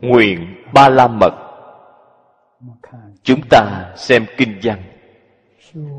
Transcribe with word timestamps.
Nguyện 0.00 0.64
ba 0.74 0.88
la 0.88 1.08
mật. 1.08 1.34
Chúng 3.22 3.40
ta 3.50 3.92
xem 3.96 4.26
kinh 4.36 4.58
văn. 4.62 4.82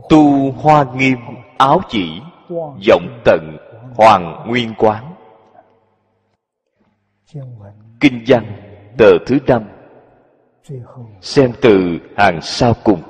Tu 0.10 0.52
hoa 0.52 0.86
nghiêm 0.96 1.18
áo 1.58 1.82
chỉ, 1.90 2.22
vọng 2.88 3.22
tận 3.26 3.58
hoàng 3.96 4.46
nguyên 4.48 4.74
quán. 4.78 5.14
Kinh 8.00 8.24
văn 8.28 8.46
tờ 8.98 9.12
thứ 9.26 9.38
năm. 9.48 9.64
Xem 11.22 11.52
từ 11.62 12.00
hàng 12.18 12.40
sau 12.42 12.74
cùng. 12.84 13.02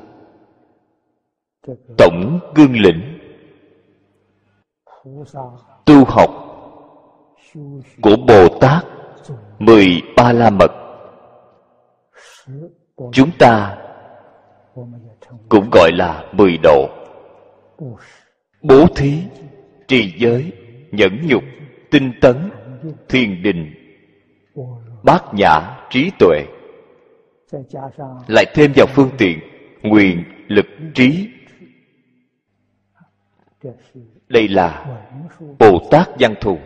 Tổng 1.97 2.39
gương 2.55 2.73
lĩnh. 2.73 3.19
Tu 5.85 6.05
học 6.05 6.29
của 8.01 8.15
bồ 8.27 8.59
tát 8.61 8.96
mười 9.59 10.01
ba 10.15 10.33
la 10.33 10.49
mật. 10.49 10.71
Chúng 13.11 13.31
ta 13.39 13.77
cũng 15.49 15.69
gọi 15.71 15.91
là 15.93 16.25
mười 16.31 16.57
độ 16.63 16.89
bố 18.61 18.85
thí, 18.95 19.23
trì 19.87 20.13
giới, 20.17 20.51
nhẫn 20.91 21.27
nhục, 21.27 21.43
tinh 21.91 22.11
tấn, 22.21 22.49
thiền 23.09 23.43
định, 23.43 23.73
bát 25.03 25.23
nhã, 25.33 25.77
trí 25.89 26.11
tuệ. 26.19 26.45
Lại 28.27 28.45
thêm 28.53 28.71
vào 28.75 28.87
phương 28.87 29.09
tiện, 29.17 29.39
nguyện, 29.81 30.23
lực, 30.47 30.65
trí. 30.93 31.29
Đây 34.27 34.47
là 34.47 34.85
bồ 35.59 35.79
tát 35.91 36.09
văn 36.19 36.35
thù 36.41 36.57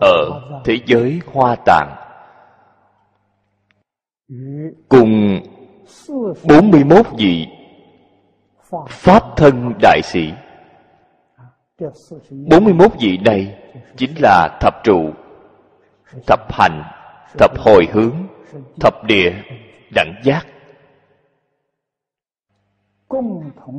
ở 0.00 0.40
thế 0.64 0.78
giới 0.86 1.20
hoa 1.32 1.56
tạng. 1.64 1.96
Cùng 4.88 5.40
41 6.48 7.06
vị 7.18 7.46
Pháp 8.88 9.22
thân 9.36 9.72
đại 9.82 10.00
sĩ. 10.04 10.32
41 12.30 12.92
vị 13.00 13.18
này 13.24 13.58
chính 13.96 14.14
là 14.22 14.58
thập 14.60 14.74
trụ, 14.84 15.10
thập 16.26 16.52
hành, 16.52 16.82
thập 17.38 17.58
hồi 17.58 17.88
hướng, 17.92 18.14
thập 18.80 19.04
địa 19.04 19.32
đẳng 19.94 20.14
giác. 20.24 20.46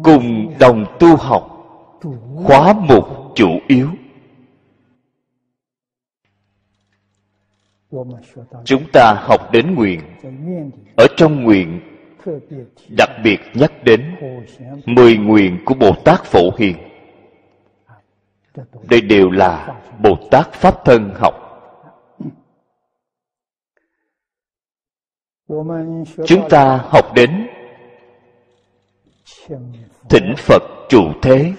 Cùng 0.04 0.54
đồng 0.60 0.86
tu 1.00 1.16
học, 1.16 1.50
khóa 2.46 2.74
mục 2.74 3.06
chủ 3.36 3.50
yếu. 3.68 3.88
Chúng 8.66 8.84
ta 8.94 9.14
học 9.14 9.52
đến 9.52 9.76
nguyện. 9.76 10.02
Ở 10.98 11.08
trong 11.18 11.44
nguyện, 11.44 11.80
đặc 12.98 13.10
biệt 13.24 13.40
nhắc 13.54 13.72
đến 13.84 14.16
mười 14.86 15.18
nguyện 15.18 15.60
của 15.66 15.74
bồ 15.74 15.92
tát 16.06 16.24
phổ 16.24 16.50
hiền. 16.58 16.78
Đây 18.90 19.02
đều 19.02 19.30
là 19.30 19.82
bồ 20.04 20.18
tát 20.32 20.54
pháp 20.54 20.86
thân 20.86 21.12
học. 21.16 21.36
Chúng 26.26 26.50
ta 26.50 26.78
học 26.78 27.06
đến 27.16 27.48
thỉnh 30.10 30.34
phật 30.38 30.62
trụ 30.90 31.04
thế. 31.22 31.54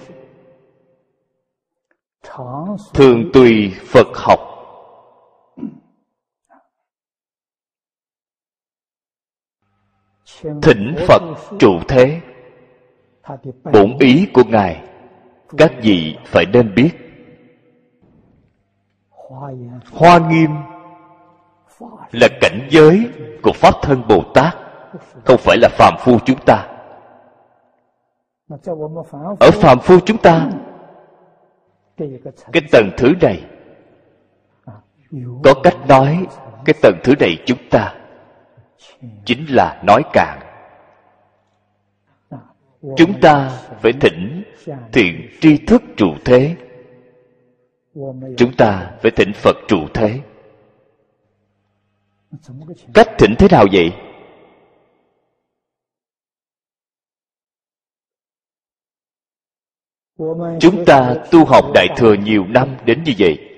Thường 2.93 3.29
tùy 3.33 3.73
phật 3.85 4.07
học. 4.13 4.39
Thỉnh 10.61 10.95
phật 11.07 11.21
trụ 11.59 11.79
thế. 11.87 12.21
Bổn 13.73 13.97
ý 13.99 14.27
của 14.33 14.43
ngài, 14.43 14.83
các 15.57 15.71
vị 15.81 16.17
phải 16.25 16.45
nên 16.45 16.75
biết. 16.75 16.89
Hoa 19.91 20.19
nghiêm 20.29 20.49
là 22.11 22.27
cảnh 22.41 22.67
giới 22.69 23.09
của 23.43 23.51
pháp 23.53 23.73
thân 23.81 24.01
bồ 24.07 24.23
tát, 24.33 24.55
không 25.25 25.37
phải 25.37 25.57
là 25.57 25.69
phàm 25.71 25.93
phu 25.99 26.19
chúng 26.25 26.39
ta. 26.45 26.67
Ở 29.39 29.51
phàm 29.51 29.79
phu 29.79 29.99
chúng 29.99 30.17
ta, 30.17 30.49
cái 32.51 32.63
tầng 32.71 32.89
thứ 32.97 33.13
này 33.21 33.43
có 35.43 35.53
cách 35.63 35.77
nói 35.87 36.25
cái 36.65 36.75
tầng 36.81 36.95
thứ 37.03 37.13
này 37.19 37.37
chúng 37.45 37.57
ta 37.69 38.00
chính 39.25 39.45
là 39.49 39.81
nói 39.83 40.03
cạn 40.13 40.51
chúng 42.97 43.21
ta 43.21 43.49
phải 43.81 43.93
thỉnh 44.01 44.43
thiện 44.93 45.29
tri 45.41 45.57
thức 45.57 45.81
trụ 45.97 46.07
thế. 46.25 46.55
Chúng 48.37 48.55
ta 48.57 48.97
phải 49.01 49.11
thỉnh 49.11 49.31
phật 49.35 49.55
trụ 49.67 49.77
thế. 49.93 50.19
Cách 52.93 53.07
thỉnh 53.17 53.35
thế 53.39 53.47
nào 53.51 53.65
vậy? 53.71 53.91
Chúng 60.59 60.85
ta 60.85 61.15
tu 61.31 61.45
học 61.45 61.65
đại 61.73 61.87
thừa 61.97 62.13
nhiều 62.13 62.45
năm 62.47 62.75
đến 62.85 63.03
như 63.03 63.13
vậy 63.17 63.50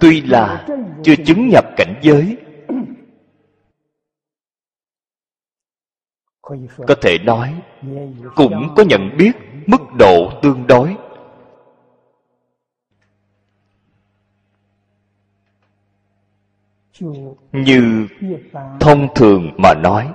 tuy 0.00 0.22
là 0.22 0.66
chưa 1.02 1.14
chứng 1.26 1.48
nhập 1.48 1.64
cảnh 1.76 1.94
giới. 2.02 2.36
Có 6.86 6.94
thể 7.02 7.18
nói 7.24 7.62
cũng 8.36 8.74
có 8.76 8.84
nhận 8.88 9.16
biết 9.18 9.32
mức 9.66 9.80
độ 9.98 10.30
tương 10.42 10.66
đối. 10.66 10.96
Như 17.52 18.08
thông 18.80 19.08
thường 19.14 19.50
mà 19.58 19.74
nói 19.74 20.12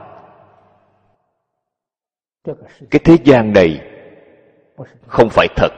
cái 2.91 3.01
thế 3.03 3.17
gian 3.23 3.53
này 3.53 3.81
không 5.07 5.29
phải 5.29 5.47
thật 5.55 5.71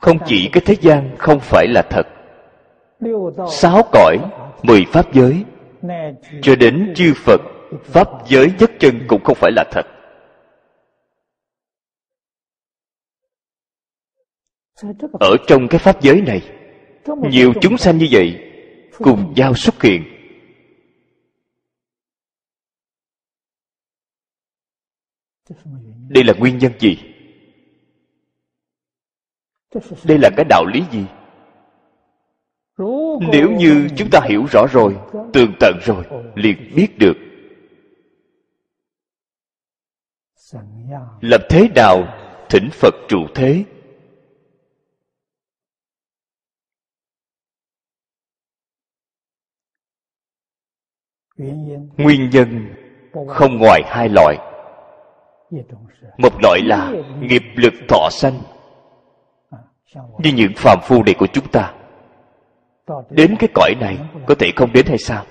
không 0.00 0.18
chỉ 0.26 0.48
cái 0.52 0.62
thế 0.66 0.76
gian 0.80 1.16
không 1.18 1.40
phải 1.40 1.66
là 1.68 1.82
thật. 1.90 2.06
Sáu 3.50 3.82
cõi, 3.92 4.16
mười 4.62 4.84
pháp 4.92 5.14
giới. 5.14 5.44
Cho 6.42 6.56
đến 6.56 6.92
chư 6.96 7.12
phật, 7.16 7.40
pháp 7.84 8.08
giới 8.28 8.52
nhất 8.58 8.70
chân 8.78 9.00
cũng 9.08 9.24
không 9.24 9.36
phải 9.40 9.50
là 9.52 9.64
thật. 9.70 9.86
Ở 15.12 15.36
trong 15.46 15.68
cái 15.68 15.78
pháp 15.78 16.02
giới 16.02 16.20
này, 16.20 16.42
nhiều 17.30 17.52
chúng 17.60 17.78
sanh 17.78 17.98
như 17.98 18.06
vậy 18.10 18.38
cùng 18.98 19.34
nhau 19.36 19.54
xuất 19.54 19.82
hiện. 19.82 20.04
Đây 26.08 26.24
là 26.24 26.32
nguyên 26.38 26.58
nhân 26.58 26.72
gì? 26.78 27.09
Đây 30.04 30.18
là 30.18 30.30
cái 30.36 30.44
đạo 30.48 30.64
lý 30.66 30.82
gì? 30.90 31.06
Nếu 33.32 33.50
như 33.50 33.88
chúng 33.96 34.08
ta 34.10 34.20
hiểu 34.28 34.44
rõ 34.52 34.66
rồi, 34.72 34.96
tường 35.32 35.52
tận 35.60 35.78
rồi, 35.84 36.04
liền 36.34 36.72
biết 36.76 36.98
được. 36.98 37.16
Làm 41.20 41.40
thế 41.48 41.68
nào 41.74 42.04
thỉnh 42.48 42.68
phật 42.72 42.94
trụ 43.08 43.18
thế? 43.34 43.64
Nguyên 51.96 52.30
nhân 52.30 52.74
không 53.28 53.58
ngoài 53.58 53.82
hai 53.86 54.08
loại. 54.08 54.36
Một 56.18 56.32
loại 56.42 56.60
là 56.64 56.92
nghiệp 57.20 57.42
lực 57.56 57.74
thọ 57.88 58.08
sanh 58.10 58.40
như 59.94 60.32
những 60.36 60.52
phàm 60.56 60.78
phu 60.82 61.02
này 61.02 61.14
của 61.18 61.26
chúng 61.26 61.48
ta, 61.48 61.74
đến 63.10 63.36
cái 63.38 63.48
cõi 63.54 63.74
này 63.80 63.98
có 64.26 64.34
thể 64.34 64.50
không 64.56 64.72
đến 64.72 64.86
hay 64.86 64.98
sao? 64.98 65.24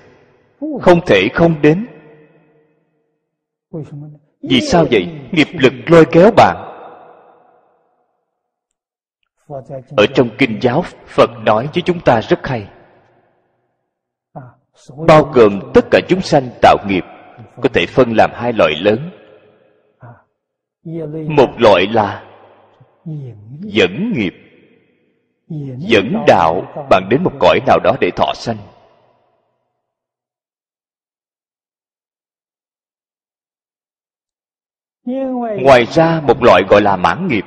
Không 0.80 1.00
thể 1.06 1.28
không 1.34 1.62
đến. 1.62 1.86
Vì 4.42 4.60
sao 4.60 4.86
vậy? 4.90 5.08
Nghiệp 5.32 5.48
lực 5.52 5.72
lôi 5.86 6.04
kéo 6.12 6.30
bạn. 6.36 6.56
Ở 9.96 10.06
trong 10.14 10.28
kinh 10.38 10.58
giáo, 10.62 10.82
phật 11.06 11.30
nói 11.46 11.68
với 11.74 11.82
chúng 11.82 12.00
ta 12.00 12.20
rất 12.20 12.46
hay. 12.46 12.68
Bao 15.06 15.22
gồm 15.22 15.60
tất 15.74 15.84
cả 15.90 16.00
chúng 16.08 16.20
sanh 16.20 16.48
tạo 16.62 16.76
nghiệp, 16.88 17.04
có 17.62 17.68
thể 17.72 17.86
phân 17.86 18.12
làm 18.12 18.30
hai 18.34 18.52
loại 18.52 18.74
lớn. 18.80 19.10
Một 21.28 21.48
loại 21.58 21.86
là 21.86 22.24
dẫn 23.60 24.12
nghiệp 24.16 24.34
dẫn 25.78 26.24
đạo 26.26 26.62
bạn 26.90 27.08
đến 27.10 27.22
một 27.22 27.32
cõi 27.40 27.60
nào 27.66 27.78
đó 27.84 27.96
để 28.00 28.10
thọ 28.16 28.32
sanh. 28.34 28.56
Ngoài 35.62 35.84
ra 35.84 36.20
một 36.20 36.42
loại 36.42 36.62
gọi 36.70 36.80
là 36.80 36.96
mãn 36.96 37.28
nghiệp. 37.28 37.44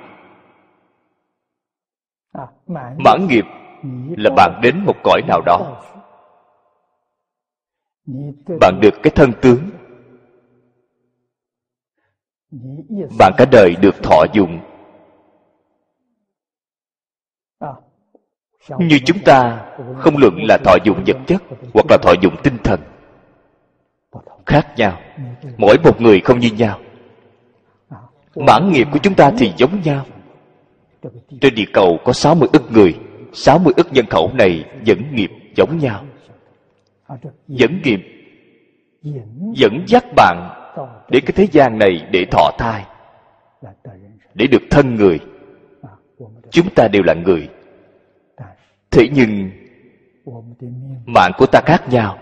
Mãn 2.97 3.27
nghiệp 3.27 3.45
là 4.17 4.29
bạn 4.35 4.59
đến 4.63 4.85
một 4.85 4.95
cõi 5.03 5.21
nào 5.27 5.41
đó. 5.45 5.81
Bạn 8.59 8.79
được 8.81 8.93
cái 9.03 9.11
thân 9.15 9.31
tướng. 9.41 9.69
Bạn 13.19 13.33
cả 13.37 13.45
đời 13.51 13.75
được 13.81 13.95
thọ 14.03 14.25
dụng. 14.33 14.72
Như 18.69 18.99
chúng 19.05 19.19
ta 19.19 19.65
không 19.97 20.17
luận 20.17 20.37
là 20.43 20.57
thọ 20.63 20.75
dụng 20.83 21.03
vật 21.07 21.17
chất 21.27 21.43
hoặc 21.73 21.85
là 21.89 21.97
thọ 22.01 22.13
dụng 22.21 22.35
tinh 22.43 22.57
thần. 22.63 22.79
Khác 24.45 24.67
nhau. 24.77 24.99
mỗi 25.57 25.77
một 25.83 26.01
người 26.01 26.19
không 26.19 26.39
như 26.39 26.49
nhau. 26.51 26.79
Mãn 28.35 28.71
nghiệp 28.71 28.87
của 28.91 28.99
chúng 29.03 29.13
ta 29.13 29.31
thì 29.37 29.51
giống 29.57 29.81
nhau. 29.81 30.05
trên 31.41 31.55
địa 31.55 31.65
cầu 31.73 31.99
có 32.05 32.13
60 32.13 32.49
ức 32.53 32.71
người. 32.71 32.99
60 33.33 33.73
ức 33.77 33.87
nhân 33.93 34.05
khẩu 34.09 34.31
này 34.33 34.65
dẫn 34.83 35.15
nghiệp 35.15 35.31
giống 35.55 35.77
nhau. 35.77 36.05
Dẫn 37.47 37.81
nghiệp. 37.83 37.99
Dẫn 39.55 39.83
dắt 39.87 40.05
bạn 40.15 40.49
đến 41.09 41.23
cái 41.25 41.33
thế 41.35 41.47
gian 41.51 41.77
này 41.77 42.07
để 42.11 42.25
thọ 42.31 42.51
thai. 42.57 42.85
Để 44.33 44.47
được 44.47 44.61
thân 44.69 44.95
người. 44.95 45.19
Chúng 46.51 46.69
ta 46.69 46.87
đều 46.87 47.03
là 47.03 47.13
người 47.13 47.49
thế 48.93 49.09
nhưng, 49.13 49.51
mạng 51.05 51.31
của 51.37 51.45
ta 51.45 51.61
khác 51.65 51.89
nhau. 51.89 52.17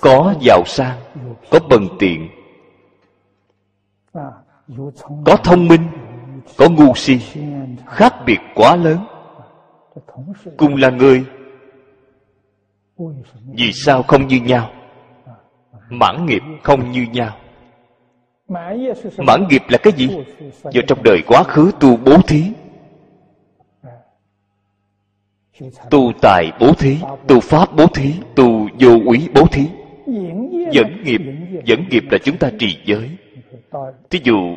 Có 0.00 0.34
giàu 0.40 0.62
sang, 0.66 0.98
có 1.50 1.58
bần 1.70 1.88
tiện, 1.98 2.28
có 5.24 5.36
thông 5.44 5.68
minh, 5.68 5.88
có 6.56 6.68
ngu 6.68 6.94
si, 6.94 7.18
khác 7.86 8.14
biệt 8.26 8.38
quá 8.54 8.76
lớn. 8.76 8.98
Cùng 10.56 10.76
là 10.76 10.90
người, 10.90 11.24
vì 13.54 13.72
sao 13.72 14.02
không 14.02 14.26
như 14.26 14.40
nhau? 14.40 14.70
Mãn 15.90 16.26
nghiệp 16.26 16.42
không 16.62 16.90
như 16.90 17.06
nhau. 17.12 17.36
Mãn 19.18 19.48
nghiệp 19.48 19.62
là 19.68 19.78
cái 19.82 19.92
gì? 19.92 20.08
Do 20.70 20.80
trong 20.88 20.98
đời 21.04 21.22
quá 21.26 21.42
khứ 21.42 21.72
tu 21.80 21.96
bố 21.96 22.16
thí 22.26 22.52
tu 25.90 26.12
tài 26.20 26.52
bố 26.60 26.72
thí, 26.72 26.96
tu 27.28 27.40
pháp 27.40 27.76
bố 27.76 27.86
thí, 27.86 28.12
tu 28.34 28.68
vô 28.80 28.98
úy 29.04 29.28
bố 29.34 29.46
thí. 29.46 29.66
Dẫn 30.72 31.02
nghiệp 31.04 31.20
dẫn 31.64 31.88
nghiệp 31.90 32.04
là 32.10 32.18
chúng 32.18 32.36
ta 32.36 32.50
trì 32.58 32.78
giới. 32.84 33.10
Thí 34.10 34.20
dụ, 34.24 34.56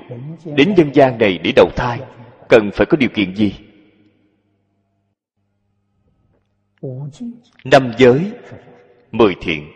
đến 0.55 0.73
nhân 0.77 0.89
gian 0.94 1.17
này 1.17 1.38
để 1.44 1.51
đầu 1.55 1.69
thai, 1.75 2.00
cần 2.50 2.69
phải 2.73 2.85
có 2.85 2.97
điều 2.97 3.09
kiện 3.09 3.35
gì? 3.35 3.55
Năm 7.65 7.91
giới, 7.97 8.31
mười 9.11 9.35
thiện. 9.41 9.67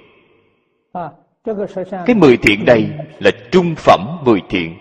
Cái 2.06 2.16
mười 2.16 2.38
thiện 2.38 2.66
này 2.66 2.90
là 3.20 3.32
trung 3.52 3.74
phẩm 3.78 4.18
mười 4.26 4.42
thiện. 4.50 4.78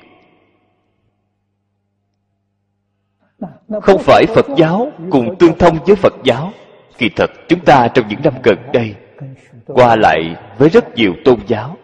Không 3.83 3.99
phải 3.99 4.27
phật 4.27 4.47
giáo 4.57 4.89
cùng 5.11 5.37
tương 5.39 5.59
thông 5.59 5.79
với 5.87 5.97
phật 5.97 6.15
giáo. 6.25 6.51
Kỳ 6.99 7.09
thật 7.17 7.31
chúng 7.49 7.61
ta 7.61 7.89
trong 7.89 8.09
những 8.09 8.21
năm 8.25 8.35
gần 8.43 8.59
đây 8.73 8.95
qua 9.67 9.97
lại 9.97 10.37
với 10.59 10.69
rất 10.69 10.95
nhiều 10.95 11.13
tôn 11.25 11.39
giáo. 11.47 11.77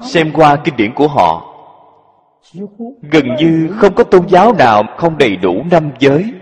Xem 0.00 0.30
qua 0.34 0.56
kinh 0.56 0.76
điển 0.76 0.94
của 0.94 1.08
họ 1.08 1.48
gần 3.12 3.24
như 3.38 3.70
không 3.76 3.94
có 3.94 4.04
tôn 4.04 4.28
giáo 4.28 4.54
nào 4.54 4.82
không 4.96 5.18
đầy 5.18 5.36
đủ 5.36 5.62
năm 5.70 5.90
giới. 5.98 6.34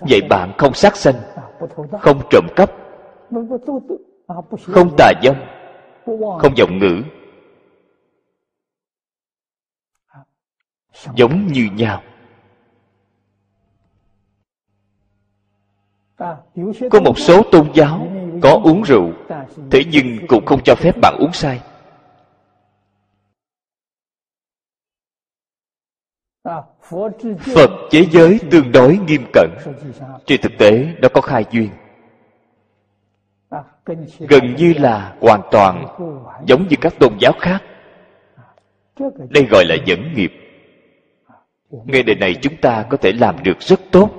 Vậy 0.00 0.20
bạn 0.28 0.52
không 0.58 0.74
sát 0.74 0.96
sanh 0.96 1.14
không 2.00 2.20
trộm 2.30 2.46
cắp 2.56 2.70
không 4.66 4.96
tà 4.96 5.12
dâm 5.22 5.36
không 6.38 6.54
vọng 6.58 6.78
ngữ 6.78 7.02
giống 11.14 11.46
như 11.46 11.68
nhau. 11.74 12.02
Có 16.90 17.00
một 17.04 17.18
số 17.18 17.42
tôn 17.52 17.70
giáo 17.74 18.08
có 18.42 18.60
uống 18.64 18.82
rượu, 18.82 19.12
thế 19.70 19.84
nhưng 19.90 20.26
cũng 20.28 20.46
không 20.46 20.60
cho 20.64 20.74
phép 20.74 20.94
bạn 21.02 21.16
uống 21.18 21.32
sai. 21.32 21.60
phật 27.54 27.70
chế 27.90 28.06
giới 28.10 28.40
tương 28.50 28.72
đối 28.72 28.98
nghiêm 28.98 29.26
cẩn, 29.32 29.50
trên 30.26 30.40
thực 30.40 30.52
tế 30.58 30.94
nó 31.02 31.08
có 31.08 31.20
khai 31.20 31.44
duyên. 31.50 31.70
Gần 34.18 34.54
như 34.56 34.72
là 34.72 35.16
hoàn 35.20 35.40
toàn 35.50 35.86
giống 36.46 36.68
như 36.68 36.76
các 36.80 36.94
tôn 36.98 37.12
giáo 37.20 37.32
khác. 37.40 37.62
Đây 39.30 39.46
gọi 39.50 39.64
là 39.64 39.74
dẫn 39.86 40.14
nghiệp 40.14 40.43
ngay 41.86 42.02
đời 42.02 42.16
này 42.16 42.34
chúng 42.34 42.56
ta 42.56 42.84
có 42.90 42.96
thể 42.96 43.12
làm 43.12 43.34
được 43.42 43.60
rất 43.60 43.80
tốt. 43.90 44.10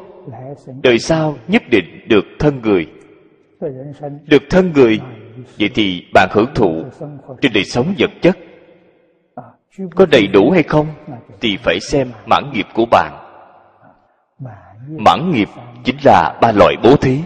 Đời 0.83 0.99
sau 0.99 1.37
nhất 1.47 1.63
định 1.69 1.85
được 2.07 2.25
thân 2.39 2.61
người. 2.61 2.87
Được 4.25 4.43
thân 4.49 4.71
người. 4.73 4.99
Vậy 5.59 5.69
thì 5.75 6.03
bạn 6.13 6.29
hưởng 6.31 6.53
thụ 6.55 6.83
trên 7.41 7.51
đời 7.53 7.63
sống 7.63 7.93
vật 7.97 8.11
chất. 8.21 8.37
Có 9.95 10.05
đầy 10.05 10.27
đủ 10.27 10.51
hay 10.51 10.63
không 10.63 10.87
thì 11.41 11.57
phải 11.57 11.79
xem 11.79 12.11
mãn 12.25 12.51
nghiệp 12.53 12.65
của 12.73 12.85
bạn. 12.91 13.11
Mãn 14.89 15.31
nghiệp 15.31 15.49
chính 15.83 15.95
là 16.05 16.39
ba 16.41 16.51
loại 16.51 16.75
bố 16.83 16.95
thí. 16.95 17.19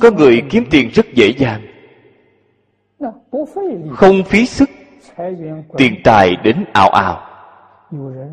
Có 0.00 0.10
người 0.10 0.42
kiếm 0.50 0.64
tiền 0.70 0.88
rất 0.94 1.06
dễ 1.14 1.32
dàng. 1.38 1.60
Không 3.90 4.22
phí 4.24 4.46
sức 4.46 4.70
tiền 5.76 6.00
tài 6.04 6.36
đến 6.36 6.64
ào 6.72 6.88
ào 6.88 7.28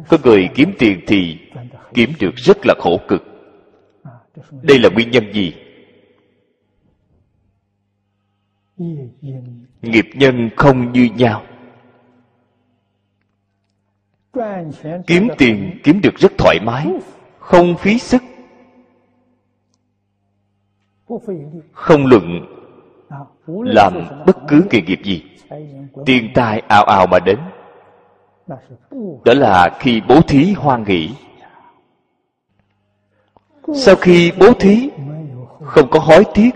có 0.09 0.17
người 0.23 0.49
kiếm 0.55 0.73
tiền 0.79 0.99
thì 1.07 1.37
kiếm 1.93 2.09
được 2.19 2.35
rất 2.35 2.57
là 2.65 2.73
khổ 2.79 2.99
cực. 3.07 3.23
Đây 4.61 4.79
là 4.79 4.89
nguyên 4.89 5.11
nhân 5.11 5.33
gì? 5.33 5.53
Nghiệp 9.81 10.05
nhân 10.13 10.49
không 10.55 10.91
như 10.91 11.09
nhau. 11.15 11.43
Kiếm 15.07 15.27
tiền 15.37 15.79
kiếm 15.83 16.01
được 16.01 16.15
rất 16.15 16.31
thoải 16.37 16.59
mái, 16.65 16.87
không 17.39 17.77
phí 17.77 17.99
sức. 17.99 18.21
Không 21.71 22.05
luận 22.05 22.45
làm 23.47 23.93
bất 24.25 24.37
cứ 24.47 24.65
nghề 24.71 24.81
nghiệp 24.81 24.99
gì 25.03 25.23
tiền 26.05 26.31
tài 26.33 26.61
ào 26.67 26.83
ào 26.83 27.07
mà 27.07 27.19
đến. 27.19 27.37
Đó 29.25 29.33
là 29.33 29.69
khi 29.79 30.01
bố 30.07 30.21
thí 30.21 30.53
hoan 30.53 30.83
nghỉ 30.83 31.11
sau 33.73 33.95
khi 33.95 34.31
bố 34.39 34.53
thí, 34.53 34.89
không 35.63 35.89
có 35.89 35.99
hối 35.99 36.23
tiếc 36.33 36.49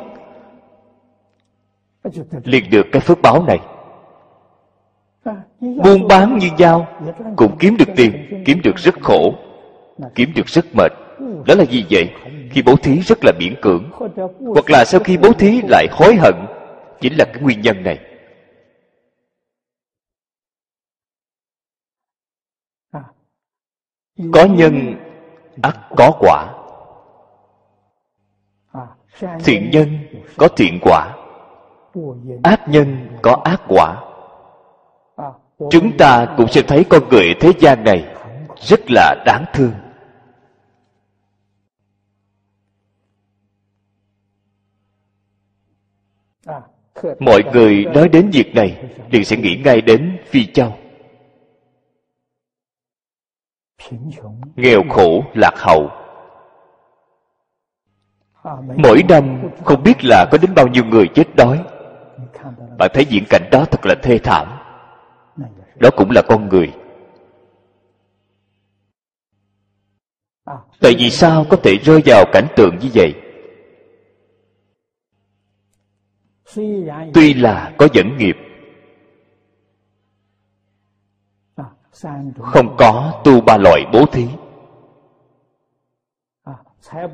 liền 2.43 2.69
được 2.69 2.85
cái 2.91 2.99
phước 2.99 3.21
báo 3.21 3.45
này. 3.47 3.59
Buôn 5.59 6.07
bán 6.07 6.37
như 6.37 6.49
nhau 6.57 6.87
cũng 7.35 7.57
kiếm 7.59 7.77
được 7.77 7.89
tiền, 7.95 8.43
kiếm 8.45 8.61
được 8.63 8.77
rất 8.77 8.95
khổ, 9.01 9.33
kiếm 10.15 10.31
được 10.35 10.47
rất 10.47 10.65
mệt. 10.73 10.91
Đó 11.19 11.55
là 11.55 11.63
gì 11.63 11.85
vậy 11.89 12.09
khi 12.51 12.61
bố 12.61 12.75
thí 12.75 12.99
rất 12.99 13.17
là 13.23 13.31
miễn 13.39 13.55
cưỡng. 13.61 13.89
Hoặc 14.39 14.69
là 14.69 14.85
sau 14.85 14.99
khi 14.99 15.17
bố 15.17 15.33
thí 15.33 15.61
lại 15.61 15.87
hối 15.91 16.15
hận, 16.15 16.35
chính 17.01 17.13
là 17.13 17.25
cái 17.25 17.41
nguyên 17.41 17.61
nhân 17.61 17.83
này. 17.83 17.99
Có 24.33 24.45
nhân 24.45 24.95
ắt 25.61 25.75
có 25.97 26.11
quả. 26.19 26.55
Thiện 29.43 29.69
nhân 29.71 29.99
có 30.37 30.47
thiện 30.47 30.79
quả. 30.81 31.15
Ác 32.43 32.67
nhân 32.67 33.17
có 33.21 33.41
ác 33.43 33.61
quả. 33.67 34.03
Chúng 35.71 35.97
ta 35.97 36.33
cũng 36.37 36.47
sẽ 36.47 36.61
thấy 36.61 36.85
con 36.89 37.09
người 37.09 37.33
thế 37.39 37.51
gian 37.59 37.83
này 37.83 38.15
rất 38.55 38.79
là 38.91 39.15
đáng 39.25 39.45
thương. 39.53 39.73
Mọi 47.19 47.43
người 47.53 47.85
nói 47.85 48.09
đến 48.09 48.29
việc 48.29 48.55
này 48.55 48.83
liền 49.11 49.25
sẽ 49.25 49.37
nghĩ 49.37 49.61
ngay 49.65 49.81
đến 49.81 50.17
phi 50.25 50.45
châu. 50.45 50.78
Nghèo 54.55 54.83
khổ, 54.89 55.23
lạc 55.33 55.53
hậu. 55.57 55.89
Mỗi 58.75 59.03
năm, 59.09 59.49
không 59.65 59.83
biết 59.83 59.95
là 60.03 60.25
có 60.31 60.37
đến 60.41 60.55
bao 60.55 60.67
nhiêu 60.67 60.85
người 60.85 61.07
chết 61.15 61.35
đói. 61.35 61.63
Bạn 62.77 62.91
thấy 62.93 63.05
diện 63.05 63.23
cảnh 63.29 63.49
đó 63.51 63.65
thật 63.65 63.85
là 63.85 63.95
thê 64.01 64.17
thảm. 64.17 64.47
Đó 65.75 65.89
cũng 65.97 66.11
là 66.11 66.21
con 66.27 66.49
người. 66.49 66.73
Tại 70.81 70.95
vì 70.97 71.09
sao 71.09 71.45
có 71.49 71.57
thể 71.57 71.75
rơi 71.75 72.01
vào 72.05 72.25
cảnh 72.33 72.47
tượng 72.55 72.79
như 72.79 72.89
vậy? 72.93 73.13
Tuy 77.13 77.33
là 77.33 77.73
có 77.77 77.87
dẫn 77.93 78.17
nghiệp 78.17 78.37
không 82.41 82.75
có 82.77 83.21
tu 83.23 83.41
ba 83.41 83.57
loại 83.57 83.85
bố 83.93 84.05
thí. 84.05 84.27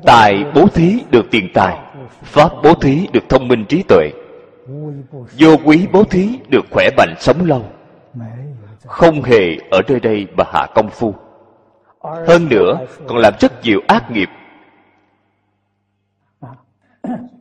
Tài 0.06 0.44
bố 0.54 0.66
thí 0.66 1.04
được 1.10 1.26
tiền 1.30 1.50
tài, 1.54 1.78
pháp 2.22 2.52
bố 2.62 2.74
thí 2.74 3.08
được 3.12 3.28
thông 3.28 3.48
minh 3.48 3.64
trí 3.68 3.82
tuệ, 3.88 4.10
vô 5.38 5.56
quý 5.64 5.86
bố 5.92 6.04
thí 6.04 6.38
được 6.48 6.64
khỏe 6.70 6.90
mạnh 6.96 7.14
sống 7.18 7.44
lâu, 7.44 7.64
không 8.84 9.22
hề 9.22 9.56
ở 9.70 9.80
nơi 9.88 10.00
đây 10.00 10.26
mà 10.36 10.44
hạ 10.52 10.66
công 10.74 10.88
phu. 10.90 11.14
Hơn 12.00 12.48
nữa, 12.48 12.78
còn 13.08 13.18
làm 13.18 13.34
rất 13.40 13.62
nhiều 13.62 13.80
ác 13.88 14.10
nghiệp. 14.10 14.28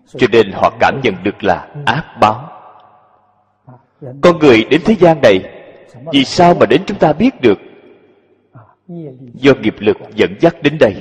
Cho 0.08 0.28
nên 0.32 0.52
họ 0.54 0.72
cảm 0.80 1.00
nhận 1.04 1.16
được 1.24 1.44
là 1.44 1.68
ác 1.86 2.06
báo. 2.20 2.50
Con 4.22 4.40
người 4.40 4.64
đến 4.64 4.82
thế 4.86 4.96
gian 5.00 5.22
này 5.22 5.55
vì 6.14 6.26
sao 6.26 6.54
mà 6.54 6.66
đến 6.66 6.82
chúng 6.88 7.00
ta 7.00 7.14
biết 7.14 7.42
được? 7.42 7.60
Do 9.34 9.54
nghiệp 9.62 9.76
lực 9.80 9.98
dẫn 10.16 10.36
dắt 10.40 10.56
đến 10.64 10.78
đây. 10.80 10.94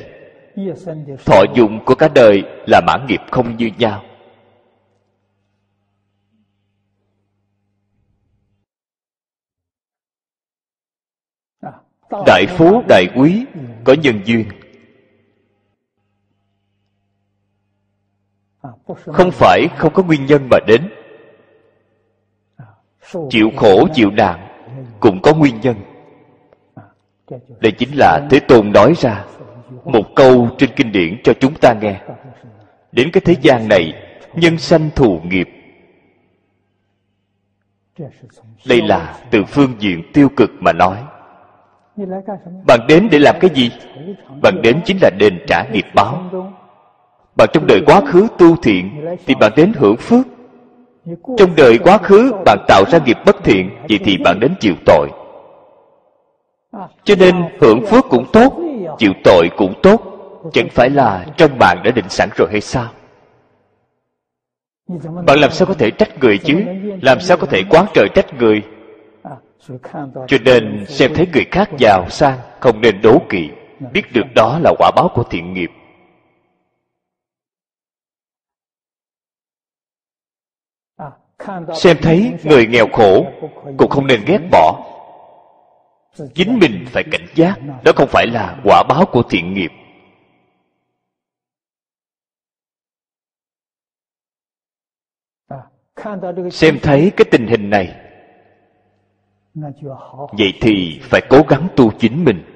Thọ 1.24 1.42
dụng 1.54 1.84
của 1.84 1.94
cả 1.94 2.08
đời 2.14 2.42
là 2.66 2.80
mãn 2.80 3.06
nghiệp 3.06 3.20
không 3.30 3.56
như 3.56 3.70
nhau. 3.78 4.04
Đại 12.26 12.46
phú, 12.46 12.82
đại 12.88 13.06
quý 13.16 13.44
có 13.84 13.92
nhân 14.02 14.20
duyên. 14.24 14.48
Không 19.06 19.30
phải 19.30 19.68
không 19.78 19.92
có 19.92 20.02
nguyên 20.02 20.26
nhân 20.26 20.48
mà 20.50 20.58
đến. 20.66 20.88
Chịu 23.30 23.50
khổ, 23.56 23.88
chịu 23.94 24.10
nạn 24.10 24.53
cũng 25.04 25.22
có 25.22 25.34
nguyên 25.34 25.60
nhân. 25.60 25.76
Đây 27.60 27.72
chính 27.72 27.88
là 27.94 28.26
thế 28.30 28.40
tôn 28.40 28.72
nói 28.72 28.94
ra 28.96 29.24
một 29.84 30.14
câu 30.16 30.48
trên 30.58 30.70
kinh 30.76 30.92
điển 30.92 31.20
cho 31.24 31.32
chúng 31.40 31.54
ta 31.54 31.74
nghe. 31.80 32.00
Đến 32.92 33.10
cái 33.12 33.20
thế 33.24 33.36
gian 33.42 33.68
này, 33.68 33.92
nhân 34.34 34.58
sanh 34.58 34.90
thù 34.94 35.20
nghiệp. 35.24 35.48
Đây 38.66 38.82
là 38.82 39.18
từ 39.30 39.44
phương 39.44 39.74
diện 39.78 40.02
tiêu 40.12 40.28
cực 40.36 40.50
mà 40.60 40.72
nói. 40.72 40.96
Bạn 42.66 42.80
đến 42.88 43.08
để 43.10 43.18
làm 43.18 43.36
cái 43.40 43.50
gì? 43.54 43.70
Bạn 44.42 44.62
đến 44.62 44.80
chính 44.84 44.98
là 45.02 45.10
đền 45.18 45.38
trả 45.46 45.64
nghiệp 45.72 45.86
báo. 45.94 46.30
Bạn 47.36 47.48
trong 47.52 47.66
đời 47.66 47.80
quá 47.86 48.00
khứ 48.00 48.28
tu 48.38 48.56
thiện, 48.56 49.06
thì 49.26 49.34
bạn 49.34 49.52
đến 49.56 49.72
hưởng 49.76 49.96
phước 49.96 50.26
trong 51.36 51.56
đời 51.56 51.78
quá 51.78 51.98
khứ, 51.98 52.32
bạn 52.44 52.58
tạo 52.68 52.84
ra 52.90 52.98
nghiệp 52.98 53.16
bất 53.26 53.36
thiện, 53.44 53.70
vậy 53.88 53.98
thì 54.04 54.16
bạn 54.16 54.40
đến 54.40 54.54
chịu 54.60 54.74
tội. 54.86 55.08
Cho 57.04 57.14
nên, 57.18 57.34
hưởng 57.60 57.86
phước 57.86 58.04
cũng 58.08 58.26
tốt, 58.32 58.52
chịu 58.98 59.12
tội 59.24 59.50
cũng 59.56 59.74
tốt, 59.82 60.02
chẳng 60.52 60.68
phải 60.70 60.90
là 60.90 61.26
trong 61.36 61.58
bạn 61.58 61.82
đã 61.84 61.90
định 61.90 62.08
sẵn 62.08 62.28
rồi 62.36 62.48
hay 62.50 62.60
sao? 62.60 62.88
Bạn 65.26 65.38
làm 65.38 65.50
sao 65.50 65.66
có 65.66 65.74
thể 65.74 65.90
trách 65.90 66.18
người 66.20 66.38
chứ? 66.38 66.64
Làm 67.02 67.20
sao 67.20 67.36
có 67.36 67.46
thể 67.46 67.62
quán 67.70 67.86
trời 67.94 68.08
trách 68.14 68.34
người? 68.34 68.62
Cho 70.26 70.36
nên, 70.44 70.84
xem 70.88 71.14
thấy 71.14 71.26
người 71.32 71.44
khác 71.50 71.70
giàu 71.78 72.06
sang, 72.10 72.38
không 72.60 72.80
nên 72.80 73.00
đố 73.02 73.18
kỵ, 73.28 73.48
biết 73.92 74.12
được 74.12 74.26
đó 74.34 74.58
là 74.62 74.72
quả 74.78 74.90
báo 74.96 75.08
của 75.14 75.22
thiện 75.22 75.52
nghiệp. 75.52 75.70
Xem 81.74 81.96
thấy 82.02 82.32
người 82.44 82.66
nghèo 82.66 82.86
khổ, 82.92 83.26
cũng 83.78 83.90
không 83.90 84.06
nên 84.06 84.24
ghét 84.26 84.38
bỏ. 84.50 84.90
Chính 86.34 86.58
mình 86.58 86.84
phải 86.86 87.04
cảnh 87.12 87.26
giác, 87.34 87.58
đó 87.84 87.92
không 87.96 88.08
phải 88.08 88.26
là 88.26 88.60
quả 88.64 88.82
báo 88.88 89.04
của 89.12 89.22
thiện 89.22 89.54
nghiệp. 89.54 89.70
Xem 96.50 96.78
thấy 96.82 97.12
cái 97.16 97.24
tình 97.30 97.46
hình 97.46 97.70
này, 97.70 97.96
vậy 100.32 100.52
thì 100.60 101.00
phải 101.02 101.20
cố 101.30 101.42
gắng 101.48 101.68
tu 101.76 101.90
chính 101.98 102.24
mình. 102.24 102.53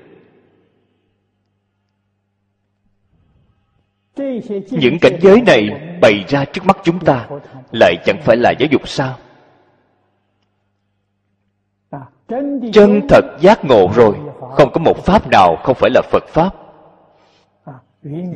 Những 4.71 4.99
cảnh 5.01 5.19
giới 5.21 5.41
này 5.41 5.69
bày 6.01 6.25
ra 6.29 6.45
trước 6.45 6.65
mắt 6.65 6.79
chúng 6.83 7.01
ta 7.05 7.29
lại 7.73 7.95
chẳng 8.05 8.21
phải 8.25 8.37
là 8.37 8.51
giáo 8.59 8.69
dục 8.71 8.89
sao? 8.89 9.17
Chân 12.73 13.01
thật 13.09 13.25
giác 13.41 13.65
ngộ 13.65 13.89
rồi, 13.95 14.15
không 14.41 14.71
có 14.73 14.81
một 14.81 15.05
pháp 15.05 15.29
nào 15.31 15.57
không 15.57 15.75
phải 15.75 15.91
là 15.95 16.03
phật 16.11 16.25
pháp. 16.29 16.55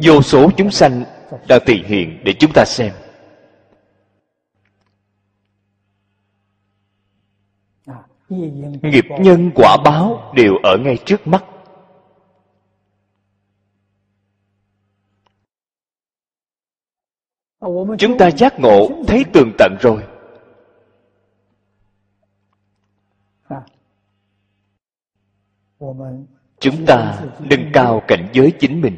Vô 0.03 0.23
số 0.23 0.51
chúng 0.57 0.71
sanh 0.71 1.05
đang 1.49 1.61
tỳ 1.67 1.83
hiện 1.87 2.19
để 2.25 2.33
chúng 2.33 2.51
ta 2.55 2.65
xem. 2.65 2.93
Nghiệp 8.83 9.05
nhân 9.21 9.51
quả 9.55 9.77
báo 9.85 10.33
đều 10.35 10.55
ở 10.63 10.77
ngay 10.79 10.97
trước 11.05 11.27
mắt. 11.27 11.45
Chúng 17.99 18.19
ta 18.19 18.31
giác 18.31 18.61
ngộ, 18.61 18.89
thấy 19.07 19.25
tường 19.33 19.53
tận 19.59 19.77
rồi. 19.81 20.03
Chúng 26.59 26.87
ta 26.87 27.23
nâng 27.51 27.71
cao 27.73 28.03
cảnh 28.09 28.29
giới 28.33 28.53
chính 28.61 28.81
mình. 28.81 28.97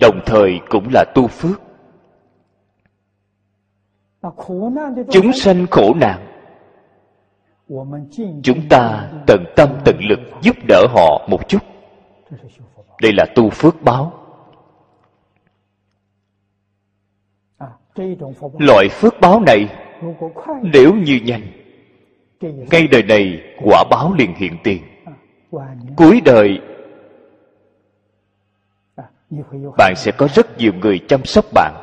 Đồng 0.00 0.20
thời 0.26 0.60
cũng 0.70 0.88
là 0.92 1.04
tu 1.14 1.26
phước. 1.26 1.60
Chúng 5.10 5.32
sanh 5.32 5.66
khổ 5.70 5.94
nạn. 5.94 6.24
Chúng 8.42 8.68
ta 8.70 9.10
tận 9.26 9.44
tâm 9.56 9.68
tận 9.84 9.96
lực 10.10 10.18
giúp 10.42 10.56
đỡ 10.68 10.86
họ 10.90 11.26
một 11.30 11.48
chút. 11.48 11.62
Đây 13.02 13.12
là 13.12 13.26
tu 13.34 13.50
phước 13.50 13.82
báo. 13.82 14.27
Loại 18.58 18.88
phước 18.88 19.14
báo 19.20 19.40
này, 19.40 19.68
nếu 20.62 20.94
như 20.94 21.20
nhanh, 21.24 21.42
ngay 22.70 22.86
đời 22.86 23.02
này 23.02 23.40
quả 23.62 23.84
báo 23.90 24.12
liền 24.18 24.34
hiện 24.34 24.56
tiền. 24.64 24.82
Cuối 25.96 26.20
đời, 26.24 26.60
bạn 29.78 29.94
sẽ 29.96 30.12
có 30.12 30.28
rất 30.34 30.58
nhiều 30.58 30.72
người 30.72 31.00
chăm 31.08 31.24
sóc 31.24 31.44
bạn. 31.54 31.74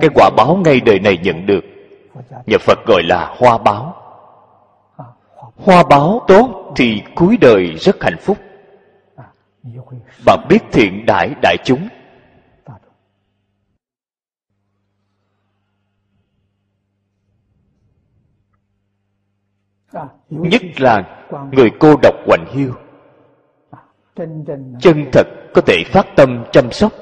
Cái 0.00 0.10
quả 0.14 0.30
báo 0.36 0.56
ngay 0.56 0.80
đời 0.80 0.98
này 1.00 1.18
nhận 1.22 1.46
được 1.46 1.64
nhà 2.46 2.58
phật 2.60 2.78
gọi 2.86 3.02
là 3.02 3.34
hoa 3.38 3.58
báo. 3.58 3.96
Hoa 5.56 5.84
báo 5.90 6.24
tốt 6.28 6.59
thì 6.76 7.02
cuối 7.14 7.36
đời 7.36 7.74
rất 7.76 7.96
hạnh 8.02 8.16
phúc. 8.20 8.38
Bạn 10.26 10.46
biết 10.48 10.58
thiện 10.72 11.06
đại 11.06 11.34
đại 11.42 11.56
chúng. 11.64 11.88
Nhất 20.28 20.62
là 20.80 21.26
người 21.52 21.70
cô 21.80 21.96
độc 22.02 22.14
hoành 22.26 22.46
hiu. 22.52 22.74
Chân 24.80 25.04
thật 25.12 25.26
có 25.54 25.60
thể 25.66 25.84
phát 25.86 26.06
tâm 26.16 26.44
chăm 26.52 26.72
sóc. 26.72 26.92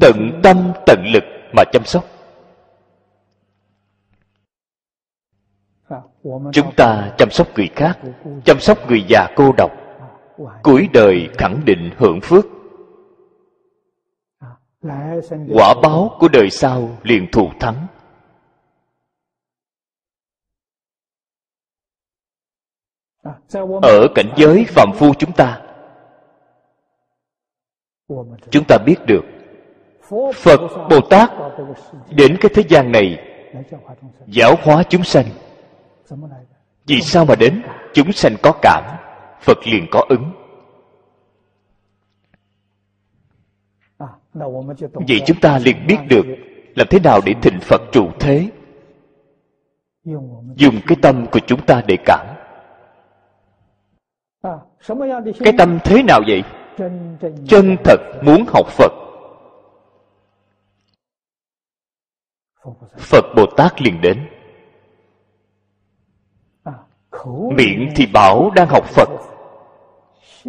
Tận 0.00 0.40
tâm 0.42 0.72
tận 0.86 1.04
lực 1.14 1.24
mà 1.56 1.62
chăm 1.72 1.84
sóc. 1.84 2.04
Chúng 6.52 6.74
ta 6.76 7.14
chăm 7.18 7.30
sóc 7.30 7.46
người 7.56 7.70
khác, 7.76 7.98
chăm 8.44 8.60
sóc 8.60 8.78
người 8.88 9.04
già 9.08 9.26
cô 9.36 9.52
độc. 9.56 9.72
Cuối 10.62 10.88
đời 10.92 11.28
khẳng 11.38 11.60
định 11.64 11.90
hưởng 11.96 12.20
phước. 12.22 12.44
Quả 15.54 15.74
báo 15.82 16.16
của 16.18 16.28
đời 16.28 16.50
sau 16.50 16.98
liền 17.02 17.26
thù 17.32 17.48
thắng. 17.60 17.86
Ở 23.82 24.08
cảnh 24.14 24.32
giới 24.36 24.64
phạm 24.68 24.92
phu 24.94 25.14
chúng 25.14 25.32
ta 25.32 25.62
chúng 28.50 28.64
ta 28.68 28.78
biết 28.86 28.96
được 29.06 29.24
phật, 30.34 30.60
bồ 30.90 31.00
tát 31.10 31.30
đến 32.10 32.36
cái 32.40 32.50
thế 32.54 32.62
gian 32.68 32.92
này 32.92 33.18
giáo 34.26 34.54
hóa 34.62 34.82
chúng 34.88 35.04
sanh 35.04 35.24
vì 36.86 37.00
sao 37.00 37.24
mà 37.24 37.34
đến, 37.34 37.62
chúng 37.94 38.12
sanh 38.12 38.36
có 38.42 38.52
cảm, 38.62 38.84
phật 39.40 39.58
liền 39.66 39.86
có 39.90 40.04
ứng. 40.08 40.32
Vậy 45.08 45.22
chúng 45.26 45.40
ta 45.40 45.58
liền 45.58 45.86
biết 45.86 45.98
được 46.08 46.26
làm 46.76 46.86
thế 46.90 47.00
nào 47.00 47.20
để 47.26 47.34
thịnh 47.42 47.60
phật 47.60 47.82
trụ 47.92 48.10
thế. 48.20 48.50
Dùng 50.56 50.80
cái 50.86 50.96
tâm 51.02 51.26
của 51.32 51.40
chúng 51.46 51.66
ta 51.66 51.82
để 51.86 51.96
cảm. 52.04 52.26
Cái 55.40 55.52
tâm 55.58 55.78
thế 55.84 56.02
nào 56.02 56.20
vậy? 56.26 56.42
Chân 57.48 57.76
thật 57.84 57.98
muốn 58.22 58.44
học 58.48 58.66
phật. 58.66 58.92
Phật 62.98 63.24
bồ 63.36 63.46
tát 63.56 63.82
liền 63.82 64.00
đến 64.00 64.28
miệng 67.56 67.92
thì 67.96 68.06
bảo 68.06 68.50
đang 68.56 68.68
học 68.68 68.84
phật. 68.84 69.08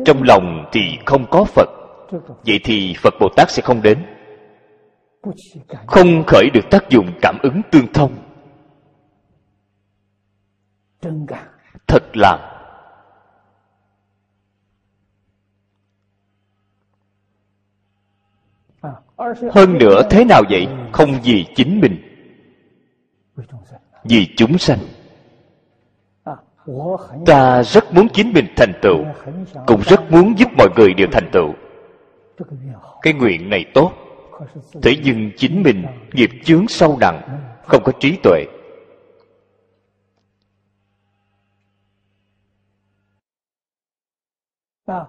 Trong 0.06 0.24
lòng 0.24 0.66
thì 0.72 0.82
không 1.06 1.26
có 1.32 1.44
phật. 1.44 1.70
Vậy 2.46 2.60
thì 2.64 2.96
phật 2.98 3.14
bồ 3.20 3.30
tát 3.36 3.52
sẽ 3.52 3.62
không 3.62 3.82
đến. 3.82 4.06
Không 5.88 6.24
khởi 6.28 6.50
được 6.54 6.70
tác 6.72 6.90
dụng 6.90 7.08
cảm 7.22 7.38
ứng 7.44 7.62
tương 7.72 7.94
thông. 7.94 8.16
Thật 11.88 12.18
là 12.18 12.50
hơn 19.52 19.78
nữa 19.78 20.02
thế 20.10 20.26
nào 20.26 20.44
vậy? 20.50 20.68
Không 20.92 21.10
vì 21.24 21.46
chính 21.56 21.82
mình, 21.82 21.98
vì 24.04 24.28
chúng 24.38 24.58
sanh 24.58 24.80
ta 27.26 27.64
rất 27.64 27.94
muốn 27.94 28.08
chính 28.14 28.34
mình 28.34 28.46
thành 28.56 28.74
tựu 28.82 29.06
cũng 29.68 29.82
rất 29.82 30.12
muốn 30.12 30.40
giúp 30.40 30.50
mọi 30.58 30.68
người 30.76 30.94
đều 30.94 31.08
thành 31.12 31.30
tựu. 31.32 31.54
Cái 33.02 33.14
nguyện 33.14 33.50
này 33.50 33.66
tốt 33.74 33.92
thế 34.82 34.98
nhưng 35.04 35.32
chính 35.38 35.64
mình 35.64 35.86
nghiệp 36.14 36.30
chướng 36.44 36.68
sâu 36.68 36.98
nặng 37.00 37.40
không 37.66 37.84
có 37.84 37.92
trí 38.00 38.18
tuệ. 38.24 38.46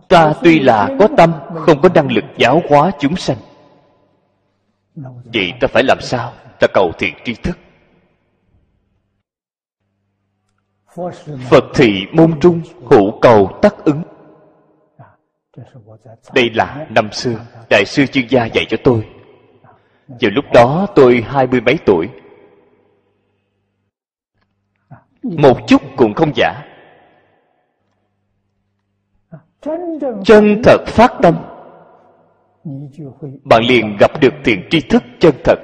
Ta 0.09 0.35
tuy 0.43 0.61
là 0.61 0.97
có 0.99 1.09
tâm 1.17 1.33
không 1.55 1.81
có 1.83 1.89
năng 1.95 2.13
lực 2.13 2.25
giáo 2.37 2.63
hóa 2.69 2.91
chúng 2.99 3.17
sanh. 3.17 3.37
Vậy 5.25 5.53
ta 5.61 5.69
phải 5.69 5.83
làm 5.83 5.99
sao? 6.01 6.33
Ta 6.61 6.67
cầu 6.75 6.93
thiện 6.99 7.15
tri 7.25 7.35
thức 7.35 7.59
phật 11.51 11.65
thị 11.75 12.07
môn 12.13 12.41
trung 12.41 12.63
hữu 12.91 13.21
cầu 13.21 13.59
tắc 13.63 13.85
ứng. 13.85 14.03
Đây 16.35 16.51
là 16.55 16.87
năm 16.91 17.13
xưa, 17.13 17.41
đại 17.71 17.85
sư 17.87 18.07
chuyên 18.07 18.27
gia 18.29 18.45
dạy 18.45 18.67
cho 18.69 18.77
tôi. 18.85 19.09
Vào 20.09 20.31
lúc 20.35 20.45
đó 20.55 20.87
tôi 20.95 21.25
hai 21.27 21.47
mươi 21.47 21.61
mấy 21.61 21.79
tuổi. 21.87 22.09
Một 25.23 25.59
chút 25.67 25.83
cũng 25.97 26.15
không 26.15 26.33
giả. 26.37 26.63
Chân 30.25 30.63
thật 30.65 30.85
phát 30.87 31.13
tâm. 31.23 31.35
Bạn 33.45 33.63
liền 33.69 33.97
gặp 34.01 34.21
được 34.21 34.35
tiền 34.45 34.67
tri 34.71 34.81
thức 34.81 35.03
chân 35.21 35.35
thật. 35.45 35.59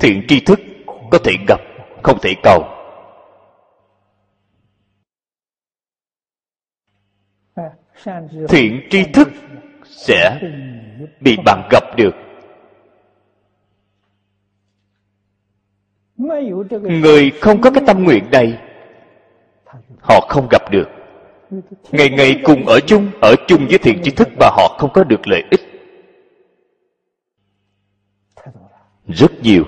Thiện 0.00 0.24
tri 0.28 0.40
thức 0.40 0.60
có 1.14 1.18
thể 1.24 1.32
gặp, 1.48 1.60
không 2.02 2.18
thể 2.22 2.34
cầu. 2.42 2.64
Thiện 8.48 8.80
tri 8.90 9.04
thức 9.04 9.28
sẽ 9.84 10.40
bị 11.20 11.36
bạn 11.44 11.68
gặp 11.70 11.82
được. 11.96 12.14
Người 16.82 17.30
không 17.40 17.60
có 17.60 17.70
cái 17.70 17.82
tâm 17.86 18.04
nguyện 18.04 18.24
này, 18.32 18.58
họ 20.00 20.26
không 20.28 20.48
gặp 20.50 20.70
được. 20.70 20.88
Ngày 21.92 22.10
ngày 22.10 22.40
cùng 22.44 22.66
ở 22.66 22.80
chung 22.86 23.10
ở 23.20 23.34
chung 23.48 23.66
với 23.68 23.78
thiện 23.78 24.00
tri 24.02 24.10
thức 24.10 24.28
mà 24.40 24.46
họ 24.46 24.76
không 24.78 24.90
có 24.94 25.04
được 25.04 25.28
lợi 25.28 25.44
ích. 25.50 25.60
Rất 29.08 29.32
nhiều. 29.42 29.64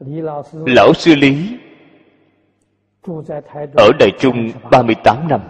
Lão 0.00 0.94
sư 0.94 1.14
lý 1.14 1.58
ở 3.76 3.90
Đài 3.98 4.10
Trung 4.18 4.52
38 4.70 5.28
năm. 5.28 5.40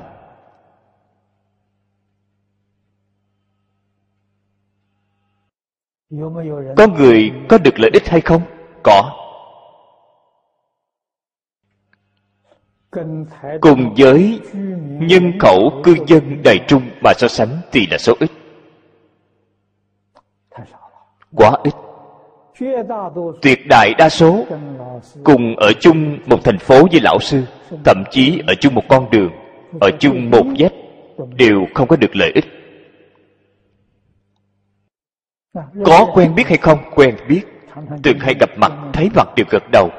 Có 6.77 6.87
người 6.87 7.31
có 7.49 7.59
được 7.59 7.79
lợi 7.79 7.91
ích 7.95 8.09
hay 8.09 8.21
không? 8.21 8.43
Có. 8.83 9.17
Cùng 13.61 13.95
với 13.97 14.41
nhân 15.01 15.33
khẩu 15.41 15.83
cư 15.85 15.97
dân 16.07 16.43
đại 16.45 16.57
trung 16.69 16.83
mà 17.05 17.13
so 17.17 17.29
sánh 17.29 17.61
thì 17.73 17.87
là 17.91 17.99
số 17.99 18.15
ít. 18.21 18.31
Quá 21.37 21.51
ít 21.65 21.90
tuyệt 23.43 23.59
đại 23.69 23.95
đa 23.99 24.09
số 24.09 24.47
cùng 25.25 25.57
ở 25.57 25.73
chung 25.81 26.19
một 26.27 26.45
thành 26.45 26.59
phố 26.59 26.87
với 26.91 27.01
lão 27.01 27.19
sư, 27.21 27.45
thậm 27.85 28.05
chí 28.11 28.43
ở 28.47 28.55
chung 28.61 28.75
một 28.75 28.83
con 28.89 29.11
đường, 29.11 29.31
ở 29.81 29.91
chung 30.01 30.31
một 30.31 30.45
dép, 30.57 30.73
đều 31.37 31.67
không 31.75 31.89
có 31.89 31.97
được 31.97 32.17
lợi 32.17 32.33
ích. 32.35 32.45
Có 35.85 36.11
quen 36.15 36.35
biết 36.35 36.49
hay 36.49 36.59
không? 36.59 36.79
Quen 36.95 37.17
biết. 37.29 37.43
Từng 38.03 38.19
hay 38.19 38.35
gặp 38.41 38.51
mặt, 38.57 38.73
thấy 38.93 39.11
mặt 39.15 39.29
đều 39.37 39.47
gật 39.51 39.63
đầu. 39.73 39.91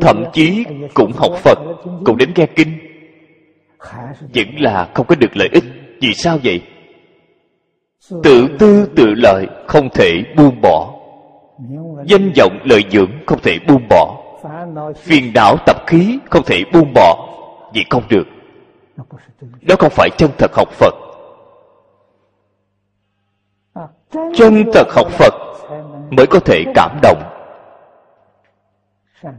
Thậm 0.00 0.24
chí 0.32 0.64
cũng 0.94 1.12
học 1.12 1.32
phật, 1.36 1.58
cũng 2.04 2.16
đến 2.16 2.32
nghe 2.36 2.46
kinh. 2.46 2.78
Vẫn 4.34 4.46
là 4.58 4.90
không 4.94 5.06
có 5.06 5.14
được 5.14 5.36
lợi 5.36 5.48
ích. 5.52 5.64
Vì 6.00 6.14
sao 6.14 6.38
vậy? 6.44 6.62
Tự 8.10 8.48
tư 8.58 8.86
tự 8.96 9.06
lợi 9.06 9.46
không 9.66 9.88
thể 9.94 10.22
buông 10.36 10.60
bỏ. 10.60 10.94
Danh 12.06 12.32
vọng 12.36 12.58
lợi 12.64 12.84
dưỡng 12.90 13.10
không 13.26 13.38
thể 13.42 13.58
buông 13.68 13.88
bỏ. 13.88 14.18
Phiền 14.96 15.32
não 15.34 15.56
tập 15.66 15.76
khí 15.86 16.18
không 16.30 16.42
thể 16.46 16.64
buông 16.72 16.92
bỏ. 16.94 17.28
Vì 17.74 17.84
không 17.90 18.02
được. 18.08 18.26
Đó 19.60 19.76
không 19.78 19.90
phải 19.90 20.10
chân 20.16 20.30
thật 20.38 20.50
học 20.54 20.68
phật. 20.72 20.94
Chân 24.34 24.64
thật 24.72 24.86
học 24.90 25.06
phật 25.10 25.34
mới 26.10 26.26
có 26.26 26.40
thể 26.40 26.64
cảm 26.74 26.98
động. 27.02 27.22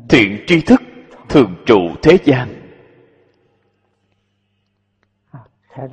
Thiện 0.09 0.43
tri 0.47 0.61
thức 0.61 0.81
thường 1.29 1.55
trụ 1.65 1.79
thế 2.01 2.17
gian. 2.23 2.62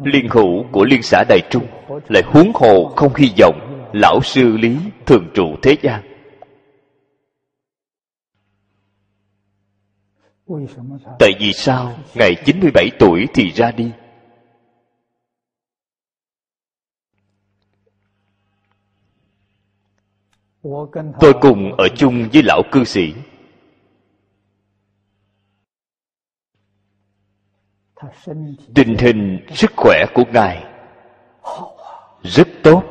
Liên 0.05 0.29
hữu 0.31 0.65
của 0.73 0.85
liên 0.85 1.03
xã 1.03 1.25
đại 1.29 1.41
trung 1.51 1.67
lại 2.09 2.23
huống 2.27 2.51
hồ 2.55 2.93
không 2.97 3.15
hy 3.15 3.29
vọng 3.39 3.89
lão 3.93 4.21
sư 4.23 4.57
lý 4.57 4.77
thường 5.07 5.31
trụ 5.35 5.57
thế 5.63 5.77
gian 5.83 6.03
tại 11.19 11.33
vì 11.41 11.53
sao 11.53 11.99
ngày 12.15 12.37
97 12.45 12.91
tuổi 12.99 13.27
thì 13.35 13.51
ra 13.51 13.71
đi? 13.71 13.91
Tôi 21.21 21.33
cùng 21.41 21.73
ở 21.79 21.89
chung 21.97 22.29
với 22.33 22.43
lão 22.43 22.63
cư 22.73 22.85
sĩ. 22.85 23.13
Tình 28.75 28.97
hình 28.99 29.47
sức 29.51 29.71
khỏe 29.77 30.05
của 30.15 30.25
ngài 30.33 30.65
rất 32.23 32.49
tốt. 32.63 32.83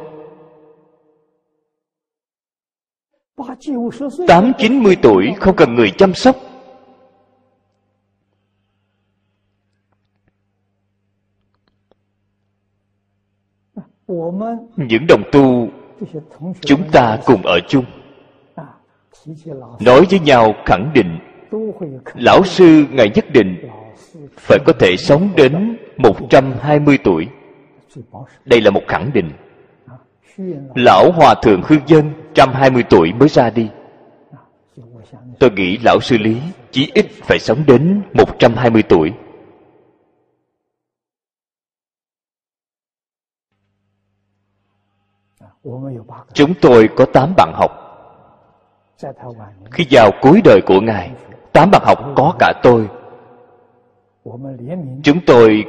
Tám 4.27 4.51
chín 4.57 4.83
mươi 4.83 4.97
tuổi 5.01 5.33
không 5.39 5.55
cần 5.55 5.75
người 5.75 5.91
chăm 5.97 6.13
sóc. 6.13 6.35
Những 14.77 15.07
đồng 15.07 15.23
tu 15.31 15.67
chúng 16.61 16.91
ta 16.91 17.19
cùng 17.25 17.41
ở 17.41 17.59
chung. 17.67 17.85
Nói 19.79 20.05
với 20.09 20.19
nhau 20.19 20.53
khẳng 20.65 20.91
định 20.93 21.19
lão 22.15 22.43
sư 22.43 22.85
ngài 22.91 23.09
nhất 23.15 23.25
định 23.33 23.69
phải 24.37 24.59
có 24.65 24.73
thể 24.79 24.97
sống 24.97 25.29
đến 25.35 25.77
120 25.97 26.97
tuổi. 27.03 27.27
Đây 28.45 28.61
là 28.61 28.71
một 28.71 28.81
khẳng 28.87 29.11
định. 29.13 29.31
Lão 30.75 31.11
Hòa 31.11 31.35
Thượng 31.41 31.61
Hương 31.65 31.87
Dân 31.87 32.13
120 32.35 32.83
tuổi 32.89 33.13
mới 33.13 33.29
ra 33.29 33.49
đi. 33.49 33.69
Tôi 35.39 35.51
nghĩ 35.51 35.77
lão 35.77 35.99
sư 36.01 36.17
lý 36.17 36.41
chí 36.71 36.91
ít 36.93 37.05
phải 37.23 37.39
sống 37.39 37.63
đến 37.67 38.01
120 38.13 38.83
tuổi. 38.83 39.13
Chúng 46.33 46.53
tôi 46.61 46.89
có 46.95 47.05
8 47.05 47.33
bạn 47.37 47.53
học. 47.53 47.71
Khi 49.71 49.87
vào 49.91 50.11
cuối 50.21 50.41
đời 50.43 50.61
của 50.65 50.81
Ngài, 50.81 51.11
8 51.53 51.71
bạn 51.71 51.81
học 51.85 51.99
có 52.15 52.35
cả 52.39 52.53
tôi 52.63 52.89
chúng 55.03 55.19
tôi 55.25 55.65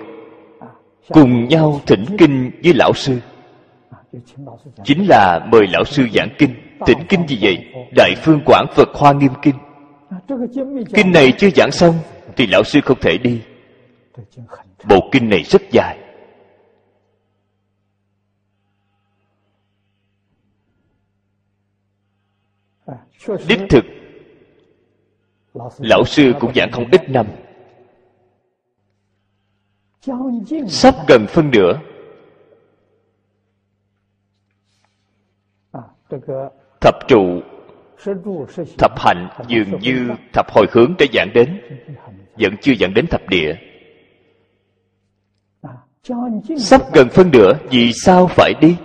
cùng 1.09 1.49
nhau 1.49 1.81
thỉnh 1.87 2.05
kinh 2.19 2.51
với 2.65 2.75
lão 2.75 2.93
sư. 2.95 3.19
Chính 4.85 5.07
là 5.09 5.47
mời 5.53 5.67
lão 5.67 5.85
sư 5.85 6.07
giảng 6.15 6.29
kinh 6.39 6.55
thỉnh 6.87 6.99
kinh 7.09 7.27
gì 7.29 7.39
vậy 7.41 7.59
đại 7.97 8.15
phương 8.23 8.41
quảng 8.47 8.67
phật 8.75 8.89
hoa 8.95 9.13
nghiêm 9.13 9.33
kinh. 9.43 9.55
Kinh 10.95 11.13
này 11.13 11.33
chưa 11.39 11.51
giảng 11.57 11.71
xong 11.71 11.95
thì 12.37 12.47
lão 12.47 12.65
sư 12.65 12.81
không 12.85 12.99
thể 13.01 13.19
đi. 13.19 13.43
Bộ 14.89 15.09
kinh 15.13 15.29
này 15.29 15.43
rất 15.43 15.63
dài. 15.71 15.99
Đích 23.49 23.61
thực 23.71 23.85
lão 25.79 26.05
sư 26.05 26.33
cũng 26.41 26.55
giảng 26.55 26.71
không 26.73 26.85
ít 26.93 27.11
năm 27.11 27.27
sắp 30.69 30.95
gần 31.09 31.27
phân 31.29 31.51
nửa. 31.51 31.81
Thập 36.81 36.95
trụ, 37.09 37.41
thập 38.79 38.99
hạnh 38.99 39.29
dường 39.49 39.81
như 39.81 40.11
thập 40.33 40.51
hồi 40.51 40.67
hướng 40.73 40.95
đã 40.99 41.07
giảng 41.13 41.31
đến, 41.35 41.61
vẫn 42.39 42.55
chưa 42.61 42.73
giảng 42.81 42.95
đến 42.95 43.07
thập 43.11 43.21
địa. 43.29 43.55
Sắp 46.59 46.81
gần 46.95 47.09
phân 47.09 47.31
nửa, 47.33 47.53
vì 47.71 47.93
sao 47.93 48.27
phải 48.27 48.53
đi? 48.61 48.77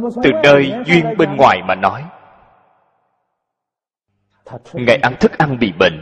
Từ 0.00 0.30
nơi 0.42 0.72
duyên 0.86 1.04
bên 1.18 1.36
ngoài 1.36 1.62
mà 1.68 1.74
nói 1.74 2.04
ngài 4.72 4.96
ăn 4.96 5.14
thức 5.20 5.38
ăn 5.38 5.58
bị 5.58 5.72
bệnh. 5.78 6.00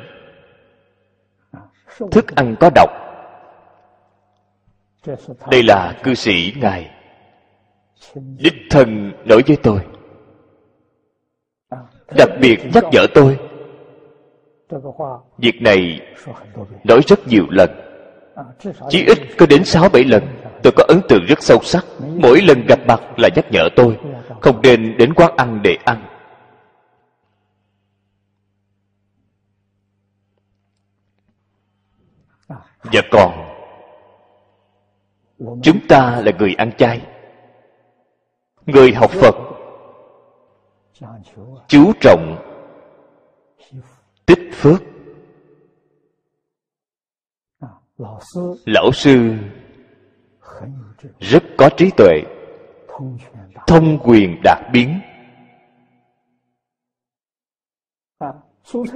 Thức 2.11 2.35
ăn 2.35 2.57
có 2.61 2.71
độc. 2.75 2.91
Đây 5.51 5.63
là 5.63 6.01
cư 6.03 6.15
sĩ 6.15 6.55
ngài. 6.61 6.91
Đích 8.15 8.55
thân 8.71 9.13
nói 9.25 9.43
với 9.47 9.57
tôi. 9.63 9.81
Đặc 12.17 12.29
biệt 12.41 12.61
nhắc 12.75 12.85
nhở 12.93 13.07
tôi. 13.15 13.39
Việc 15.39 15.63
này 15.63 16.01
nói 16.85 17.01
rất 17.07 17.29
nhiều 17.29 17.47
lần. 17.51 17.71
Chí 18.89 19.05
ít 19.07 19.19
có 19.39 19.47
đến 19.47 19.65
sáu 19.65 19.89
bảy 19.89 20.05
lần 20.05 20.23
tôi 20.63 20.73
có 20.77 20.85
ấn 20.89 21.01
tượng 21.09 21.25
rất 21.29 21.43
sâu 21.43 21.59
sắc. 21.63 21.85
Mỗi 22.17 22.41
lần 22.41 22.67
gặp 22.69 22.79
mặt 22.87 23.01
là 23.17 23.29
nhắc 23.37 23.45
nhở 23.51 23.69
tôi 23.77 23.99
không 24.41 24.63
nên 24.63 24.97
đến 24.97 25.15
quán 25.15 25.37
ăn 25.37 25.63
để 25.63 25.79
ăn. 25.85 26.12
Và 32.83 33.01
còn 33.11 33.49
chúng 35.63 35.79
ta 35.89 36.21
là 36.25 36.33
người 36.39 36.55
ăn 36.55 36.73
chay 36.79 37.01
người 38.67 38.93
học 38.93 39.11
phật. 39.11 39.35
Chú 41.69 41.93
trọng 42.01 42.37
tích 44.27 44.51
phước. 44.53 44.83
Lão 48.65 48.93
sư. 48.93 49.35
Rất 51.21 51.43
có 51.59 51.71
trí 51.77 51.91
tuệ 51.97 52.23
thông 53.67 53.99
quyền 54.05 54.41
đạt 54.45 54.59
biến. 54.73 55.01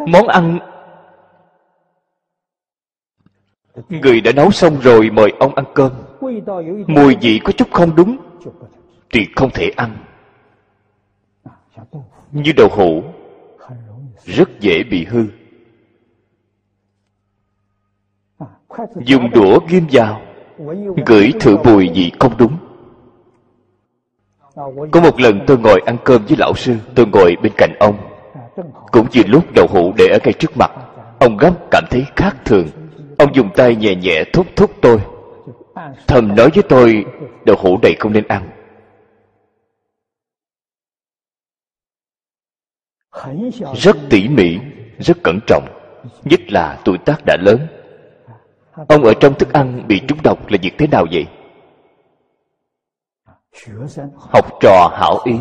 Món 0.06 0.26
ăn 0.28 0.58
người 3.88 4.20
đã 4.20 4.32
nấu 4.32 4.50
xong 4.50 4.80
rồi 4.80 5.10
mời 5.10 5.32
ông 5.40 5.54
ăn 5.54 5.64
cơm. 5.74 5.92
Mùi 6.86 7.16
vị 7.20 7.40
có 7.44 7.52
chút 7.52 7.70
không 7.70 7.96
đúng, 7.96 8.16
thì 9.12 9.26
không 9.36 9.50
thể 9.50 9.70
ăn. 9.76 9.96
Như 12.32 12.52
đậu 12.56 12.68
hũ, 12.68 13.02
rất 14.24 14.60
dễ 14.60 14.82
bị 14.82 15.04
hư. 15.04 15.24
Dùng 19.04 19.30
đũa 19.30 19.58
ghim 19.68 19.86
vào, 19.92 20.20
gửi 21.06 21.32
thử 21.40 21.56
mùi 21.64 21.88
vị 21.94 22.12
không 22.18 22.36
đúng. 22.38 22.56
Có 24.92 25.00
một 25.00 25.20
lần 25.20 25.40
tôi 25.46 25.58
ngồi 25.58 25.80
ăn 25.86 25.96
cơm 26.04 26.26
với 26.26 26.36
lão 26.36 26.54
sư, 26.54 26.76
tôi 26.94 27.06
ngồi 27.06 27.36
bên 27.42 27.52
cạnh 27.56 27.72
ông. 27.80 27.96
Cũng 28.92 29.06
vừa 29.14 29.22
lúc 29.26 29.44
đậu 29.54 29.66
hũ 29.66 29.92
để 29.96 30.06
ở 30.06 30.18
ngay 30.24 30.32
trước 30.32 30.56
mặt, 30.56 30.70
ông 31.18 31.36
gấp 31.36 31.52
cảm 31.70 31.84
thấy 31.90 32.04
khác 32.16 32.36
thường 32.44 32.66
ông 33.18 33.34
dùng 33.34 33.50
tay 33.56 33.76
nhẹ 33.76 33.94
nhẹ 33.94 34.24
thúc 34.32 34.46
thúc 34.56 34.70
tôi. 34.82 35.00
Thầm 36.06 36.36
nói 36.36 36.50
với 36.54 36.62
tôi, 36.68 37.04
đậu 37.44 37.56
hũ 37.56 37.78
này 37.82 37.94
không 37.98 38.12
nên 38.12 38.28
ăn. 38.28 38.50
Rất 43.74 43.96
tỉ 44.10 44.28
mỉ, 44.28 44.58
rất 44.98 45.16
cẩn 45.24 45.38
trọng, 45.46 45.68
nhất 46.24 46.40
là 46.52 46.80
tuổi 46.84 46.98
tác 46.98 47.16
đã 47.26 47.36
lớn. 47.40 47.66
Ông 48.88 49.04
ở 49.04 49.14
trong 49.20 49.34
thức 49.34 49.52
ăn 49.52 49.84
bị 49.88 50.00
trúng 50.08 50.18
độc 50.22 50.48
là 50.48 50.58
việc 50.62 50.74
thế 50.78 50.86
nào 50.86 51.06
vậy? 51.12 51.26
Học 54.16 54.58
trò 54.60 54.90
hảo 55.00 55.18
ý. 55.24 55.34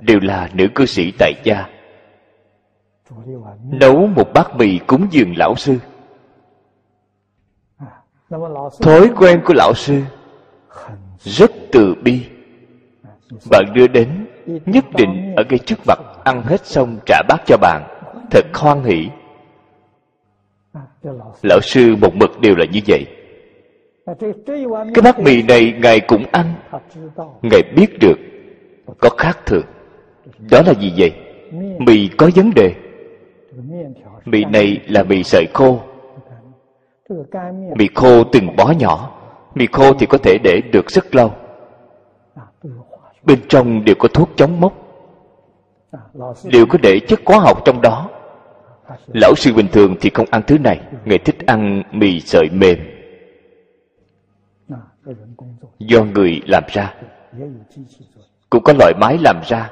Đều 0.00 0.20
là 0.20 0.48
nữ 0.54 0.68
cư 0.74 0.86
sĩ 0.86 1.12
tại 1.18 1.32
gia 1.44 1.79
nấu 3.70 4.06
một 4.06 4.32
bát 4.34 4.56
mì 4.56 4.78
cúng 4.78 5.06
dường 5.10 5.36
lão 5.36 5.54
sư. 5.56 5.78
Thói 8.80 9.10
quen 9.16 9.40
của 9.44 9.54
lão 9.54 9.74
sư 9.74 10.02
rất 11.20 11.50
từ 11.72 11.94
bi. 12.02 12.26
Bạn 13.50 13.64
đưa 13.74 13.86
đến 13.86 14.26
nhất 14.46 14.84
định 14.96 15.34
ở 15.36 15.44
ngay 15.48 15.58
trước 15.58 15.78
mặt, 15.86 15.98
ăn 16.24 16.42
hết 16.42 16.66
xong 16.66 16.98
trả 17.06 17.22
bát 17.28 17.40
cho 17.46 17.56
bạn. 17.56 17.82
Thật 18.30 18.44
hoan 18.54 18.84
hỷ. 18.84 19.08
Lão 21.42 21.60
sư 21.62 21.96
một 21.96 22.14
mực 22.14 22.40
đều 22.40 22.54
là 22.56 22.64
như 22.64 22.80
vậy. 22.86 23.06
Cái 24.94 25.02
bát 25.04 25.20
mì 25.20 25.42
này 25.42 25.74
ngài 25.78 26.00
cũng 26.00 26.24
ăn. 26.32 26.54
Ngài 27.42 27.62
biết 27.76 27.98
được, 28.00 28.18
có 28.98 29.08
khác 29.18 29.38
thường. 29.46 29.66
Đó 30.50 30.62
là 30.66 30.74
gì 30.74 30.92
vậy? 30.96 31.12
Mì 31.78 32.08
có 32.08 32.30
vấn 32.34 32.50
đề 32.54 32.74
mì 34.24 34.44
này 34.44 34.80
là 34.88 35.02
mì 35.02 35.22
sợi 35.22 35.46
khô. 35.54 35.80
Mì 37.76 37.88
khô 37.94 38.24
từng 38.24 38.56
bó 38.56 38.72
nhỏ. 38.78 39.16
Mì 39.54 39.66
khô 39.72 39.94
thì 39.94 40.06
có 40.06 40.18
thể 40.18 40.38
để 40.44 40.60
được 40.72 40.90
rất 40.90 41.14
lâu. 41.14 41.32
Bên 43.22 43.38
trong 43.48 43.84
đều 43.84 43.94
có 43.98 44.08
thuốc 44.08 44.30
chống 44.36 44.60
mốc. 44.60 44.72
Đều 46.44 46.66
có 46.66 46.78
để 46.82 47.00
chất 47.08 47.20
hóa 47.26 47.38
học 47.38 47.62
trong 47.64 47.80
đó. 47.82 48.10
Lão 49.06 49.34
sư 49.36 49.52
bình 49.54 49.68
thường 49.72 49.96
thì 50.00 50.10
không 50.14 50.26
ăn 50.30 50.42
thứ 50.46 50.58
này. 50.58 50.80
Ngài 51.04 51.18
thích 51.18 51.46
ăn 51.46 51.82
mì 51.92 52.20
sợi 52.20 52.48
mềm. 52.52 52.78
Do 55.78 56.04
người 56.04 56.40
làm 56.46 56.62
ra. 56.72 56.94
Cũng 58.50 58.62
có 58.62 58.72
loại 58.78 58.92
máy 59.00 59.18
làm 59.20 59.40
ra. 59.44 59.70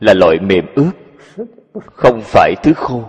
Là 0.00 0.14
loại 0.14 0.38
mềm 0.38 0.66
ướt 0.74 0.90
không 1.74 2.20
phải 2.24 2.54
thứ 2.62 2.72
khô. 2.74 3.02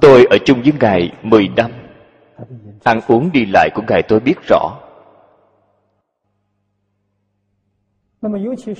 Tôi 0.00 0.24
ở 0.30 0.36
chung 0.44 0.62
với 0.62 0.72
ngài 0.80 1.12
10 1.22 1.48
năm. 1.56 1.70
Ăn 2.84 3.00
uống 3.08 3.32
đi 3.32 3.46
lại 3.46 3.70
của 3.74 3.82
ngài 3.88 4.02
tôi 4.02 4.20
biết 4.20 4.34
rõ. 4.48 4.78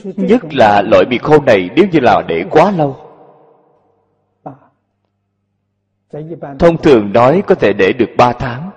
Nhất 0.02 0.54
là 0.54 0.82
loại 0.82 1.04
mì 1.10 1.18
khô 1.18 1.40
này 1.40 1.70
nếu 1.76 1.86
như 1.92 2.00
là 2.00 2.22
để 2.28 2.44
quá 2.50 2.70
lâu. 2.70 2.96
Thông 6.58 6.76
thường 6.82 7.12
nói 7.12 7.42
có 7.46 7.54
thể 7.54 7.72
để 7.72 7.92
được 7.92 8.08
3 8.16 8.32
tháng. 8.32 8.70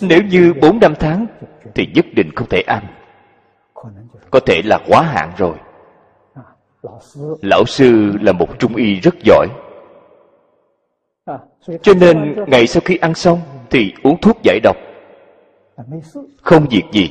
Nếu 0.00 0.22
như 0.22 0.54
4 0.62 0.78
năm 0.80 0.94
tháng 1.00 1.26
thì 1.74 1.86
nhất 1.94 2.06
định 2.14 2.30
không 2.36 2.48
thể 2.48 2.60
ăn. 2.60 2.84
Có 4.30 4.40
thể 4.46 4.62
là 4.64 4.78
quá 4.88 5.02
hạn 5.02 5.32
rồi 5.36 5.56
lão 7.42 7.64
sư 7.66 8.12
là 8.20 8.32
một 8.32 8.58
trung 8.58 8.76
y 8.76 9.00
rất 9.00 9.14
giỏi. 9.24 9.46
Cho 11.82 11.94
nên 12.00 12.44
ngày 12.46 12.66
sau 12.66 12.80
khi 12.84 12.96
ăn 12.96 13.14
xong 13.14 13.40
thì 13.70 13.92
uống 14.02 14.20
thuốc 14.20 14.36
giải 14.42 14.60
độc. 14.62 14.76
Không 16.42 16.66
việc 16.70 16.84
gì. 16.92 17.10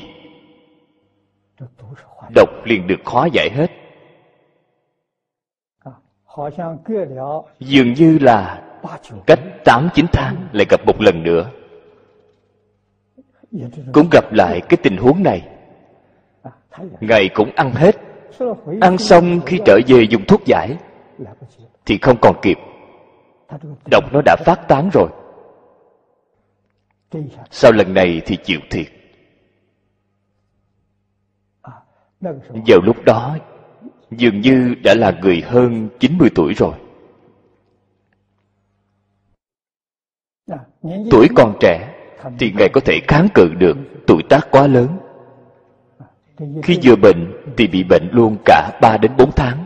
Độc 2.35 2.49
liền 2.65 2.87
được 2.87 3.05
hóa 3.05 3.27
giải 3.33 3.49
hết. 3.53 3.71
Dường 7.59 7.93
như 7.93 8.17
là 8.21 8.63
cách 9.27 9.39
tám 9.65 9.89
chín 9.93 10.05
tháng 10.13 10.47
lại 10.53 10.65
gặp 10.69 10.85
một 10.85 11.01
lần 11.01 11.23
nữa. 11.23 11.49
Cũng 13.93 14.07
gặp 14.11 14.33
lại 14.33 14.61
cái 14.69 14.77
tình 14.83 14.97
huống 14.97 15.23
này. 15.23 15.47
Ngài 16.99 17.29
cũng 17.33 17.51
ăn 17.55 17.71
hết 17.71 17.95
ăn 18.81 18.97
xong 18.97 19.39
khi 19.45 19.59
trở 19.65 19.79
về 19.87 20.03
dùng 20.09 20.25
thuốc 20.25 20.41
giải, 20.45 20.77
thì 21.85 21.97
không 22.01 22.17
còn 22.21 22.35
kịp. 22.41 22.57
Độc 23.91 24.13
nó 24.13 24.21
đã 24.25 24.35
phát 24.45 24.67
tán 24.67 24.89
rồi. 24.93 25.09
Sau 27.51 27.71
lần 27.71 27.93
này 27.93 28.21
thì 28.25 28.37
chịu 28.43 28.59
thiệt. 28.69 28.87
Vào 32.67 32.79
lúc 32.83 32.95
đó, 33.05 33.37
dường 34.11 34.41
như 34.41 34.75
đã 34.83 34.95
là 34.97 35.11
người 35.21 35.41
hơn 35.41 35.89
90 35.99 36.29
tuổi 36.35 36.53
rồi. 36.53 36.73
Tuổi 41.11 41.27
còn 41.35 41.57
trẻ 41.59 41.93
thì 42.39 42.51
ngài 42.57 42.69
có 42.73 42.81
thể 42.85 42.99
kháng 43.07 43.27
cự 43.33 43.53
được 43.53 43.77
tuổi 44.07 44.23
tác 44.29 44.47
quá 44.51 44.67
lớn 44.67 44.87
khi 46.63 46.79
vừa 46.83 46.95
bệnh 46.95 47.33
thì 47.57 47.67
bị 47.67 47.83
bệnh 47.83 48.09
luôn 48.11 48.37
cả 48.45 48.79
ba 48.81 48.97
đến 48.97 49.11
bốn 49.17 49.31
tháng. 49.31 49.65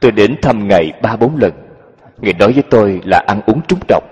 Tôi 0.00 0.12
đến 0.12 0.36
thăm 0.42 0.68
ngày 0.68 0.92
ba 1.02 1.16
bốn 1.16 1.36
lần. 1.36 1.52
Ngài 2.18 2.32
nói 2.32 2.52
với 2.52 2.62
tôi 2.70 3.00
là 3.04 3.18
ăn 3.26 3.40
uống 3.46 3.60
trúng 3.68 3.80
độc. 3.88 4.04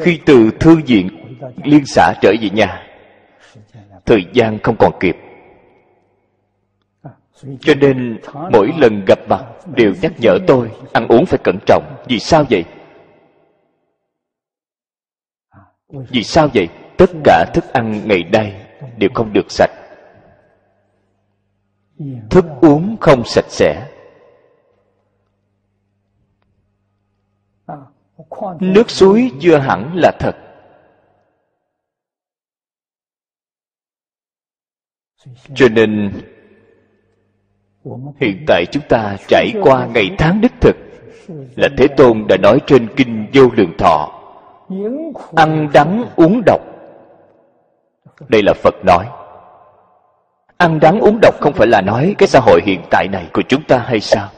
Khi 0.00 0.20
từ 0.26 0.50
thư 0.60 0.76
viện 0.86 1.08
liên 1.64 1.86
xã 1.86 2.14
trở 2.22 2.32
về 2.40 2.50
nhà, 2.50 2.86
thời 4.04 4.26
gian 4.32 4.58
không 4.62 4.76
còn 4.78 4.92
kịp. 5.00 5.16
Cho 7.60 7.74
nên 7.74 8.20
mỗi 8.52 8.72
lần 8.78 9.04
gặp 9.06 9.18
mặt 9.28 9.44
đều 9.76 9.92
nhắc 10.02 10.12
nhở 10.18 10.38
tôi 10.46 10.70
ăn 10.92 11.08
uống 11.08 11.26
phải 11.26 11.38
cẩn 11.44 11.58
trọng. 11.66 12.04
Vì 12.08 12.18
sao 12.18 12.44
vậy? 12.50 12.64
Vì 16.08 16.22
sao 16.22 16.48
vậy? 16.54 16.68
Tất 16.96 17.10
cả 17.24 17.44
thức 17.54 17.64
ăn 17.72 18.08
ngày 18.08 18.24
nay 18.32 18.66
đều 18.96 19.10
không 19.14 19.32
được 19.32 19.50
sạch. 19.50 19.70
Thức 22.30 22.44
uống 22.60 22.96
không 23.00 23.22
sạch 23.24 23.44
sẽ. 23.48 23.88
Nước 28.60 28.90
suối 28.90 29.30
chưa 29.40 29.58
hẳn 29.58 29.92
là 29.96 30.12
thật. 30.18 30.36
Cho 35.54 35.68
nên, 35.68 36.12
hiện 38.20 38.44
tại 38.46 38.64
chúng 38.72 38.82
ta 38.88 39.16
trải 39.28 39.52
qua 39.62 39.86
ngày 39.86 40.10
tháng 40.18 40.40
đích 40.40 40.52
thực. 40.60 40.76
Là 41.56 41.68
thế 41.76 41.86
tôn 41.96 42.26
đã 42.28 42.36
nói 42.36 42.60
trên 42.66 42.88
kinh 42.96 43.26
vô 43.32 43.50
lượng 43.56 43.72
thọ 43.78 44.15
ăn 45.36 45.68
đắng 45.72 46.04
uống 46.16 46.42
độc. 46.46 46.60
Đây 48.28 48.42
là 48.42 48.52
phật 48.54 48.74
nói. 48.84 49.08
Ăn 50.56 50.80
đắng 50.80 51.00
uống 51.00 51.18
độc 51.22 51.34
không 51.40 51.52
phải 51.52 51.66
là 51.66 51.80
nói 51.80 52.14
cái 52.18 52.28
xã 52.28 52.40
hội 52.40 52.60
hiện 52.64 52.80
tại 52.90 53.08
này 53.12 53.30
của 53.32 53.42
chúng 53.48 53.62
ta 53.62 53.78
hay 53.78 54.00
sao? 54.00 54.28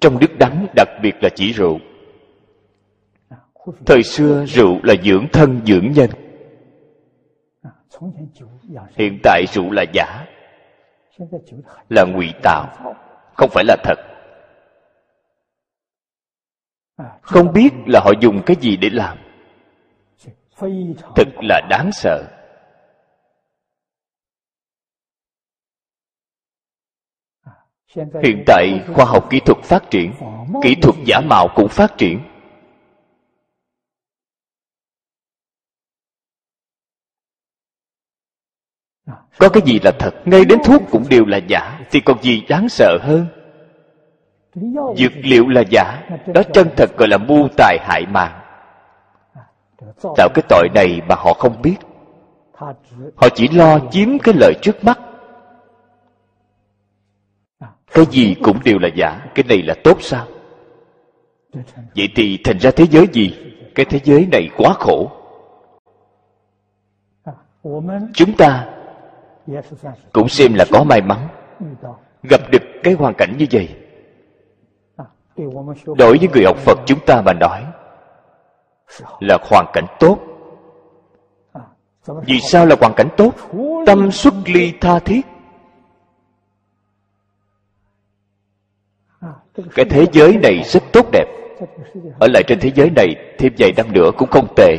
Trong 0.00 0.18
nước 0.20 0.38
đắng, 0.38 0.66
đặc 0.76 0.88
biệt 1.02 1.14
là 1.22 1.28
chỉ 1.34 1.52
rượu. 1.52 1.78
Thời 3.86 4.02
xưa, 4.02 4.44
rượu 4.44 4.78
là 4.82 4.94
dưỡng 5.04 5.26
thân, 5.32 5.60
dưỡng 5.66 5.92
nhân. 5.92 6.10
Hiện 8.96 9.18
tại 9.22 9.44
rượu 9.52 9.70
là 9.70 9.84
giả, 9.92 10.26
là 11.88 12.04
ngụy 12.04 12.32
tạo, 12.42 12.66
không 13.34 13.50
phải 13.52 13.64
là 13.64 13.76
thật 13.84 14.13
không 17.22 17.52
biết 17.52 17.70
là 17.86 18.00
họ 18.00 18.12
dùng 18.20 18.42
cái 18.46 18.56
gì 18.60 18.76
để 18.76 18.90
làm. 18.90 19.18
thật 21.16 21.28
là 21.42 21.60
đáng 21.70 21.90
sợ. 21.92 22.24
Hiện 28.22 28.44
tại 28.46 28.80
khoa 28.94 29.04
học 29.04 29.26
kỹ 29.30 29.40
thuật 29.40 29.58
phát 29.64 29.90
triển 29.90 30.12
kỹ 30.62 30.74
thuật 30.82 30.94
giả 31.04 31.20
mạo 31.20 31.48
cũng 31.54 31.68
phát 31.68 31.94
triển. 31.98 32.20
Có 39.38 39.48
cái 39.48 39.62
gì 39.66 39.80
là 39.82 39.92
thật? 39.98 40.14
Ngay 40.24 40.44
đến 40.44 40.58
thuốc 40.64 40.82
cũng 40.90 41.04
đều 41.10 41.24
là 41.24 41.36
giả 41.36 41.80
thì 41.90 42.00
còn 42.00 42.22
gì 42.22 42.42
đáng 42.48 42.68
sợ 42.68 42.98
hơn 43.02 43.26
dược 44.96 45.12
liệu 45.22 45.48
là 45.48 45.62
giả. 45.70 46.02
Đó 46.34 46.42
chân 46.52 46.68
thật 46.76 46.90
gọi 46.96 47.08
là 47.08 47.18
mưu 47.18 47.48
tài 47.56 47.78
hại 47.80 48.06
mạng. 48.06 48.40
Tạo 50.16 50.28
cái 50.34 50.42
tội 50.48 50.68
này 50.74 51.00
mà 51.08 51.14
họ 51.14 51.32
không 51.32 51.62
biết. 51.62 51.76
Họ 53.16 53.28
chỉ 53.34 53.48
lo 53.48 53.78
chiếm 53.90 54.18
cái 54.18 54.34
lợi 54.38 54.54
trước 54.62 54.84
mắt. 54.84 54.98
Cái 57.92 58.06
gì 58.10 58.36
cũng 58.42 58.58
đều 58.64 58.78
là 58.78 58.88
giả. 58.94 59.26
Cái 59.34 59.44
này 59.48 59.62
là 59.62 59.74
tốt 59.84 59.98
sao? 60.00 60.26
Vậy 61.96 62.08
thì 62.14 62.38
thành 62.44 62.58
ra 62.58 62.70
thế 62.76 62.86
giới 62.90 63.06
gì? 63.12 63.36
Cái 63.74 63.86
thế 63.86 64.00
giới 64.04 64.28
này 64.32 64.48
quá 64.56 64.74
khổ. 64.74 65.10
Chúng 68.14 68.36
ta 68.38 68.66
cũng 70.12 70.28
xem 70.28 70.54
là 70.54 70.64
có 70.72 70.84
may 70.84 71.00
mắn. 71.00 71.28
Gặp 72.22 72.40
được 72.50 72.62
cái 72.82 72.94
hoàn 72.94 73.14
cảnh 73.14 73.34
như 73.38 73.46
vậy 73.52 73.68
đối 75.96 76.18
với 76.18 76.28
người 76.32 76.44
học 76.44 76.56
phật 76.56 76.78
chúng 76.86 76.98
ta 77.06 77.22
mà 77.22 77.32
nói 77.32 77.64
là 79.20 79.38
hoàn 79.42 79.66
cảnh 79.72 79.86
tốt. 80.00 80.18
Vì 82.26 82.40
sao 82.40 82.66
là 82.66 82.76
hoàn 82.80 82.94
cảnh 82.96 83.08
tốt? 83.16 83.32
Tâm 83.86 84.10
xuất 84.10 84.34
ly 84.46 84.72
tha 84.80 84.98
thiết. 84.98 85.20
Cái 89.74 89.84
thế 89.90 90.06
giới 90.12 90.36
này 90.42 90.62
rất 90.64 90.82
tốt 90.92 91.06
đẹp. 91.12 91.24
Ở 92.18 92.28
lại 92.34 92.42
trên 92.46 92.60
thế 92.60 92.70
giới 92.74 92.90
này 92.90 93.14
thêm 93.38 93.52
vài 93.58 93.72
năm 93.76 93.92
nữa 93.92 94.10
cũng 94.18 94.30
không 94.30 94.54
tệ. 94.56 94.76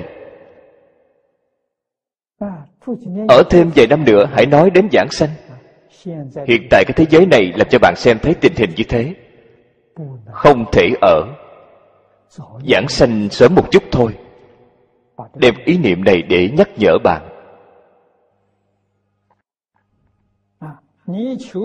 Ở 3.27 3.43
thêm 3.49 3.71
vài 3.75 3.87
năm 3.87 4.05
nữa 4.05 4.25
hãy 4.31 4.45
nói 4.45 4.69
đến 4.69 4.87
giảng 4.91 5.09
sanh. 5.11 5.29
Hiện 6.47 6.67
tại 6.69 6.83
cái 6.87 6.93
thế 6.95 7.05
giới 7.09 7.25
này 7.25 7.53
làm 7.55 7.67
cho 7.69 7.79
bạn 7.79 7.95
xem 7.95 8.19
thấy 8.19 8.33
tình 8.33 8.53
hình 8.55 8.69
như 8.75 8.83
thế 8.89 9.13
không 10.35 10.65
thể 10.71 10.89
ở. 11.01 11.21
Giảng 12.67 12.87
sanh 12.87 13.29
sớm 13.29 13.55
một 13.55 13.71
chút 13.71 13.83
thôi. 13.91 14.11
Đem 15.35 15.53
ý 15.65 15.77
niệm 15.77 16.03
này 16.03 16.21
để 16.21 16.49
nhắc 16.57 16.69
nhở 16.77 16.97
bạn. 17.03 17.21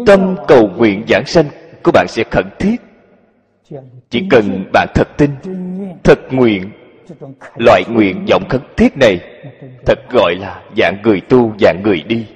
Tâm 0.06 0.36
cầu 0.48 0.68
nguyện 0.76 1.04
giảng 1.08 1.24
sanh 1.26 1.46
của 1.82 1.92
bạn 1.92 2.06
sẽ 2.08 2.24
khẩn 2.30 2.44
thiết. 2.58 2.76
Chỉ 4.10 4.26
cần 4.30 4.70
bạn 4.72 4.88
thật 4.94 5.08
tin, 5.16 5.30
thật 6.04 6.18
nguyện, 6.30 6.70
loại 7.56 7.82
nguyện 7.88 8.24
vọng 8.30 8.42
khẩn 8.48 8.60
thiết 8.76 8.96
này, 8.96 9.20
thật 9.86 9.98
gọi 10.10 10.34
là 10.34 10.62
dạng 10.76 11.02
người 11.02 11.20
tu, 11.20 11.52
dạng 11.60 11.82
người 11.82 12.02
đi. 12.02 12.26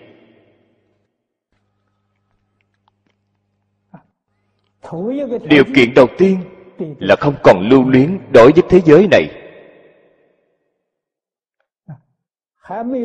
Điều 5.49 5.65
kiện 5.75 5.95
đầu 5.95 6.07
tiên 6.19 6.39
là 6.99 7.17
không 7.17 7.35
còn 7.43 7.69
lưu 7.69 7.89
luyến 7.89 8.19
đối 8.33 8.53
với 8.53 8.63
thế 8.69 8.81
giới 8.85 9.09
này. 9.11 9.29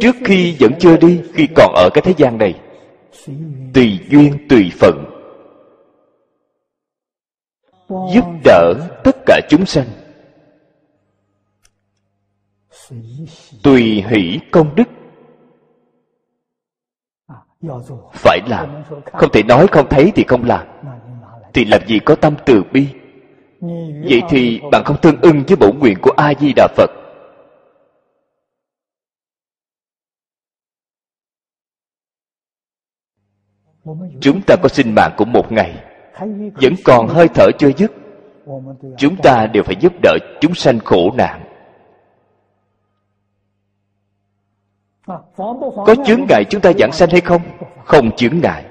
Trước 0.01 0.15
khi 0.25 0.55
vẫn 0.59 0.71
chưa 0.79 0.97
đi 0.97 1.21
khi 1.33 1.47
còn 1.55 1.73
ở 1.75 1.89
cái 1.93 2.01
thế 2.01 2.13
gian 2.17 2.37
này 2.37 2.59
tùy 3.73 3.99
duyên 4.09 4.47
tùy 4.49 4.71
phận 4.79 5.05
giúp 7.89 8.25
đỡ 8.43 8.73
tất 9.03 9.15
cả 9.25 9.41
chúng 9.49 9.65
sanh. 9.65 9.87
Tùy 13.63 14.03
hỷ 14.07 14.39
công 14.51 14.75
đức. 14.75 14.83
Phải 18.13 18.39
làm. 18.47 18.83
Không 19.13 19.29
thể 19.33 19.43
nói 19.43 19.67
không 19.67 19.87
thấy 19.89 20.11
thì 20.15 20.23
không 20.27 20.43
làm 20.45 20.67
thì 21.59 21.65
làm 21.65 21.87
gì 21.87 21.99
có 21.99 22.15
tâm 22.15 22.35
từ 22.45 22.63
bi? 22.71 22.87
Vậy 24.09 24.21
thì 24.29 24.61
bạn 24.71 24.83
không 24.85 24.97
tương 25.01 25.21
ưng 25.21 25.43
với 25.47 25.55
bổn 25.55 25.79
nguyện 25.79 25.97
của 26.01 26.11
a 26.17 26.33
di 26.39 26.53
đà 26.55 26.67
phật. 26.77 26.89
Chúng 34.21 34.41
ta 34.41 34.55
có 34.55 34.69
sinh 34.69 34.95
mạng 34.95 35.11
của 35.17 35.25
một 35.25 35.51
ngày, 35.51 35.83
vẫn 36.61 36.73
còn 36.85 37.07
hơi 37.07 37.27
thở 37.27 37.47
chưa 37.59 37.71
dứt. 37.77 37.91
Chúng 38.97 39.15
ta 39.23 39.47
đều 39.47 39.63
phải 39.63 39.75
giúp 39.79 39.93
đỡ 40.03 40.17
chúng 40.41 40.55
sanh 40.55 40.79
khổ 40.79 41.11
nạn. 41.17 41.45
Có 45.85 45.95
chướng 46.05 46.25
ngại 46.29 46.45
chúng 46.49 46.61
ta 46.61 46.71
giảng 46.79 46.91
sanh 46.91 47.09
hay 47.09 47.21
không? 47.21 47.41
Không 47.85 48.15
chướng 48.15 48.39
ngại. 48.41 48.68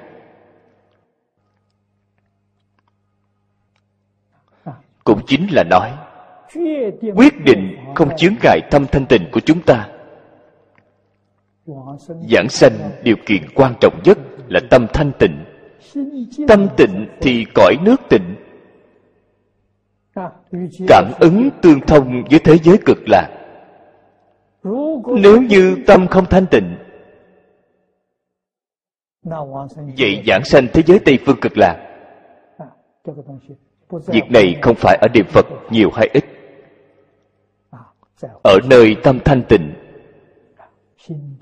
Cũng 5.08 5.20
chính 5.26 5.46
là 5.50 5.64
nói, 5.64 5.92
quyết 7.16 7.44
định 7.44 7.76
không 7.94 8.16
chướng 8.16 8.34
ngại 8.42 8.60
tâm 8.70 8.86
thanh 8.92 9.06
tịnh 9.06 9.22
của 9.32 9.40
chúng 9.40 9.62
ta. 9.62 9.88
Giảng 12.06 12.48
sanh 12.48 12.72
điều 13.02 13.16
kiện 13.26 13.42
quan 13.54 13.74
trọng 13.80 14.00
nhất 14.04 14.18
là 14.48 14.60
tâm 14.70 14.86
thanh 14.92 15.12
tịnh. 15.18 15.44
Tâm 16.48 16.66
tịnh 16.76 17.06
thì 17.20 17.46
cõi 17.54 17.76
nước 17.84 18.00
tịnh. 18.08 18.34
Cảm 20.88 21.12
ứng 21.20 21.50
tương 21.62 21.80
thông 21.80 22.24
với 22.30 22.38
thế 22.38 22.58
giới 22.58 22.78
cực 22.86 22.98
lạc. 23.08 23.28
Nếu 25.22 25.42
như 25.42 25.76
tâm 25.86 26.06
không 26.06 26.24
thanh 26.24 26.46
tịnh, 26.46 26.76
vậy 29.98 30.22
giảng 30.26 30.44
sanh 30.44 30.66
thế 30.72 30.82
giới 30.86 30.98
tây 31.04 31.18
phương 31.26 31.40
cực 31.40 31.52
lạc 31.56 31.84
việc 33.90 34.30
này 34.30 34.56
không 34.62 34.74
phải 34.74 34.96
ở 35.00 35.08
niệm 35.14 35.26
phật 35.26 35.46
nhiều 35.70 35.90
hay 35.90 36.10
ít. 36.12 36.24
Ở 38.42 38.58
nơi 38.64 38.96
tâm 39.02 39.18
thanh 39.24 39.42
tịnh, 39.48 39.72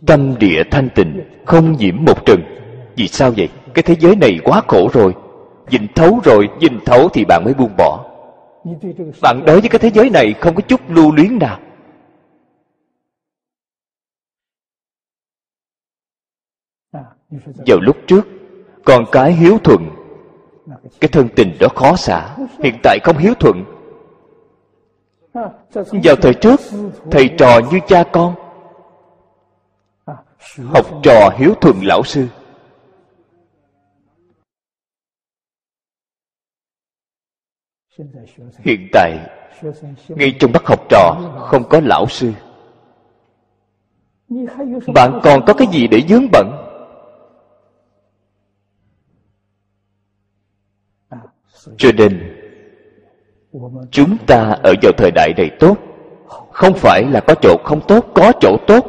tâm 0.07 0.39
địa 0.39 0.63
thanh 0.71 0.89
tịnh 0.95 1.25
không 1.47 1.73
nhiễm 1.73 2.05
một 2.05 2.27
trần. 2.27 2.43
Vì 2.97 3.09
sao 3.09 3.33
vậy? 3.37 3.49
Cái 3.75 3.83
thế 3.83 3.95
giới 4.01 4.17
này 4.17 4.39
quá 4.45 4.63
khổ 4.69 4.89
rồi. 4.93 5.15
Nhìn 5.71 5.87
thấu 5.95 6.21
rồi, 6.25 6.49
nhìn 6.61 6.81
thấu 6.85 7.09
thì 7.09 7.25
bạn 7.25 7.45
mới 7.45 7.55
buông 7.55 7.77
bỏ. 7.79 8.05
Bạn 9.23 9.43
đối 9.47 9.61
với 9.61 9.69
cái 9.69 9.79
thế 9.79 9.91
giới 9.91 10.11
này 10.11 10.35
không 10.41 10.55
có 10.55 10.61
chút 10.61 10.81
lưu 10.89 11.13
luyến 11.13 11.39
nào. 11.39 11.61
Vào 17.67 17.81
lúc 17.81 17.97
trước, 18.07 18.27
con 18.85 19.05
cái 19.13 19.33
hiếu 19.33 19.59
thuận 19.65 19.91
cái 21.01 21.09
thân 21.13 21.29
tình 21.37 21.57
đó 21.61 21.69
khó 21.77 21.97
xả, 21.97 22.37
hiện 22.63 22.75
tại 22.83 22.99
không 23.05 23.19
hiếu 23.19 23.35
thuận. 23.35 23.65
Vào 26.05 26.17
thời 26.23 26.35
trước, 26.35 26.61
thầy 27.11 27.31
trò 27.39 27.61
như 27.71 27.81
cha 27.87 28.05
con. 28.13 28.35
Học 30.57 30.87
trò 31.03 31.31
hiếu 31.39 31.55
thuận 31.61 31.77
lão 31.83 32.03
sư. 32.03 32.27
Hiện 38.65 38.89
tại, 38.93 39.19
ngay 40.09 40.37
trong 40.41 40.53
bắt 40.53 40.63
học 40.67 40.81
trò 40.89 41.15
không 41.39 41.69
có 41.69 41.81
lão 41.85 42.07
sư. 42.09 42.33
Bạn 44.95 45.21
còn 45.23 45.45
có 45.47 45.55
cái 45.55 45.67
gì 45.73 45.87
để 45.87 46.03
dướng 46.09 46.27
bận? 46.33 46.66
Cho 51.77 51.93
nên, 51.93 52.37
chúng 53.91 54.17
ta 54.27 54.59
ở 54.63 54.75
vào 54.83 54.93
thời 54.97 55.11
đại 55.11 55.35
này 55.37 55.51
tốt, 55.61 55.77
không 56.53 56.75
phải 56.75 57.05
là 57.11 57.21
có 57.21 57.35
chỗ 57.43 57.57
không 57.65 57.81
tốt, 57.89 58.07
có 58.15 58.33
chỗ 58.41 58.57
tốt. 58.67 58.87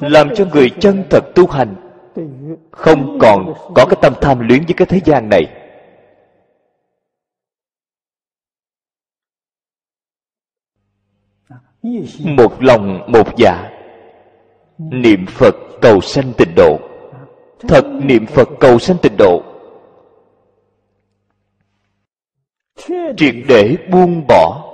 Làm 0.00 0.34
cho 0.34 0.44
người 0.52 0.70
chân 0.80 1.04
thật 1.10 1.24
tu 1.34 1.46
hành 1.46 1.74
không 2.70 3.18
còn 3.20 3.54
có 3.74 3.86
cái 3.90 3.96
tâm 4.02 4.12
tham 4.20 4.48
luyến 4.48 4.64
với 4.64 4.74
cái 4.76 4.86
thế 4.86 5.00
gian 5.04 5.28
này. 5.28 5.44
Một 12.24 12.62
lòng 12.62 13.12
một 13.12 13.36
dạ 13.36 13.70
niệm 14.78 15.26
phật 15.28 15.54
cầu 15.80 16.00
sanh 16.00 16.32
tịnh 16.36 16.54
độ 16.56 16.87
thật 17.60 17.84
niệm 18.02 18.26
phật 18.26 18.48
cầu 18.60 18.78
sanh 18.78 18.96
tịnh 19.02 19.16
độ. 19.18 19.42
Triệt 23.16 23.34
để 23.48 23.76
buông 23.90 24.24
bỏ. 24.28 24.64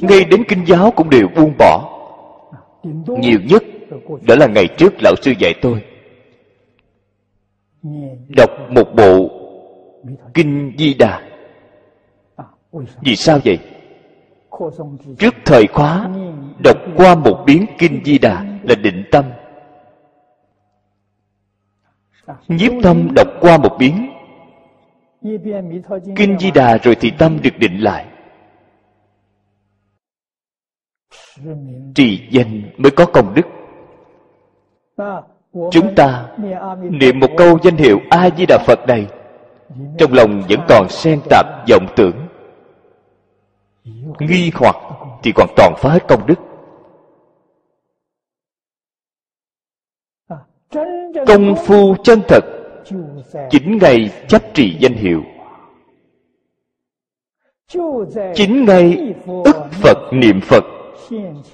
Ngay 0.00 0.24
đến 0.24 0.44
kinh 0.48 0.64
giáo 0.66 0.90
cũng 0.90 1.10
đều 1.10 1.28
buông 1.36 1.54
bỏ. 1.58 1.88
Nhiều 3.06 3.38
nhất 3.48 3.62
đó 4.22 4.34
là 4.34 4.46
ngày 4.46 4.68
trước 4.78 4.92
lão 5.02 5.14
sư 5.22 5.32
dạy 5.38 5.54
tôi. 5.62 5.84
Đọc 8.36 8.50
một 8.70 8.94
bộ 8.96 9.30
kinh 10.34 10.72
di 10.78 10.94
đà. 10.94 11.22
Vì 13.00 13.16
sao 13.16 13.38
vậy? 13.44 13.58
Trước 15.18 15.34
thời 15.44 15.66
khóa, 15.66 16.10
đọc 16.64 16.76
qua 16.96 17.14
một 17.14 17.42
biến 17.46 17.66
kinh 17.78 18.00
di 18.04 18.18
đà 18.18 18.44
là 18.62 18.74
định 18.74 19.04
tâm 19.10 19.24
nhiếp 22.48 22.72
tâm 22.82 23.08
đọc 23.14 23.28
qua 23.40 23.58
một 23.58 23.76
biến. 23.78 24.12
Kinh 26.16 26.38
di 26.38 26.50
đà 26.50 26.78
rồi 26.78 26.94
thì 27.00 27.10
tâm 27.18 27.38
được 27.42 27.58
định 27.58 27.78
lại. 27.82 28.06
Trì 31.94 32.28
danh 32.30 32.62
mới 32.76 32.90
có 32.90 33.06
công 33.06 33.34
đức. 33.34 33.46
Chúng 35.70 35.94
ta 35.94 36.28
niệm 36.90 37.20
một 37.20 37.30
câu 37.36 37.58
danh 37.62 37.76
hiệu 37.76 38.00
a 38.10 38.30
di 38.36 38.46
đà 38.48 38.58
phật 38.66 38.78
này, 38.88 39.06
trong 39.98 40.12
lòng 40.12 40.42
vẫn 40.48 40.60
còn 40.68 40.88
xen 40.88 41.20
tạp 41.30 41.46
vọng 41.70 41.86
tưởng. 41.96 42.16
Nghi 44.18 44.50
hoặc 44.54 44.76
thì 45.22 45.32
còn 45.32 45.48
toàn 45.56 45.74
phá 45.78 45.90
hết 45.90 46.08
công 46.08 46.26
đức. 46.26 46.38
Công 51.26 51.54
phu 51.66 51.94
chân 52.04 52.20
thật, 52.28 52.44
chính 53.50 53.78
ngày 53.78 54.10
chấp 54.28 54.42
trì 54.54 54.76
danh 54.80 54.94
hiệu. 54.94 55.22
Chính 58.34 58.64
ngày 58.64 59.14
ức 59.44 59.56
phật 59.70 59.98
niệm 60.12 60.40
phật, 60.40 60.64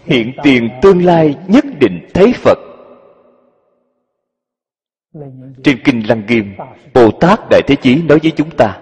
hiện 0.05 0.33
tiền 0.43 0.71
tương 0.83 1.05
lai 1.05 1.37
nhất 1.49 1.65
định 1.81 2.07
thấy 2.15 2.33
phật. 2.33 2.59
Trên 5.65 5.79
kinh 5.85 6.03
lăng 6.09 6.23
nghiêm 6.29 6.55
bồ 6.95 7.11
tát 7.11 7.41
đại 7.51 7.63
thế 7.67 7.77
chí 7.77 8.03
nói 8.03 8.19
với 8.23 8.33
chúng 8.37 8.51
ta, 8.51 8.81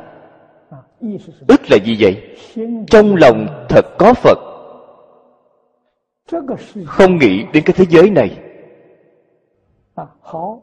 ức 1.49 1.71
là 1.71 1.77
gì 1.85 1.97
vậy? 2.01 2.37
Trong 2.87 3.17
lòng 3.17 3.67
thật 3.69 3.87
có 3.99 4.15
phật. 4.15 4.39
Không 6.87 7.19
nghĩ 7.19 7.45
đến 7.53 7.65
cái 7.67 7.75
thế 7.77 7.85
giới 7.89 8.11
này 8.11 8.46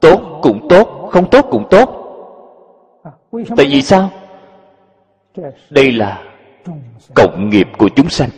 Tốt 0.02 0.40
cũng 0.42 0.68
tốt, 0.70 1.10
không 1.12 1.30
tốt 1.30 1.46
cũng 1.52 1.68
tốt. 1.70 2.00
Tại 3.32 3.66
vì 3.70 3.82
sao? 3.82 4.10
Đây 5.70 5.92
là 5.92 6.24
cộng 7.16 7.50
nghiệp 7.50 7.68
của 7.78 7.90
chúng 7.96 8.10
sanh 8.10 8.30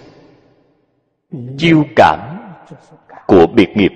Chiêu 1.57 1.83
cảm 1.95 2.19
của 3.27 3.47
biệt 3.55 3.69
nghiệp. 3.75 3.91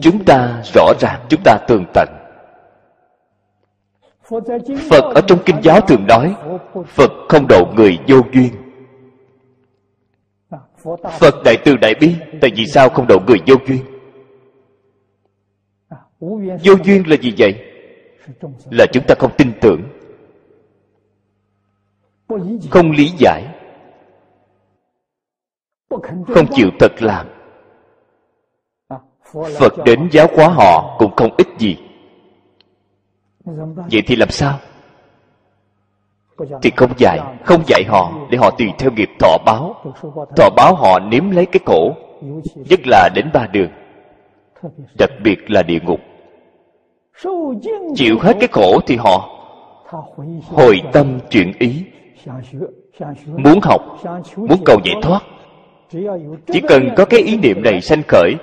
Chúng 0.00 0.24
ta 0.24 0.62
rõ 0.74 0.92
ràng, 1.00 1.20
chúng 1.28 1.40
ta 1.44 1.58
tường 1.68 1.84
tận. 1.94 2.08
Phật 4.90 5.14
ở 5.14 5.20
trong 5.26 5.38
kinh 5.46 5.56
giáo 5.62 5.80
thường 5.80 6.06
nói 6.06 6.34
Phật 6.86 7.10
không 7.28 7.46
độ 7.48 7.66
người 7.74 7.98
vô 8.08 8.16
duyên 8.32 8.61
phật 11.20 11.34
đại 11.44 11.56
từ 11.64 11.76
đại 11.76 11.94
bi, 12.00 12.14
tại 12.40 12.50
vì 12.56 12.66
sao 12.66 12.88
không 12.88 13.06
độ 13.06 13.18
người 13.26 13.38
vô 13.46 13.54
duyên? 13.66 13.84
Vô 16.64 16.74
duyên 16.84 17.08
là 17.08 17.16
gì 17.16 17.34
vậy? 17.38 17.54
Là 18.70 18.86
chúng 18.92 19.04
ta 19.08 19.14
không 19.18 19.30
tin 19.38 19.52
tưởng, 19.60 19.82
không 22.70 22.90
lý 22.90 23.10
giải, 23.18 23.54
không 26.34 26.46
chịu 26.54 26.70
thật 26.80 26.92
làm. 27.02 27.26
Phật 29.58 29.72
đến 29.84 30.08
giáo 30.12 30.26
hóa 30.36 30.48
họ 30.48 30.96
cũng 30.98 31.16
không 31.16 31.30
ít 31.38 31.46
gì. 31.58 31.76
Vậy 33.90 34.02
thì 34.06 34.16
làm 34.16 34.30
sao? 34.30 34.58
Thì 36.62 36.70
không 36.76 36.90
dạy 36.96 37.18
không 37.44 37.62
dạy 37.66 37.84
họ 37.88 38.12
để 38.30 38.38
họ 38.38 38.50
tùy 38.50 38.72
theo 38.78 38.90
nghiệp 38.90 39.10
thọ 39.18 39.38
báo. 39.46 39.74
Thọ 40.36 40.50
báo 40.56 40.74
họ 40.74 40.98
nếm 40.98 41.30
lấy 41.30 41.46
cái 41.46 41.60
khổ, 41.66 41.94
nhất 42.54 42.80
là 42.86 43.08
đến 43.14 43.30
ba 43.32 43.46
đường. 43.52 43.70
Đặc 44.98 45.10
biệt 45.24 45.50
là 45.50 45.62
địa 45.62 45.78
ngục. 45.82 46.00
Chịu 47.94 48.18
hết 48.20 48.36
cái 48.40 48.48
khổ 48.52 48.80
thì 48.86 48.96
họ 48.96 49.28
hồi 50.46 50.80
tâm 50.92 51.18
chuyển 51.30 51.52
ý. 51.58 51.84
Muốn 53.26 53.58
học, 53.62 53.82
muốn 54.36 54.58
cầu 54.64 54.78
giải 54.84 54.94
thoát. 55.02 55.20
Chỉ 56.46 56.60
cần 56.68 56.88
có 56.96 57.04
cái 57.04 57.20
ý 57.20 57.36
niệm 57.36 57.62
này 57.62 57.80
sanh 57.80 58.02
khởi, 58.08 58.34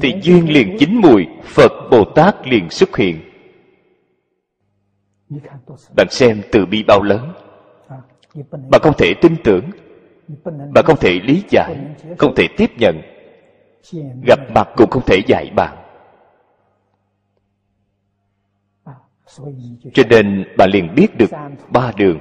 thì 0.00 0.14
duyên 0.22 0.52
liền 0.52 0.76
chín 0.78 1.00
mùi, 1.02 1.26
phật 1.44 1.72
bồ 1.90 2.04
tát 2.04 2.48
liền 2.48 2.70
xuất 2.70 2.96
hiện 2.96 3.20
bạn 5.96 6.06
xem 6.10 6.42
từ 6.52 6.66
bi 6.66 6.82
bao 6.82 7.02
lớn. 7.02 7.32
Bạn 8.70 8.80
không 8.82 8.94
thể 8.98 9.14
tin 9.22 9.36
tưởng. 9.44 9.70
Bạn 10.74 10.84
không 10.84 10.98
thể 11.00 11.20
lý 11.22 11.42
giải. 11.50 11.76
Không 12.18 12.34
thể 12.36 12.48
tiếp 12.56 12.70
nhận. 12.78 13.00
Gặp 14.26 14.38
mặt 14.54 14.68
cũng 14.76 14.90
không 14.90 15.02
thể 15.06 15.22
dạy 15.26 15.50
bạn 15.56 15.84
cho 19.94 20.02
nên 20.10 20.44
bạn 20.58 20.70
liền 20.70 20.94
biết 20.94 21.08
được 21.18 21.30
ba 21.70 21.92
đường. 21.96 22.18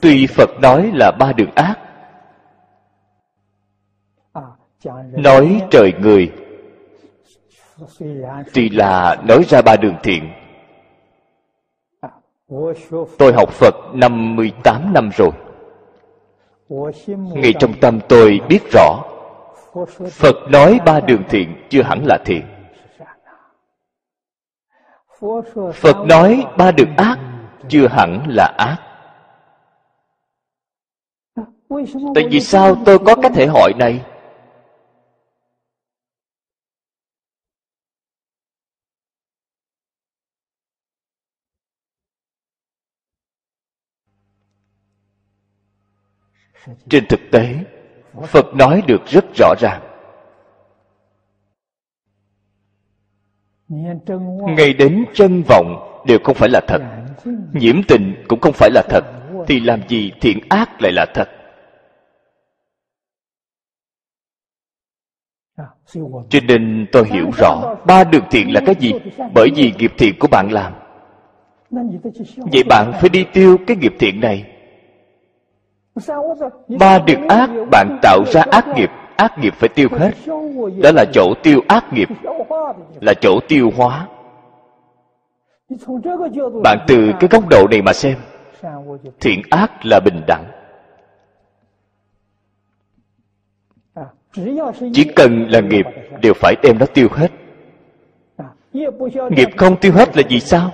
Tuy 0.00 0.26
phật 0.26 0.50
nói 0.62 0.90
là 0.94 1.12
ba 1.18 1.32
đường 1.32 1.50
ác, 1.54 1.78
nói 5.12 5.62
trời 5.70 5.92
người 6.00 6.32
tuy 8.54 8.68
là 8.68 9.16
nói 9.28 9.44
ra 9.48 9.62
ba 9.62 9.76
đường 9.76 9.96
thiện. 10.02 10.32
Tôi 13.18 13.32
học 13.32 13.50
phật 13.50 13.74
58 13.94 14.92
năm 14.92 15.10
rồi. 15.16 15.30
Ngay 17.32 17.54
trong 17.58 17.72
tâm 17.80 18.00
tôi 18.08 18.40
biết 18.48 18.60
rõ, 18.72 19.04
phật 20.10 20.36
nói 20.50 20.80
ba 20.86 21.00
đường 21.00 21.22
thiện 21.28 21.66
chưa 21.70 21.82
hẳn 21.82 22.04
là 22.06 22.18
thiện. 22.24 22.42
Phật 25.74 25.96
nói 26.06 26.46
ba 26.56 26.70
đường 26.70 26.96
ác 26.96 27.18
chưa 27.68 27.88
hẳn 27.88 28.24
là 28.28 28.54
ác. 28.58 28.76
Tại 32.14 32.24
vì 32.30 32.40
sao 32.40 32.76
tôi 32.84 32.98
có 32.98 33.14
cái 33.22 33.30
thể 33.34 33.46
hội 33.46 33.72
này? 33.78 34.04
Trên 46.88 47.06
thực 47.08 47.20
tế, 47.32 47.54
phật 48.26 48.54
nói 48.54 48.82
được 48.86 49.06
rất 49.06 49.24
rõ 49.38 49.54
ràng. 49.60 49.82
Ngay 54.56 54.72
đến 54.72 55.04
chân 55.14 55.42
vọng 55.48 56.02
đều 56.06 56.18
không 56.24 56.34
phải 56.34 56.48
là 56.48 56.60
thật. 56.68 56.82
Nhiễm 57.52 57.82
tình 57.88 58.24
cũng 58.28 58.40
không 58.40 58.52
phải 58.52 58.70
là 58.70 58.82
thật. 58.88 59.04
Thì 59.46 59.60
làm 59.60 59.88
gì 59.88 60.12
thiện 60.20 60.38
ác 60.48 60.82
lại 60.82 60.92
là 60.92 61.06
thật? 61.14 61.28
Cho 66.28 66.38
nên 66.48 66.86
tôi 66.92 67.08
hiểu 67.08 67.30
rõ, 67.38 67.74
ba 67.86 68.04
đường 68.04 68.24
thiện 68.30 68.52
là 68.52 68.60
cái 68.66 68.74
gì? 68.80 68.92
Bởi 69.34 69.48
vì 69.56 69.72
nghiệp 69.78 69.92
thiện 69.98 70.14
của 70.18 70.28
bạn 70.28 70.52
làm. 70.52 70.72
Vậy 72.52 72.62
bạn 72.68 72.92
phải 73.00 73.08
đi 73.08 73.24
tiêu 73.32 73.58
cái 73.66 73.76
nghiệp 73.76 73.94
thiện 73.98 74.20
này 74.20 74.53
ba 76.78 76.98
đường 76.98 77.28
ác 77.28 77.50
bạn 77.70 77.98
tạo 78.02 78.24
ra 78.32 78.44
ác 78.50 78.68
nghiệp 78.76 78.90
ác 79.16 79.38
nghiệp 79.38 79.54
phải 79.54 79.68
tiêu 79.68 79.88
hết. 79.92 80.10
đó 80.82 80.90
là 80.94 81.04
chỗ 81.12 81.34
tiêu 81.42 81.60
ác 81.68 81.92
nghiệp. 81.92 82.08
Là 83.00 83.14
chỗ 83.20 83.40
tiêu 83.48 83.70
hóa. 83.76 84.08
Bạn 86.62 86.78
từ 86.86 87.12
cái 87.20 87.28
góc 87.30 87.48
độ 87.48 87.68
này 87.70 87.82
mà 87.82 87.92
xem. 87.92 88.16
Thiện 89.20 89.42
ác 89.50 89.70
là 89.86 90.00
bình 90.04 90.22
đẳng. 90.26 90.44
Chỉ 94.92 95.04
cần 95.16 95.46
là 95.48 95.60
nghiệp 95.60 95.86
đều 96.22 96.32
phải 96.34 96.54
đem 96.62 96.78
nó 96.78 96.86
tiêu 96.86 97.08
hết. 97.12 97.28
Nghiệp 99.30 99.48
không 99.56 99.76
tiêu 99.76 99.92
hết 99.92 100.16
là 100.16 100.22
gì 100.28 100.40
sao 100.40 100.70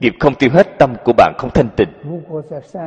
nghiệp 0.00 0.14
không 0.20 0.34
tiêu 0.34 0.50
hết, 0.52 0.78
tâm 0.78 0.94
của 1.04 1.12
bạn 1.12 1.34
không 1.38 1.50
thanh 1.54 1.68
tịnh. 1.76 1.88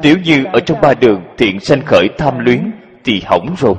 Nếu 0.03 0.17
như 0.25 0.45
ở 0.53 0.59
trong 0.65 0.81
ba 0.81 0.93
đường 0.93 1.21
thiện 1.37 1.59
sanh 1.59 1.81
khởi 1.85 2.09
tham 2.17 2.39
luyến, 2.39 2.71
thì 3.03 3.21
hỏng 3.25 3.55
rồi. 3.57 3.75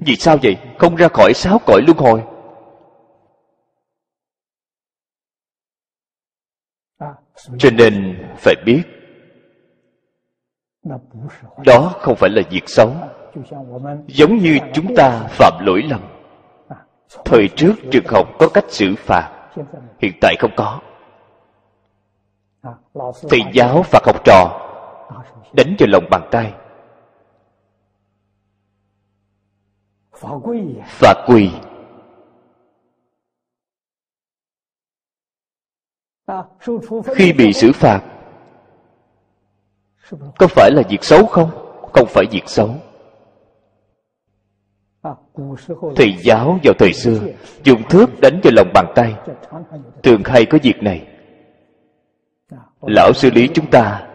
Vì 0.00 0.16
sao 0.16 0.36
vậy? 0.42 0.56
Không 0.78 0.96
ra 0.96 1.08
khỏi 1.08 1.32
sáu 1.34 1.58
cõi 1.66 1.82
luân 1.86 1.98
hồi. 1.98 2.22
Cho 7.58 7.70
nên 7.70 8.22
phải 8.36 8.54
biết, 8.64 8.82
đó 11.64 11.92
không 12.00 12.16
phải 12.16 12.30
là 12.30 12.42
việc 12.50 12.62
xấu. 12.66 12.92
Giống 14.06 14.36
như 14.36 14.58
chúng 14.74 14.94
ta 14.96 15.26
phạm 15.30 15.66
lỗi 15.66 15.82
lầm 15.82 16.13
thời 17.24 17.48
trước 17.56 17.74
trường 17.90 18.06
học 18.06 18.28
có 18.38 18.48
cách 18.48 18.64
xử 18.68 18.94
phạt. 18.98 19.50
Hiện 19.98 20.12
tại 20.20 20.36
không 20.38 20.50
có. 20.56 20.80
Thầy 23.30 23.40
giáo 23.52 23.82
phạt 23.82 24.02
học 24.06 24.24
trò, 24.24 24.60
đánh 25.52 25.76
vào 25.78 25.88
lòng 25.88 26.04
bàn 26.10 26.28
tay. 26.30 26.54
Phạt 30.86 31.16
quỳ. 31.26 31.50
Khi 37.14 37.32
bị 37.32 37.52
xử 37.52 37.72
phạt, 37.72 38.02
có 40.38 40.46
phải 40.46 40.70
là 40.70 40.82
việc 40.88 41.04
xấu 41.04 41.26
không? 41.26 41.50
Không 41.92 42.08
phải 42.08 42.24
việc 42.30 42.42
xấu 42.46 42.70
thầy 45.96 46.14
giáo 46.22 46.58
vào 46.64 46.74
thời 46.78 46.92
xưa 46.92 47.20
dùng 47.64 47.82
thước 47.88 48.20
đánh 48.20 48.40
vào 48.42 48.52
lòng 48.56 48.68
bàn 48.74 48.86
tay. 48.94 49.14
Thường 50.02 50.22
hay 50.24 50.44
có 50.44 50.58
việc 50.62 50.82
này. 50.82 51.06
Lão 52.82 53.12
xử 53.12 53.30
lý 53.30 53.48
chúng 53.54 53.66
ta 53.66 54.06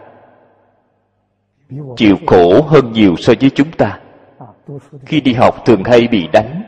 chịu 1.96 2.16
khổ 2.26 2.62
hơn 2.62 2.92
nhiều 2.92 3.16
so 3.16 3.32
với 3.40 3.50
chúng 3.50 3.70
ta. 3.70 3.98
Khi 5.06 5.20
đi 5.20 5.32
học 5.32 5.64
thường 5.66 5.84
hay 5.84 6.08
bị 6.08 6.28
đánh 6.32 6.62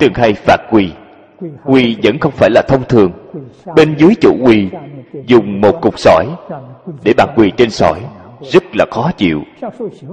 thường 0.00 0.14
hay 0.14 0.32
phạt 0.34 0.58
quỳ. 0.70 0.92
Quỳ 1.64 1.96
vẫn 2.02 2.18
không 2.18 2.32
phải 2.32 2.50
là 2.50 2.62
thông 2.68 2.84
thường. 2.88 3.12
Bên 3.76 3.94
dưới 3.98 4.14
chỗ 4.20 4.30
quỳ 4.42 4.68
dùng 5.26 5.60
một 5.60 5.80
cục 5.82 5.98
sỏi 5.98 6.26
để 7.04 7.12
bạn 7.16 7.28
quỳ 7.36 7.52
trên 7.56 7.70
sỏi. 7.70 8.00
rất 8.42 8.76
là 8.76 8.84
khó 8.90 9.10
chịu. 9.16 9.42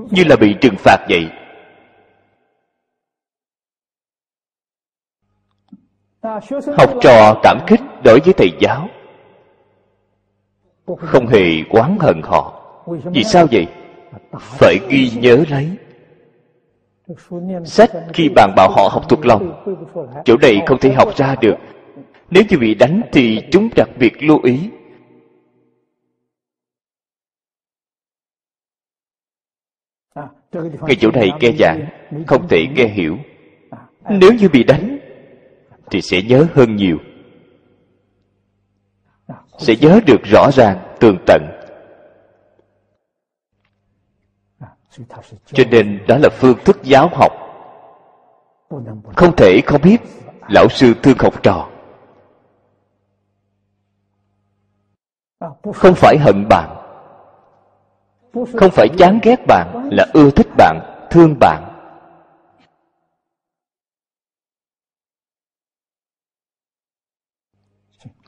Như 0.09 0.23
là 0.23 0.35
bị 0.35 0.55
trừng 0.61 0.75
phạt 0.77 0.97
vậy 1.09 1.29
học 6.77 6.93
trò 7.01 7.39
cảm 7.43 7.59
kích 7.67 7.81
đối 8.03 8.19
với 8.19 8.33
thầy 8.33 8.51
giáo. 8.59 8.89
Không 10.97 11.27
hề 11.27 11.63
oán 11.69 11.97
hận 11.99 12.21
họ. 12.23 12.61
Vì 12.85 13.23
sao 13.23 13.47
vậy? 13.51 13.67
Phải 14.39 14.79
ghi 14.89 15.11
nhớ 15.15 15.43
lấy. 15.49 15.69
Sách 17.65 17.91
khi 18.13 18.29
bàn 18.29 18.53
bảo 18.55 18.71
họ 18.71 18.89
học 18.91 19.09
thuộc 19.09 19.25
lòng, 19.25 19.63
chỗ 20.25 20.37
này 20.41 20.61
không 20.65 20.79
thể 20.79 20.93
học 20.93 21.15
ra 21.15 21.35
được. 21.41 21.55
Nếu 22.29 22.43
như 22.49 22.57
bị 22.57 22.75
đánh 22.75 23.01
thì 23.11 23.41
chúng 23.51 23.69
đặc 23.75 23.89
biệt 23.99 24.23
lưu 24.23 24.39
ý. 24.43 24.69
Ngay 30.53 30.95
chỗ 30.99 31.11
này 31.11 31.31
nghe 31.39 31.51
giảng, 31.59 31.85
không 32.27 32.47
thể 32.47 32.65
nghe 32.75 32.87
hiểu. 32.87 33.17
Nếu 34.09 34.33
như 34.33 34.49
bị 34.49 34.63
đánh 34.63 34.94
thì 35.91 36.01
sẽ 36.01 36.21
nhớ 36.21 36.47
hơn 36.53 36.75
nhiều. 36.75 36.97
Sẽ 39.57 39.75
nhớ 39.81 39.99
được 40.05 40.23
rõ 40.23 40.49
ràng, 40.53 40.95
tường 40.99 41.17
tận. 41.25 41.41
Cho 45.45 45.63
nên 45.71 45.99
đó 46.07 46.17
là 46.17 46.29
phương 46.29 46.57
thức 46.65 46.79
giáo 46.83 47.09
học. 47.13 47.31
Không 49.15 49.35
thể 49.35 49.61
không 49.65 49.81
biết, 49.81 49.97
lão 50.47 50.69
sư 50.69 50.93
thương 51.03 51.17
học 51.19 51.43
trò. 51.43 51.69
Không 55.73 55.95
phải 55.95 56.17
hận 56.17 56.47
bạn. 56.49 56.69
Không 58.33 58.71
phải 58.71 58.87
chán 58.97 59.19
ghét 59.23 59.39
bạn 59.47 59.89
là 59.91 60.07
ưa 60.13 60.29
thích 60.29 60.47
bạn, 60.57 61.07
thương 61.09 61.35
bạn. 61.39 61.74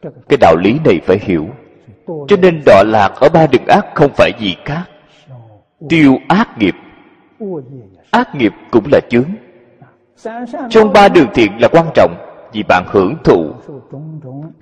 Cái 0.02 0.38
đạo 0.41 0.56
lý 0.56 0.80
này 0.86 1.00
phải 1.06 1.20
hiểu. 1.22 1.48
Cho 2.08 2.38
nên 2.41 2.62
đọa 2.66 2.84
lạc 2.88 3.12
ở 3.16 3.30
ba 3.30 3.48
đường 3.48 3.66
ác 3.66 3.86
không 3.95 4.12
phải 4.14 4.32
gì 4.39 4.56
khác. 4.66 4.84
Tiêu 5.89 6.18
ác 6.28 6.58
nghiệp. 6.58 6.76
Ác 8.12 8.36
nghiệp 8.36 8.54
cũng 8.72 8.84
là 8.91 9.00
chướng. 9.10 9.30
Trong 10.70 10.93
ba 10.93 11.10
đường 11.10 11.28
thiện 11.34 11.52
là 11.62 11.68
quan 11.72 11.88
trọng, 11.95 12.16
vì 12.54 12.64
bạn 12.64 12.84
hưởng 12.88 13.16
thụ. 13.24 13.54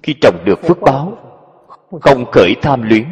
Khi 0.03 0.15
trồng 0.21 0.35
được 0.45 0.59
phước 0.63 0.81
báo, 0.81 1.17
không 2.01 2.25
khởi 2.31 2.55
tham 2.61 2.81
luyến. 2.81 3.05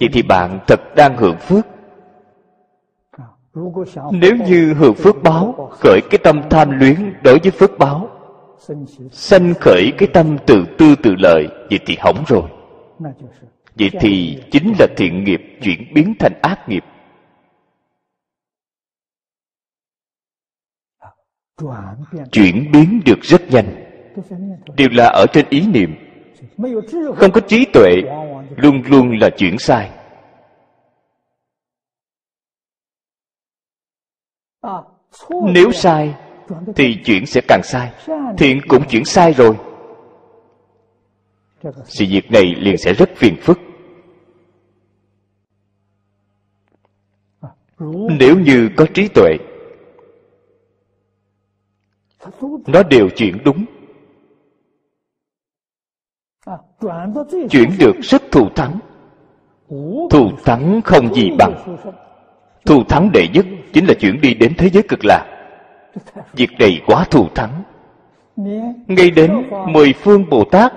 Vậy 0.00 0.08
thì 0.12 0.22
bạn 0.22 0.60
thật 0.66 0.80
đang 0.96 1.16
hưởng 1.16 1.36
phước 1.36 1.66
nếu 4.12 4.36
như 4.36 4.74
hưởng 4.74 4.94
phước 4.94 5.22
báo, 5.22 5.70
khởi 5.80 6.00
cái 6.10 6.18
tâm 6.24 6.42
tham 6.50 6.78
luyến 6.78 7.12
đối 7.24 7.38
với 7.38 7.50
phước 7.50 7.78
báo, 7.78 8.08
sanh 9.10 9.54
khởi 9.60 9.92
cái 9.98 10.08
tâm 10.12 10.36
tự 10.46 10.64
tư 10.78 10.94
tự 11.02 11.14
lợi 11.18 11.46
vậy 11.70 11.78
thì 11.86 11.96
hỏng 12.00 12.24
rồi. 12.26 12.50
Vậy 13.74 13.90
thì 14.00 14.38
chính 14.50 14.72
là 14.78 14.86
thiện 14.96 15.24
nghiệp 15.24 15.40
chuyển 15.62 15.94
biến 15.94 16.14
thành 16.18 16.32
ác 16.42 16.68
nghiệp. 16.68 16.84
Chuyển 22.32 22.72
biến 22.72 23.00
được 23.04 23.20
rất 23.22 23.42
nhanh. 23.50 23.84
Đều 24.76 24.88
là 24.92 25.06
ở 25.06 25.26
trên 25.32 25.46
ý 25.48 25.66
niệm. 25.66 25.94
Không 27.16 27.32
có 27.32 27.40
trí 27.40 27.64
tuệ, 27.72 27.92
luôn 28.56 28.82
luôn 28.88 29.18
là 29.18 29.30
chuyển 29.30 29.58
sai. 29.58 29.90
Nếu 35.30 35.72
sai, 35.72 36.14
thì 36.76 36.98
chuyển 37.04 37.26
sẽ 37.26 37.40
càng 37.48 37.62
sai. 37.64 37.92
Thiện 38.38 38.60
cũng 38.68 38.82
chuyển 38.88 39.04
sai 39.04 39.32
rồi. 39.32 39.56
Sự 41.84 42.04
việc 42.08 42.30
này 42.30 42.54
liền 42.58 42.78
sẽ 42.78 42.92
rất 42.92 43.10
phiền 43.16 43.36
phức. 43.40 43.58
Nếu 48.18 48.38
như 48.38 48.68
có 48.76 48.86
trí 48.94 49.08
tuệ, 49.08 49.36
nó 52.66 52.82
đều 52.82 53.08
chuyển 53.16 53.38
đúng. 53.44 53.64
Chuyển 57.50 57.70
được 57.78 57.96
rất 58.02 58.22
thù 58.32 58.48
thắng. 58.54 58.78
Thù 60.10 60.30
thắng 60.44 60.80
không 60.84 61.14
gì 61.14 61.30
bằng 61.38 61.76
thù 62.66 62.84
thắng 62.84 63.12
đệ 63.12 63.28
nhất 63.34 63.46
chính 63.72 63.86
là 63.86 63.94
chuyển 63.94 64.20
đi 64.20 64.34
đến 64.34 64.52
thế 64.58 64.68
giới 64.68 64.82
cực 64.82 65.04
lạc. 65.04 65.24
Việc 66.32 66.50
này 66.58 66.80
quá 66.86 67.04
thù 67.10 67.26
thắng. 67.34 67.62
Ngay 68.86 69.10
đến 69.10 69.50
mười 69.68 69.92
phương 69.92 70.30
bồ 70.30 70.44
tát 70.44 70.72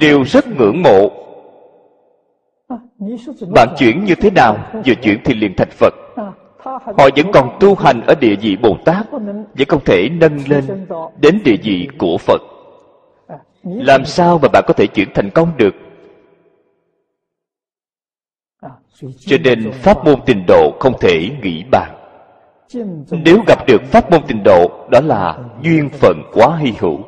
đều 0.00 0.24
rất 0.24 0.46
ngưỡng 0.48 0.82
mộ. 0.82 1.10
Bạn 3.54 3.68
chuyển 3.78 4.04
như 4.04 4.14
thế 4.14 4.30
nào? 4.30 4.56
Vừa 4.72 4.94
chuyển 5.02 5.18
thì 5.24 5.34
liền 5.34 5.54
thành 5.56 5.70
phật. 5.70 5.94
Họ 6.96 7.08
vẫn 7.16 7.32
còn 7.32 7.56
tu 7.60 7.74
hành 7.74 8.00
ở 8.06 8.14
địa 8.14 8.34
vị 8.36 8.56
bồ 8.56 8.76
tát, 8.84 9.10
vẫn 9.10 9.68
không 9.68 9.84
thể 9.84 10.08
nâng 10.08 10.38
lên 10.48 10.86
đến 11.20 11.40
địa 11.44 11.56
vị 11.62 11.88
của 11.98 12.18
phật. 12.18 12.40
Làm 13.62 14.04
sao 14.04 14.38
mà 14.42 14.48
bạn 14.52 14.64
có 14.66 14.74
thể 14.74 14.86
chuyển 14.86 15.08
thành 15.14 15.30
công 15.30 15.48
được? 15.56 15.74
Cho 19.18 19.36
nên 19.44 19.72
pháp 19.72 20.04
môn 20.04 20.20
tình 20.26 20.44
độ 20.46 20.76
không 20.80 20.98
thể 21.00 21.28
nghĩ 21.42 21.64
bàn. 21.70 21.94
Nếu 23.10 23.42
gặp 23.46 23.66
được 23.66 23.82
pháp 23.84 24.10
môn 24.10 24.20
tình 24.28 24.42
độ, 24.44 24.88
đó 24.90 25.00
là 25.00 25.38
duyên 25.62 25.88
phận 25.88 26.22
quá 26.32 26.56
hy 26.56 26.72
hữu. 26.78 26.98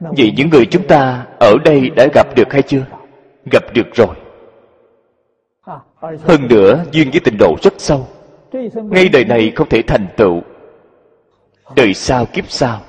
Vậy 0.00 0.32
những 0.36 0.50
người 0.50 0.66
chúng 0.66 0.86
ta 0.86 1.26
ở 1.40 1.54
đây 1.64 1.90
đã 1.90 2.06
gặp 2.14 2.26
được 2.36 2.52
hay 2.52 2.62
chưa? 2.62 2.86
Gặp 3.52 3.62
được 3.74 3.86
rồi. 3.94 4.16
Hơn 6.00 6.48
nữa, 6.48 6.84
duyên 6.92 7.10
với 7.10 7.20
tình 7.24 7.36
độ 7.38 7.56
rất 7.62 7.72
sâu. 7.78 8.06
Ngay 8.74 9.08
đời 9.08 9.24
này 9.24 9.52
không 9.56 9.68
thể 9.68 9.82
thành 9.82 10.06
tựu. 10.16 10.40
Đời 11.76 11.94
sau 11.94 12.26
kiếp 12.26 12.50
sau 12.50 12.80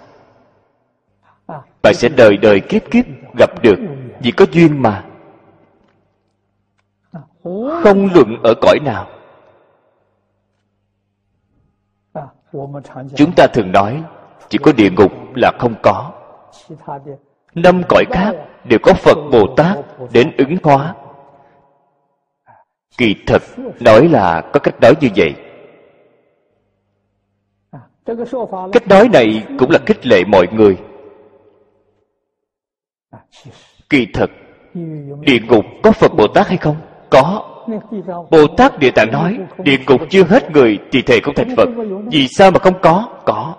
bạn 1.85 1.93
sẽ 1.93 2.09
đời 2.09 2.37
đời 2.37 2.59
kiếp 2.59 2.91
kiếp 2.91 3.05
gặp 3.37 3.61
được, 3.61 3.75
vì 4.19 4.31
có 4.31 4.45
duyên 4.51 4.81
mà. 4.81 5.05
Không 7.83 8.09
luận 8.13 8.37
ở 8.43 8.53
cõi 8.61 8.79
nào. 8.85 9.07
Chúng 13.15 13.31
ta 13.35 13.47
thường 13.47 13.71
nói, 13.71 14.03
chỉ 14.49 14.57
có 14.57 14.71
địa 14.77 14.89
ngục 14.89 15.11
là 15.35 15.51
không 15.59 15.75
có. 15.83 16.11
Năm 17.55 17.81
cõi 17.89 18.05
khác 18.11 18.35
đều 18.63 18.79
có 18.83 18.93
phật 18.93 19.17
bồ 19.31 19.55
tát 19.57 19.77
đến 20.11 20.31
ứng 20.37 20.57
hóa. 20.63 20.95
Kỳ 22.97 23.15
thật, 23.27 23.41
nói 23.79 24.07
là 24.07 24.41
có 24.53 24.59
cách 24.59 24.75
nói 24.81 24.93
như 25.01 25.09
vậy. 25.15 25.35
Cách 28.73 28.87
nói 28.87 29.09
này 29.13 29.45
cũng 29.59 29.71
là 29.71 29.79
khích 29.85 30.07
lệ 30.07 30.23
mọi 30.27 30.47
người 30.51 30.77
kỳ 33.89 34.07
thực 34.13 34.29
địa 35.19 35.39
ngục 35.47 35.65
có 35.83 35.91
phật 35.91 36.11
bồ 36.17 36.27
tát 36.27 36.47
hay 36.47 36.57
không? 36.57 36.75
Có. 37.09 37.51
Bồ 38.31 38.47
tát 38.57 38.79
địa 38.79 38.91
tạng 38.91 39.11
nói 39.11 39.39
địa 39.57 39.77
ngục 39.87 40.01
chưa 40.09 40.23
hết 40.23 40.51
người 40.51 40.79
thì 40.91 41.01
thề 41.01 41.19
không 41.23 41.35
thành 41.35 41.55
phật. 41.57 41.69
vì 42.11 42.27
sao 42.27 42.51
mà 42.51 42.59
không 42.59 42.79
có? 42.81 43.21
Có. 43.25 43.55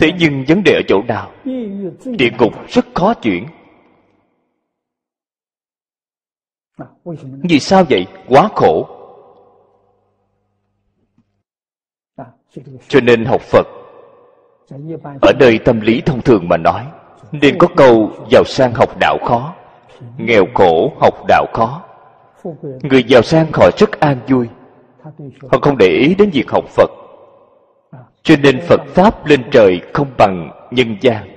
Thế 0.00 0.10
nhưng 0.18 0.44
vấn 0.48 0.62
đề 0.64 0.72
ở 0.72 0.82
chỗ 0.88 1.02
nào? 1.02 1.32
Địa 2.04 2.30
ngục 2.38 2.52
rất 2.68 2.86
khó 2.94 3.14
chuyển. 3.14 3.46
Vì 7.42 7.60
sao 7.60 7.84
vậy? 7.90 8.06
Quá 8.28 8.48
khổ. 8.54 8.88
Cho 12.88 13.00
nên 13.00 13.24
học 13.24 13.40
phật 13.40 13.66
ở 15.20 15.32
nơi 15.38 15.58
tâm 15.58 15.80
lý 15.80 16.00
thông 16.00 16.22
thường 16.22 16.48
mà 16.48 16.56
nói, 16.56 16.86
nên 17.32 17.58
có 17.58 17.68
câu 17.76 18.10
giàu 18.30 18.44
sang 18.44 18.74
học 18.74 18.98
đạo 19.00 19.18
khó, 19.24 19.54
nghèo 20.18 20.44
khổ 20.54 20.92
học 21.00 21.24
đạo 21.28 21.46
khó. 21.52 21.82
Người 22.82 23.04
giàu 23.04 23.22
sang 23.22 23.46
họ 23.52 23.70
rất 23.76 24.00
an 24.00 24.20
vui, 24.28 24.48
họ 25.50 25.58
không 25.62 25.78
để 25.78 25.86
ý 25.86 26.14
đến 26.14 26.30
việc 26.30 26.50
học 26.50 26.64
phật. 26.68 26.90
Cho 28.22 28.34
nên 28.42 28.60
phật 28.60 28.80
pháp 28.86 29.26
lên 29.26 29.42
trời 29.50 29.80
không 29.92 30.10
bằng 30.18 30.50
nhân 30.70 30.96
gian. 31.00 31.28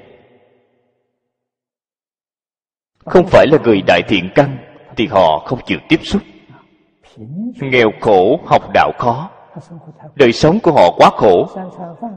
Không 3.06 3.28
phải 3.28 3.48
là 3.52 3.58
người 3.64 3.82
đại 3.88 4.02
thiện 4.08 4.30
căn 4.36 4.58
thì 4.98 5.08
họ 5.08 5.40
không 5.40 5.60
chịu 5.66 5.80
tiếp 5.90 6.00
xúc. 6.04 6.22
Nghèo 7.62 7.92
khổ 8.02 8.40
học 8.46 8.64
đạo 8.74 8.92
khó 8.98 9.30
đời 10.16 10.32
sống 10.32 10.60
của 10.60 10.72
họ 10.72 10.92
quá 10.98 11.10
khổ. 11.10 11.48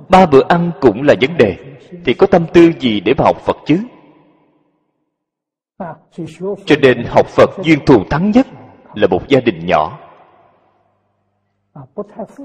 Ba 0.08 0.26
bữa 0.26 0.42
ăn 0.48 0.70
cũng 0.80 1.02
là 1.02 1.14
vấn 1.20 1.36
đề. 1.36 1.56
Thì 2.04 2.14
có 2.14 2.26
tâm 2.26 2.46
tư 2.52 2.70
gì 2.80 3.00
để 3.00 3.14
mà 3.18 3.24
học 3.24 3.36
phật 3.40 3.56
chứ? 3.66 3.78
Cho 6.64 6.76
nên 6.82 7.04
học 7.04 7.26
phật 7.26 7.50
duyên 7.62 7.78
thù 7.86 8.04
thắng 8.10 8.30
nhất 8.30 8.46
là 8.94 9.06
một 9.06 9.28
gia 9.28 9.40
đình 9.40 9.66
nhỏ. 9.66 9.98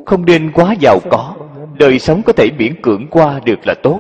Không 0.06 0.26
nên 0.26 0.52
quá 0.52 0.76
giàu 0.80 1.00
có. 1.10 1.34
Đời 1.80 2.00
sống 2.00 2.22
có 2.26 2.34
thể 2.34 2.50
miễn 2.58 2.82
cưỡng 2.82 3.08
qua 3.12 3.40
được 3.46 3.68
là 3.68 3.74
tốt. 3.84 4.00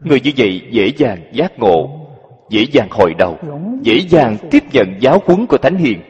Người 0.00 0.20
như 0.20 0.32
vậy 0.36 0.62
dễ 0.70 0.92
dàng 0.96 1.18
giác 1.32 1.58
ngộ, 1.58 1.90
dễ 2.48 2.66
dàng 2.72 2.88
hồi 2.90 3.14
đầu, 3.18 3.36
dễ 3.82 3.98
dàng 4.08 4.36
tiếp 4.50 4.62
nhận 4.72 4.94
giáo 5.00 5.22
huấn 5.24 5.46
của 5.46 5.58
thánh 5.58 5.76
hiền. 5.76 6.00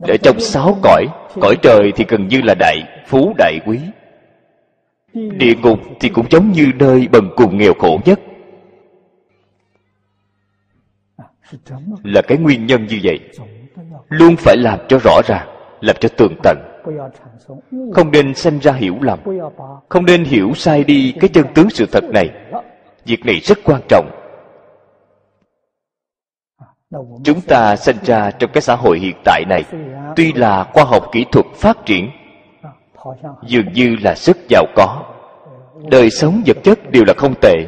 Ở 0.00 0.16
trong 0.22 0.40
sáu 0.40 0.78
cõi 0.82 1.06
cõi 1.40 1.56
trời 1.62 1.92
thì 1.96 2.04
gần 2.08 2.28
như 2.28 2.40
là 2.42 2.54
đại 2.58 2.82
phú, 3.06 3.34
đại 3.38 3.58
quý. 3.66 3.78
Địa 5.14 5.54
ngục 5.62 5.78
thì 6.00 6.08
cũng 6.08 6.26
giống 6.30 6.52
như 6.52 6.66
nơi 6.78 7.08
bần 7.12 7.30
cùng 7.36 7.58
nghèo 7.58 7.74
khổ 7.74 8.00
nhất. 8.04 8.20
Là 12.02 12.22
cái 12.22 12.38
nguyên 12.38 12.66
nhân 12.66 12.86
như 12.86 13.00
vậy, 13.02 13.20
luôn 14.08 14.36
phải 14.36 14.56
làm 14.56 14.78
cho 14.88 14.98
rõ 14.98 15.20
ràng, 15.26 15.48
làm 15.80 15.96
cho 16.00 16.08
tường 16.08 16.34
tận. 16.42 16.58
Không 17.94 18.10
nên 18.10 18.34
sanh 18.34 18.58
ra 18.58 18.72
hiểu 18.72 18.98
lầm, 19.00 19.18
không 19.88 20.06
nên 20.06 20.24
hiểu 20.24 20.52
sai 20.54 20.84
đi 20.84 21.14
cái 21.20 21.28
chân 21.28 21.46
tướng 21.54 21.70
sự 21.70 21.86
thật 21.92 22.04
này. 22.04 22.30
Việc 23.04 23.26
này 23.26 23.34
rất 23.34 23.58
quan 23.64 23.80
trọng 23.88 24.23
chúng 27.24 27.40
ta 27.40 27.76
sinh 27.76 27.96
ra 28.02 28.30
trong 28.30 28.50
cái 28.54 28.62
xã 28.62 28.74
hội 28.74 28.98
hiện 28.98 29.16
tại 29.24 29.44
này. 29.48 29.64
Tuy 30.16 30.32
là 30.32 30.64
khoa 30.72 30.84
học 30.84 31.08
kỹ 31.12 31.24
thuật 31.32 31.46
phát 31.54 31.86
triển 31.86 32.10
dường 33.46 33.72
như 33.72 33.96
là 34.02 34.14
rất 34.14 34.36
giàu 34.48 34.64
có. 34.76 35.02
Đời 35.90 36.10
sống 36.10 36.42
vật 36.46 36.56
chất 36.62 36.90
đều 36.90 37.04
là 37.06 37.14
không 37.16 37.34
tệ. 37.40 37.66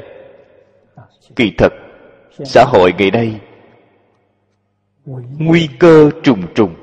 Kỳ 1.36 1.52
thật 1.58 1.72
xã 2.44 2.64
hội 2.64 2.94
ngày 2.98 3.10
nay 3.10 3.40
nguy 5.38 5.68
cơ 5.78 6.10
trùng 6.22 6.42
trùng 6.54 6.74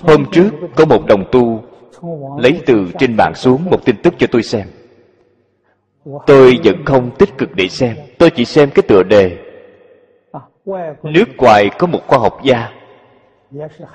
hôm 0.00 0.24
trước 0.32 0.50
có 0.76 0.84
một 0.84 1.06
đồng 1.06 1.24
tu 1.32 1.62
lấy 2.38 2.60
từ 2.66 2.90
trên 2.98 3.16
mạng 3.16 3.32
xuống 3.34 3.64
một 3.70 3.84
tin 3.84 3.96
tức 4.02 4.14
cho 4.18 4.26
tôi 4.30 4.42
xem. 4.42 4.66
Tôi 6.26 6.58
vẫn 6.64 6.84
không 6.84 7.10
tích 7.18 7.38
cực 7.38 7.54
để 7.54 7.68
xem, 7.68 7.96
tôi 8.18 8.30
chỉ 8.30 8.44
xem 8.44 8.70
cái 8.74 8.82
tựa 8.88 9.02
đề. 9.02 9.38
Nước 11.02 11.28
ngoài 11.36 11.70
có 11.78 11.86
một 11.86 12.00
khoa 12.06 12.18
học 12.18 12.38
gia 12.42 12.70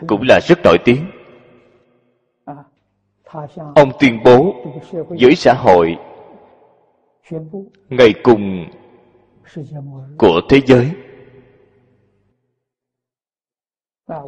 cũng 0.08 0.22
là 0.30 0.39
rất 0.47 0.60
nổi 0.64 0.78
tiếng. 0.86 1.06
Ông 3.76 3.91
tuyên 4.00 4.20
bố 4.26 4.56
với 5.10 5.36
xã 5.36 5.54
hội 5.54 5.97
ngày 7.89 8.14
cùng 8.24 8.66
của 10.18 10.41
thế 10.50 10.62
giới 10.66 10.91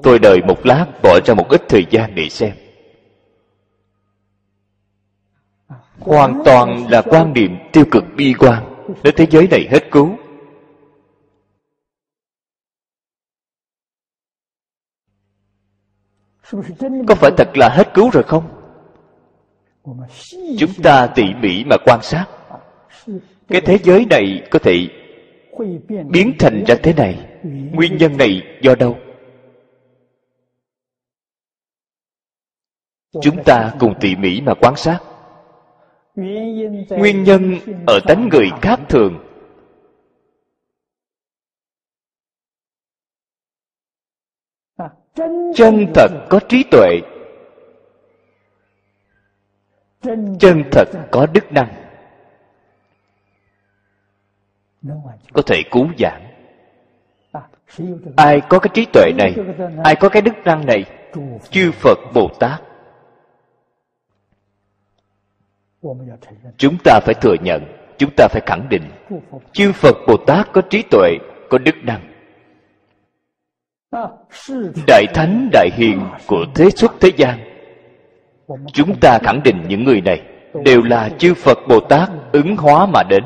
tôi 0.03 0.19
đợi 0.19 0.41
một 0.47 0.65
lát, 0.65 0.85
bỏ 1.03 1.19
ra 1.25 1.33
một 1.33 1.49
ít 1.49 1.61
thời 1.69 1.85
gian 1.89 2.15
để 2.15 2.29
xem. 2.29 2.51
Hoàn 5.99 6.41
toàn 6.45 6.87
là 6.89 7.01
quan 7.01 7.33
niệm 7.33 7.57
tiêu 7.73 7.85
cực 7.91 8.03
bi 8.15 8.33
quan. 8.39 8.85
Nếu 9.03 9.13
thế 9.15 9.25
giới 9.29 9.47
này 9.47 9.67
hết 9.71 9.91
cứu. 9.91 10.15
Có 17.07 17.15
phải 17.15 17.31
thật 17.37 17.57
là 17.57 17.69
hết 17.69 17.93
cứu 17.93 18.09
rồi 18.09 18.23
không? 18.23 18.43
Chúng 20.57 20.73
ta 20.83 21.07
tỉ 21.07 21.23
mỉ 21.41 21.63
mà 21.63 21.75
quan 21.85 21.99
sát. 22.01 22.25
Cái 23.47 23.61
thế 23.61 23.77
giới 23.83 24.05
này 24.09 24.47
có 24.51 24.59
thể 24.59 24.87
biến 26.09 26.33
thành 26.39 26.63
ra 26.67 26.75
thế 26.83 26.93
này. 26.93 27.27
Nguyên 27.73 27.97
nhân 27.97 28.17
này 28.17 28.41
do 28.61 28.75
đâu? 28.75 28.97
Chúng 33.11 33.43
ta 33.43 33.73
cùng 33.79 33.93
tỉ 33.99 34.15
mỉ 34.15 34.41
mà 34.41 34.53
quan 34.61 34.75
sát. 34.75 34.99
Nguyên 36.89 37.23
nhân 37.23 37.57
ở 37.87 37.99
tánh 38.07 38.29
người 38.31 38.49
khác 38.61 38.79
thường. 38.89 39.27
Chân 45.55 45.87
thật 45.95 46.11
có 46.29 46.39
trí 46.49 46.63
tuệ. 46.71 46.99
Chân 50.39 50.63
thật 50.71 50.85
có 51.11 51.27
đức 51.33 51.51
năng. 51.51 51.67
Có 55.33 55.41
thể 55.47 55.63
cứu 55.71 55.87
giảng 55.99 56.31
ai 58.15 58.41
có 58.49 58.59
cái 58.59 58.69
trí 58.73 58.85
tuệ 58.93 59.11
này? 59.17 59.35
Ai 59.83 59.95
có 59.95 60.09
cái 60.09 60.21
đức 60.21 60.33
năng 60.45 60.65
này? 60.65 60.85
Chư 61.49 61.71
phật 61.71 61.97
bồ 62.13 62.29
tát. 62.39 62.61
Chúng 66.57 66.77
ta 66.83 66.99
phải 66.99 67.13
thừa 67.21 67.35
nhận, 67.43 67.61
chúng 67.97 68.09
ta 68.17 68.27
phải 68.27 68.41
khẳng 68.45 68.69
định. 68.69 68.83
Chư 69.51 69.71
phật 69.71 69.95
bồ 70.07 70.17
tát 70.17 70.53
có 70.53 70.61
trí 70.61 70.83
tuệ, 70.91 71.17
có 71.49 71.57
đức 71.57 71.75
năng. 71.83 72.01
Đại 74.87 75.05
thánh, 75.13 75.49
đại 75.51 75.69
hiền 75.73 76.01
của 76.27 76.45
thế 76.55 76.69
xuất 76.69 76.91
thế 76.99 77.11
gian. 77.17 77.39
Chúng 78.73 78.99
ta 78.99 79.19
khẳng 79.23 79.41
định 79.43 79.65
những 79.67 79.83
người 79.83 80.01
này 80.01 80.21
đều 80.65 80.81
là 80.81 81.09
chư 81.09 81.33
phật 81.33 81.57
bồ 81.67 81.79
tát 81.79 82.09
ứng 82.31 82.57
hóa 82.57 82.85
mà 82.85 83.03
đến. 83.09 83.23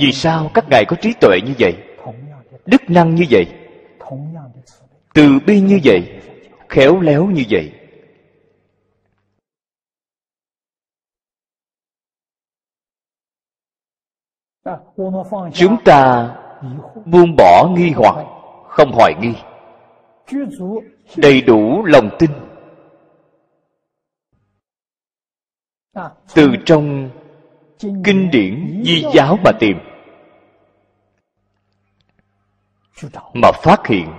Vì 0.00 0.12
sao 0.12 0.50
các 0.54 0.64
ngài 0.70 0.84
có 0.84 0.96
trí 1.00 1.12
tuệ 1.20 1.38
như 1.46 1.52
vậy? 1.58 1.76
Đức 2.66 2.90
năng 2.90 3.14
như 3.14 3.24
vậy? 3.30 3.46
Từ 5.14 5.38
bi 5.46 5.60
như 5.60 5.80
vậy? 5.84 6.20
Khéo 6.68 7.00
léo 7.00 7.26
như 7.26 7.42
vậy? 7.50 7.72
Chúng 15.54 15.76
ta 15.84 16.30
buông 17.04 17.36
bỏ 17.36 17.68
nghi 17.76 17.90
hoặc 17.96 18.16
không 18.68 18.92
hoài 18.92 19.14
nghi. 19.20 19.34
đầy 21.16 21.40
đủ 21.40 21.84
lòng 21.84 22.10
tin. 22.18 22.30
Từ 26.34 26.48
trong 26.66 27.10
kinh 28.04 28.30
điển 28.30 28.82
di 28.84 29.04
giáo 29.14 29.38
mà 29.44 29.50
tìm 29.60 29.78
mà 33.34 33.50
phát 33.62 33.86
hiện 33.86 34.12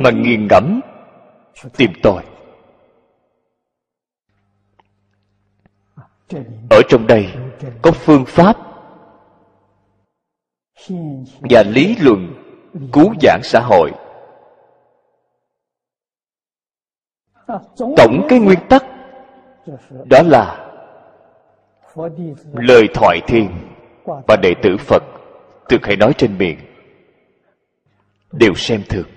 mà 0.00 0.10
nghiền 0.10 0.46
ngẫm 0.46 0.80
tìm 1.76 1.92
tòi. 2.02 2.24
Ở 6.70 6.82
trong 6.88 7.06
đây 7.06 7.34
có 7.82 7.90
phương 7.90 8.24
pháp 8.26 8.71
và 11.40 11.62
lý 11.62 11.96
luận, 12.00 12.34
cứu 12.92 13.14
giảng 13.22 13.40
xã 13.42 13.60
hội. 13.60 13.90
Tổng 17.76 18.26
cái 18.28 18.38
nguyên 18.38 18.58
tắc 18.68 18.84
đó 20.10 20.22
là 20.22 20.68
lời 22.54 22.88
thoại 22.94 23.20
thiền 23.26 23.48
và 24.04 24.36
đệ 24.42 24.54
tử 24.62 24.76
phật 24.76 25.02
thường 25.68 25.80
hay 25.82 25.96
nói 25.96 26.12
trên 26.18 26.38
miệng, 26.38 26.58
đều 28.32 28.54
xem 28.54 28.82
thường. 28.88 29.08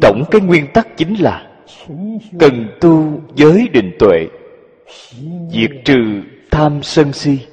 Tổng 0.00 0.24
cái 0.30 0.40
nguyên 0.40 0.66
tắc 0.74 0.96
chính 0.96 1.14
là 1.20 1.62
cần 2.38 2.78
tu 2.80 3.20
giới 3.34 3.68
định 3.72 3.96
tuệ, 3.98 4.28
diệt 5.50 5.70
trừ 5.84 6.22
tham 6.50 6.82
sân 6.82 7.12
si. 7.12 7.46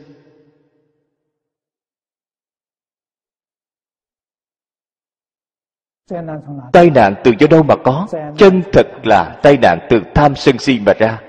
Tai 6.73 6.89
nạn 6.89 7.15
từ 7.23 7.31
do 7.39 7.47
đâu 7.47 7.63
mà 7.63 7.75
có? 7.83 8.07
Chân 8.37 8.61
thật 8.73 8.87
là 9.03 9.39
tai 9.43 9.57
nạn 9.61 9.87
từ 9.89 10.01
tham 10.15 10.35
sân 10.35 10.57
si 10.57 10.79
mà 10.85 10.93
ra. 10.99 11.21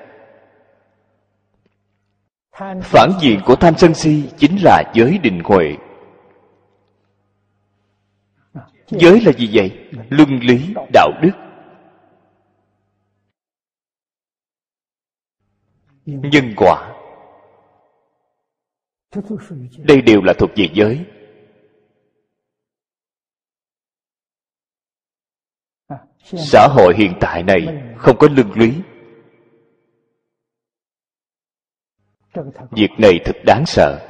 Phản 2.82 3.10
diện 3.20 3.40
của 3.46 3.56
tham 3.56 3.74
sân 3.76 3.94
si 3.94 4.30
chính 4.36 4.56
là 4.62 4.82
giới 4.94 5.18
định 5.18 5.40
huệ. 5.44 5.76
Giới 8.90 9.20
là 9.20 9.32
gì 9.32 9.50
vậy? 9.52 9.88
Luân 10.08 10.38
lý 10.42 10.74
đạo 10.92 11.10
đức. 11.22 11.32
Nhân 16.06 16.52
quả. 16.56 16.94
Đây 19.78 20.02
đều 20.02 20.22
là 20.22 20.32
thuộc 20.38 20.50
về 20.56 20.68
giới 20.72 21.04
xã 26.22 26.68
hội 26.70 26.94
hiện 26.96 27.12
tại 27.20 27.42
này 27.42 27.66
không 27.96 28.16
có 28.18 28.28
lương 28.36 28.52
lý 28.52 28.72
việc 32.70 32.90
này 32.98 33.20
thật 33.24 33.36
đáng 33.46 33.66
sợ. 33.66 34.04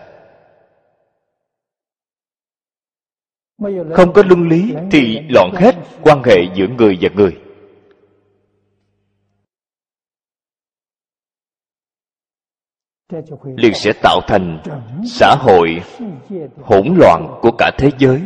Không 3.95 4.13
có 4.15 4.23
luân 4.27 4.49
lý 4.49 4.75
thì 4.91 5.19
loạn 5.29 5.51
hết 5.55 5.75
quan 6.03 6.23
hệ 6.23 6.37
giữa 6.55 6.67
người 6.79 6.99
và 7.01 7.09
người. 7.15 7.41
Liền 13.57 13.75
sẽ 13.75 13.93
tạo 14.03 14.21
thành 14.27 14.63
xã 15.07 15.35
hội 15.41 15.81
hỗn 16.63 16.97
loạn 16.97 17.39
của 17.43 17.51
cả 17.59 17.71
thế 17.79 17.91
giới. 17.99 18.21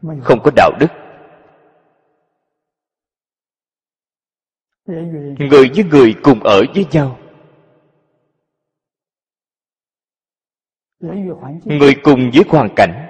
Không 0.00 0.38
có 0.44 0.50
đạo 0.56 0.72
đức. 0.80 0.86
Người 5.38 5.70
với 5.74 5.84
người 5.90 6.14
cùng 6.22 6.40
ở 6.40 6.64
với 6.74 6.86
nhau. 6.90 7.18
Người 11.64 11.94
cùng 12.02 12.30
với 12.34 12.44
hoàn 12.48 12.68
cảnh. 12.76 13.04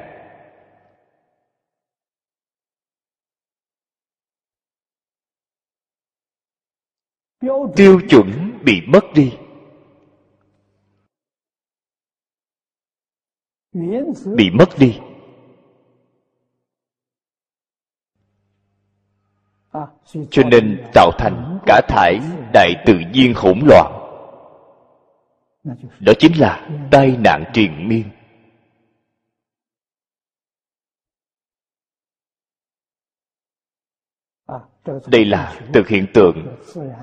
Tiêu 7.77 8.01
chuẩn 8.11 8.59
bị 8.65 8.81
mất 8.87 9.05
đi. 9.15 9.39
Bị 14.37 14.51
mất 14.59 14.69
đi 14.79 15.01
cho 20.31 20.43
nên 20.43 20.85
tạo 20.95 21.11
thành 21.19 21.59
cả 21.67 21.81
thải 21.89 22.21
đại 22.53 22.75
tự 22.87 22.95
nhiên 23.13 23.33
hỗn 23.37 23.59
loạn. 23.65 23.93
Đó 26.01 26.13
chính 26.19 26.39
là 26.39 26.69
tai 26.91 27.17
nạn 27.25 27.45
triền 27.53 27.89
miên. 27.89 28.05
Đây 35.07 35.25
là 35.25 35.61
từ 35.73 35.83
hiện 35.89 36.07
tượng 36.15 36.57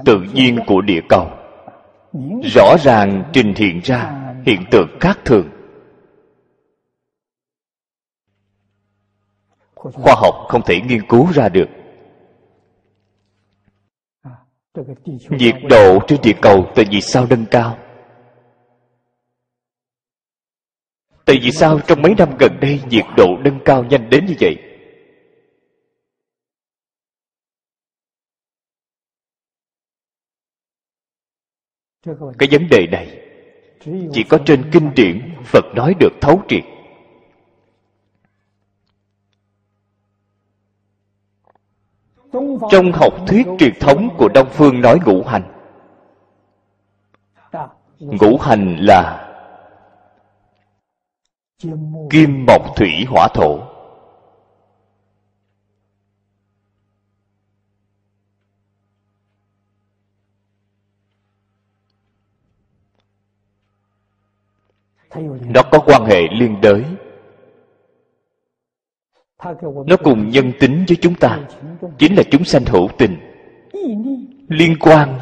tự 0.05 0.21
nhiên 0.33 0.59
của 0.67 0.81
địa 0.81 1.01
cầu. 1.09 1.29
Rõ 2.53 2.75
ràng 2.79 3.29
trình 3.33 3.53
hiện 3.55 3.79
ra 3.83 4.33
hiện 4.45 4.63
tượng 4.71 4.87
khác 4.99 5.19
thường. 5.25 5.49
Khoa 9.75 10.15
học 10.17 10.35
không 10.49 10.61
thể 10.65 10.81
nghiên 10.81 11.07
cứu 11.07 11.27
ra 11.33 11.49
được 11.49 11.67
nhiệt 15.29 15.55
độ 15.69 15.99
trên 16.07 16.19
địa 16.23 16.35
cầu 16.41 16.71
tại 16.75 16.85
vì 16.91 17.01
sao 17.01 17.27
nâng 17.29 17.45
cao? 17.51 17.77
Tại 21.25 21.39
vì 21.41 21.51
sao 21.51 21.79
trong 21.87 22.01
mấy 22.01 22.15
năm 22.17 22.29
gần 22.39 22.51
đây 22.61 22.81
nhiệt 22.89 23.05
độ 23.17 23.37
nâng 23.43 23.59
cao 23.65 23.83
nhanh 23.83 24.09
đến 24.09 24.25
như 24.25 24.33
vậy? 24.39 24.55
Cái 32.39 32.49
vấn 32.51 32.69
đề 32.69 32.87
này 32.91 33.21
chỉ 34.13 34.23
có 34.29 34.37
trên 34.45 34.69
kinh 34.71 34.91
điển 34.95 35.35
phật 35.45 35.65
nói 35.75 35.93
được 35.99 36.13
thấu 36.21 36.41
triệt. 36.47 36.63
Trong 42.71 42.91
học 42.91 43.13
thuyết 43.27 43.47
truyền 43.59 43.73
thống 43.79 44.09
của 44.17 44.29
đông 44.33 44.47
phương 44.51 44.81
nói 44.81 44.99
ngũ 45.05 45.23
hành. 45.23 45.43
Ngũ 47.99 48.37
hành 48.37 48.77
là 48.79 49.21
kim 52.09 52.45
mộc 52.47 52.75
thủy 52.75 53.05
hỏa 53.09 53.27
thổ. 53.33 53.59
Nó 65.41 65.61
có 65.71 65.79
quan 65.85 66.05
hệ 66.05 66.21
liên 66.31 66.61
đới 66.61 66.83
nó 69.87 69.97
cùng 70.03 70.29
nhân 70.29 70.51
tính 70.59 70.85
với 70.87 70.97
chúng 71.01 71.15
ta, 71.15 71.39
chính 71.97 72.15
là 72.15 72.23
chúng 72.31 72.43
sanh 72.43 72.65
hữu 72.65 72.87
tình, 72.97 73.17
liên 74.47 74.75
quan 74.79 75.19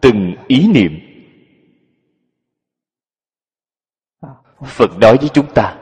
từng 0.00 0.34
ý 0.46 0.68
niệm. 0.68 0.98
Phật 4.64 4.90
nói 5.00 5.16
với 5.16 5.28
chúng 5.28 5.46
ta, 5.54 5.76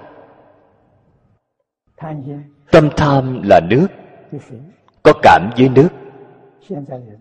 tâm 2.71 2.89
tham 2.97 3.43
là 3.43 3.61
nước, 3.71 3.89
có 5.03 5.13
cảm 5.23 5.51
với 5.57 5.69
nước. 5.69 5.89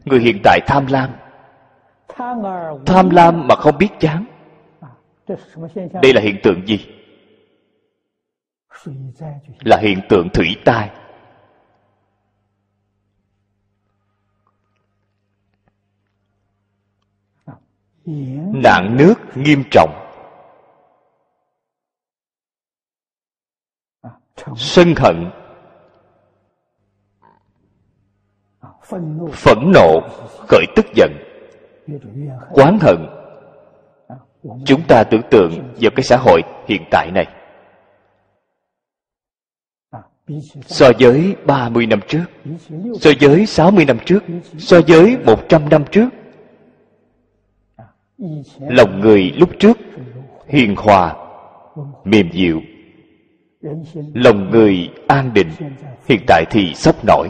Người 0.06 0.20
hiện 0.20 0.38
tại 0.44 0.60
tham 0.68 0.86
lam 0.90 1.10
tham 2.86 3.10
lam 3.10 3.48
mà 3.48 3.56
không 3.56 3.78
biết 3.78 3.90
chán. 4.00 4.26
Đây 6.02 6.14
là 6.14 6.22
hiện 6.22 6.36
tượng 6.44 6.68
gì? 6.68 6.88
Là 9.60 9.78
hiện 9.78 10.00
tượng 10.10 10.30
thủy 10.34 10.56
tai. 10.66 10.90
Nạn 18.54 18.96
nước 18.98 19.16
nghiêm 19.36 19.64
trọng. 19.72 20.02
Sân 24.58 24.94
hận. 24.98 25.32
Phẫn 29.32 29.72
nộ, 29.74 30.00
khởi 30.48 30.66
tức 30.76 30.86
giận. 30.96 31.12
Quán 32.52 32.78
hận. 32.82 33.08
Chúng 34.66 34.82
ta 34.88 35.04
tưởng 35.04 35.22
tượng 35.32 35.74
vào 35.82 35.92
cái 35.96 36.04
xã 36.04 36.18
hội 36.18 36.42
hiện 36.68 36.84
tại 36.92 37.12
này 37.12 37.45
so 40.66 40.92
với 41.00 41.36
30 41.46 41.86
năm 41.86 42.00
trước, 42.08 42.26
so 43.02 43.10
với 43.22 43.46
60 43.46 43.86
năm 43.86 43.98
trước, 44.06 44.24
so 44.58 44.80
với 44.88 45.18
100 45.26 45.70
năm 45.70 45.84
trước, 45.92 46.10
lòng 48.60 49.00
người 49.00 49.32
lúc 49.38 49.50
trước 49.60 49.78
hiền 50.48 50.76
hòa, 50.76 51.16
mềm 52.04 52.32
dịu. 52.32 52.62
Lòng 54.14 54.52
người 54.52 54.90
an 55.08 55.34
định, 55.34 55.50
hiện 56.08 56.22
tại 56.28 56.46
thì 56.52 56.74
sắp 56.76 56.96
nổi. 57.06 57.30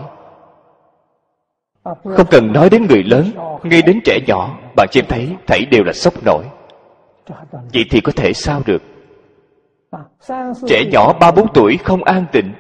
Không 1.83 2.27
cần 2.31 2.53
nói 2.53 2.69
đến 2.69 2.85
người 2.89 3.03
lớn, 3.03 3.31
ngay 3.63 3.81
đến 3.81 3.99
trẻ 4.05 4.19
nhỏ 4.27 4.59
bạn 4.75 4.87
xem 4.91 5.05
thấy 5.09 5.35
thảy 5.47 5.65
đều 5.71 5.83
là 5.83 5.93
sốc 5.93 6.13
nổi. 6.25 6.45
Vậy 7.73 7.85
thì 7.89 8.01
có 8.01 8.11
thể 8.15 8.33
sao 8.33 8.61
được? 8.65 8.81
Trẻ 10.67 10.85
nhỏ 10.91 11.13
ba 11.13 11.31
bốn 11.31 11.53
tuổi 11.53 11.77
không 11.77 12.03
an 12.03 12.25
tịnh 12.31 12.53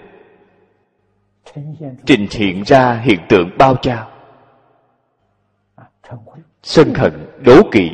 trình 2.05 2.27
hiện 2.31 2.63
ra 2.65 3.01
hiện 3.03 3.19
tượng 3.29 3.49
bao 3.57 3.75
trao. 3.81 4.11
Sân 6.63 6.93
hận 6.93 7.13
đố 7.45 7.61
kỵ. 7.71 7.91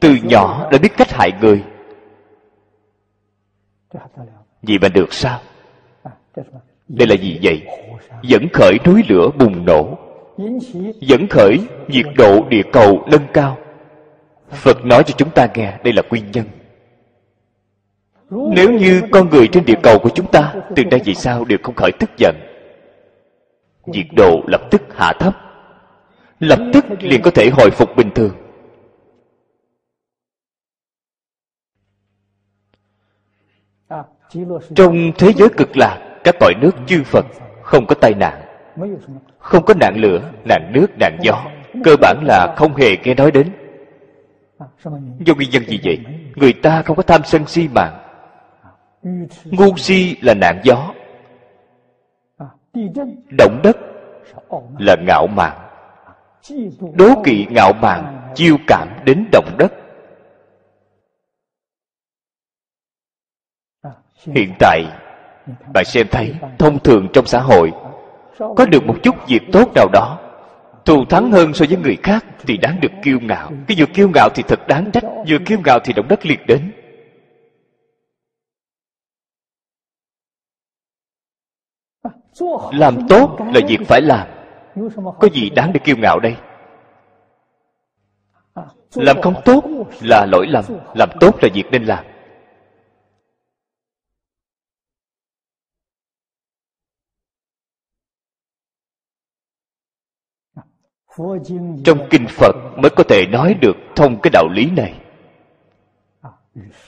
Từ 0.00 0.16
nhỏ 0.22 0.68
đã 0.72 0.78
biết 0.78 0.92
cách 0.96 1.10
hại 1.10 1.32
người. 1.40 1.64
Gì 4.62 4.78
mà 4.78 4.88
được 4.88 5.12
sao? 5.12 5.40
Đây 6.88 7.08
là 7.08 7.14
gì 7.14 7.40
vậy? 7.42 7.66
Dẫn 8.22 8.48
khởi 8.52 8.78
núi 8.84 9.02
lửa 9.08 9.30
bùng 9.38 9.64
nổ. 9.64 9.98
Dẫn 11.00 11.26
khởi 11.30 11.58
nhiệt 11.88 12.06
độ 12.16 12.48
địa 12.48 12.62
cầu 12.72 13.04
nâng 13.10 13.26
cao 13.32 13.58
phật 14.50 14.84
nói 14.84 15.02
cho 15.06 15.14
chúng 15.18 15.30
ta 15.30 15.48
nghe, 15.54 15.78
đây 15.84 15.92
là 15.92 16.02
nguyên 16.10 16.30
nhân. 16.30 16.44
Nếu 18.30 18.72
như 18.72 19.02
con 19.10 19.28
người 19.30 19.48
trên 19.48 19.64
địa 19.64 19.78
cầu 19.82 19.98
của 19.98 20.10
chúng 20.14 20.30
ta, 20.30 20.54
từ 20.76 20.84
đây 20.84 21.00
vì 21.04 21.14
sao 21.14 21.44
đều 21.44 21.58
không 21.62 21.74
khởi 21.74 21.92
tức 22.00 22.10
giận. 22.16 22.34
Nhiệt 23.86 24.06
độ 24.16 24.40
lập 24.46 24.60
tức 24.70 24.82
hạ 24.96 25.12
thấp. 25.20 25.36
Lập 26.40 26.58
tức 26.72 26.84
liền 27.00 27.22
có 27.22 27.30
thể 27.30 27.50
hồi 27.52 27.70
phục 27.70 27.96
bình 27.96 28.10
thường. 28.14 28.34
Trong 34.74 35.12
thế 35.18 35.32
giới 35.32 35.48
cực 35.48 35.76
lạc, 35.76 36.20
các 36.24 36.34
cõi 36.40 36.54
nước 36.60 36.72
chư 36.86 37.02
phật 37.02 37.26
không 37.62 37.86
có 37.86 37.94
tai 37.94 38.14
nạn. 38.14 38.42
Không 39.38 39.64
có 39.64 39.74
nạn 39.74 39.96
lửa, 39.96 40.30
nạn 40.44 40.70
nước, 40.74 40.86
nạn 41.00 41.18
gió. 41.22 41.44
Cơ 41.84 41.96
bản 42.00 42.24
là 42.24 42.54
không 42.56 42.76
hề 42.76 42.96
nghe 42.96 43.14
nói 43.14 43.30
đến 43.30 43.50
do 45.18 45.34
nguyên 45.34 45.50
nhân 45.50 45.64
gì 45.64 45.80
vậy, 45.84 45.98
người 46.36 46.52
ta 46.52 46.82
không 46.82 46.96
có 46.96 47.02
tham 47.02 47.20
sân 47.24 47.46
si 47.46 47.68
mạng. 47.68 48.04
Ngu 49.44 49.76
si 49.76 50.16
là 50.22 50.34
nạn 50.34 50.60
gió, 50.64 50.92
động 53.38 53.60
đất 53.62 53.76
là 54.78 54.96
ngạo 55.06 55.26
mạn. 55.26 55.58
Đố 56.94 57.22
kỵ 57.24 57.46
ngạo 57.50 57.72
mạn 57.72 58.32
chiêu 58.34 58.56
cảm 58.66 58.88
đến 59.04 59.28
động 59.32 59.56
đất. 59.58 59.72
Hiện 64.34 64.52
tại, 64.58 64.84
bạn 65.74 65.84
xem 65.84 66.06
thấy 66.10 66.34
thông 66.58 66.78
thường 66.78 67.08
trong 67.12 67.26
xã 67.26 67.40
hội 67.40 67.72
có 68.56 68.66
được 68.66 68.84
một 68.86 68.96
chút 69.02 69.14
việc 69.28 69.42
tốt 69.52 69.72
nào 69.74 69.88
đó 69.92 70.27
thù 70.88 71.04
thắng 71.04 71.32
hơn 71.32 71.54
so 71.54 71.64
với 71.68 71.78
người 71.78 71.96
khác 72.02 72.24
thì 72.46 72.56
đáng 72.56 72.80
được 72.80 72.92
kiêu 73.02 73.18
ngạo. 73.20 73.52
Cái 73.68 73.76
vừa 73.80 73.86
kiêu 73.94 74.10
ngạo 74.14 74.28
thì 74.34 74.42
thật 74.48 74.66
đáng 74.68 74.90
trách, 74.92 75.04
vừa 75.28 75.38
kiêu 75.46 75.58
ngạo 75.64 75.78
thì 75.84 75.92
động 75.92 76.08
đất 76.08 76.26
liệt 76.26 76.40
đến. 76.46 76.72
Làm 82.72 83.08
tốt 83.08 83.38
là 83.54 83.60
việc 83.68 83.78
phải 83.86 84.00
làm. 84.02 84.28
Có 85.20 85.28
gì 85.32 85.50
đáng 85.50 85.72
để 85.72 85.80
kiêu 85.84 85.96
ngạo 85.96 86.20
đây? 86.20 86.36
Làm 88.94 89.20
không 89.22 89.34
tốt 89.44 89.64
là 90.00 90.26
lỗi 90.26 90.46
lầm, 90.46 90.64
làm 90.94 91.08
tốt 91.20 91.36
là 91.42 91.48
việc 91.54 91.64
nên 91.70 91.84
làm. 91.84 92.04
Trong 101.84 101.98
kinh 102.10 102.26
phật 102.28 102.56
mới 102.76 102.90
có 102.90 103.04
thể 103.08 103.26
nói 103.26 103.54
được 103.54 103.76
thông 103.96 104.20
cái 104.20 104.30
đạo 104.30 104.48
lý 104.48 104.70
này. 104.76 104.94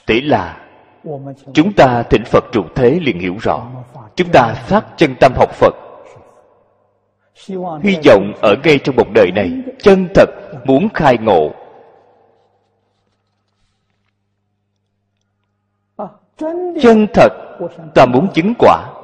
Tỷ 0.05 0.21
là, 0.21 0.67
chúng 1.53 1.73
ta 1.73 2.03
thỉnh 2.03 2.23
phật 2.25 2.43
trụ 2.51 2.63
thế 2.75 2.99
liền 3.01 3.19
hiểu 3.19 3.35
rõ. 3.41 3.67
Chúng 4.15 4.29
ta 4.33 4.53
phát 4.53 4.85
chân 4.97 5.15
tâm 5.19 5.33
học 5.35 5.49
phật. 5.53 5.73
Hy 7.83 7.97
vọng 8.05 8.33
ở 8.41 8.55
ngay 8.63 8.79
trong 8.83 8.95
một 8.95 9.07
đời 9.15 9.31
này, 9.35 9.51
chân 9.79 10.07
thật 10.15 10.29
muốn 10.65 10.89
khai 10.93 11.17
ngộ. 11.17 11.51
Chân 16.81 17.07
thật 17.13 17.29
ta 17.95 18.05
muốn 18.05 18.27
chứng 18.33 18.53
quả. 18.59 19.00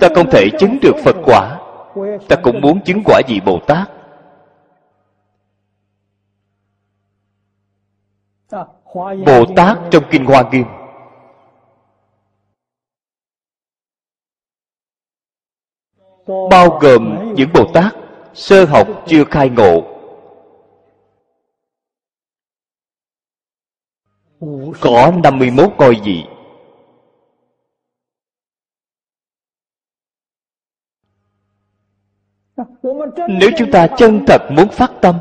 Ta 0.00 0.08
không 0.14 0.30
thể 0.30 0.48
chứng 0.58 0.78
được 0.82 0.94
phật 1.04 1.16
quả. 1.24 1.58
Ta 2.28 2.36
cũng 2.42 2.60
muốn 2.60 2.80
chứng 2.84 3.02
quả 3.04 3.20
vị 3.28 3.40
bồ 3.46 3.58
tát. 3.66 3.90
Bồ 9.26 9.44
tát 9.56 9.78
trong 9.90 10.04
kinh 10.10 10.24
hoa 10.24 10.50
nghiêm. 10.52 10.64
Bao 16.50 16.78
gồm 16.80 17.34
những 17.36 17.48
bồ 17.54 17.64
tát 17.74 17.94
sơ 18.34 18.64
học 18.64 18.88
chưa 19.06 19.24
khai 19.24 19.48
ngộ. 19.48 19.82
Có 24.80 25.12
51 25.22 25.72
ngôi 25.78 26.00
vị. 26.04 26.24
Nếu 33.28 33.50
chúng 33.56 33.70
ta 33.70 33.86
chân 33.86 34.24
thật 34.26 34.42
muốn 34.50 34.68
phát 34.68 34.92
tâm, 35.00 35.14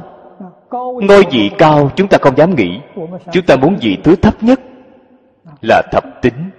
ngôi 1.02 1.24
vị 1.32 1.52
cao 1.58 1.92
chúng 1.96 2.08
ta 2.08 2.18
không 2.22 2.38
dám 2.38 2.56
nghĩ. 2.56 2.80
Chúng 3.32 3.46
ta 3.46 3.56
muốn 3.56 3.78
vị 3.82 3.98
thứ 4.04 4.16
thấp 4.16 4.44
nhất 4.44 4.60
là 5.62 5.82
thập 5.92 6.04
tính. 6.22 6.50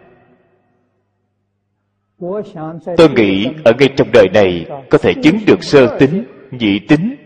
Tôi 2.97 3.11
nghĩ 3.17 3.49
ở 3.65 3.73
ngay 3.79 3.89
trong 3.97 4.09
đời 4.13 4.29
này 4.35 4.67
có 4.91 4.99
thể 4.99 5.15
chứng 5.23 5.39
được 5.47 5.63
sơ 5.63 5.99
tính, 5.99 6.25
nhị 6.51 6.79
tính. 6.79 7.17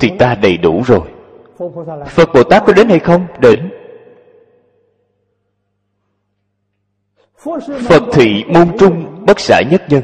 Thì 0.00 0.10
ta 0.18 0.34
đầy 0.42 0.56
đủ 0.56 0.82
rồi. 0.86 1.08
Phật 2.06 2.28
bồ 2.34 2.42
tát 2.44 2.62
có 2.66 2.72
đến 2.72 2.88
hay 2.88 2.98
không? 2.98 3.26
Đến. 3.40 3.70
Phật 7.88 8.02
thị 8.12 8.44
môn 8.48 8.78
trung 8.78 9.24
bất 9.26 9.40
xả 9.40 9.62
nhất 9.70 9.82
nhân. 9.88 10.02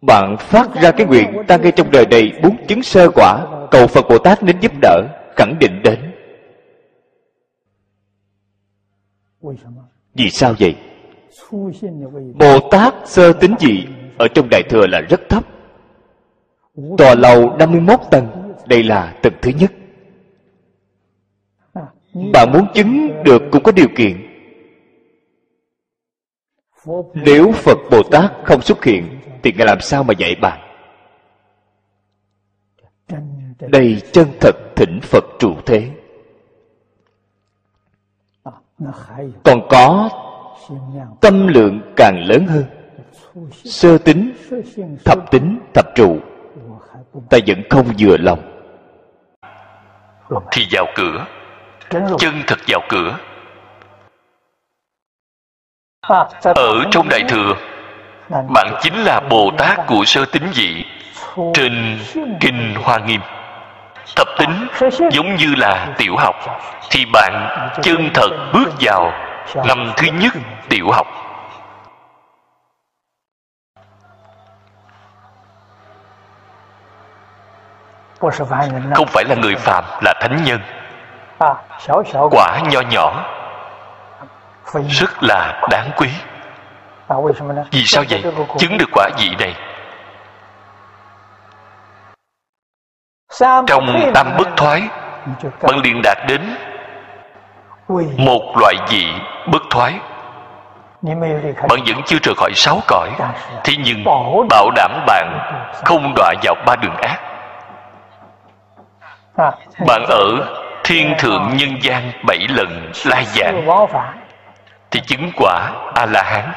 Bạn 0.00 0.36
phát 0.38 0.74
ra 0.82 0.90
cái 0.90 1.06
nguyện 1.06 1.42
ta 1.48 1.56
ngay 1.56 1.72
trong 1.72 1.90
đời 1.90 2.06
này 2.06 2.32
muốn 2.42 2.56
chứng 2.68 2.82
sơ 2.82 3.10
quả, 3.14 3.46
cầu 3.70 3.86
phật 3.86 4.08
bồ 4.08 4.18
tát 4.18 4.42
đến 4.42 4.56
giúp 4.60 4.72
đỡ, 4.82 5.02
khẳng 5.36 5.58
định 5.60 5.82
đến. 5.82 6.12
Vì 10.14 10.30
sao 10.30 10.54
vậy? 10.58 10.76
Bồ 12.34 12.68
tát 12.70 12.94
sơ 13.04 13.32
tính 13.32 13.54
gì 13.58 13.86
ở 14.18 14.28
trong 14.34 14.48
đại 14.50 14.62
thừa 14.70 14.86
là 14.86 15.00
rất 15.00 15.20
thấp. 15.28 15.44
Tòa 16.98 17.14
lầu 17.14 17.56
51 17.56 18.00
tầng, 18.10 18.52
đây 18.66 18.82
là 18.82 19.14
tầng 19.22 19.34
thứ 19.42 19.50
nhất 19.58 19.72
bạn 22.32 22.52
muốn 22.52 22.66
chứng 22.74 23.22
được 23.24 23.42
cũng 23.52 23.62
có 23.62 23.72
điều 23.72 23.88
kiện. 23.96 24.24
Nếu 27.14 27.52
phật 27.52 27.78
bồ 27.90 28.02
tát 28.02 28.32
không 28.44 28.62
xuất 28.62 28.84
hiện, 28.84 29.20
thì 29.42 29.52
ngài 29.52 29.66
làm 29.66 29.80
sao 29.80 30.04
mà 30.04 30.14
dạy 30.18 30.34
bạn 30.40 30.68
đây 33.60 34.02
chân 34.12 34.28
thật 34.40 34.56
thỉnh 34.76 35.00
phật 35.02 35.24
trụ 35.38 35.54
thế. 35.66 35.90
Còn 39.44 39.68
có 39.70 40.10
tâm 41.20 41.46
lượng 41.46 41.92
càng 41.96 42.24
lớn 42.26 42.46
hơn. 42.46 42.64
Sơ 43.64 43.98
tính 43.98 44.32
thập 45.04 45.30
tính 45.30 45.60
thập 45.74 45.86
trụ, 45.94 46.18
ta 47.30 47.38
vẫn 47.46 47.62
không 47.70 47.86
vừa 47.98 48.16
lòng. 48.16 48.40
Thì 50.52 50.62
vào 50.72 50.86
cửa 50.94 51.26
chân 51.90 52.42
thật 52.46 52.58
vào 52.66 52.80
cửa. 52.88 53.16
Ở 56.42 56.84
trong 56.90 57.08
đại 57.08 57.24
thừa 57.28 57.54
bạn 58.30 58.74
chính 58.80 58.94
là 58.94 59.20
bồ 59.20 59.50
tát 59.58 59.86
của 59.86 60.04
sơ 60.04 60.24
tính 60.24 60.50
vị 60.54 60.84
trên 61.54 61.98
kinh 62.40 62.74
hoa 62.82 62.98
nghiêm 62.98 63.20
thập 64.16 64.28
tính 64.38 64.68
giống 65.12 65.36
như 65.36 65.54
là 65.56 65.94
tiểu 65.98 66.16
học. 66.16 66.36
Thì 66.90 67.04
bạn 67.12 67.48
chân 67.82 68.10
thật 68.14 68.28
bước 68.52 68.68
vào 68.80 69.12
năm 69.66 69.92
thứ 69.96 70.06
nhất 70.06 70.34
tiểu 70.68 70.90
học. 70.92 71.06
Không 78.94 79.06
phải 79.06 79.24
là 79.24 79.34
người 79.34 79.54
phàm 79.54 79.84
là 80.02 80.14
thánh 80.20 80.44
nhân 80.44 80.60
quả 82.30 82.60
nho 82.70 82.80
nhỏ. 82.80 83.24
Rất 84.88 85.22
là 85.22 85.60
đáng 85.70 85.90
quý. 85.96 86.08
Vì 87.70 87.82
sao 87.86 88.04
vậy? 88.10 88.24
Chứng 88.58 88.78
được 88.78 88.88
quả 88.92 89.08
vị 89.18 89.30
này. 89.38 89.54
Trong 93.66 93.86
tam 94.14 94.26
bất 94.38 94.48
thoái 94.56 94.82
bạn 95.62 95.76
liền 95.84 96.00
đạt 96.02 96.18
đến 96.28 96.56
một 98.16 98.54
loại 98.60 98.74
vị 98.88 99.06
bất 99.52 99.62
thoái. 99.70 99.98
Bạn 101.68 101.78
vẫn 101.86 102.02
chưa 102.06 102.18
rời 102.22 102.34
khỏi 102.36 102.50
sáu 102.54 102.80
cõi, 102.86 103.10
thế 103.64 103.72
nhưng 103.84 104.04
bảo 104.50 104.70
đảm 104.76 105.04
bạn 105.06 105.38
không 105.84 106.12
đọa 106.16 106.34
vào 106.42 106.54
ba 106.66 106.76
đường 106.76 106.96
ác. 106.96 107.18
Bạn 109.86 110.02
ở 110.08 110.24
thiên 110.88 111.14
thượng 111.18 111.56
nhân 111.56 111.82
gian 111.82 112.12
bảy 112.26 112.46
lần 112.48 112.92
lai 113.04 113.24
giảng 113.24 113.66
thì 114.90 115.00
chứng 115.00 115.30
quả 115.36 115.72
a 115.94 116.06
la 116.06 116.22
hán 116.22 116.52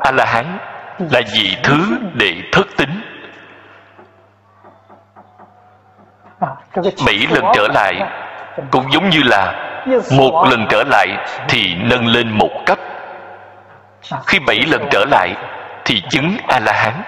a 0.00 0.12
la 0.12 0.24
hán 0.24 0.58
là 0.98 1.20
vị 1.34 1.56
thứ 1.62 1.98
đệ 2.14 2.34
thất 2.52 2.66
tính. 2.76 3.00
Bảy 7.06 7.26
lần 7.30 7.44
trở 7.54 7.68
lại 7.74 8.02
cũng 8.70 8.92
giống 8.92 9.10
như 9.10 9.22
là 9.24 9.52
một 10.16 10.46
lần 10.50 10.66
trở 10.70 10.84
lại 10.90 11.08
thì 11.48 11.74
nâng 11.74 12.06
lên 12.06 12.30
một 12.30 12.62
cấp. 12.66 12.78
Khi 14.26 14.38
bảy 14.38 14.58
lần 14.66 14.88
trở 14.90 15.04
lại 15.10 15.36
thì 15.84 16.02
chứng 16.10 16.36
a 16.48 16.58
la 16.58 16.72
hán 16.72 17.02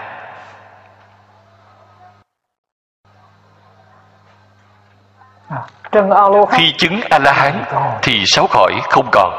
khi 6.50 6.72
chứng 6.78 7.00
a 7.10 7.18
la 7.18 7.32
hán 7.32 7.64
thì 8.02 8.22
sáu 8.26 8.46
khỏi 8.46 8.72
không 8.90 9.06
còn. 9.12 9.30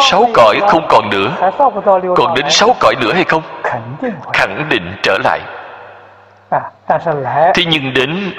Sáu 0.00 0.24
cõi 0.34 0.60
không 0.68 0.86
còn 0.88 1.10
nữa. 1.10 1.50
Còn 2.16 2.34
đến 2.34 2.46
sáu 2.50 2.74
cõi 2.80 2.94
nữa 3.00 3.12
hay 3.14 3.24
không? 3.24 3.42
Khẳng 4.32 4.66
định 4.68 4.96
trở 5.02 5.18
lại. 5.24 5.40
Thế 7.54 7.64
nhưng 7.70 7.94
đến 7.94 8.34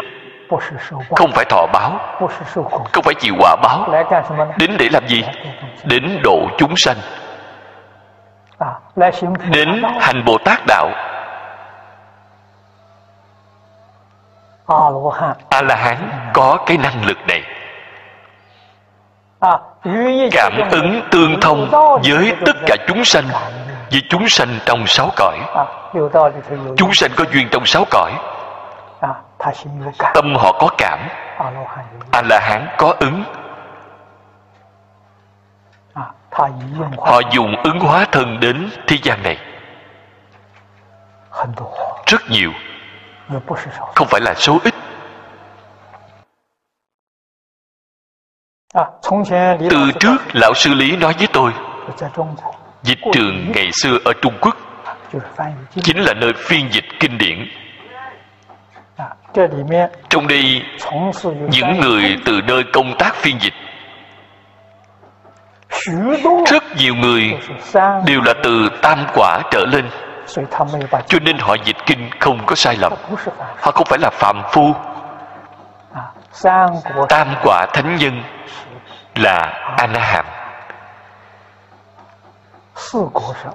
không 1.15 1.31
phải 1.31 1.45
thọ 1.49 1.65
báo 1.73 1.91
không 2.91 3.03
phải 3.03 3.13
chịu 3.19 3.33
quả 3.39 3.55
báo. 3.63 3.87
Đến 4.57 4.75
để 4.79 4.89
làm 4.91 5.07
gì? 5.07 5.23
Đến 5.83 6.19
độ 6.23 6.39
chúng 6.57 6.73
sanh. 6.77 6.97
Đến 9.51 9.83
hành 9.99 10.25
bồ 10.25 10.37
tát 10.37 10.59
đạo 10.67 10.89
a 15.49 15.61
la 15.61 15.75
hán 15.75 16.09
có 16.33 16.57
cái 16.65 16.77
năng 16.77 17.05
lực 17.05 17.17
này. 17.27 17.43
Cảm 20.31 20.53
ứng 20.71 21.01
tương 21.11 21.39
thông 21.41 21.69
với 22.03 22.35
tất 22.45 22.55
cả 22.67 22.75
chúng 22.87 23.05
sanh 23.05 23.23
với 23.91 24.01
chúng 24.09 24.29
sanh 24.29 24.59
trong 24.65 24.87
sáu 24.87 25.09
cõi. 25.15 25.39
Chúng 26.77 26.93
sanh 26.93 27.11
có 27.15 27.23
duyên 27.31 27.47
trong 27.51 27.65
sáu 27.65 27.85
cõi. 27.91 28.11
Tâm 30.13 30.35
họ 30.35 30.51
có 30.51 30.69
cảm. 30.77 30.99
A 32.11 32.21
la 32.21 32.39
hán 32.39 32.67
có 32.77 32.95
ứng. 32.99 33.23
Họ 36.97 37.19
dùng 37.31 37.55
ứng 37.63 37.79
hóa 37.79 38.05
thân 38.11 38.39
đến 38.39 38.69
thế 38.87 38.97
gian 39.03 39.23
này. 39.23 39.37
Rất 42.05 42.21
nhiều 42.29 42.51
không 43.95 44.07
phải 44.07 44.21
là 44.21 44.33
số 44.33 44.59
ít. 44.63 44.73
Từ 49.69 49.91
trước 49.99 50.17
lão 50.33 50.53
sư 50.53 50.73
lý 50.73 50.97
nói 50.97 51.13
với 51.17 51.27
tôi 51.33 51.51
dịch 52.83 52.99
trường 53.13 53.51
ngày 53.55 53.69
xưa 53.71 53.97
ở 54.05 54.13
trung 54.21 54.33
quốc 54.41 54.57
chính. 55.83 55.97
là 55.97 56.13
nơi 56.13 56.33
phiên 56.37 56.71
dịch 56.71 56.85
kinh 56.99 57.17
điển. 57.17 57.47
Trong 60.09 60.27
đây 60.27 60.61
những 61.49 61.79
người 61.81 62.17
từ 62.25 62.41
nơi 62.47 62.63
công 62.73 62.93
tác 62.99 63.15
phiên 63.15 63.39
dịch 63.39 63.53
rất 66.47 66.63
nhiều 66.77 66.95
người 66.95 67.37
đều 68.05 68.21
là 68.21 68.33
từ 68.43 68.69
tam 68.81 69.05
quả 69.13 69.41
trở 69.51 69.65
lên 69.65 69.85
cho 71.07 71.19
nên 71.21 71.37
họ 71.39 71.53
dịch 71.53 71.77
kinh 71.85 72.09
không 72.19 72.45
có 72.45 72.55
sai 72.55 72.75
lầm. 72.75 72.93
Họ 73.59 73.71
không 73.71 73.85
phải 73.85 73.99
là 73.99 74.09
phạm 74.09 74.41
phu. 74.51 74.73
Tam 77.09 77.35
quả 77.43 77.65
thánh 77.73 77.95
nhân 77.95 78.23
là 79.15 79.37
a 79.77 79.87
la 79.87 79.99
hàm 79.99 80.25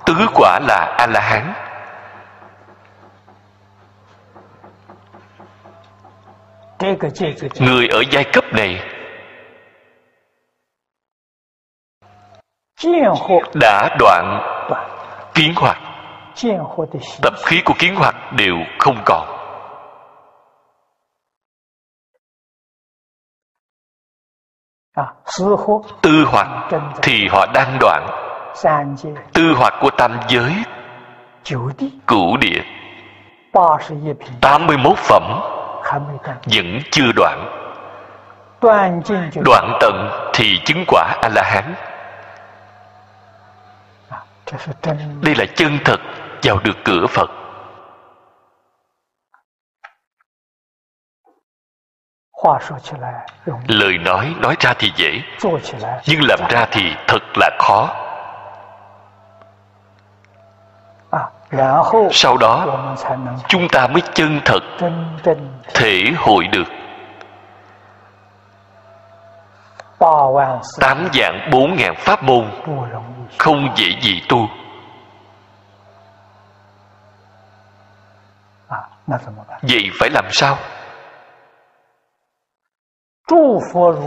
tứ 0.06 0.26
quả 0.34 0.60
là 0.68 0.94
a 0.98 1.06
la 1.06 1.20
hán 1.20 1.54
người 7.58 7.88
ở 7.88 8.02
giai 8.10 8.24
cấp 8.24 8.44
này 8.52 8.90
đã 13.54 13.96
đoạn 13.98 14.40
kiến 15.34 15.52
hoạt 15.56 15.93
tập 17.22 17.34
khí 17.44 17.62
của 17.64 17.74
kiến 17.78 17.94
hoạt 17.94 18.14
đều 18.32 18.54
không 18.78 19.02
còn. 19.04 19.34
Tư 26.02 26.24
hoạt 26.26 26.48
thì 27.02 27.28
họ 27.30 27.46
đang 27.54 27.78
đoạn. 27.80 28.06
Tư 29.32 29.54
hoạt 29.56 29.74
của 29.80 29.90
tam 29.98 30.20
giới 30.28 30.54
cửu 32.06 32.36
địa. 32.36 32.62
81 34.40 34.98
phẩm 34.98 35.22
vẫn 36.46 36.78
chưa 36.90 37.12
đoạn. 37.16 37.46
Đoạn 39.44 39.78
tận 39.80 40.10
thì 40.34 40.58
chứng 40.64 40.84
quả 40.86 41.16
a 41.22 41.28
la 41.28 41.42
hán. 41.42 41.74
Đây 45.22 45.34
là 45.34 45.44
chân 45.56 45.78
thật 45.84 46.00
vào 46.44 46.58
được 46.64 46.76
cửa 46.84 47.06
phật. 47.06 47.30
lời 53.68 53.98
nói 53.98 54.34
nói 54.40 54.56
ra 54.60 54.74
thì 54.78 54.92
dễ 54.96 55.20
nhưng 56.06 56.20
làm 56.22 56.38
ra 56.48 56.66
thì 56.70 56.82
thật 57.06 57.22
là 57.36 57.50
khó. 57.58 57.88
sau 62.10 62.36
đó 62.36 62.66
chúng 63.48 63.68
ta 63.68 63.86
mới 63.86 64.02
chân 64.14 64.40
thật 64.44 64.60
thể 65.74 66.02
hội 66.16 66.46
được. 66.46 66.68
tám 70.80 71.08
dạng 71.12 71.50
bốn 71.52 71.76
ngàn 71.76 71.94
pháp 71.98 72.22
môn 72.22 72.50
không 73.38 73.68
dễ 73.76 73.86
gì 74.00 74.22
tu 74.28 74.48
vậy 79.62 79.90
phải 80.00 80.10
làm 80.10 80.24
sao? 80.30 80.56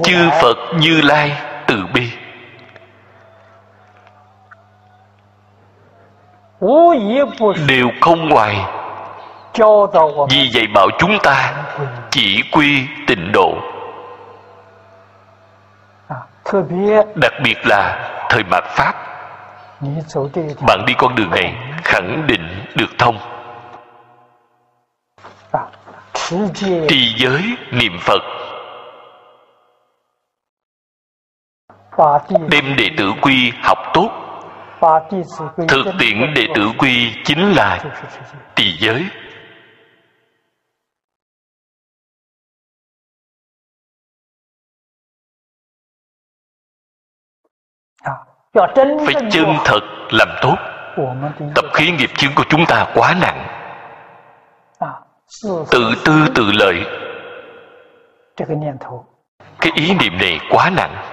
Chư 0.04 0.30
phật 0.42 0.58
như 0.80 1.02
lai 1.02 1.42
từ 1.68 1.76
bi. 1.94 2.12
Đều 7.68 7.88
không 8.02 8.30
ngoài. 8.30 8.66
Vì 10.30 10.50
vậy 10.54 10.68
bảo 10.76 10.88
chúng 11.00 11.18
ta 11.24 11.54
chỉ 12.12 12.44
quy 12.52 12.88
tịnh 13.08 13.32
độ. 13.34 13.54
Đặc 17.16 17.34
biệt 17.44 17.58
là 17.66 18.10
thời 18.30 18.44
mạt 18.44 18.64
pháp. 18.64 18.94
Bạn 20.68 20.86
đi 20.86 20.94
con 20.98 21.16
đường 21.16 21.30
này 21.30 21.56
khẳng 21.84 22.28
định 22.28 22.66
được 22.76 22.90
thông 23.00 23.37
trì 26.90 27.14
giới 27.18 27.42
niệm 27.72 27.98
phật. 28.02 28.22
Đem 32.50 32.76
đệ 32.78 32.90
tử 32.98 33.14
quy 33.22 33.52
học 33.64 33.78
tốt. 33.94 34.10
Thực 35.68 35.86
tiễn 36.00 36.34
đệ 36.36 36.48
tử 36.56 36.72
quy 36.78 37.14
chính 37.24 37.52
là 37.52 37.84
trì 38.56 38.78
giới. 38.78 39.06
Phải 49.06 49.16
chân 49.32 49.46
thật 49.66 49.80
làm 50.12 50.28
tốt. 50.42 50.56
tập 51.56 51.66
khí 51.74 51.92
nghiệp 51.92 52.10
chướng 52.18 52.32
của 52.36 52.44
chúng 52.50 52.66
ta 52.68 52.88
quá 52.96 53.16
nặng 53.22 53.57
tự 55.44 55.94
tư 56.06 56.14
tự 56.36 56.52
lợi. 56.52 56.86
Cái 59.60 59.72
ý 59.76 59.94
niệm 59.94 60.18
này 60.18 60.40
quá 60.52 60.70
nặng. 60.70 61.04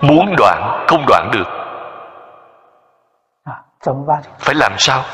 Muốn 0.00 0.34
đoạn 0.38 0.86
không 0.88 1.04
đoạn 1.08 1.30
được. 1.32 1.46
Phải 4.38 4.54
làm 4.54 4.72
sao? 4.78 5.04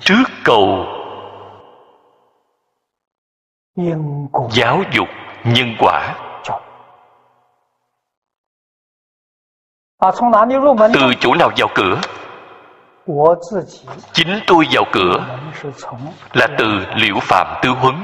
Trước 0.00 0.24
cầu 0.44 0.86
giáo 4.50 4.82
dục 4.92 5.08
nhân 5.44 5.74
quả 5.78 6.25
từ 10.94 11.12
chỗ 11.20 11.34
nào 11.34 11.50
vào 11.56 11.68
cửa? 11.74 12.00
chính 14.12 14.40
tôi 14.46 14.66
vào 14.72 14.84
cửa. 14.92 15.38
Là 16.32 16.46
từ 16.58 16.66
liễu 16.94 17.16
phạm 17.20 17.60
tư 17.62 17.70
huấn. 17.70 17.94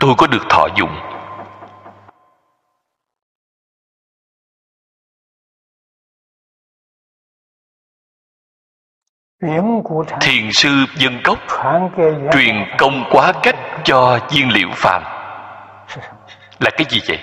Tôi 0.00 0.14
có 0.18 0.26
được 0.26 0.42
thọ 0.48 0.66
dụng. 0.76 0.90
Thiền 10.20 10.52
sư 10.52 10.68
dân 10.96 11.20
cốc 11.24 11.38
truyền 12.32 12.54
công 12.78 13.04
quá 13.10 13.32
cách 13.42 13.56
cho 13.84 14.18
viên 14.30 14.52
liễu 14.52 14.68
phàm 14.74 15.02
là 16.58 16.70
cái 16.76 16.86
gì 16.90 17.00
vậy 17.08 17.18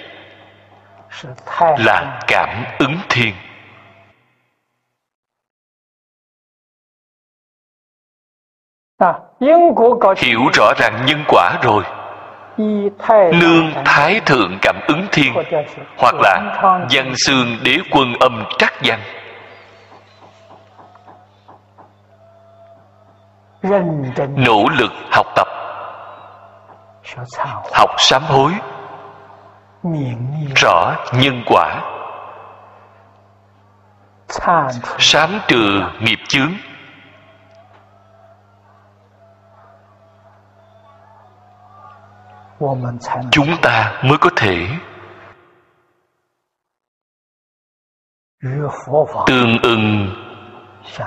là 1.78 2.20
cảm 2.28 2.66
ứng 2.80 2.98
thiên. 3.10 3.34
Hiểu 10.18 10.42
rõ 10.54 10.74
ràng 10.78 11.06
nhân 11.06 11.24
quả 11.28 11.60
rồi. 11.62 11.84
Nương 13.34 13.74
thái 13.86 14.22
thượng 14.26 14.58
cảm 14.62 14.76
ứng 14.88 15.08
thiên 15.12 15.34
hoặc 15.98 16.16
là 16.16 16.60
văn 16.92 17.14
xương 17.16 17.58
đế 17.64 17.78
quân 17.92 18.14
âm 18.20 18.44
trắc 18.58 18.74
văn. 18.84 19.00
Nỗ 24.36 24.70
lực 24.70 24.92
học 25.12 25.26
tập. 25.36 25.48
Học 27.74 27.90
sám 27.98 28.24
hối 28.24 28.52
rõ 30.56 30.96
nhân 31.14 31.44
quả. 31.46 31.82
Sám 35.00 35.40
trừ 35.48 35.82
nghiệp 36.02 36.20
chướng. 36.28 36.52
Chúng 43.32 43.58
ta 43.62 44.02
mới 44.04 44.18
có 44.18 44.30
thể 44.36 44.68
tương 49.28 49.58
ưng 49.62 50.16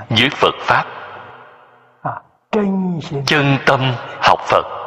với 0.09 0.29
phật 0.29 0.55
pháp. 0.59 0.85
Chân 3.25 3.57
tâm 3.65 3.81
học 4.21 4.39
phật 4.39 4.82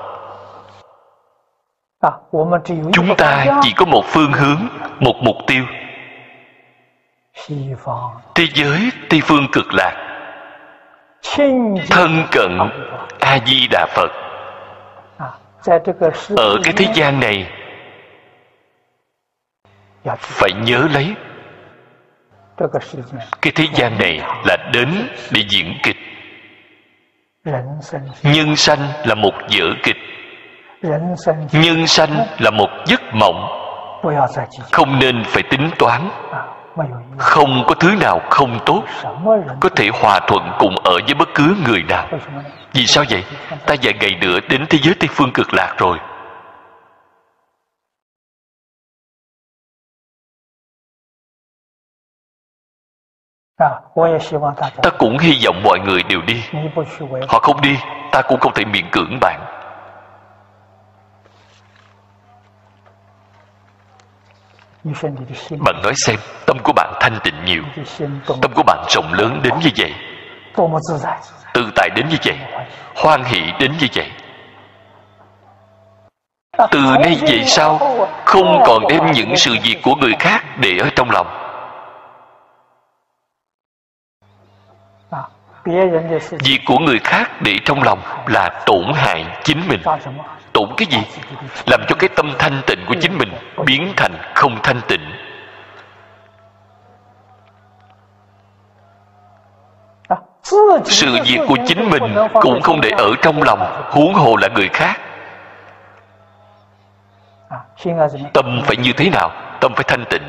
chúng 2.92 3.16
ta 3.16 3.46
chỉ 3.62 3.72
có 3.76 3.84
một 3.84 4.04
phương 4.06 4.32
hướng 4.32 4.68
một 5.00 5.14
mục 5.22 5.36
tiêu. 5.46 5.64
Thế 8.34 8.46
giới 8.54 8.90
tây 9.08 9.20
phương 9.24 9.46
cực 9.52 9.74
lạc. 9.74 10.02
Thân 11.90 12.24
cận 12.30 12.58
a 13.20 13.38
di 13.46 13.66
đà 13.70 13.86
phật 13.94 14.10
ở 16.36 16.56
cái 16.64 16.72
thế 16.76 16.86
gian 16.94 17.20
này 17.20 17.52
phải 20.18 20.50
nhớ 20.52 20.88
lấy. 20.92 21.14
cái 23.42 23.52
thế 23.54 23.64
gian 23.74 23.98
này 23.98 24.20
là 24.44 24.56
đến 24.72 25.08
để 25.30 25.42
diễn 25.48 25.74
kịch. 25.82 25.96
Nhân 28.22 28.56
sanh 28.56 28.88
là 29.04 29.14
một 29.14 29.32
vở 29.50 29.64
kịch 29.82 29.96
nhân 31.52 31.86
sanh 31.86 32.26
là 32.38 32.50
một 32.50 32.68
giấc 32.86 33.00
mộng. 33.14 33.48
Không 34.72 34.98
nên 34.98 35.24
phải 35.24 35.42
tính 35.42 35.70
toán. 35.78 36.10
Không 37.18 37.64
có 37.66 37.74
thứ 37.74 37.94
nào 38.00 38.20
không 38.30 38.58
tốt. 38.66 38.82
Có 39.60 39.68
thể 39.76 39.88
hòa 40.02 40.20
thuận 40.26 40.52
cùng 40.58 40.74
ở 40.84 40.98
với 41.06 41.14
bất 41.14 41.28
cứ 41.34 41.56
người 41.66 41.82
nào. 41.82 42.08
Vì 42.72 42.86
sao 42.86 43.04
vậy? 43.10 43.24
Ta 43.66 43.74
vài 43.82 43.94
ngày 44.00 44.14
nữa 44.20 44.38
đến 44.48 44.66
thế 44.70 44.78
giới 44.82 44.94
tây 45.00 45.08
phương 45.12 45.32
cực 45.34 45.54
lạc 45.54 45.74
rồi. 45.78 45.98
Ta 54.82 54.90
cũng 54.98 55.18
hy 55.18 55.40
vọng 55.44 55.62
mọi 55.64 55.78
người 55.86 56.02
đều 56.02 56.20
đi. 56.26 56.42
Họ 57.28 57.38
không 57.38 57.60
đi 57.60 57.78
ta 58.12 58.22
cũng 58.22 58.40
không 58.40 58.52
thể 58.54 58.64
miễn 58.64 58.90
cưỡng 58.92 59.18
bạn 59.20 59.55
bạn 65.60 65.82
nói 65.82 65.92
xem 65.96 66.16
tâm 66.46 66.56
của 66.62 66.72
bạn 66.72 66.92
thanh 67.00 67.18
tịnh 67.24 67.44
nhiều. 67.44 67.62
Tâm 68.26 68.52
của 68.54 68.62
bạn 68.66 68.84
rộng 68.88 69.12
lớn 69.12 69.40
đến 69.42 69.54
như 69.62 69.70
vậy. 69.76 69.92
Tự 71.54 71.70
tại 71.74 71.88
đến 71.96 72.08
như 72.08 72.16
vậy. 72.24 72.38
Hoan 72.96 73.24
hỷ 73.24 73.40
đến 73.60 73.72
như 73.80 73.86
vậy. 73.94 74.10
Từ 76.70 76.80
nay 77.02 77.18
về 77.28 77.42
sau 77.44 77.78
không 78.24 78.62
còn 78.66 78.82
đem 78.88 79.12
những 79.12 79.36
sự 79.36 79.56
việc 79.62 79.76
của 79.82 79.94
người 79.94 80.12
khác 80.18 80.44
để 80.60 80.78
ở 80.78 80.88
trong 80.96 81.10
lòng. 81.10 81.26
Việc 86.44 86.60
của 86.66 86.78
người 86.78 86.98
khác 87.04 87.42
để 87.42 87.56
trong 87.64 87.82
lòng 87.82 87.98
là 88.26 88.62
tổn 88.66 88.92
hại 88.94 89.26
chính 89.44 89.68
mình 89.68 89.80
tổn 90.56 90.68
cái 90.76 90.86
gì? 90.90 91.02
Làm 91.66 91.80
cho 91.88 91.96
cái 91.98 92.08
tâm 92.16 92.32
thanh 92.38 92.62
tịnh 92.66 92.78
của 92.88 92.94
chính 93.00 93.18
mình 93.18 93.32
biến 93.66 93.92
thành 93.96 94.12
không 94.34 94.58
thanh 94.62 94.80
tịnh. 94.88 95.00
Sự 100.84 101.16
việc 101.24 101.40
của 101.48 101.56
chính 101.66 101.90
mình 101.90 102.02
cũng 102.32 102.62
không 102.62 102.80
để 102.80 102.90
ở 102.90 103.10
trong 103.22 103.42
lòng, 103.42 103.88
huống 103.90 104.14
hồ 104.14 104.36
là 104.36 104.48
người 104.54 104.68
khác. 104.72 105.00
Tâm 108.32 108.60
phải 108.64 108.76
như 108.76 108.92
thế 108.96 109.10
nào? 109.10 109.30
Tâm 109.60 109.72
phải 109.74 109.84
thanh 109.88 110.04
tịnh. 110.10 110.22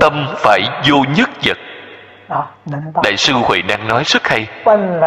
Tâm 0.00 0.26
phải 0.36 0.60
vô 0.88 0.96
nhất 1.16 1.30
vật. 1.44 1.58
Đại 3.02 3.16
sư 3.16 3.32
huệ 3.32 3.62
năng 3.62 3.88
nói 3.88 4.02
rất 4.06 4.28
hay, 4.28 4.46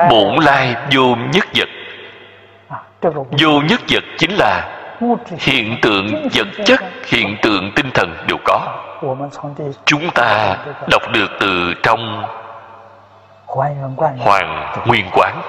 bổn 0.10 0.36
lai 0.46 0.76
vô 0.92 1.16
nhất 1.34 1.46
vật 1.56 1.70
vô 3.40 3.62
nhất 3.62 3.82
vật 3.90 4.04
chính 4.18 4.32
là 4.32 4.74
hiện 5.40 5.78
tượng 5.82 6.30
vật 6.34 6.48
chất, 6.66 6.84
hiện 7.06 7.38
tượng 7.42 7.72
tinh 7.76 7.92
thần 7.94 8.18
đều 8.28 8.38
có. 8.46 8.84
Chúng 9.86 10.12
ta 10.12 10.58
đọc 10.90 11.02
được 11.12 11.32
từ 11.40 11.74
trong 11.84 12.24
hoàng 14.20 14.84
nguyên 14.86 15.06
quán. 15.14 15.42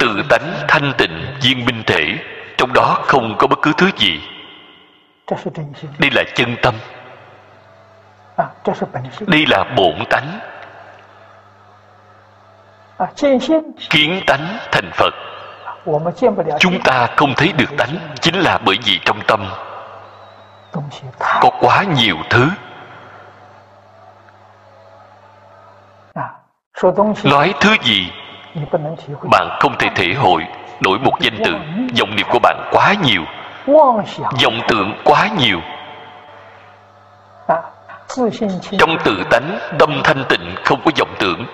Tự 0.00 0.22
tánh 0.28 0.52
thanh 0.68 0.92
tịnh 0.98 1.26
viên 1.42 1.64
minh 1.64 1.82
thể, 1.86 2.14
trong 2.56 2.72
đó 2.72 2.98
không 3.02 3.36
có 3.38 3.46
bất 3.46 3.58
cứ 3.62 3.72
thứ 3.76 3.90
gì. 3.96 4.20
Đây 5.98 6.10
là 6.12 6.22
chân 6.34 6.56
tâm. 6.62 6.74
Đây 9.26 9.44
là 9.48 9.64
bổn 9.76 10.04
tánh. 10.10 10.40
Kiến 13.90 14.20
tánh 14.26 14.58
thành 14.72 14.90
phật 14.92 15.14
chúng 16.58 16.80
ta 16.84 17.08
không 17.16 17.34
thấy 17.36 17.52
được 17.52 17.76
tánh 17.78 17.98
chính 18.20 18.34
là 18.34 18.58
bởi 18.64 18.76
vì 18.84 19.00
trong 19.04 19.20
tâm. 19.26 19.46
Có 21.40 21.50
quá 21.60 21.84
nhiều 21.96 22.16
thứ. 22.30 22.48
Nói 27.24 27.54
thứ 27.60 27.76
gì 27.82 28.10
bạn 29.30 29.56
không 29.60 29.78
thể 29.78 29.88
thể 29.94 30.14
hội 30.14 30.46
đổi 30.80 30.98
một 30.98 31.12
danh 31.20 31.36
từ. 31.44 31.52
Dòng 31.94 32.16
niệm 32.16 32.26
của 32.30 32.38
bạn 32.42 32.68
quá 32.72 32.94
nhiều. 33.02 33.22
Vọng 34.42 34.60
tượng 34.68 35.00
quá 35.04 35.28
nhiều. 35.38 35.60
Trong 38.78 38.96
tự 39.04 39.22
tánh 39.30 39.58
tâm 39.78 40.00
thanh 40.04 40.24
tịnh 40.28 40.54
không 40.64 40.80
có 40.84 40.90
vọng 40.98 41.14
tưởng 41.18 41.46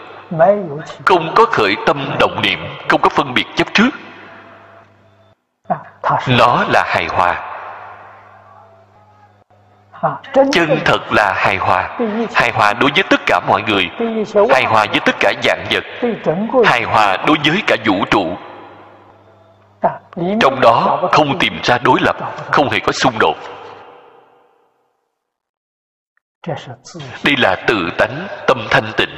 không 1.05 1.32
có 1.35 1.44
khởi 1.44 1.77
tâm 1.86 2.16
động 2.20 2.43
niệm 2.43 2.59
không 2.89 3.01
có 3.01 3.09
phân 3.09 3.35
biệt 3.35 3.44
chấp 3.57 3.66
trước 3.74 3.90
nó 6.28 6.65
là 6.69 6.85
hài 6.86 7.07
hòa. 7.07 7.49
Chân 10.53 10.78
thật 10.85 11.12
là 11.12 11.32
hài 11.36 11.57
hòa. 11.57 11.99
Hài 12.35 12.51
hòa 12.51 12.73
đối 12.73 12.90
với 12.94 13.03
tất 13.11 13.20
cả 13.27 13.40
mọi 13.49 13.62
người. 13.62 13.90
Hài 14.51 14.65
hòa 14.65 14.86
với 14.90 15.01
tất 15.05 15.15
cả 15.20 15.32
dạng 15.43 15.65
vật. 15.70 15.85
Hài 16.65 16.82
hòa 16.82 17.16
đối 17.27 17.36
với 17.44 17.62
cả 17.66 17.77
vũ 17.86 18.05
trụ. 18.11 18.36
Trong 20.40 20.61
đó 20.61 21.01
không 21.12 21.39
tìm 21.39 21.61
ra 21.62 21.78
đối 21.78 22.01
lập 22.01 22.16
không 22.53 22.70
hề 22.70 22.81
có 22.81 22.93
xung 22.93 23.19
đột. 23.20 23.36
Đây 27.24 27.35
là 27.39 27.57
tự 27.66 27.90
tánh 27.99 28.27
tâm 28.47 28.66
thanh 28.70 28.93
tịnh 28.97 29.11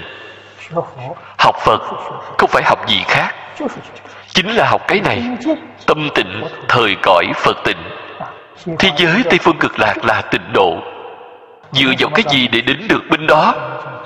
học 1.38 1.56
phật 1.60 1.80
không 2.38 2.50
phải 2.52 2.62
học 2.62 2.88
gì 2.88 3.02
khác. 3.06 3.34
Chính 4.28 4.48
là 4.50 4.68
học 4.68 4.82
cái 4.88 5.00
này. 5.00 5.22
Tâm 5.86 6.08
tịnh, 6.14 6.44
thời 6.68 6.96
cõi 7.02 7.26
phật 7.36 7.56
tịnh. 7.64 7.76
Thế 8.78 8.90
giới 8.96 9.22
tây 9.30 9.38
phương 9.42 9.58
cực 9.60 9.78
lạc 9.78 9.94
là 10.04 10.22
tịnh 10.30 10.52
độ. 10.52 10.78
Dựa 11.72 11.92
vào 11.98 12.10
cái 12.14 12.24
gì 12.30 12.48
để 12.48 12.60
đến 12.60 12.88
được 12.88 13.02
bên 13.10 13.26
đó? 13.26 13.54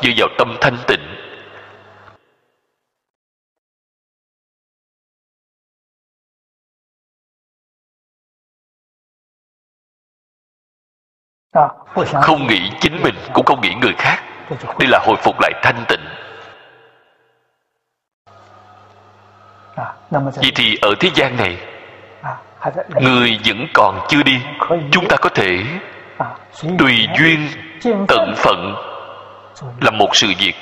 Dựa 0.03 0.11
vào 0.17 0.29
tâm 0.39 0.57
thanh 0.61 0.77
tịnh. 0.87 1.01
Không 12.23 12.47
nghĩ 12.47 12.71
chính 12.81 13.03
mình, 13.03 13.15
cũng 13.35 13.47
không 13.47 13.61
nghĩ 13.61 13.75
người 13.75 13.95
khác. 13.99 14.23
Đây 14.79 14.89
là 14.89 14.99
hồi 15.07 15.17
phục 15.17 15.41
lại 15.41 15.53
thanh 15.63 15.85
tịnh. 15.89 16.01
Vậy 20.11 20.53
thì 20.55 20.79
ở 20.83 20.95
thế 21.01 21.11
gian 21.15 21.37
này 21.37 21.59
người 23.01 23.39
vẫn 23.47 23.67
còn 23.75 24.07
chưa 24.09 24.23
đi 24.23 24.41
chúng 24.93 25.09
ta 25.09 25.17
có 25.17 25.29
thể 25.29 25.65
tùy 26.79 27.09
duyên 27.19 27.49
tận 28.09 28.35
phận 28.37 28.75
là 29.81 29.91
một 29.91 30.17
sự 30.17 30.33
việc. 30.39 30.55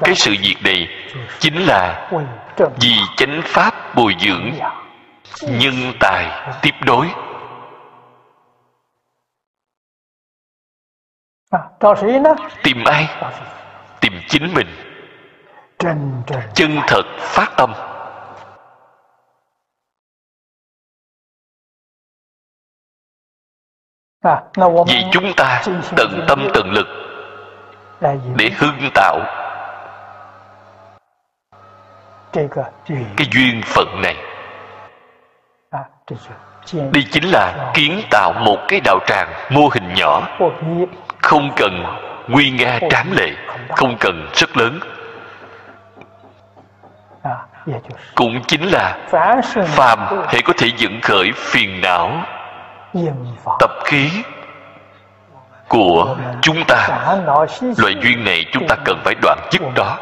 Cái 0.00 0.14
sự 0.14 0.34
việc 0.42 0.56
này 0.64 0.88
chính 1.38 1.66
là 1.66 2.10
vì 2.80 2.92
chánh 3.16 3.40
pháp 3.44 3.94
bồi 3.94 4.16
dưỡng 4.20 4.52
nhân 5.42 5.92
tài 6.00 6.52
tiếp 6.62 6.74
đối. 6.86 7.10
Tìm 12.62 12.84
ai? 12.84 13.08
Tìm 14.00 14.12
chính 14.28 14.54
mình 14.54 14.95
chân 16.54 16.80
thật 16.86 17.02
phát 17.18 17.52
tâm. 17.56 17.72
Vì 24.86 25.04
chúng 25.12 25.32
ta 25.36 25.62
tận 25.96 26.24
tâm 26.28 26.48
tận 26.54 26.72
lực 26.72 26.86
để 28.36 28.50
hưng 28.58 28.90
tạo 28.94 29.18
cái 33.16 33.26
duyên 33.32 33.62
phận 33.64 34.02
này. 34.02 34.16
Đây 36.72 37.04
chính 37.10 37.24
là 37.32 37.72
kiến 37.74 38.02
tạo 38.10 38.32
một 38.32 38.58
cái 38.68 38.80
đạo 38.84 38.98
tràng 39.06 39.32
mô 39.50 39.68
hình 39.72 39.94
nhỏ. 39.94 40.28
Không 41.22 41.50
cần 41.56 41.84
nguy 42.28 42.50
nga 42.50 42.78
tráng 42.90 43.12
lệ 43.12 43.30
không 43.68 43.96
cần 44.00 44.28
rất 44.34 44.56
lớn 44.56 44.80
cũng 48.14 48.42
chính 48.46 48.62
là 48.62 48.98
phàm 49.66 49.98
hệ 50.28 50.40
có 50.44 50.52
thể 50.58 50.68
dẫn 50.76 51.00
khởi 51.02 51.32
phiền 51.34 51.80
não 51.80 52.10
tập 53.58 53.70
khí 53.84 54.10
của 55.68 56.16
chúng 56.40 56.56
ta. 56.68 56.88
Loại 57.76 57.94
duyên 58.02 58.24
này 58.24 58.44
chúng 58.52 58.68
ta 58.68 58.76
cần 58.84 59.00
phải 59.04 59.14
đoạn 59.22 59.38
dứt 59.50 59.62
đó. 59.74 59.98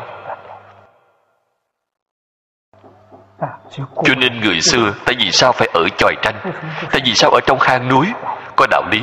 Cho 4.05 4.15
nên 4.17 4.41
người 4.41 4.61
xưa 4.61 4.93
tại 5.07 5.15
vì 5.19 5.31
sao 5.31 5.53
phải 5.53 5.69
ở 5.75 5.89
chòi 5.99 6.15
tranh? 6.23 6.35
Tại 6.91 7.01
vì 7.05 7.15
sao 7.15 7.31
ở 7.31 7.41
trong 7.47 7.59
hang 7.61 7.89
núi 7.89 8.13
có 8.57 8.67
đạo 8.71 8.83
lý? 8.91 9.03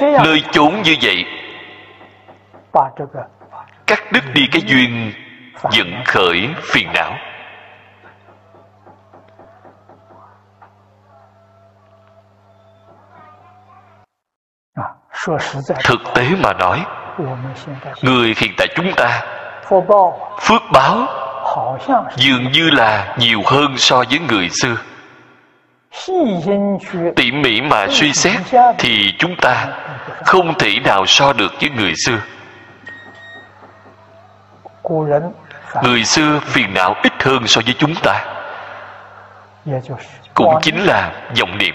Nơi 0.00 0.42
chốn 0.50 0.82
như 0.84 0.96
vậy 1.02 1.24
cắt 3.86 4.12
đứt 4.12 4.24
đi 4.34 4.42
cái 4.52 4.62
duyên 4.66 5.12
dẫn 5.70 6.02
khởi 6.06 6.48
phiền 6.62 6.88
não. 6.94 7.12
Thực 15.84 16.00
tế 16.14 16.28
mà 16.38 16.52
nói, 16.52 16.84
người 18.02 18.34
hiện 18.36 18.52
tại 18.56 18.66
chúng 18.76 18.92
ta 18.96 19.22
phước 20.40 20.62
báo 20.72 21.06
dường 22.16 22.52
như 22.52 22.70
là 22.70 23.16
nhiều 23.18 23.42
hơn 23.46 23.74
so 23.76 24.04
với 24.10 24.18
người 24.18 24.48
xưa. 24.48 24.76
Tỉ 27.16 27.32
mỉ 27.32 27.60
mà 27.60 27.86
suy 27.90 28.12
xét 28.12 28.40
thì 28.78 29.14
chúng 29.18 29.36
ta 29.42 29.66
không 30.24 30.54
thể 30.58 30.80
nào 30.84 31.06
so 31.06 31.32
được 31.32 31.52
với 31.60 31.70
người 31.70 31.92
xưa 32.06 32.18
người 35.82 36.04
xưa 36.04 36.40
phiền 36.44 36.74
não 36.74 36.94
ít 37.02 37.12
hơn 37.22 37.46
so 37.46 37.60
với 37.64 37.74
chúng 37.78 37.94
ta. 38.02 38.24
Cũng 40.34 40.54
chính 40.62 40.84
là 40.84 41.12
vọng 41.40 41.58
niệm. 41.58 41.74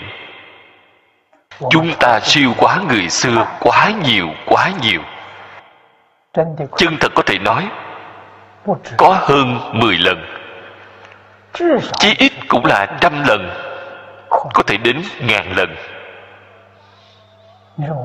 Chúng 1.70 1.94
ta 2.00 2.20
siêu 2.20 2.54
quá 2.58 2.80
người 2.88 3.10
xưa 3.10 3.46
quá 3.60 3.92
nhiều 4.04 4.28
quá 4.46 4.72
nhiều. 4.82 5.02
Chân 6.78 6.98
thật 7.00 7.12
có 7.16 7.24
thể 7.26 7.40
nói 7.40 7.68
có 8.98 9.18
hơn 9.22 9.60
10 9.74 9.98
lần. 9.98 10.26
Chí 12.00 12.16
ít 12.18 12.32
cũng 12.48 12.66
là 12.66 12.86
trăm 13.02 13.24
lần. 13.28 13.50
Có 14.30 14.64
thể 14.68 14.78
đến 14.78 15.04
ngàn 15.20 15.54
lần. 15.58 15.76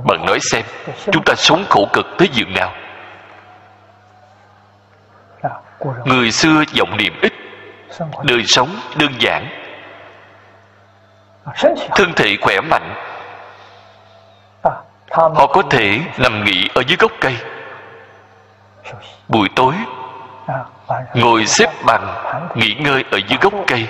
Bạn 0.05 0.27
nói 0.27 0.39
xem 0.41 0.63
chúng 1.13 1.25
ta 1.25 1.35
sống 1.35 1.65
khổ 1.69 1.89
cực 1.93 2.07
tới 2.19 2.29
giường 2.33 2.55
nào 2.55 2.73
người 6.05 6.31
xưa 6.31 6.65
vọng 6.79 6.97
niệm 6.97 7.13
ít, 7.23 7.33
đời 8.23 8.45
sống 8.45 8.69
đơn 8.97 9.13
giản. 9.19 9.49
Thân 11.91 12.13
thể 12.17 12.37
khỏe 12.41 12.61
mạnh, 12.61 12.95
họ 15.11 15.47
có 15.47 15.63
thể 15.71 16.01
nằm 16.19 16.45
nghỉ 16.45 16.69
ở 16.75 16.83
dưới 16.87 16.97
gốc 17.01 17.13
cây. 17.21 17.37
Buổi 19.29 19.49
tối, 19.57 19.75
ngồi 21.15 21.47
xếp 21.47 21.71
bằng, 21.87 22.15
nghỉ 22.55 22.75
ngơi 22.75 23.05
ở 23.11 23.19
dưới 23.29 23.39
gốc 23.41 23.55
cây. 23.67 23.87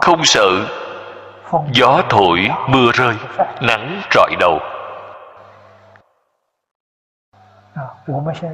Không 0.00 0.24
sợ 0.24 0.50
gió 1.72 2.02
thổi 2.08 2.48
mưa 2.66 2.90
rơi, 2.94 3.14
nắng 3.60 4.02
rọi 4.14 4.30
đầu 4.40 4.60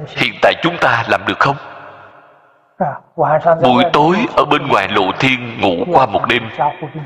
hiện 0.07 0.33
tại 0.41 0.53
chúng 0.61 0.77
ta 0.81 1.03
làm 1.07 1.21
được 1.27 1.39
không? 1.39 1.55
Buổi 3.61 3.83
tối 3.93 4.17
ở 4.35 4.45
bên 4.45 4.67
ngoài 4.67 4.87
lộ 4.87 5.11
thiên 5.19 5.61
ngủ 5.61 5.85
qua 5.93 6.05
một 6.05 6.27
đêm. 6.27 6.49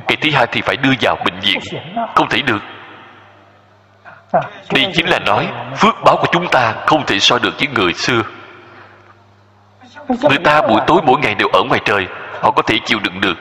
ngày 0.07 0.17
thứ 0.21 0.29
hai 0.33 0.47
thì 0.51 0.61
phải 0.61 0.77
đưa 0.77 0.93
vào 1.01 1.17
bệnh 1.25 1.39
viện. 1.39 1.59
Không 2.15 2.29
thể 2.29 2.41
được. 2.41 2.59
Đây 4.73 4.91
chính 4.93 5.09
là 5.09 5.19
nói 5.19 5.47
phước 5.75 5.95
báo 6.05 6.17
của 6.17 6.27
chúng 6.31 6.47
ta 6.47 6.73
không 6.85 7.05
thể 7.05 7.19
so 7.19 7.39
được 7.39 7.53
với 7.59 7.67
người 7.67 7.93
xưa. 7.93 8.21
Người 10.07 10.37
ta 10.43 10.61
buổi 10.61 10.81
tối 10.87 11.01
mỗi 11.03 11.19
ngày 11.19 11.35
đều 11.35 11.47
ở 11.47 11.63
ngoài 11.63 11.81
trời 11.85 12.07
họ 12.41 12.51
có 12.51 12.61
thể 12.61 12.75
chịu 12.85 12.99
đựng 13.03 13.21
được 13.21 13.37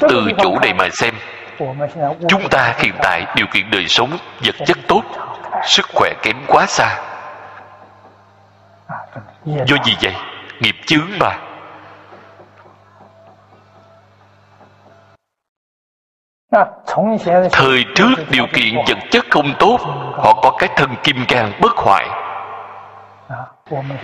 từ 0.00 0.28
chỗ 0.38 0.58
này 0.62 0.74
mà 0.74 0.88
xem 0.92 1.14
chúng 2.28 2.48
ta 2.50 2.74
hiện 2.78 2.94
tại 3.02 3.26
điều 3.36 3.46
kiện 3.46 3.70
đời 3.70 3.88
sống 3.88 4.10
vật 4.44 4.54
chất 4.66 4.78
tốt 4.88 5.02
sức 5.64 5.86
khỏe 5.94 6.12
kém 6.22 6.36
quá 6.48 6.66
xa. 6.66 6.98
Do 9.44 9.76
gì 9.84 9.96
vậy? 10.02 10.14
Nghiệp 10.60 10.76
chướng 10.86 11.08
mà. 11.20 11.38
Thời 17.52 17.84
trước 17.94 18.14
điều 18.30 18.46
kiện 18.52 18.74
vật 18.86 18.98
chất 19.10 19.26
không 19.30 19.54
tốt 19.58 19.78
họ 20.12 20.40
có 20.42 20.56
cái 20.58 20.68
thân 20.76 20.94
kim 21.02 21.24
cang 21.28 21.52
bất 21.60 21.72
hoại. 21.76 22.08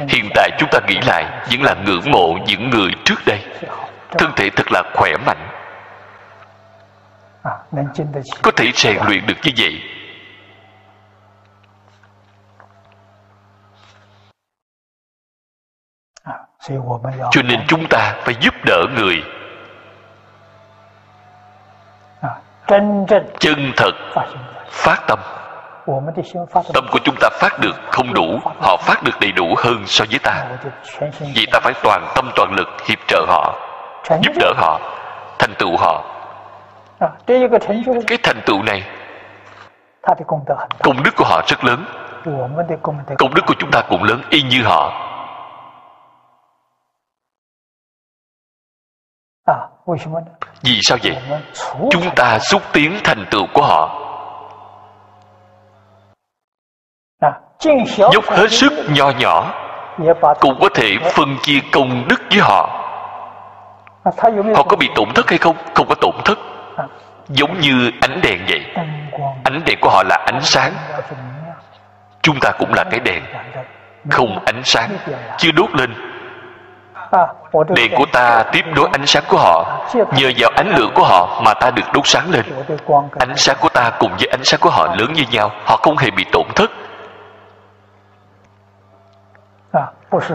Hiện 0.09 0.29
tại 0.35 0.51
chúng 0.59 0.69
ta 0.73 0.79
nghĩ 0.89 0.99
lại 1.07 1.25
vẫn 1.51 1.63
là 1.63 1.75
ngưỡng 1.87 2.11
mộ 2.11 2.39
những 2.47 2.71
người 2.71 2.91
trước 3.05 3.19
đây 3.27 3.41
thân 4.11 4.33
thể 4.37 4.51
thật 4.57 4.73
là 4.73 4.83
khỏe 4.95 5.13
mạnh. 5.27 5.49
Có 8.43 8.51
thể 8.57 8.73
rèn 8.75 8.97
luyện 9.07 9.27
được 9.27 9.35
như 9.43 9.53
vậy. 9.57 9.83
Cho 17.31 17.43
nên 17.43 17.61
chúng 17.69 17.87
ta 17.91 18.15
phải 18.25 18.35
giúp 18.41 18.55
đỡ 18.67 18.85
người. 18.97 19.23
Chân 23.39 23.73
thật. 23.77 23.93
Phát 24.71 25.05
tâm. 25.09 25.19
Tâm. 26.75 26.87
Của 26.91 26.99
chúng 27.05 27.17
ta 27.21 27.29
phát 27.41 27.59
được 27.61 27.77
không 27.91 28.15
đủ 28.15 28.41
họ 28.61 28.77
phát 28.77 29.03
được 29.03 29.21
đầy 29.21 29.33
đủ 29.33 29.55
hơn 29.59 29.87
so 29.87 30.05
với 30.11 30.19
ta. 30.19 30.47
Vậy 31.21 31.47
ta 31.53 31.61
phải 31.63 31.73
toàn 31.83 32.13
tâm 32.15 32.31
toàn 32.37 32.53
lực 32.53 32.69
hiệp 32.87 32.99
trợ 33.09 33.25
họ 33.29 33.68
giúp 34.09 34.33
đỡ 34.39 34.53
họ 34.57 34.81
thành 35.39 35.55
tựu 35.59 35.77
họ. 35.77 36.05
Cái 38.07 38.19
thành 38.23 38.41
tựu 38.47 38.63
này 38.63 38.83
công 40.83 41.03
đức 41.03 41.11
của 41.17 41.25
họ 41.25 41.43
rất 41.47 41.65
lớn. 41.65 41.85
Công 43.19 43.35
đức 43.35 43.43
của 43.47 43.55
chúng 43.59 43.71
ta 43.71 43.83
cũng 43.89 44.03
lớn 44.03 44.23
y 44.31 44.43
như 44.43 44.63
họ. 44.65 45.05
Vì 50.63 50.79
sao 50.83 50.99
vậy? 51.03 51.17
Chúng 51.91 52.15
ta 52.17 52.39
xúc 52.39 52.63
tiến 52.73 52.99
thành 53.05 53.25
tựu 53.31 53.47
của 53.55 53.63
họ. 53.63 54.05
Dốc 58.13 58.25
hết 58.25 58.51
sức 58.51 58.73
nho 58.89 59.11
nhỏ 59.11 59.55
cũng 60.41 60.59
có 60.61 60.69
thể 60.75 60.97
phân 61.13 61.37
chia 61.43 61.59
công 61.73 62.09
đức 62.09 62.21
với 62.31 62.41
họ 62.41 62.88
họ 64.55 64.63
có 64.63 64.77
bị 64.77 64.91
tổn 64.95 65.09
thất 65.15 65.31
hay 65.31 65.39
không? 65.39 65.57
Không 65.75 65.87
có 65.89 65.95
tổn 65.95 66.15
thất. 66.25 66.39
Giống 67.29 67.61
như 67.61 67.91
ánh 68.01 68.21
đèn 68.23 68.41
vậy. 68.49 68.65
Ánh 69.45 69.63
đèn 69.67 69.79
của 69.81 69.91
họ 69.91 70.03
là 70.03 70.17
ánh 70.27 70.41
sáng. 70.43 70.73
Chúng 72.23 72.41
ta 72.41 72.51
cũng 72.59 72.75
là 72.75 72.85
cái 72.85 73.01
đèn. 73.01 73.23
Không 74.11 74.39
ánh 74.47 74.63
sáng. 74.65 74.91
Chưa 75.37 75.53
đốt 75.53 75.71
lên. 75.75 75.95
Đèn 77.69 77.95
của 77.97 78.07
ta 78.13 78.45
tiếp 78.53 78.65
nối 78.77 78.89
ánh 78.93 79.07
sáng 79.07 79.23
của 79.29 79.39
họ. 79.39 79.87
Nhờ 79.95 80.31
vào 80.39 80.51
ánh 80.57 80.77
lửa 80.77 80.89
của 80.95 81.05
họ 81.05 81.41
mà 81.45 81.55
ta 81.55 81.71
được 81.71 81.83
đốt 81.93 82.07
sáng 82.07 82.31
lên. 82.31 82.45
Ánh 83.19 83.37
sáng 83.37 83.57
của 83.61 83.69
ta 83.69 83.93
cùng 83.99 84.11
với 84.11 84.29
ánh 84.31 84.45
sáng 84.45 84.61
của 84.61 84.71
họ 84.71 84.95
lớn 84.99 85.13
như 85.13 85.25
nhau. 85.31 85.51
Họ 85.65 85.77
không 85.77 85.97
hề 85.97 86.11
bị 86.11 86.25
tổn 86.33 86.47
thất. 86.55 86.71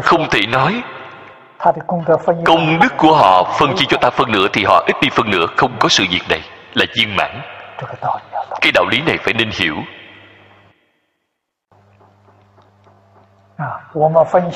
Không 0.04 0.30
thể 0.30 0.42
nói 0.48 0.84
công 2.46 2.80
đức 2.80 2.94
của 2.98 3.16
họ 3.16 3.56
phân 3.60 3.76
chia 3.76 3.86
cho 3.90 3.98
ta 4.02 4.10
phân 4.10 4.32
nửa 4.32 4.48
thì 4.54 4.64
họ 4.64 4.84
ít 4.88 4.96
đi 5.02 5.10
phân 5.12 5.30
nửa 5.32 5.46
không 5.58 5.76
có 5.80 5.90
sự 5.90 6.06
việc 6.10 6.22
này 6.30 6.42
là 6.74 6.86
viên 6.96 7.16
mãn. 7.16 7.42
Cái 8.62 8.72
đạo 8.74 8.86
lý 8.92 9.02
này 9.02 9.18
phải 9.18 9.34
nên 9.34 9.50
hiểu. 9.54 9.76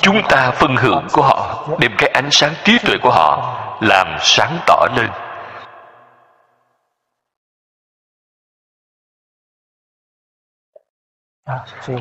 Chúng 0.02 0.22
ta 0.30 0.52
phân 0.52 0.76
hưởng 0.76 1.08
của 1.12 1.22
họ 1.22 1.68
đem 1.80 1.92
cái 1.98 2.10
ánh 2.10 2.32
sáng 2.32 2.54
trí 2.64 2.78
tuệ 2.86 2.96
của 3.02 3.12
họ 3.12 3.58
làm 3.82 4.16
sáng 4.20 4.60
tỏ 4.66 4.88
lên. 4.96 5.10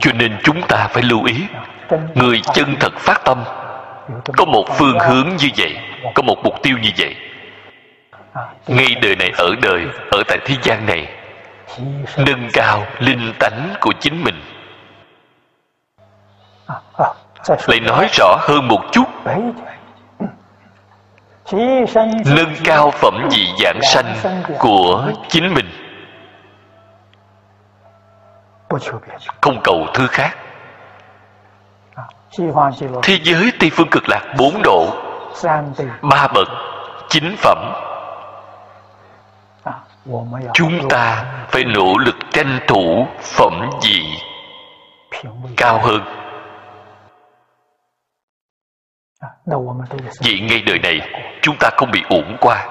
Cho 0.01 0.13
nên 0.15 0.39
chúng 0.43 0.63
ta 0.69 0.89
phải 0.91 1.03
lưu 1.03 1.25
ý 1.25 1.47
người 2.15 2.41
chân 2.55 2.77
thật 2.81 2.93
phát 2.99 3.21
tâm 3.25 3.45
có 4.37 4.45
một 4.45 4.65
phương 4.79 4.99
hướng 4.99 5.29
như 5.39 5.49
vậy, 5.59 5.77
có 6.15 6.23
một 6.23 6.37
mục 6.45 6.63
tiêu 6.63 6.77
như 6.83 6.91
vậy. 6.99 7.17
Ngay 8.67 8.95
đời 9.03 9.17
này 9.17 9.33
ở 9.39 9.55
đời, 9.63 9.87
ở 10.11 10.23
tại 10.29 10.39
thế 10.45 10.55
gian 10.63 10.87
này, 10.87 11.09
nâng 12.17 12.49
cao 12.53 12.87
linh 12.99 13.33
tánh 13.39 13.75
của 13.81 13.93
chính 14.01 14.25
mình. 14.25 14.41
Lại 17.67 17.81
nói 17.81 18.09
rõ 18.13 18.37
hơn 18.41 18.69
một 18.69 18.81
chút. 18.93 19.05
Nâng 22.25 22.55
cao 22.65 22.91
phẩm 22.91 23.29
vị 23.33 23.49
giảng 23.63 23.81
sanh 23.83 24.43
của 24.59 25.13
chính 25.29 25.55
mình. 25.55 25.67
Không 29.41 29.61
cầu 29.65 29.87
thứ 29.95 30.07
khác 30.07 30.37
thế 33.03 33.19
giới 33.23 33.53
tây 33.61 33.71
phương 33.73 33.89
cực 33.91 34.09
lạc 34.09 34.35
bốn 34.39 34.63
độ. 34.63 34.97
Ba 36.03 36.29
bậc 36.35 36.49
chính 37.09 37.37
phẩm. 37.39 37.73
Chúng 40.55 40.89
ta 40.89 41.25
phải 41.49 41.65
nỗ 41.65 41.99
lực 41.99 42.17
tranh 42.31 42.59
thủ 42.69 43.07
phẩm 43.23 43.71
vị 43.83 44.03
cao 45.57 45.81
hơn. 45.83 46.01
Vì 50.23 50.41
ngay 50.41 50.63
đời 50.67 50.79
này 50.79 51.01
chúng 51.43 51.57
ta 51.61 51.71
không 51.77 51.91
bị 51.91 52.03
uổng 52.09 52.37
qua 52.41 52.67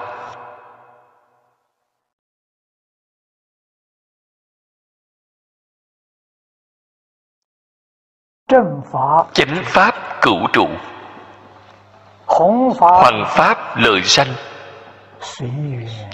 chánh 9.32 9.62
pháp 9.64 9.94
cửu 10.22 10.46
trụ. 10.52 10.68
Hoàng 12.78 13.24
pháp. 13.26 13.76
Lợi 13.76 14.02
sanh. 14.02 14.28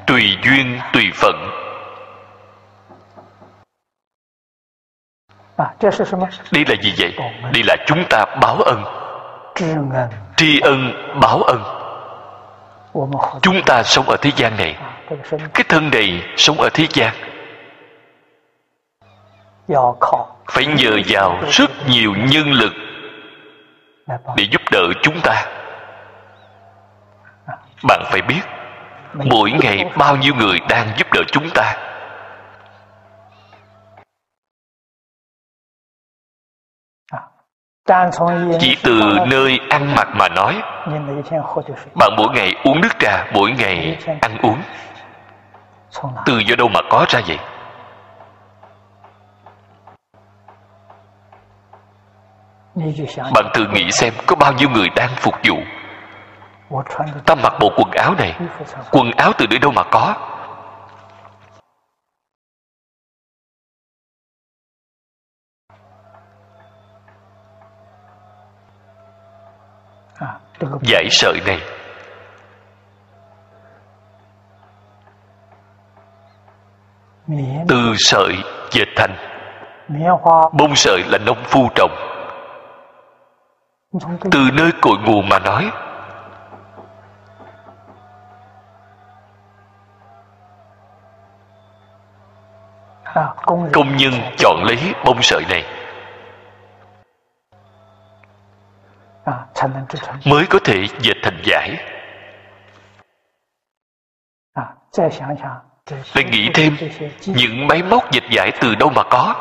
Tùy 0.07 0.37
duyên 0.45 0.81
tùy 0.93 1.11
phận. 1.15 1.51
Đây 6.53 6.65
là 6.69 6.75
gì 6.83 6.95
vậy? 6.99 7.15
Đây 7.53 7.63
là 7.67 7.77
chúng 7.87 8.05
ta 8.11 8.25
báo 8.41 8.57
ân. 8.57 8.85
Tri 10.37 10.61
ân 10.61 10.93
báo 11.21 11.43
ân. 11.43 11.63
Chúng 13.43 13.63
ta 13.67 13.83
sống 13.83 14.09
ở 14.09 14.17
thế 14.23 14.31
gian 14.37 14.57
này. 14.57 14.77
Cái 15.55 15.65
thân 15.69 15.91
này 15.91 16.23
sống 16.37 16.61
ở 16.61 16.69
thế 16.73 16.87
gian 16.93 17.15
phải 20.49 20.67
nhờ 20.67 20.99
vào 21.09 21.41
rất 21.51 21.71
nhiều 21.89 22.15
nhân 22.15 22.53
lực 22.53 22.73
để 24.37 24.45
giúp 24.51 24.63
đỡ 24.71 24.83
chúng 25.03 25.21
ta. 25.23 25.47
Bạn 27.89 28.03
phải 28.05 28.23
biết 28.23 28.41
mỗi 29.15 29.51
ngày 29.51 29.91
bao 29.97 30.17
nhiêu 30.17 30.35
người 30.35 30.59
đang 30.69 30.89
giúp 30.97 31.07
đỡ 31.13 31.21
chúng 31.33 31.51
ta. 31.55 31.77
Chỉ 38.61 38.77
từ 38.83 39.01
nơi 39.27 39.61
ăn 39.71 39.95
mặc 39.95 40.09
mà 40.15 40.29
nói 40.29 40.63
bạn 41.95 42.11
mỗi 42.17 42.29
ngày 42.35 42.55
uống 42.65 42.81
nước 42.81 42.99
trà 42.99 43.27
mỗi 43.33 43.51
ngày 43.51 43.99
ăn 44.21 44.39
uống. 44.43 44.63
Từ 46.27 46.39
do 46.39 46.57
đâu 46.57 46.69
mà 46.69 46.81
có 46.91 47.07
ra 47.09 47.21
vậy 47.27 47.39
bạn 53.35 53.51
tự 53.55 53.67
nghĩ 53.73 53.91
xem 53.91 54.13
có 54.27 54.37
bao 54.37 54.53
nhiêu 54.53 54.69
người 54.71 54.89
đang 54.97 55.11
phục 55.17 55.35
vụ. 55.49 55.57
Ta 57.27 57.35
mặc 57.35 57.53
bộ 57.61 57.73
quần 57.77 57.91
áo 57.91 58.15
này. 58.19 58.39
Quần 58.91 59.11
áo 59.17 59.33
từ 59.39 59.47
nơi 59.51 59.59
đâu 59.59 59.73
mà 59.73 59.83
có? 59.91 60.15
Giải 70.83 71.09
sợi 71.11 71.41
này. 71.47 71.61
Từ 77.69 77.95
sợi 77.99 78.35
dệt 78.71 78.89
thành. 78.97 79.17
Bông 80.53 80.75
sợi 80.75 81.03
là 81.07 81.19
nông 81.19 81.45
phu 81.45 81.69
trồng 81.75 82.12
từ 84.31 84.51
nơi 84.53 84.73
cội 84.81 84.99
nguồn 85.05 85.29
mà 85.29 85.39
nói. 85.39 85.71
Công 93.73 93.97
nhân 93.97 94.13
chọn 94.39 94.65
lấy 94.65 94.95
bông 95.05 95.23
sợi 95.23 95.45
này. 95.49 95.65
Mới 100.27 100.47
có 100.51 100.59
thể 100.65 100.87
dệt 101.01 101.15
thành 101.23 101.43
giải. 101.45 101.77
lại 106.15 106.25
nghĩ 106.31 106.51
thêm, 106.55 106.77
những 107.27 107.67
máy 107.67 107.83
móc 107.83 108.11
dịch 108.13 108.25
giải 108.31 108.53
từ 108.61 108.75
đâu 108.75 108.91
mà 108.91 109.03
có? 109.11 109.35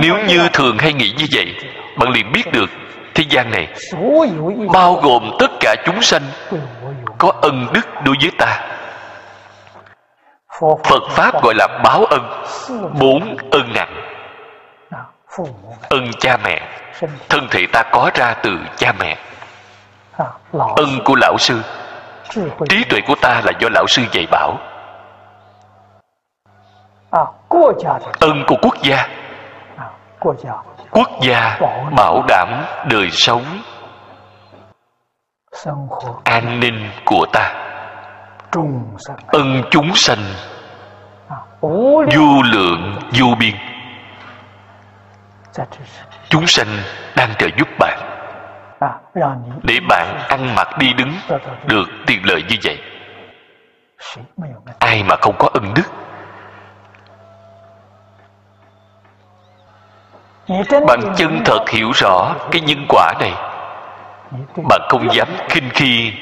Nếu 0.00 0.18
như 0.26 0.48
thường 0.52 0.78
hay 0.78 0.92
nghĩ 0.92 1.14
như 1.18 1.26
vậy 1.32 1.54
bạn 1.96 2.10
liền 2.10 2.32
biết 2.32 2.52
được 2.52 2.70
thế 3.14 3.24
gian 3.28 3.50
này 3.50 3.68
bao 4.72 4.94
gồm 4.94 5.30
tất 5.38 5.50
cả 5.60 5.74
chúng 5.86 6.02
sanh 6.02 6.22
có 7.18 7.32
ân 7.42 7.66
đức 7.72 7.86
đối 8.04 8.16
với 8.20 8.30
ta. 8.38 8.60
Phật 10.60 11.02
pháp 11.10 11.42
gọi 11.42 11.54
là 11.54 11.66
báo 11.84 12.04
ân 12.04 12.44
bốn 13.00 13.36
ân 13.50 13.72
nặng. 13.74 14.00
Ân 15.88 16.10
cha 16.20 16.36
mẹ 16.44 16.68
thân 17.28 17.48
thể 17.50 17.66
ta 17.72 17.82
có 17.92 18.10
ra 18.14 18.34
từ 18.42 18.50
cha 18.76 18.92
mẹ. 19.00 19.16
Ân 20.52 21.00
của 21.04 21.14
lão 21.16 21.38
sư 21.38 21.60
trí 22.68 22.84
tuệ 22.84 23.00
của 23.06 23.14
ta 23.20 23.40
là 23.44 23.52
do 23.60 23.68
lão 23.72 23.86
sư 23.86 24.02
dạy 24.12 24.26
bảo 24.30 24.58
ân 28.20 28.44
của 28.46 28.56
quốc 28.62 28.74
gia. 28.82 29.08
Quốc 30.90 31.08
gia 31.22 31.58
bảo 31.96 32.24
đảm 32.28 32.64
đời 32.90 33.10
sống 33.10 33.44
an 36.24 36.60
ninh 36.60 36.90
của 37.04 37.26
ta. 37.32 37.54
Ân 39.26 39.62
chúng 39.70 39.94
sanh. 39.94 40.18
Vô 42.14 42.42
lượng 42.42 42.98
vô 43.18 43.26
biên. 43.38 43.54
Chúng 46.28 46.46
sanh 46.46 46.68
đang 47.16 47.34
trợ 47.38 47.46
giúp 47.58 47.68
bạn. 47.78 47.98
Để 49.62 49.80
bạn 49.88 50.18
ăn 50.28 50.54
mặc 50.54 50.78
đi 50.78 50.92
đứng. 50.92 51.12
Được 51.64 51.84
tiện 52.06 52.26
lợi 52.26 52.42
như 52.48 52.56
vậy. 52.64 52.78
Ai 54.78 55.02
mà 55.02 55.16
không 55.16 55.34
có 55.38 55.48
ân 55.54 55.74
đức 55.74 55.84
bạn 60.86 61.00
chân 61.16 61.42
thật 61.44 61.70
hiểu 61.70 61.90
rõ 61.94 62.34
cái 62.50 62.60
nhân 62.60 62.86
quả 62.88 63.12
này. 63.20 63.32
Bạn 64.68 64.80
không 64.88 65.14
dám 65.14 65.28
khinh 65.48 65.70
khi 65.74 66.12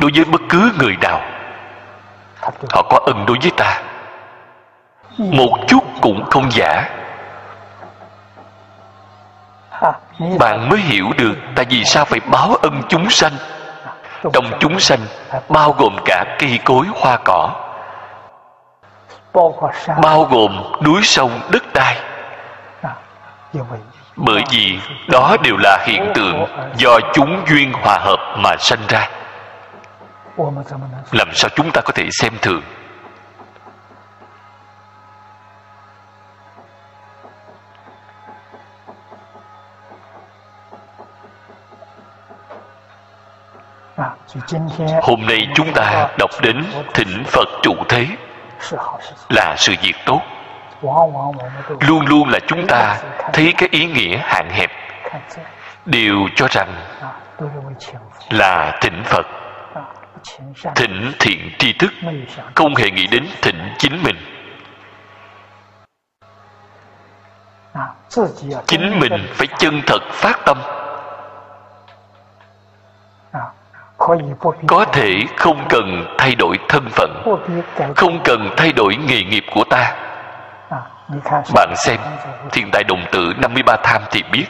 đối 0.00 0.10
với 0.14 0.24
bất 0.24 0.40
cứ 0.48 0.72
người 0.78 0.96
nào. 1.00 1.20
Họ 2.70 2.82
có 2.82 3.00
ân 3.06 3.26
đối 3.26 3.38
với 3.42 3.50
ta. 3.56 3.82
Một 5.18 5.58
chút 5.66 5.84
cũng 6.00 6.24
không 6.30 6.50
giả. 6.52 6.88
Bạn 10.38 10.68
mới 10.68 10.78
hiểu 10.78 11.06
được 11.18 11.34
tại 11.56 11.66
vì 11.70 11.84
sao 11.84 12.04
phải 12.04 12.20
báo 12.20 12.54
ân 12.62 12.82
chúng 12.88 13.10
sanh. 13.10 13.32
Trong 14.32 14.44
chúng 14.60 14.80
sanh 14.80 15.00
bao 15.48 15.72
gồm 15.72 15.96
cả 16.04 16.36
cây 16.38 16.58
cối 16.64 16.86
hoa 17.00 17.18
cỏ. 17.24 17.50
Bao 20.02 20.24
gồm 20.24 20.72
núi 20.84 21.00
sông 21.02 21.40
đất 21.50 21.62
đai 21.74 21.96
bởi 24.16 24.42
vì 24.50 24.78
đó 25.08 25.36
đều 25.42 25.56
là 25.56 25.84
hiện 25.86 26.12
tượng 26.14 26.46
do 26.76 26.98
chúng 27.14 27.44
duyên 27.48 27.72
hòa 27.72 27.98
hợp 27.98 28.36
mà 28.38 28.56
sanh 28.58 28.86
ra. 28.88 29.08
Làm 31.12 31.28
sao 31.34 31.50
chúng 31.56 31.70
ta 31.70 31.80
có 31.80 31.92
thể 31.94 32.08
xem 32.10 32.32
thường? 32.42 32.62
Hôm 45.02 45.26
nay 45.26 45.48
chúng 45.54 45.72
ta 45.74 46.08
đọc 46.18 46.30
đến 46.42 46.64
thỉnh 46.94 47.24
phật 47.26 47.48
trụ 47.62 47.74
thế 47.88 48.06
là 49.28 49.54
sự 49.58 49.74
việc 49.82 49.94
tốt 50.06 50.20
luôn 51.80 52.06
luôn 52.06 52.28
là 52.28 52.38
chúng 52.46 52.66
ta 52.66 52.96
thấy 53.32 53.54
cái 53.58 53.68
ý 53.72 53.86
nghĩa 53.86 54.16
hạn 54.22 54.48
hẹp. 54.50 54.70
Đều 55.86 56.16
cho 56.36 56.46
rằng 56.50 56.74
là 58.30 58.78
thỉnh 58.80 59.02
phật, 59.04 59.26
thỉnh 60.74 61.12
thiện 61.18 61.50
tri 61.58 61.72
thức, 61.72 61.92
không 62.54 62.74
hề 62.74 62.90
nghĩ 62.90 63.06
đến 63.06 63.26
thỉnh 63.42 63.74
chính 63.78 64.02
mình. 64.02 64.16
Chính 68.66 69.00
mình 69.00 69.26
phải 69.34 69.46
chân 69.58 69.82
thật 69.86 70.02
phát 70.10 70.40
tâm. 70.46 70.58
Có 74.66 74.84
thể 74.92 75.24
không 75.36 75.66
cần 75.68 76.14
thay 76.18 76.34
đổi 76.34 76.58
thân 76.68 76.88
phận, 76.90 77.22
không 77.96 78.20
cần 78.24 78.54
thay 78.56 78.72
đổi 78.72 78.96
nghề 78.96 79.22
nghiệp 79.22 79.44
của 79.54 79.64
ta 79.70 80.11
bạn 81.54 81.74
xem, 81.76 82.00
thiên 82.52 82.70
tài 82.72 82.84
đồng 82.84 83.04
tử 83.12 83.32
53 83.42 83.76
tham 83.82 84.02
thì 84.10 84.22
biết. 84.32 84.46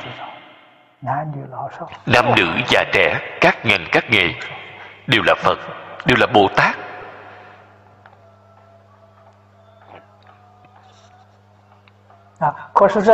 Nam 2.07 2.35
nữ 2.37 2.49
già 2.69 2.85
trẻ, 2.93 3.21
các 3.41 3.67
ngành, 3.67 3.87
các 3.93 4.05
nghề 4.11 4.35
đều 5.07 5.23
là 5.27 5.35
phật, 5.35 5.59
đều 6.05 6.17
là 6.21 6.27
bồ 6.27 6.49
tát. 6.57 6.77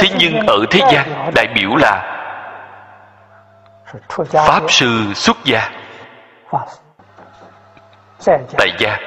Thế 0.01 0.09
nhưng 0.19 0.47
ở 0.47 0.65
thế 0.71 0.81
gian, 0.93 1.31
đại 1.35 1.47
biểu 1.55 1.77
là 1.77 2.15
pháp 4.33 4.63
sư 4.69 5.13
xuất 5.15 5.37
gia. 5.45 5.71
Tại 8.59 8.69
gia, 8.79 8.99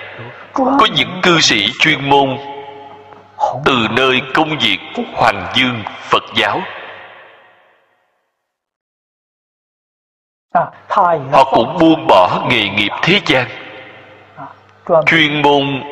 có 0.54 0.88
những 0.96 1.20
cư 1.24 1.40
sĩ 1.42 1.68
chuyên 1.80 2.10
môn 2.10 2.38
từ 3.66 3.88
nơi 3.92 4.22
công 4.34 4.58
việc 4.60 4.80
hoàng 5.14 5.48
dương 5.56 5.84
phật 6.10 6.24
giáo. 6.36 6.62
Họ 11.32 11.44
cũng 11.52 11.78
buông 11.80 12.08
bỏ 12.08 12.46
nghề 12.50 12.70
nghiệp 12.70 12.92
thế 13.02 13.20
gian. 13.26 13.48
Chuyên 15.06 15.42
môn 15.42 15.84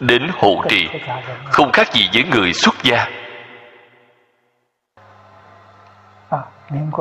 đến 0.00 0.30
hộ 0.38 0.62
trì. 0.68 0.88
không 1.44 1.72
khác 1.72 1.92
gì 1.92 2.08
với 2.12 2.24
người 2.24 2.52
xuất 2.52 2.74
gia. 2.82 3.08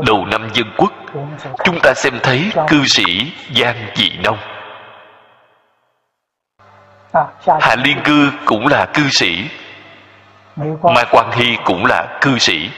Đầu 0.08 0.26
năm 0.26 0.50
dân 0.54 0.68
quốc 0.78 0.94
chúng 1.64 1.80
ta 1.84 1.94
xem 1.96 2.20
thấy 2.24 2.52
cư 2.68 2.86
sĩ 2.86 3.32
giang 3.56 3.76
dị 3.96 4.12
nông 4.24 4.38
hạ 7.62 7.76
liên 7.76 7.98
cư 8.04 8.32
cũng 8.46 8.68
là 8.68 8.86
cư 8.94 9.10
sĩ. 9.10 9.50
Mai 10.84 11.06
quang 11.12 11.32
hy 11.32 11.58
cũng 11.66 11.86
là 11.86 12.18
cư 12.22 12.38
sĩ. 12.38 12.70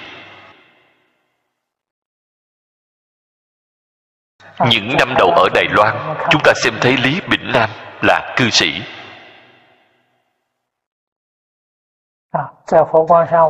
Những 4.69 4.97
năm 4.99 5.13
đầu 5.17 5.31
ở 5.31 5.49
đài 5.53 5.65
loan 5.69 6.15
chúng 6.29 6.41
ta 6.43 6.53
xem 6.55 6.73
thấy 6.81 6.97
lý 6.97 7.21
bỉnh 7.29 7.51
nam 7.53 7.69
là 8.01 8.33
cư 8.35 8.49
sĩ. 8.49 8.81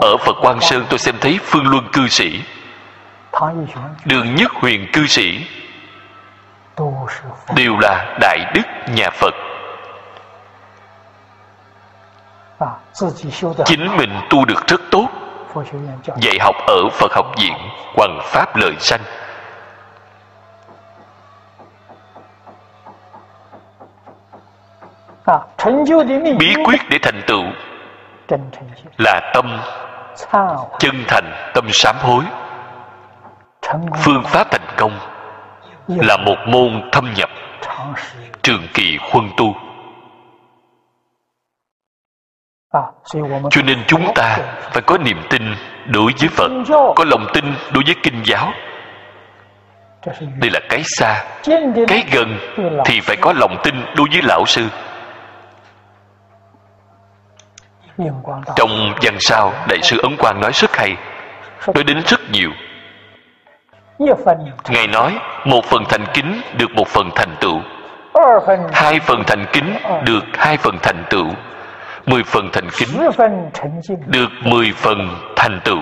Ở 0.02 0.18
phật 0.18 0.36
quang 0.42 0.62
sơn 0.62 0.86
tôi 0.90 1.00
xem 1.00 1.16
thấy 1.22 1.40
phương 1.44 1.68
luân 1.68 1.88
cư 1.94 2.08
sĩ. 2.08 2.42
Đường 4.06 4.36
nhất 4.36 4.52
huyền 4.52 4.88
cư 4.94 5.08
sĩ. 5.08 5.46
Đều 7.56 7.78
là 7.78 8.18
đại 8.22 8.52
đức 8.54 8.64
nhà 8.94 9.10
phật 9.10 9.34
chính 13.66 13.98
mình 13.98 14.10
tu 14.30 14.46
được 14.46 14.68
rất 14.68 14.82
tốt. 14.92 15.08
Dạy 16.18 16.38
học 16.42 16.56
ở 16.68 16.90
phật 16.92 17.12
học 17.14 17.26
viện 17.38 17.54
hoằng 17.98 18.20
pháp 18.24 18.56
lợi 18.56 18.76
sanh. 18.80 19.02
Bí 26.40 26.56
quyết 26.66 26.82
để 26.90 26.98
thành 27.02 27.22
tựu 27.28 27.44
là 28.98 29.32
tâm 29.34 29.60
chân 30.80 31.04
thành 31.08 31.52
tâm 31.54 31.66
sám 31.72 31.96
hối. 32.00 32.24
Phương 33.98 34.24
pháp 34.24 34.52
thành 34.52 34.68
công 34.78 35.00
là 35.88 36.18
một 36.18 36.38
môn 36.48 36.90
thâm 36.92 37.14
nhập. 37.14 37.30
Trường 38.44 38.68
kỳ 38.74 38.98
khuân 39.12 39.30
tu 39.38 39.56
Ờ, 42.78 42.92
cho 43.50 43.62
nên 43.66 43.78
chúng 43.88 44.14
ta 44.16 44.38
phải 44.72 44.82
có 44.82 44.98
niềm 44.98 45.22
tin 45.30 45.56
đối 45.86 46.12
với 46.20 46.30
phật, 46.30 46.52
có 46.96 47.04
lòng 47.08 47.28
tin 47.34 47.46
đối 47.74 47.84
với 47.86 47.96
kinh 48.04 48.22
giáo. 48.26 48.52
Đây 50.40 50.50
là 50.52 50.60
cái 50.70 50.82
xa, 50.86 51.24
cái 51.88 52.04
gần 52.12 52.40
thì 52.86 53.00
phải 53.02 53.16
có 53.22 53.34
lòng 53.34 53.58
tin 53.64 53.76
đối 53.96 54.08
với 54.12 54.22
lão 54.22 54.46
sư. 54.46 54.68
Trong 58.56 58.94
văn 59.02 59.16
sao, 59.20 59.54
đại 59.68 59.80
sư 59.82 60.00
ấn 60.04 60.18
quang 60.18 60.42
nói 60.42 60.52
rất 60.54 60.76
hay, 60.76 60.96
nói 61.74 61.84
đến 61.84 62.02
rất 62.06 62.20
nhiều. 62.32 62.50
Ngài 64.70 64.88
nói, 64.88 65.20
một 65.46 65.66
phần 65.66 65.84
thành 65.90 66.06
kính 66.14 66.42
được 66.58 66.72
một 66.72 66.88
phần 66.88 67.10
thành 67.16 67.36
tựu. 67.42 67.62
Hai 68.74 69.00
phần 69.00 69.24
thành 69.28 69.46
kính 69.54 69.78
được 70.04 70.24
hai 70.34 70.58
phần 70.58 70.78
thành 70.84 71.04
tựu 71.10 71.28
mười 72.08 72.24
phần 72.24 72.50
thành 72.54 72.70
kính 72.78 72.90
được 74.08 74.30
mười 74.44 74.74
phần 74.76 74.98
thành 75.36 75.62
tựu. 75.66 75.80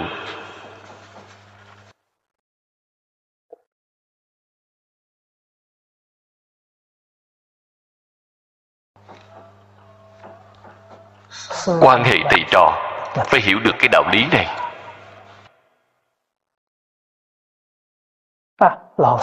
Quan 11.82 12.04
hệ 12.04 12.16
thầy 12.30 12.40
trò 12.52 12.78
phải 13.26 13.42
hiểu 13.42 13.60
được 13.64 13.72
cái 13.80 13.88
đạo 13.92 14.04
lý 14.14 14.26
này. 14.32 14.48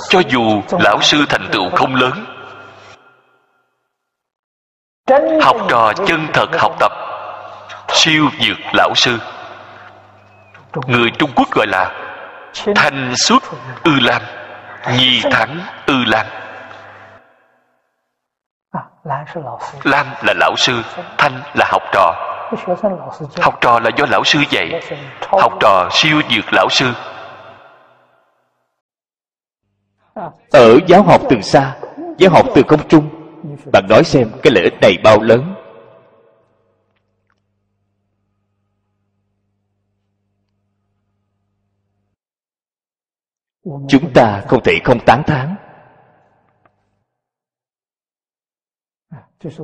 Cho 0.08 0.20
dù 0.28 0.62
lão 0.80 0.98
sư 1.02 1.24
thành 1.28 1.48
tựu 1.52 1.70
không 1.70 1.94
lớn 1.94 2.31
học 5.42 5.56
trò 5.68 5.92
chân 6.06 6.26
thật 6.32 6.46
học 6.58 6.72
tập. 6.80 6.92
Siêu 7.88 8.28
dược 8.40 8.58
lão 8.72 8.94
sư. 8.94 9.18
Người 10.86 11.10
trung 11.18 11.30
quốc 11.36 11.48
gọi 11.50 11.66
là 11.66 11.90
thanh 12.74 13.16
xuất 13.16 13.42
ư 13.84 13.92
lam 14.00 14.22
nhi 14.96 15.22
thắng 15.30 15.60
ư 15.86 16.04
lam 16.06 16.26
lam 19.84 20.06
là 20.22 20.34
lão 20.36 20.56
sư, 20.56 20.82
thanh 21.18 21.32
là 21.54 21.66
học 21.70 21.82
trò. 21.92 22.14
Học 23.40 23.58
trò 23.60 23.80
là 23.80 23.90
do 23.96 24.06
lão 24.10 24.24
sư 24.24 24.38
dạy. 24.50 24.80
Học 25.28 25.52
trò 25.60 25.88
siêu 25.90 26.20
dược 26.30 26.52
lão 26.52 26.68
sư. 26.70 26.92
Ở 30.52 30.78
giáo 30.86 31.02
học 31.02 31.20
từ 31.28 31.40
xa, 31.40 31.72
giáo 32.18 32.30
học 32.30 32.46
từ 32.54 32.62
không 32.68 32.88
trung 32.88 33.21
bạn 33.72 33.86
nói 33.88 34.04
xem, 34.04 34.28
cái 34.42 34.52
lợi 34.52 34.64
ích 34.64 34.74
này 34.80 34.96
bao 35.04 35.22
lớn? 35.22 35.54
Chúng 43.88 44.12
ta 44.14 44.44
không 44.48 44.62
thể 44.64 44.78
không 44.84 44.98
tán 45.06 45.22
thán. 45.26 45.54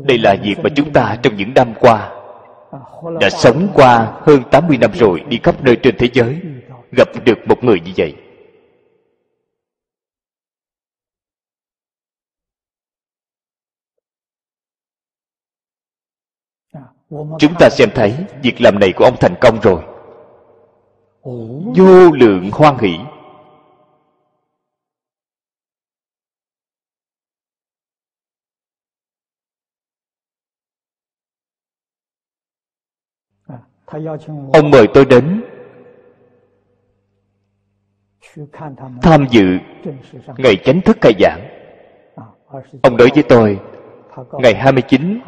Đây 0.04 0.18
là 0.18 0.36
việc 0.42 0.54
mà 0.62 0.70
chúng 0.76 0.92
ta 0.92 1.16
trong 1.22 1.36
những 1.36 1.54
năm 1.54 1.74
qua 1.80 2.14
đã 3.20 3.30
sống 3.30 3.68
qua 3.74 4.20
hơn 4.26 4.42
80 4.50 4.78
năm 4.78 4.90
rồi 4.94 5.24
đi 5.28 5.40
khắp 5.42 5.64
nơi 5.64 5.76
trên 5.82 5.96
thế 5.98 6.08
giới, 6.12 6.40
gặp 6.96 7.08
được 7.24 7.38
một 7.46 7.64
người 7.64 7.80
như 7.80 7.92
vậy. 7.96 8.27
Chúng 17.10 17.54
ta 17.58 17.70
xem 17.70 17.88
thấy 17.94 18.14
việc 18.42 18.60
làm 18.60 18.78
này 18.78 18.92
của 18.96 19.04
ông 19.04 19.16
thành 19.20 19.34
công 19.40 19.60
rồi. 19.60 19.82
Vô 21.76 22.10
lượng 22.12 22.50
hoan 22.52 22.78
hỷ. 22.78 22.98
Ông 34.52 34.70
mời 34.70 34.86
tôi 34.94 35.04
đến 35.04 35.42
tham 39.02 39.26
dự 39.30 39.44
ngày 40.38 40.56
chánh 40.64 40.80
thức 40.80 40.96
khai 41.00 41.12
giảng. 41.20 41.48
Ông 42.82 42.96
nói 42.96 43.08
với 43.14 43.22
tôi 43.28 43.60
ngày 44.32 44.54
29 44.54 45.20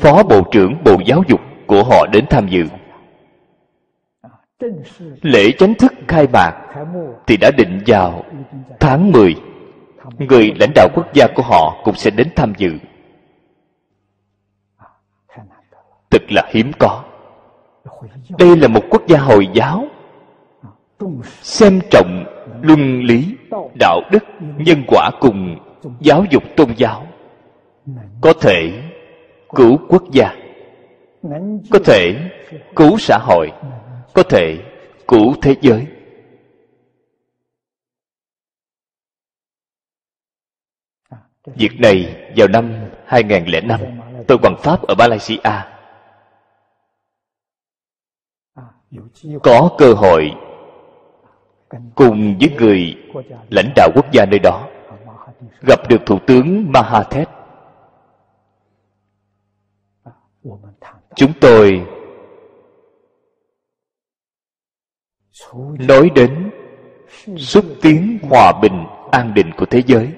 phó 0.00 0.22
bộ 0.22 0.42
trưởng 0.50 0.84
bộ 0.84 0.96
giáo 1.06 1.22
dục 1.28 1.40
của 1.66 1.84
họ 1.84 2.06
đến 2.12 2.24
tham 2.30 2.48
dự. 2.48 2.64
Lễ 5.22 5.50
chánh 5.58 5.74
thức 5.74 5.92
khai 6.08 6.26
mạc 6.32 6.52
thì 7.26 7.36
đã 7.36 7.50
định 7.56 7.82
vào 7.86 8.24
tháng 8.80 9.12
10 9.12 9.34
người 10.18 10.52
lãnh 10.60 10.72
đạo 10.74 10.88
quốc 10.94 11.06
gia 11.14 11.26
của 11.34 11.42
họ 11.42 11.76
cũng 11.84 11.94
sẽ 11.94 12.10
đến 12.10 12.28
tham 12.36 12.52
dự. 12.56 12.78
Thật 16.10 16.22
là 16.32 16.42
hiếm 16.48 16.72
có. 16.78 17.04
Đây 18.38 18.56
là 18.56 18.68
một 18.68 18.82
quốc 18.90 19.02
gia 19.06 19.18
hồi 19.18 19.48
giáo. 19.52 19.84
Xem 21.42 21.80
trọng 21.90 22.24
luân 22.62 23.02
lý, 23.02 23.36
đạo 23.80 24.00
đức, 24.12 24.24
nhân 24.40 24.82
quả 24.86 25.10
cùng 25.20 25.56
giáo 26.00 26.24
dục 26.30 26.42
tôn 26.56 26.68
giáo 26.76 27.06
có 28.20 28.32
thể 28.40 28.90
cứu 29.54 29.78
quốc 29.88 30.02
gia. 30.12 30.34
Có 31.70 31.78
thể 31.84 32.30
cứu 32.76 32.98
xã 32.98 33.18
hội. 33.18 33.50
Có 34.14 34.22
thể 34.22 34.58
cứu 35.08 35.34
thế 35.42 35.54
giới. 35.60 35.86
Việc 41.56 41.80
này 41.80 42.26
vào 42.36 42.48
năm 42.48 42.90
2005 43.06 43.80
Tôi 44.28 44.38
bằng 44.38 44.56
Pháp 44.62 44.82
ở 44.82 44.94
Malaysia 44.94 45.38
Có 49.42 49.70
cơ 49.78 49.92
hội 49.92 50.30
Cùng 51.94 52.38
với 52.40 52.50
người 52.58 52.96
lãnh 53.50 53.72
đạo 53.76 53.88
quốc 53.94 54.12
gia 54.12 54.24
nơi 54.24 54.38
đó, 54.38 54.68
Gặp 55.62 55.88
được 55.88 55.98
Thủ 56.06 56.18
tướng 56.26 56.72
Mahathir. 56.72 57.37
Chúng 61.18 61.32
tôi. 61.40 61.82
Nói 65.88 66.10
đến 66.14 66.50
xúc 67.36 67.64
tiến 67.82 68.18
hòa 68.22 68.52
bình 68.62 68.84
an 69.10 69.34
định 69.34 69.50
của 69.56 69.66
thế 69.66 69.82
giới, 69.86 70.08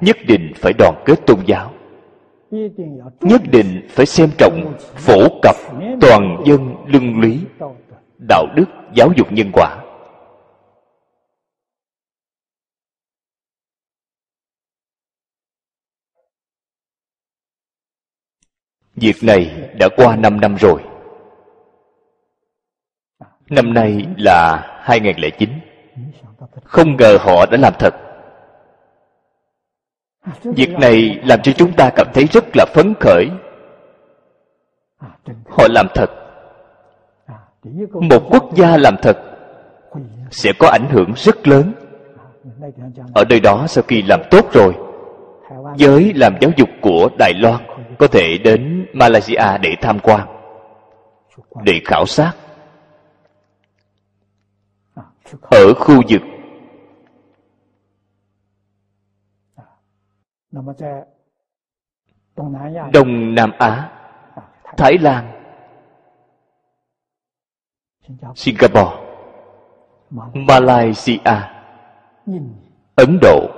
nhất 0.00 0.16
định 0.28 0.52
phải 0.56 0.72
đoàn 0.78 1.02
kết 1.04 1.26
tôn 1.26 1.38
giáo, 1.46 1.72
nhất 3.20 3.42
định 3.52 3.86
phải 3.90 4.06
xem 4.06 4.28
trọng 4.38 4.74
phổ 4.78 5.40
cập 5.42 5.56
toàn 6.00 6.42
dân 6.46 6.74
luân 6.86 7.20
lý, 7.20 7.40
đạo 8.28 8.46
đức, 8.56 8.64
giáo 8.94 9.08
dục 9.16 9.32
nhân 9.32 9.50
quả. 9.52 9.85
Việc 18.96 19.16
này 19.22 19.70
đã 19.78 19.88
qua 19.96 20.16
5 20.16 20.40
năm 20.40 20.56
rồi. 20.56 20.82
Năm 23.50 23.74
nay 23.74 24.06
là 24.16 24.66
2009 24.82 25.50
Không 26.64 26.96
ngờ 26.96 27.16
họ 27.20 27.46
đã 27.46 27.56
làm 27.56 27.72
thật. 27.78 27.94
Việc 30.42 30.70
này 30.70 31.20
làm 31.24 31.42
cho 31.42 31.52
chúng 31.52 31.72
ta 31.72 31.90
cảm 31.90 32.06
thấy 32.14 32.24
rất 32.24 32.44
là 32.54 32.66
phấn 32.74 32.94
khởi. 33.00 33.30
Họ 35.48 35.68
làm 35.70 35.86
thật. 35.94 36.10
Một 37.92 38.22
quốc 38.30 38.54
gia 38.54 38.76
làm 38.76 38.96
thật 39.02 39.18
Sẽ 40.30 40.52
có 40.58 40.68
ảnh 40.68 40.88
hưởng 40.90 41.12
rất 41.16 41.48
lớn. 41.48 41.72
Ở 43.14 43.24
nơi 43.28 43.40
đó 43.40 43.66
sau 43.68 43.84
khi 43.88 44.02
làm 44.02 44.20
tốt 44.30 44.52
rồi, 44.52 44.74
Giới 45.76 46.12
làm 46.14 46.36
giáo 46.40 46.50
dục 46.56 46.68
của 46.80 47.08
Đài 47.18 47.34
Loan 47.34 47.75
có 47.98 48.06
thể 48.06 48.38
đến 48.38 48.86
Malaysia 48.92 49.58
để 49.62 49.74
tham 49.80 49.98
quan, 49.98 50.28
Để 51.64 51.80
khảo 51.84 52.06
sát. 52.06 52.32
Ở 55.40 55.74
khu 55.74 55.94
vực 56.08 56.22
đông 62.92 63.34
nam 63.34 63.50
á, 63.58 63.90
thái 64.76 64.98
lan, 64.98 65.32
singapore, 68.34 68.96
malaysia, 70.34 71.18
ấn 72.96 73.18
độ, 73.22 73.48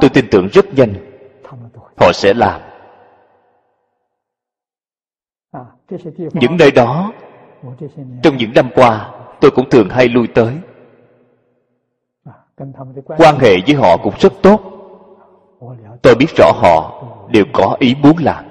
tôi 0.00 0.10
tin 0.14 0.24
tưởng 0.30 0.48
rất 0.52 0.64
nhanh 0.74 0.94
họ 1.96 2.12
sẽ 2.12 2.34
làm. 2.34 2.73
Những 6.32 6.56
nơi 6.58 6.70
đó, 6.70 7.12
trong 8.22 8.36
những 8.36 8.52
năm 8.54 8.70
qua, 8.74 9.10
tôi 9.40 9.50
cũng 9.50 9.70
thường 9.70 9.88
hay 9.90 10.08
lui 10.08 10.26
tới. 10.26 10.54
Quan 13.06 13.38
hệ 13.38 13.56
với 13.66 13.74
họ 13.74 13.96
cũng 13.96 14.14
rất 14.18 14.32
tốt. 14.42 14.60
Tôi 16.02 16.14
biết 16.14 16.36
rõ 16.36 16.52
họ 16.54 17.04
đều 17.30 17.44
có 17.52 17.76
ý 17.80 17.94
muốn 18.02 18.16
làm. 18.20 18.44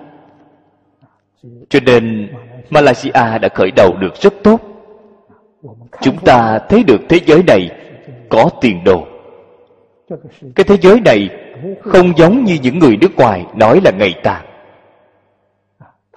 Cho 1.69 1.79
nên 1.85 2.33
malaysia 2.69 3.11
đã 3.13 3.49
khởi 3.53 3.71
đầu 3.75 3.97
được 3.99 4.15
rất 4.15 4.33
tốt. 4.43 4.59
Chúng 6.01 6.17
ta 6.17 6.59
thấy 6.69 6.83
được 6.83 7.01
thế 7.09 7.19
giới 7.25 7.43
này 7.47 7.69
có 8.29 8.49
tiền 8.61 8.83
đồ. 8.83 9.07
Cái 10.55 10.63
thế 10.63 10.77
giới 10.81 10.99
này 10.99 11.29
không 11.81 12.17
giống 12.17 12.43
như 12.43 12.57
những 12.61 12.79
người 12.79 12.97
nước 12.97 13.15
ngoài 13.15 13.45
nói 13.55 13.81
là 13.83 13.91
ngày 13.91 14.13
tàn. 14.23 14.45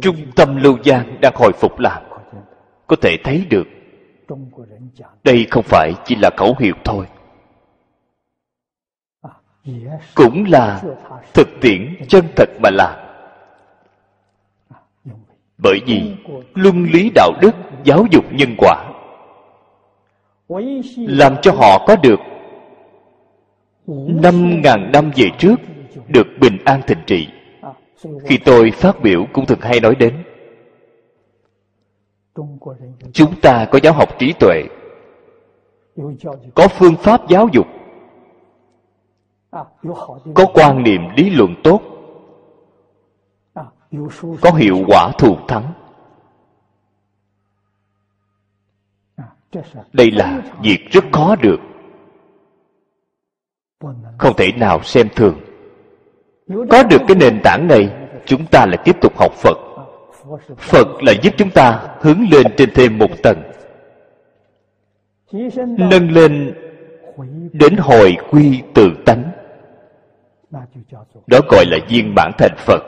Trung 0.00 0.16
tâm 0.36 0.56
Lưu 0.56 0.78
Giang 0.84 1.20
đang 1.20 1.32
hồi 1.36 1.52
phục 1.52 1.78
lại, 1.78 2.02
có 2.86 2.96
thể 3.02 3.16
thấy 3.24 3.46
được 3.50 3.66
đây 5.24 5.46
không 5.50 5.64
phải 5.64 5.92
chỉ 6.04 6.16
là 6.16 6.30
khẩu 6.36 6.54
hiệu 6.58 6.74
thôi. 6.84 7.06
Cũng 10.14 10.44
là 10.48 10.82
thực 11.34 11.48
tiễn 11.60 11.94
chân 12.08 12.24
thật 12.36 12.48
mà 12.62 12.70
làm. 12.70 12.94
Bởi 15.58 15.80
vì 15.86 16.16
luân 16.54 16.84
lý 16.84 17.10
đạo 17.14 17.32
đức 17.40 17.54
giáo 17.84 18.04
dục 18.10 18.24
nhân 18.32 18.54
quả 18.58 18.84
làm 20.96 21.36
cho 21.42 21.52
họ 21.52 21.86
có 21.86 21.96
được 22.02 22.20
năm 24.06 24.60
ngàn 24.62 24.92
năm 24.92 25.10
về 25.16 25.26
trước 25.38 25.56
được 26.08 26.26
bình 26.40 26.58
an 26.64 26.80
thịnh 26.86 27.02
trị 27.06 27.28
khi 28.24 28.38
tôi 28.44 28.70
phát 28.70 29.00
biểu 29.02 29.26
cũng 29.32 29.46
thường 29.46 29.60
hay 29.60 29.80
nói 29.80 29.94
đến 29.94 30.24
chúng 33.12 33.40
ta 33.40 33.66
có 33.72 33.78
giáo 33.82 33.92
học 33.92 34.18
trí 34.18 34.32
tuệ 34.32 34.62
có 36.54 36.68
phương 36.68 36.96
pháp 36.96 37.28
giáo 37.28 37.48
dục 37.52 37.66
có 40.34 40.46
quan 40.54 40.82
niệm 40.82 41.00
lý 41.16 41.30
luận 41.30 41.54
tốt 41.64 41.82
có 44.40 44.52
hiệu 44.52 44.78
quả 44.86 45.12
thù 45.18 45.36
thắng. 45.48 45.72
Đây 49.92 50.10
là 50.10 50.42
việc 50.62 50.88
rất 50.90 51.04
khó 51.12 51.36
được. 51.36 51.60
Không 54.18 54.36
thể 54.36 54.52
nào 54.52 54.82
xem 54.82 55.08
thường 55.16 55.47
có 56.48 56.82
được 56.82 57.00
cái 57.08 57.16
nền 57.16 57.40
tảng 57.44 57.68
này, 57.68 57.90
chúng 58.26 58.46
ta 58.46 58.66
lại 58.66 58.78
tiếp 58.84 58.96
tục 59.00 59.12
học 59.18 59.32
phật. 59.32 59.58
Phật 60.56 60.88
là 61.02 61.12
giúp 61.22 61.34
chúng 61.36 61.50
ta 61.50 61.96
hướng 62.00 62.20
lên 62.30 62.46
trên 62.56 62.70
thêm 62.74 62.98
một 62.98 63.10
tầng, 63.22 63.42
nâng 65.78 66.10
lên 66.10 66.54
đến 67.52 67.76
hồi 67.76 68.16
quy 68.30 68.62
tự 68.74 68.90
tánh. 69.06 69.30
Đó 71.26 71.38
gọi 71.50 71.64
là 71.66 71.78
viên 71.88 72.14
bản 72.14 72.32
thành 72.38 72.56
phật. 72.58 72.82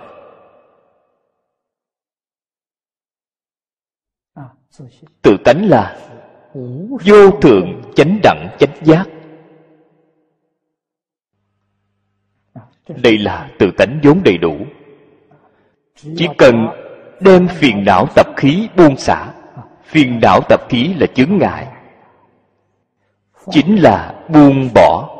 Tự 5.22 5.36
tánh 5.44 5.68
là 5.68 5.98
vô 7.04 7.30
thượng 7.42 7.82
chánh 7.94 8.20
đẳng 8.22 8.48
chánh 8.58 8.76
giác. 8.82 9.04
Đây 12.96 13.18
là 13.18 13.50
tự 13.58 13.70
tánh 13.78 14.00
vốn 14.02 14.22
đầy 14.24 14.38
đủ. 14.38 14.56
Chỉ 16.16 16.28
cần 16.38 16.66
đem 17.20 17.48
phiền 17.48 17.84
não 17.84 18.06
tập 18.14 18.26
khí 18.36 18.68
buông 18.76 18.96
xả. 18.96 19.32
Phiền 19.84 20.20
não 20.22 20.40
tập 20.48 20.60
khí 20.68 20.94
là 20.94 21.06
chướng 21.06 21.38
ngại. 21.38 21.66
Chính 23.50 23.76
là 23.76 24.24
buông 24.28 24.68
bỏ. 24.74 25.16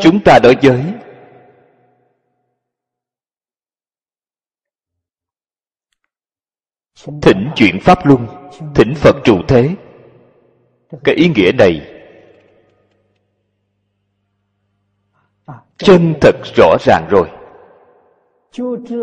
Chúng 0.00 0.20
ta 0.24 0.38
đối 0.42 0.56
với 0.62 0.84
thỉnh 7.06 7.50
chuyển 7.56 7.80
pháp 7.80 8.06
luân, 8.06 8.26
thỉnh 8.74 8.94
phật 8.94 9.16
trụ 9.24 9.42
thế. 9.48 9.74
Cái 11.04 11.14
ý 11.14 11.28
nghĩa 11.28 11.52
này, 11.52 11.94
chân 15.76 16.14
thật 16.20 16.36
rõ 16.56 16.76
ràng 16.80 17.08
rồi. 17.10 17.28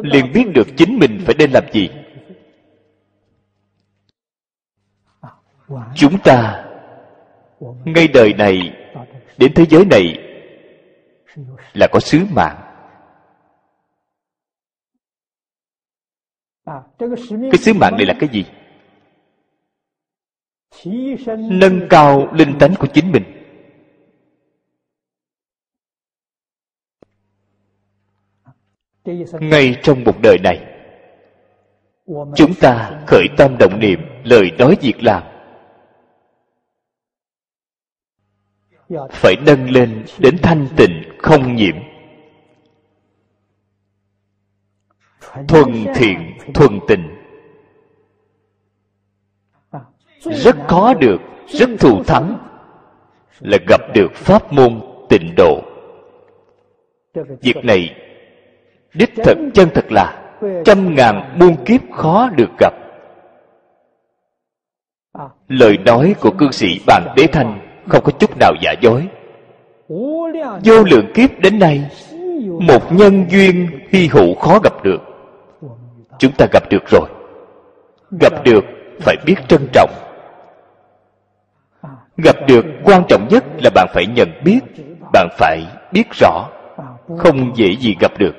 Liền 0.03 0.31
biết 0.33 0.43
được 0.53 0.67
chính 0.77 0.99
mình 0.99 1.21
phải 1.25 1.35
nên 1.39 1.51
làm 1.51 1.63
gì. 1.71 1.89
Chúng 5.95 6.19
ta, 6.23 6.65
ngay 7.85 8.07
đời 8.07 8.33
này, 8.33 8.73
đến 9.37 9.53
thế 9.55 9.65
giới 9.69 9.85
này, 9.85 10.19
là 11.73 11.87
có 11.91 11.99
sứ 11.99 12.19
mạng. 12.35 12.64
Cái 16.65 17.57
sứ 17.59 17.73
mạng 17.73 17.93
này 17.97 18.05
là 18.05 18.15
cái 18.19 18.29
gì? 18.33 18.45
Nâng 21.37 21.87
cao 21.89 22.33
linh 22.33 22.57
tánh 22.59 22.73
của 22.79 22.87
chính 22.93 23.11
mình. 23.11 23.23
Ngay 29.39 29.75
trong 29.83 30.03
một 30.03 30.15
đời 30.21 30.37
này, 30.43 30.65
chúng 32.35 32.53
ta 32.61 33.03
khởi 33.07 33.27
tâm 33.37 33.55
động 33.59 33.79
niệm 33.79 33.99
lời 34.23 34.51
nói 34.57 34.77
việc 34.81 35.03
làm. 35.03 35.23
Phải 39.11 39.35
nâng 39.45 39.69
lên 39.69 40.05
đến 40.19 40.37
thanh 40.43 40.67
tịnh, 40.77 41.03
không 41.19 41.55
nhiễm. 41.55 41.75
Thuần 45.47 45.85
thiện, 45.95 46.37
thuần 46.53 46.79
tình. 46.87 47.15
Rất 50.19 50.55
khó 50.67 50.93
được, 50.93 51.21
rất 51.47 51.69
thù 51.79 52.03
thắng 52.03 52.37
là 53.39 53.57
gặp 53.67 53.81
được 53.93 54.13
pháp 54.13 54.53
môn 54.53 54.81
tịnh 55.09 55.33
độ. 55.37 55.61
Việc 57.41 57.55
này, 57.63 57.95
đích 58.93 59.13
thật, 59.15 59.37
chân 59.53 59.69
thật 59.73 59.91
là 59.91 60.35
trăm 60.65 60.95
ngàn 60.95 61.37
muôn 61.39 61.55
kiếp 61.65 61.81
khó 61.91 62.29
được 62.29 62.49
gặp. 62.59 62.73
Lời 65.47 65.77
nói 65.77 66.15
của 66.19 66.31
cư 66.31 66.51
sĩ 66.51 66.79
bàn 66.87 67.13
đế 67.15 67.27
thanh 67.27 67.59
không 67.87 68.03
có 68.03 68.11
chút 68.11 68.37
nào 68.39 68.53
giả 68.61 68.73
dối. 68.81 69.07
Vô 70.63 70.83
lượng 70.83 71.11
kiếp 71.13 71.39
đến 71.39 71.59
nay, 71.59 71.89
một 72.59 72.91
nhân 72.91 73.25
duyên 73.29 73.69
hy 73.89 74.07
hữu 74.07 74.35
khó 74.35 74.59
gặp 74.63 74.83
được 74.83 75.01
chúng 76.19 76.31
ta 76.37 76.45
gặp 76.51 76.63
được 76.69 76.83
rồi. 76.87 77.09
Gặp 78.21 78.43
được, 78.43 78.63
phải 78.99 79.15
biết 79.25 79.35
trân 79.47 79.67
trọng. 79.73 79.91
Gặp 82.17 82.35
được 82.47 82.65
quan 82.83 83.03
trọng 83.09 83.27
nhất 83.29 83.43
là 83.63 83.69
bạn 83.75 83.87
phải 83.93 84.05
nhận 84.15 84.29
biết, 84.43 84.59
bạn 85.13 85.27
phải 85.37 85.65
biết 85.91 86.03
rõ. 86.19 86.49
Không 87.17 87.55
dễ 87.55 87.75
gì 87.79 87.95
gặp 87.99 88.11
được. 88.19 88.35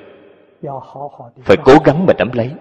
Phải 1.43 1.57
cố 1.65 1.73
gắng 1.85 2.05
mà 2.05 2.13
nắm 2.17 2.29
lấy. 2.33 2.51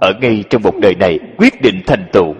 Ở 0.00 0.12
ngay 0.20 0.44
trong 0.50 0.62
một 0.62 0.74
đời 0.82 0.94
này, 0.94 1.18
quyết 1.38 1.54
định 1.62 1.82
thành 1.86 2.08
tựu. 2.12 2.34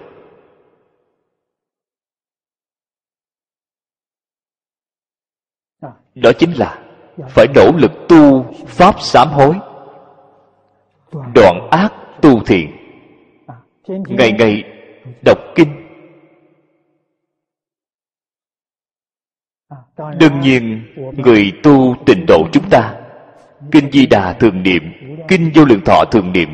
Đó 6.15 6.31
chính 6.39 6.53
là 6.53 6.83
phải 7.29 7.47
nỗ 7.55 7.73
lực 7.77 7.93
tu 8.09 8.53
pháp 8.67 9.01
sám 9.01 9.29
hối 9.29 9.55
đoạn 11.35 11.69
ác 11.71 11.93
tu 12.23 12.41
thiện. 12.45 12.71
Ngày 13.89 14.33
ngày 14.33 14.65
đọc 15.25 15.39
kinh. 15.55 15.69
Đương 20.19 20.41
nhiên, 20.41 20.83
người 21.17 21.53
tu 21.63 21.97
tịnh 22.07 22.25
độ 22.29 22.49
chúng 22.53 22.71
ta, 22.71 23.01
kinh 23.71 23.91
di 23.93 24.07
đà 24.07 24.33
thường 24.33 24.63
niệm, 24.63 24.83
kinh 25.29 25.51
vô 25.55 25.65
lượng 25.65 25.81
thọ 25.85 26.05
thường 26.11 26.33
niệm. 26.33 26.49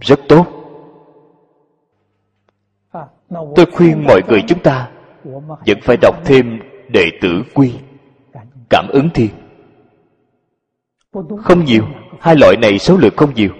Rất 0.00 0.20
tốt. 0.28 0.46
Tôi 3.30 3.66
khuyên 3.72 4.04
mọi 4.06 4.22
người 4.28 4.42
chúng 4.48 4.62
ta 4.62 4.90
vẫn 5.66 5.78
phải 5.82 5.96
đọc 6.02 6.14
thêm 6.24 6.60
đệ 6.88 7.10
tử 7.20 7.42
quy. 7.54 7.72
Cảm 8.70 8.88
ứng 8.88 9.08
thiên 9.14 9.30
không 11.42 11.64
nhiều. 11.64 11.84
Hai 12.20 12.36
loại 12.36 12.56
này 12.56 12.78
số 12.78 12.96
lượng 12.96 13.16
không 13.16 13.34
nhiều. 13.34 13.50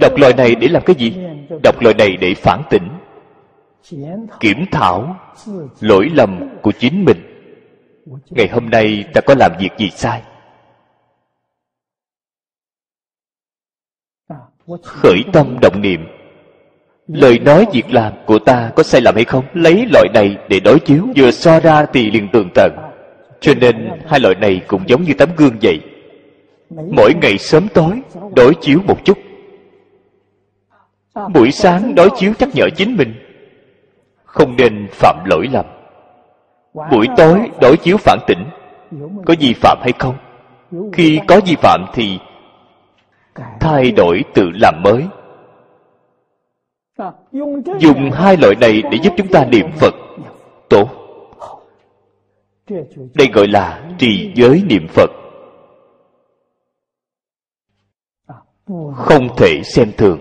Đọc 0.00 0.12
loại 0.16 0.34
này 0.34 0.54
để 0.54 0.68
làm 0.68 0.82
cái 0.86 0.96
gì? 0.96 1.14
Đọc 1.62 1.82
loại 1.82 1.94
này 1.94 2.16
để 2.16 2.34
phản 2.34 2.62
tỉnh, 2.70 2.88
kiểm 4.40 4.64
thảo 4.72 5.16
lỗi 5.80 6.08
lầm 6.14 6.58
của 6.62 6.72
chính 6.72 7.04
mình. 7.04 7.16
Ngày 8.30 8.48
hôm 8.48 8.70
nay 8.70 9.04
ta 9.14 9.20
có 9.20 9.34
làm 9.38 9.52
việc 9.60 9.70
gì 9.78 9.90
sai? 9.90 10.22
Khởi 14.82 15.24
tâm 15.32 15.58
động 15.62 15.80
niệm. 15.80 16.06
Lời 17.06 17.38
nói 17.38 17.66
việc 17.72 17.90
làm 17.90 18.12
của 18.26 18.38
ta 18.38 18.72
có 18.76 18.82
sai 18.82 19.00
lầm 19.00 19.14
hay 19.14 19.24
không? 19.24 19.44
Lấy 19.54 19.86
loại 19.92 20.08
này 20.14 20.36
để 20.48 20.60
đối 20.60 20.80
chiếu, 20.80 21.06
vừa 21.16 21.30
so 21.30 21.60
ra 21.60 21.86
thì 21.92 22.10
liền 22.10 22.28
tường 22.32 22.48
tận 22.54 22.87
cho 23.40 23.54
nên 23.60 23.90
hai 24.06 24.20
loại 24.20 24.34
này 24.34 24.60
cũng 24.66 24.82
giống 24.86 25.02
như 25.02 25.12
tấm 25.18 25.28
gương 25.36 25.56
vậy. 25.62 25.80
Mỗi 26.70 27.14
ngày 27.22 27.38
sớm 27.38 27.68
tối, 27.74 28.00
đối 28.36 28.54
chiếu 28.54 28.78
một 28.86 29.04
chút. 29.04 29.18
Buổi 31.34 31.50
sáng 31.50 31.94
đối 31.94 32.10
chiếu 32.16 32.32
nhắc 32.38 32.48
nhở 32.54 32.68
chính 32.76 32.96
mình. 32.96 33.14
Không 34.24 34.56
nên 34.56 34.86
phạm 34.92 35.24
lỗi 35.24 35.48
lầm. 35.52 35.66
Buổi 36.90 37.06
tối 37.16 37.50
đối 37.60 37.76
chiếu 37.76 37.96
phản 37.96 38.18
tỉnh. 38.26 38.44
Có 39.26 39.34
vi 39.40 39.52
phạm 39.52 39.78
hay 39.82 39.92
không? 39.98 40.14
Khi 40.92 41.20
có 41.28 41.40
vi 41.46 41.56
phạm 41.56 41.86
thì 41.94 42.18
thay 43.60 43.90
đổi 43.90 44.24
tự 44.34 44.50
làm 44.54 44.82
mới. 44.82 45.04
Dùng 47.78 48.10
hai 48.10 48.36
loại 48.36 48.54
này 48.60 48.82
để 48.90 48.98
giúp 49.02 49.12
chúng 49.16 49.28
ta 49.28 49.44
niệm 49.44 49.66
phật. 49.72 49.94
Tốt 50.68 50.97
đây 53.14 53.28
gọi 53.34 53.48
là 53.48 53.94
trì 53.98 54.32
giới 54.34 54.62
niệm 54.68 54.86
phật. 54.88 55.10
Không 58.94 59.28
thể 59.36 59.62
xem 59.64 59.92
thường. 59.96 60.20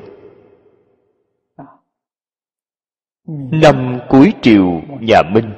Năm 3.51 3.99
cuối 4.09 4.33
triều 4.41 4.81
nhà 5.01 5.21
minh, 5.31 5.53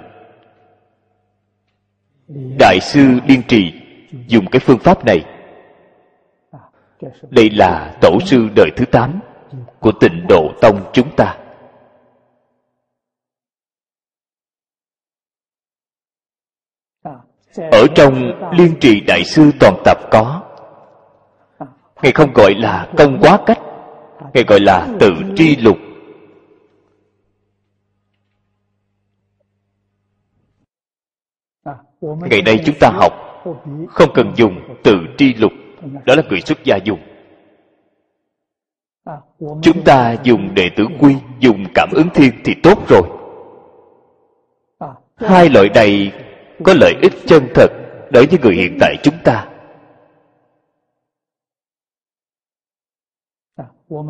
đại 2.59 2.79
sư 2.81 3.19
liên 3.27 3.41
trì 3.47 3.73
dùng 4.27 4.45
cái 4.51 4.59
phương 4.59 4.79
pháp 4.79 5.05
này. 5.05 5.25
Đây 7.29 7.49
là 7.49 7.97
tổ 8.01 8.19
sư 8.25 8.49
đời 8.55 8.69
thứ 8.75 8.85
tám 8.85 9.19
của 9.79 9.91
tịnh 9.91 10.25
độ 10.29 10.51
tông 10.61 10.89
chúng 10.93 11.15
ta. 11.17 11.37
Ở 17.55 17.87
trong 17.95 18.31
liên 18.51 18.75
trì 18.79 19.01
đại 19.01 19.23
sư 19.23 19.51
toàn 19.59 19.75
tập 19.85 19.97
có. 20.11 20.43
Ngài 22.01 22.11
không 22.11 22.33
gọi 22.33 22.53
là 22.53 22.89
công 22.97 23.19
quá 23.21 23.39
cách, 23.45 23.59
ngài 24.33 24.43
gọi 24.43 24.59
là 24.59 24.87
tự 24.99 25.13
tri 25.35 25.55
lục. 25.55 25.77
Ngày 32.01 32.41
nay 32.41 32.63
chúng 32.65 32.75
ta 32.79 32.89
học, 32.89 33.13
không 33.89 34.09
cần 34.13 34.31
dùng 34.35 34.77
tự 34.83 34.97
tri 35.17 35.33
lục, 35.33 35.51
đó 36.05 36.15
là 36.15 36.23
người 36.29 36.41
xuất 36.41 36.63
gia 36.63 36.75
dùng. 36.75 36.99
Chúng 39.39 39.83
ta 39.85 40.15
dùng 40.23 40.55
đệ 40.55 40.69
tử 40.75 40.85
quy, 40.99 41.15
dùng 41.39 41.65
cảm 41.75 41.89
ứng 41.91 42.09
thiên 42.13 42.31
thì 42.43 42.55
tốt 42.63 42.87
rồi. 42.87 43.01
Hai 45.15 45.49
loại 45.49 45.69
này 45.75 46.11
có 46.63 46.73
lợi 46.73 46.93
ích 47.01 47.13
chân 47.25 47.47
thật 47.55 47.67
đối 48.11 48.25
với 48.25 48.39
người 48.39 48.55
hiện 48.55 48.77
tại 48.79 48.95
chúng 49.03 49.15
ta. 49.23 49.45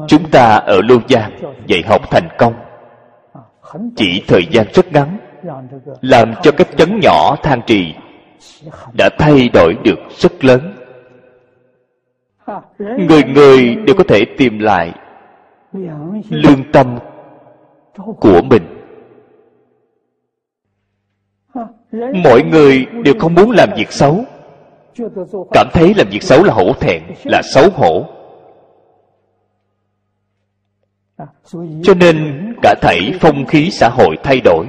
Chúng 0.07 0.29
ta 0.31 0.55
ở 0.55 0.81
lô 0.89 0.95
giang 1.09 1.31
dạy 1.67 1.83
học 1.87 2.01
thành 2.11 2.27
công. 2.37 2.53
Chỉ 3.95 4.23
thời 4.27 4.41
gian 4.51 4.67
rất 4.73 4.93
ngắn, 4.93 5.17
làm 6.01 6.33
cho 6.43 6.51
cái 6.51 6.67
chấn 6.77 6.99
nhỏ 7.01 7.35
than 7.43 7.61
trì 7.67 7.93
đã 8.93 9.09
thay 9.17 9.49
đổi 9.49 9.75
được 9.83 9.99
rất 10.17 10.45
lớn. 10.45 10.75
Người 12.79 13.23
người 13.23 13.75
đều 13.75 13.95
có 13.97 14.03
thể 14.07 14.25
tìm 14.37 14.59
lại 14.59 14.93
lương 16.29 16.71
tâm 16.71 16.99
của 18.19 18.41
mình. 18.41 18.78
Mọi 21.91 22.43
người 22.43 22.85
đều 23.03 23.13
không 23.19 23.35
muốn 23.35 23.51
làm 23.51 23.69
việc 23.77 23.91
xấu. 23.91 24.25
Cảm 25.51 25.67
thấy 25.73 25.93
làm 25.93 26.07
việc 26.09 26.23
xấu 26.23 26.43
là 26.43 26.53
hổ 26.53 26.73
thẹn, 26.73 27.03
là 27.25 27.41
xấu 27.53 27.69
hổ. 27.69 28.05
Cho 31.83 31.93
nên 31.93 32.45
cả 32.61 32.75
thảy 32.81 33.11
phong 33.19 33.45
khí 33.45 33.69
xã 33.71 33.89
hội 33.89 34.15
thay 34.23 34.41
đổi. 34.43 34.65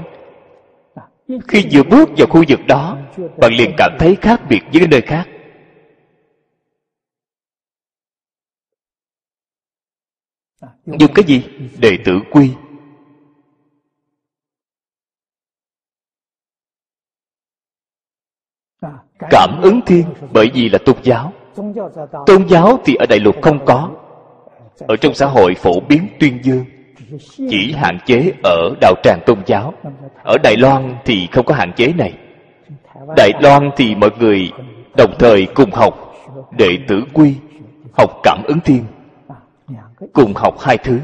Khi 1.49 1.67
vừa 1.73 1.83
bước 1.83 2.09
vào 2.17 2.27
khu 2.27 2.45
vực 2.49 2.61
đó, 2.69 2.99
bạn 3.37 3.53
liền 3.53 3.71
cảm 3.77 3.97
thấy 3.99 4.17
khác 4.21 4.41
biệt 4.49 4.61
với 4.73 4.89
nơi 4.89 5.01
khác. 5.01 5.29
Dùng 10.87 11.13
cái 11.15 11.25
gì? 11.27 11.45
Đệ 11.79 11.99
tử 12.05 12.13
quy. 12.31 12.51
Cảm 19.31 19.61
ứng 19.63 19.81
thiên 19.87 20.05
bởi 20.33 20.51
vì 20.55 20.69
là 20.69 20.79
tôn 20.87 20.97
giáo. 21.03 21.33
Tôn 22.27 22.49
giáo 22.49 22.79
thì 22.85 22.95
ở 22.95 23.07
đại 23.07 23.19
lục 23.19 23.37
không 23.43 23.65
có. 23.65 23.91
Ở 24.87 24.97
trong 24.97 25.15
xã 25.15 25.27
hội 25.27 25.55
phổ 25.55 25.81
biến 25.81 26.07
tuyên 26.21 26.39
dương, 26.43 26.65
chỉ 27.37 27.75
hạn 27.77 27.99
chế 28.07 28.33
ở 28.45 28.75
đạo 28.81 28.95
tràng 29.03 29.21
tôn 29.27 29.39
giáo. 29.47 29.75
Ở 30.25 30.39
đài 30.43 30.57
loan 30.57 30.97
thì 31.05 31.29
không 31.33 31.47
có 31.47 31.55
hạn 31.55 31.73
chế 31.73 31.93
này. 31.99 32.13
Đài 33.17 33.33
loan 33.41 33.71
thì 33.77 33.95
mọi 33.95 34.11
người 34.19 34.51
đồng 34.97 35.15
thời 35.19 35.47
cùng 35.55 35.71
học 35.71 36.15
đệ 36.59 36.79
tử 36.89 37.05
quy, 37.13 37.35
học 37.99 38.11
cảm 38.23 38.43
ứng 38.47 38.61
thiên, 38.61 38.85
cùng 40.13 40.35
học 40.35 40.55
hai 40.61 40.79
thứ. 40.79 40.99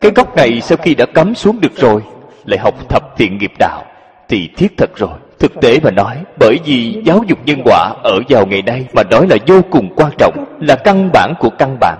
Cái 0.00 0.12
gốc 0.14 0.36
này 0.36 0.60
sau 0.60 0.78
khi 0.82 0.94
đã 0.94 1.06
cấm 1.14 1.34
xuống 1.34 1.60
được 1.60 1.76
rồi, 1.76 2.02
lại 2.44 2.58
học 2.58 2.88
thập 2.88 3.16
thiện 3.16 3.38
nghiệp 3.38 3.52
đạo, 3.58 3.84
thì 4.28 4.48
thiết 4.56 4.68
thật 4.76 4.90
rồi 4.96 5.18
thực 5.38 5.52
tế 5.60 5.80
mà 5.80 5.90
nói, 5.90 6.24
bởi 6.38 6.58
vì 6.64 7.02
giáo 7.04 7.22
dục 7.26 7.38
nhân 7.44 7.60
quả 7.64 7.94
ở 8.02 8.20
vào 8.28 8.46
ngày 8.46 8.62
nay 8.62 8.86
mà 8.92 9.02
nói 9.10 9.26
là 9.30 9.36
vô 9.46 9.62
cùng 9.70 9.94
quan 9.96 10.12
trọng, 10.18 10.56
là 10.60 10.76
căn 10.76 11.10
bản 11.12 11.34
của 11.38 11.50
căn 11.50 11.76
bản. 11.80 11.98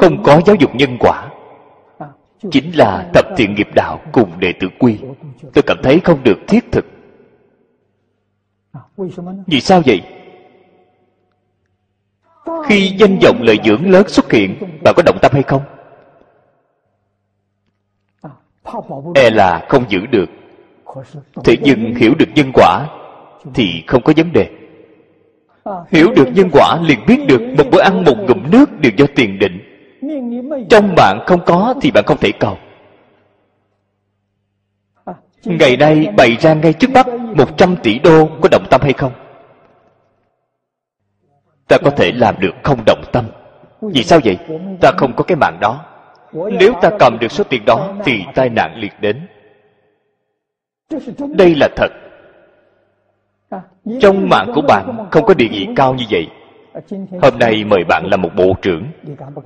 Không 0.00 0.22
có 0.22 0.40
giáo 0.46 0.56
dục 0.56 0.74
nhân 0.74 0.96
quả, 1.00 1.30
chính 2.50 2.76
là 2.76 3.10
tập 3.12 3.26
thiện 3.36 3.54
nghiệp 3.54 3.68
đạo 3.74 4.00
cùng 4.12 4.30
đệ 4.38 4.52
tử 4.60 4.68
quy. 4.78 4.98
Tôi 5.54 5.62
cảm 5.66 5.76
thấy 5.82 6.00
không 6.00 6.22
được 6.22 6.38
thiết 6.48 6.72
thực. 6.72 6.86
Vì 9.46 9.60
sao 9.60 9.82
vậy? 9.86 10.02
Khi 12.64 12.94
danh 12.98 13.18
vọng 13.22 13.42
lợi 13.42 13.58
dưỡng 13.64 13.90
lớn 13.90 14.08
xuất 14.08 14.32
hiện, 14.32 14.56
bạn 14.84 14.94
có 14.96 15.02
động 15.06 15.18
tâm 15.22 15.32
hay 15.34 15.42
không? 15.42 15.62
E 19.14 19.30
là 19.30 19.66
không 19.68 19.84
giữ 19.88 20.06
được 20.06 20.26
thế 21.44 21.56
nhưng 21.62 21.94
hiểu 21.94 22.14
được 22.18 22.28
nhân 22.34 22.50
quả 22.54 22.86
thì 23.54 23.84
không 23.86 24.02
có 24.02 24.12
vấn 24.16 24.32
đề. 24.32 24.50
Hiểu 25.90 26.12
được 26.16 26.28
nhân 26.34 26.48
quả 26.52 26.78
liền 26.82 27.06
biết 27.06 27.18
được 27.28 27.40
một 27.58 27.64
bữa 27.70 27.80
ăn 27.80 28.04
một 28.04 28.16
ngụm 28.28 28.50
nước 28.50 28.80
đều 28.80 28.92
do 28.96 29.06
tiền 29.14 29.38
định. 29.38 29.60
Trong 30.70 30.94
bạn 30.96 31.18
không 31.26 31.40
có 31.46 31.74
thì 31.82 31.90
bạn 31.90 32.04
không 32.06 32.18
thể 32.20 32.32
cầu. 32.40 32.58
Ngày 35.44 35.76
nay 35.76 36.08
bày 36.16 36.36
ra 36.40 36.54
ngay 36.54 36.72
trước 36.72 36.90
mắt 36.90 37.06
một 37.08 37.56
trăm 37.58 37.76
tỷ 37.82 37.98
đô 37.98 38.28
có 38.42 38.48
động 38.48 38.66
tâm 38.70 38.80
hay 38.80 38.92
không? 38.92 39.12
Ta 41.68 41.78
có 41.84 41.90
thể 41.90 42.12
làm 42.12 42.34
được 42.40 42.54
không 42.62 42.78
động 42.86 43.02
tâm. 43.12 43.24
Vì 43.80 44.02
sao 44.02 44.20
vậy? 44.24 44.38
Ta 44.80 44.92
không 44.96 45.12
có 45.16 45.24
cái 45.24 45.36
mạng 45.36 45.58
đó. 45.60 45.84
Nếu 46.32 46.72
ta 46.82 46.90
cầm 46.98 47.18
được 47.20 47.32
số 47.32 47.44
tiền 47.44 47.62
đó 47.66 47.94
thì 48.04 48.24
tai 48.34 48.48
nạn 48.48 48.76
liệt 48.76 48.92
đến 49.00 49.28
đây 51.34 51.54
là 51.54 51.68
thật. 51.76 51.88
Trong 54.00 54.28
mạng 54.28 54.52
của 54.54 54.62
bạn 54.68 55.06
không 55.10 55.24
có 55.24 55.34
địa 55.34 55.48
vị 55.50 55.68
cao 55.76 55.94
như 55.94 56.04
vậy. 56.10 56.26
Hôm 57.22 57.38
nay 57.38 57.64
mời 57.64 57.84
bạn 57.84 58.06
làm 58.10 58.22
một 58.22 58.30
bộ 58.36 58.54
trưởng. 58.62 58.86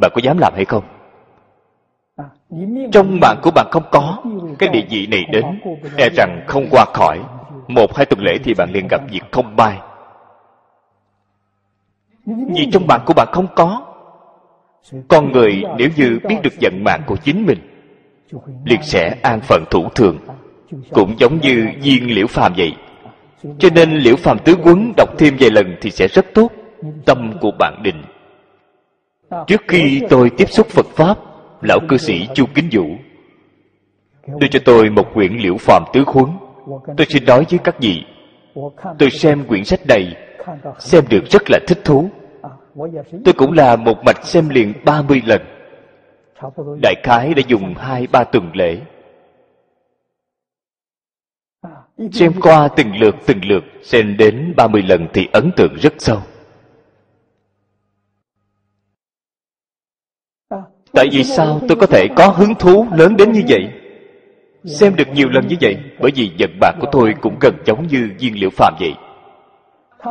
Bạn 0.01 0.11
có 0.15 0.21
dám 0.23 0.39
làm 0.39 0.53
hay 0.57 0.65
không? 0.65 0.85
Trong 2.93 3.21
mạng 3.21 3.37
của 3.43 3.51
bạn 3.51 3.67
không 3.71 3.85
có. 3.91 4.23
Cái 4.59 4.69
địa 4.69 4.85
vị 4.91 5.07
này 5.07 5.25
đến 5.33 5.45
e 5.97 6.09
rằng 6.17 6.45
không 6.47 6.67
qua 6.71 6.85
khỏi. 6.95 7.19
Một, 7.69 7.97
hai 7.97 8.07
tuần 8.07 8.21
lễ 8.21 8.39
thì 8.45 8.55
bạn 8.55 8.71
liền 8.73 8.87
gặp 8.89 9.01
việc 9.11 9.23
không 9.31 9.57
bay 9.57 9.79
vì 12.27 12.69
trong 12.73 12.87
mạng 12.87 13.03
của 13.07 13.15
bạn 13.15 13.29
không 13.33 13.47
có. 13.55 13.87
Con 15.09 15.33
người 15.33 15.63
nếu 15.79 15.89
như 15.97 16.19
biết 16.29 16.37
được 16.43 16.53
vận 16.61 16.85
mạng 16.85 17.03
của 17.07 17.17
chính 17.17 17.47
mình, 17.47 17.59
liền 18.65 18.83
sẽ 18.83 19.17
an 19.23 19.41
phận 19.41 19.65
thủ 19.71 19.89
thường 19.95 20.19
cũng 20.91 21.15
giống 21.19 21.41
như 21.41 21.69
viên 21.83 22.15
liễu 22.15 22.27
phàm 22.27 22.53
vậy. 22.57 22.75
Cho 23.59 23.69
nên 23.75 23.93
liễu 23.93 24.17
phàm 24.17 24.39
tứ 24.39 24.57
quấn 24.63 24.93
đọc 24.97 25.09
thêm 25.19 25.37
vài 25.41 25.51
lần 25.51 25.77
thì 25.81 25.91
sẽ 25.91 26.09
rất 26.09 26.27
tốt, 26.35 26.53
tâm 27.05 27.33
của 27.41 27.51
bạn 27.59 27.81
định. 27.83 28.03
Trước 29.47 29.63
khi 29.69 30.01
tôi 30.09 30.31
tiếp 30.31 30.51
xúc 30.51 30.67
phật 30.67 30.87
pháp, 30.87 31.19
lão 31.63 31.79
cư 31.89 31.97
sĩ 31.97 32.29
chu 32.35 32.47
kính 32.55 32.69
vũ 32.73 32.85
đưa 34.39 34.49
cho 34.49 34.61
tôi 34.65 34.91
một 34.91 35.15
quyển 35.15 35.33
liễu 35.37 35.57
phàm 35.57 35.85
tứ 35.93 36.05
huấn 36.07 36.27
tôi 36.97 37.07
xin 37.09 37.25
nói 37.25 37.47
với 37.51 37.59
các 37.65 37.81
vị, 37.81 38.05
tôi 38.99 39.11
xem 39.11 39.45
quyển 39.45 39.65
sách 39.65 39.81
này, 39.89 40.17
xem 40.79 41.05
được 41.09 41.25
rất 41.31 41.43
là 41.51 41.59
thích 41.67 41.79
thú. 41.85 42.11
Tôi 43.25 43.35
cũng 43.37 43.53
là 43.53 43.77
một 43.77 44.05
mạch 44.07 44.25
xem 44.25 44.49
liền 44.49 44.73
30 44.85 45.23
lần. 45.27 45.43
Đại 46.83 46.95
khái 47.03 47.35
đã 47.35 47.43
dùng 47.49 47.75
hai 47.79 48.07
ba 48.13 48.25
tuần 48.25 48.51
lễ. 48.55 48.79
Xem 52.13 52.33
qua 52.43 52.69
từng 52.69 52.97
lượt 52.97 53.15
từng 53.27 53.45
lượt 53.45 53.65
xem 53.83 54.17
đến 54.17 54.55
30 54.57 54.83
lần 54.83 55.09
thì 55.13 55.29
ấn 55.33 55.51
tượng 55.57 55.75
rất 55.75 55.95
sâu. 55.99 56.19
Tại 60.93 61.09
vì 61.13 61.25
sao 61.25 61.61
tôi 61.69 61.77
có 61.81 61.87
thể 61.87 62.09
có 62.17 62.29
hứng 62.29 62.55
thú 62.55 62.87
lớn 62.93 63.17
đến 63.17 63.33
như 63.33 63.43
vậy? 63.49 63.69
Xem 64.65 64.97
được 64.97 65.09
nhiều 65.15 65.29
lần 65.29 65.49
như 65.49 65.57
vậy, 65.61 65.77
bởi 66.01 66.11
vì 66.15 66.31
vận 66.39 66.51
bạc 66.61 66.73
của 66.81 66.87
tôi 66.93 67.15
cũng 67.21 67.37
gần 67.41 67.55
giống 67.65 67.87
như 67.87 68.11
viên 68.19 68.41
liệu 68.41 68.51
phàm 68.51 68.75
vậy. 68.81 68.95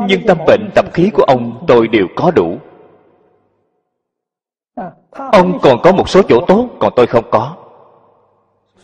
Nhưng 0.08 0.22
tâm 0.28 0.38
bệnh 0.48 0.70
tập 0.76 0.86
khí 0.94 1.10
của 1.14 1.24
ông 1.24 1.66
tôi 1.68 1.88
đều 1.88 2.08
có 2.16 2.32
đủ. 2.32 2.58
Ông 5.12 5.60
còn 5.62 5.82
có 5.84 5.92
một 5.92 6.10
số 6.10 6.22
chỗ 6.22 6.46
tốt, 6.48 6.70
còn 6.80 6.94
tôi 6.96 7.08
không 7.08 7.26
có 7.32 7.59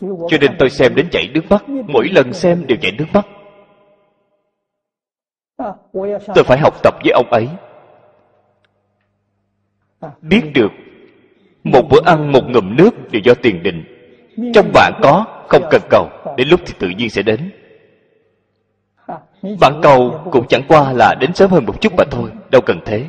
cho 0.00 0.38
nên 0.40 0.56
tôi 0.58 0.70
xem 0.70 0.94
đến 0.94 1.08
chảy 1.12 1.28
nước 1.34 1.42
mắt. 1.50 1.64
Mỗi 1.68 2.08
lần 2.08 2.32
xem 2.32 2.66
đều 2.66 2.78
chảy 2.82 2.92
nước 2.98 3.04
mắt. 3.12 3.26
Tôi 6.34 6.44
phải 6.44 6.58
học 6.58 6.82
tập 6.82 6.94
với 7.04 7.12
ông 7.12 7.26
ấy. 7.30 7.48
Biết 10.22 10.42
được, 10.54 10.70
một 11.64 11.82
bữa 11.90 12.00
ăn, 12.04 12.32
một 12.32 12.42
ngụm 12.48 12.76
nước 12.76 12.90
đều 13.10 13.22
do 13.24 13.34
tiền 13.34 13.62
định. 13.62 13.84
Trong 14.54 14.70
bạn 14.74 14.92
có, 15.02 15.24
không 15.48 15.62
cần 15.70 15.82
cầu, 15.90 16.08
đến 16.36 16.48
lúc 16.48 16.60
thì 16.66 16.74
tự 16.78 16.88
nhiên 16.88 17.10
sẽ 17.10 17.22
đến. 17.22 17.50
Bạn 19.60 19.80
cầu 19.82 20.20
cũng 20.32 20.46
chẳng 20.48 20.62
qua 20.68 20.92
là 20.92 21.14
đến 21.20 21.34
sớm 21.34 21.50
hơn 21.50 21.66
một 21.66 21.80
chút 21.80 21.92
mà 21.96 22.04
thôi, 22.10 22.30
đâu 22.50 22.62
cần 22.66 22.80
thế. 22.84 23.06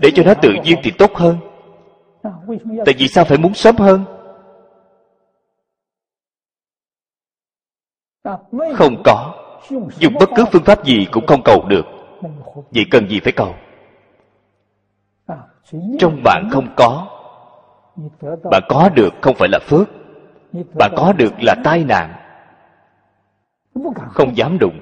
Để 0.00 0.10
cho 0.14 0.22
nó 0.22 0.34
tự 0.34 0.54
nhiên 0.64 0.78
thì 0.82 0.90
tốt 0.90 1.14
hơn. 1.14 1.36
Tại 2.86 2.94
vì 2.98 3.08
sao 3.08 3.24
phải 3.24 3.38
muốn 3.38 3.54
sớm 3.54 3.76
hơn? 3.76 4.04
Không 8.74 9.02
có. 9.04 9.34
Dùng 9.98 10.14
bất 10.20 10.30
cứ 10.36 10.44
phương 10.52 10.64
pháp 10.64 10.84
gì 10.84 11.06
cũng 11.12 11.26
không 11.26 11.42
cầu 11.44 11.64
được. 11.68 11.86
Vậy 12.70 12.84
cần 12.90 13.08
gì 13.08 13.20
phải 13.20 13.32
cầu? 13.32 13.54
Trong 15.98 16.22
bạn 16.24 16.48
không 16.50 16.74
có. 16.76 17.06
Bạn 18.50 18.62
có 18.68 18.88
được 18.94 19.14
không 19.20 19.34
phải 19.34 19.48
là 19.48 19.58
phước. 19.58 19.88
Bạn 20.78 20.92
có 20.96 21.12
được 21.12 21.32
là 21.40 21.54
tai 21.64 21.84
nạn. 21.84 22.14
Không 24.10 24.36
dám 24.36 24.58
đụng. 24.58 24.80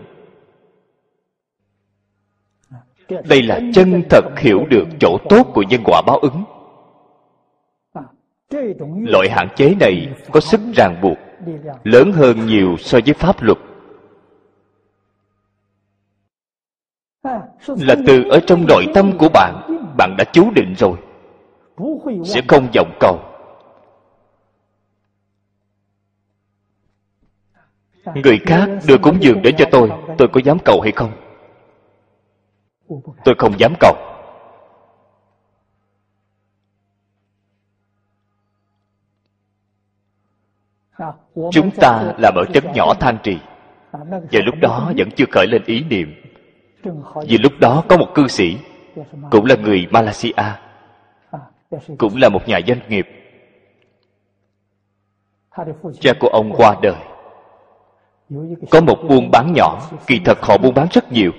Đây 3.08 3.42
là 3.42 3.60
chân 3.74 4.02
thật 4.10 4.24
hiểu 4.38 4.66
được 4.70 4.84
chỗ 5.00 5.18
tốt 5.28 5.46
của 5.54 5.62
nhân 5.62 5.80
quả 5.84 6.02
báo 6.06 6.18
ứng. 6.18 6.44
Loại 9.06 9.30
hạn 9.30 9.48
chế 9.56 9.74
này 9.80 10.08
có 10.32 10.40
sức 10.40 10.60
ràng 10.74 11.00
buộc 11.02 11.18
lớn 11.84 12.12
hơn 12.12 12.46
nhiều 12.46 12.76
so 12.78 12.98
với 13.06 13.14
pháp 13.14 13.42
luật. 13.42 13.58
Là 17.66 17.94
từ 18.06 18.24
ở 18.30 18.40
trong 18.46 18.66
nội 18.68 18.86
tâm 18.94 19.18
của 19.18 19.28
bạn 19.28 19.78
bạn 19.98 20.14
đã 20.18 20.24
chú 20.32 20.50
định 20.50 20.74
rồi. 20.78 20.98
Sẽ 22.24 22.40
không 22.48 22.68
vọng 22.74 22.96
cầu. 23.00 23.18
Người 28.14 28.38
khác 28.46 28.68
đưa 28.88 28.98
cúng 28.98 29.18
dường 29.20 29.42
đến 29.42 29.54
cho 29.58 29.64
tôi 29.70 29.90
tôi 30.18 30.28
có 30.32 30.40
dám 30.44 30.58
cầu 30.64 30.80
hay 30.80 30.92
không? 30.92 31.12
Tôi 33.24 33.34
không 33.38 33.58
dám 33.58 33.72
cầu. 33.80 34.11
Chúng 41.50 41.70
ta 41.70 42.14
làm 42.18 42.34
ở 42.34 42.44
trấn 42.54 42.64
nhỏ 42.74 42.94
than 43.00 43.18
trì. 43.22 43.38
Và 43.92 44.40
lúc 44.44 44.54
đó 44.60 44.92
vẫn 44.96 45.10
chưa 45.16 45.24
khởi 45.30 45.46
lên 45.46 45.62
ý 45.66 45.84
niệm. 45.84 46.14
Vì 47.28 47.38
lúc 47.38 47.52
đó 47.60 47.84
có 47.88 47.96
một 47.96 48.08
cư 48.14 48.28
sĩ, 48.28 48.56
cũng 49.30 49.44
là 49.44 49.54
người 49.56 49.86
malaysia, 49.90 50.32
cũng 51.98 52.16
là 52.16 52.28
một 52.28 52.48
nhà 52.48 52.60
doanh 52.66 52.80
nghiệp. 52.88 53.08
Cha 56.00 56.12
của 56.20 56.28
ông 56.28 56.52
qua 56.56 56.76
đời. 56.82 56.94
Có 58.70 58.80
một 58.80 58.96
buôn 59.08 59.30
bán 59.30 59.52
nhỏ, 59.52 59.80
kỳ 60.06 60.20
thật 60.24 60.38
họ 60.42 60.58
buôn 60.58 60.74
bán 60.74 60.86
rất 60.90 61.12
nhiều. 61.12 61.32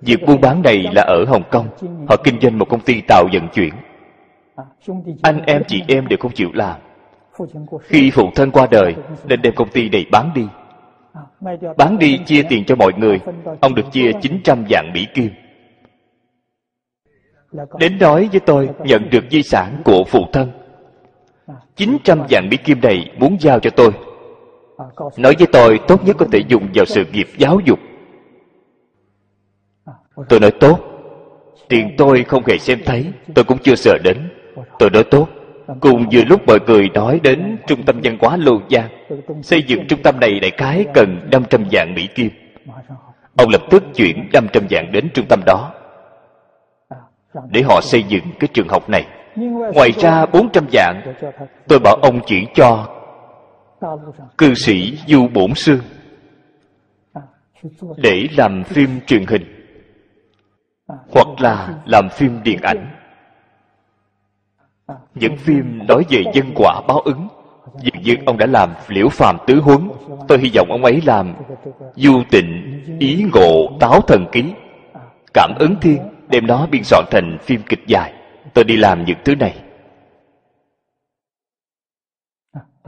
Việc 0.00 0.26
buôn 0.26 0.40
bán 0.40 0.62
này 0.62 0.84
là 0.92 1.02
ở 1.02 1.24
hồng 1.28 1.42
kông, 1.50 1.68
họ 2.08 2.16
kinh 2.24 2.40
doanh 2.40 2.58
một 2.58 2.68
công 2.68 2.80
ty 2.80 3.00
tàu 3.08 3.24
vận 3.32 3.48
chuyển. 3.48 3.74
Anh 5.22 5.42
em 5.46 5.62
chị 5.66 5.82
em 5.88 6.08
đều 6.08 6.16
không 6.20 6.32
chịu 6.34 6.50
làm 6.54 6.80
khi 7.82 8.10
phụ 8.10 8.30
thân 8.34 8.50
qua 8.50 8.66
đời 8.70 8.94
nên 9.24 9.42
đem 9.42 9.54
công 9.54 9.68
ty 9.68 9.88
này 9.88 10.06
bán 10.10 10.30
đi. 10.34 10.46
Bán 11.76 11.98
đi 11.98 12.18
chia 12.26 12.42
tiền 12.48 12.64
cho 12.64 12.76
mọi 12.76 12.92
người. 12.96 13.20
Ông 13.60 13.74
được 13.74 13.92
chia 13.92 14.12
900 14.22 14.64
vạn 14.68 14.90
mỹ 14.94 15.06
kim. 15.14 15.30
Đến 17.78 17.98
nói 17.98 18.28
với 18.32 18.40
tôi 18.40 18.68
nhận 18.84 19.10
được 19.10 19.24
di 19.30 19.42
sản 19.42 19.82
của 19.84 20.04
phụ 20.04 20.24
thân. 20.32 20.50
900 21.76 22.22
vạn 22.30 22.48
mỹ 22.50 22.56
kim 22.56 22.80
này 22.80 23.10
muốn 23.18 23.36
giao 23.40 23.60
cho 23.60 23.70
tôi. 23.70 23.90
Nói 25.16 25.34
với 25.38 25.46
tôi 25.52 25.80
tốt 25.88 26.04
nhất 26.04 26.16
có 26.18 26.26
thể 26.32 26.42
dùng 26.48 26.68
vào 26.74 26.84
sự 26.84 27.04
nghiệp 27.12 27.28
giáo 27.38 27.60
dục. 27.64 27.78
Tôi 30.28 30.40
nói 30.40 30.50
tốt. 30.60 30.78
Tiền 31.68 31.94
tôi 31.98 32.24
không 32.24 32.42
hề 32.46 32.58
xem 32.58 32.78
thấy. 32.84 33.12
Tôi 33.34 33.44
cũng 33.44 33.58
chưa 33.58 33.74
sợ 33.74 33.98
đến. 34.04 34.28
Tôi 34.78 34.90
nói 34.90 35.04
tốt 35.04 35.28
cùng 35.80 36.06
vừa 36.12 36.24
lúc 36.24 36.40
mọi 36.46 36.58
người 36.66 36.88
nói 36.94 37.20
đến 37.22 37.56
trung 37.66 37.82
tâm 37.82 38.00
văn 38.02 38.16
hóa 38.20 38.36
lô 38.36 38.60
giang 38.70 38.88
xây 39.42 39.62
dựng 39.62 39.86
trung 39.88 40.02
tâm 40.02 40.20
này 40.20 40.40
đại 40.40 40.50
khái 40.50 40.86
cần 40.94 41.28
500 41.32 41.64
vạn 41.70 41.94
mỹ 41.94 42.08
kim. 42.14 42.30
Ông 43.36 43.48
lập 43.48 43.62
tức 43.70 43.84
chuyển 43.94 44.28
500 44.32 44.66
vạn 44.70 44.92
đến 44.92 45.08
trung 45.14 45.26
tâm 45.28 45.40
đó. 45.46 45.74
Để 47.50 47.62
họ 47.62 47.80
xây 47.80 48.02
dựng 48.02 48.24
cái 48.40 48.48
trường 48.52 48.68
học 48.68 48.88
này, 48.88 49.06
ngoài 49.74 49.92
ra 49.92 50.26
400 50.26 50.64
vạn, 50.72 51.14
tôi 51.68 51.78
bảo 51.78 51.94
ông 51.94 52.20
chuyển 52.26 52.46
cho 52.54 52.88
cư 54.38 54.54
sĩ 54.54 54.98
du 55.06 55.28
bổn 55.28 55.54
sư 55.54 55.80
để 57.96 58.26
làm 58.36 58.64
phim 58.64 59.00
truyền 59.06 59.26
hình, 59.26 59.42
hoặc 60.86 61.26
là 61.38 61.74
làm 61.86 62.08
phim 62.08 62.42
điện 62.42 62.58
ảnh 62.62 62.93
những 65.14 65.36
phim 65.36 65.86
nói 65.88 66.04
về 66.10 66.24
nhân 66.34 66.52
quả 66.54 66.80
báo 66.88 67.00
ứng. 67.00 67.28
Dường 67.80 68.02
như 68.02 68.16
ông 68.26 68.38
đã 68.38 68.46
làm 68.46 68.70
liễu 68.88 69.08
phàm 69.08 69.36
tứ 69.46 69.60
huấn. 69.60 69.90
Tôi 70.28 70.38
hy 70.38 70.50
vọng 70.54 70.68
ông 70.70 70.84
ấy 70.84 71.00
làm 71.06 71.34
du 71.94 72.22
tịnh 72.30 72.80
ý 72.98 73.24
ngộ 73.32 73.76
táo 73.80 74.00
thần 74.00 74.26
ký. 74.32 74.44
Cảm 75.34 75.54
ứng 75.58 75.76
thiên 75.80 75.98
đem 76.28 76.46
nó 76.46 76.66
biên 76.66 76.82
soạn 76.84 77.04
thành 77.10 77.38
phim 77.42 77.62
kịch 77.68 77.82
dài. 77.86 78.12
Tôi 78.54 78.64
đi 78.64 78.76
làm 78.76 79.04
những 79.04 79.18
thứ 79.24 79.34
này. 79.34 79.56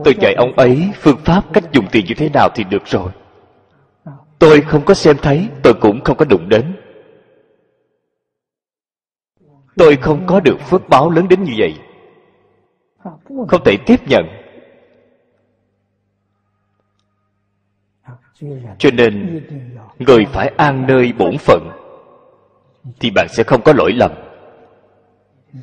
Tôi 0.04 0.14
dạy 0.20 0.34
ông 0.34 0.52
ấy 0.52 0.90
phương 0.94 1.18
pháp 1.24 1.44
cách 1.52 1.64
dùng 1.72 1.86
tiền 1.92 2.06
như 2.06 2.14
thế 2.14 2.28
nào 2.34 2.48
thì 2.54 2.64
được 2.64 2.86
rồi. 2.86 3.10
Tôi 4.38 4.60
không 4.60 4.84
có 4.84 4.94
xem 4.94 5.16
thấy 5.22 5.48
tôi 5.62 5.74
cũng 5.74 6.04
không 6.04 6.16
có 6.16 6.24
đụng 6.24 6.48
đến. 6.48 6.76
Tôi 9.76 9.96
không 9.96 10.26
có 10.26 10.40
được 10.40 10.60
phước 10.60 10.88
báo 10.88 11.10
lớn 11.10 11.28
đến 11.28 11.42
như 11.44 11.52
vậy 11.58 11.74
không 13.48 13.64
thể 13.64 13.76
tiếp 13.86 14.00
nhận. 14.06 14.26
Cho 18.78 18.90
nên 18.92 19.42
người 19.98 20.26
phải 20.32 20.52
an 20.56 20.86
nơi 20.86 21.12
bổn 21.18 21.38
phận 21.38 21.70
thì 23.00 23.10
bạn 23.10 23.26
sẽ 23.28 23.42
không 23.42 23.62
có 23.62 23.72
lỗi 23.72 23.92
lầm. 23.92 24.10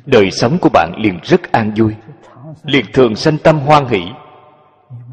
Đời 0.06 0.30
sống 0.30 0.58
của 0.60 0.70
bạn 0.72 0.92
liền 0.98 1.18
rất 1.22 1.52
an 1.52 1.72
vui 1.76 1.94
liền 2.64 2.84
thường 2.92 3.16
sanh 3.16 3.38
tâm 3.38 3.60
hoan 3.60 3.86
hỷ. 3.86 4.02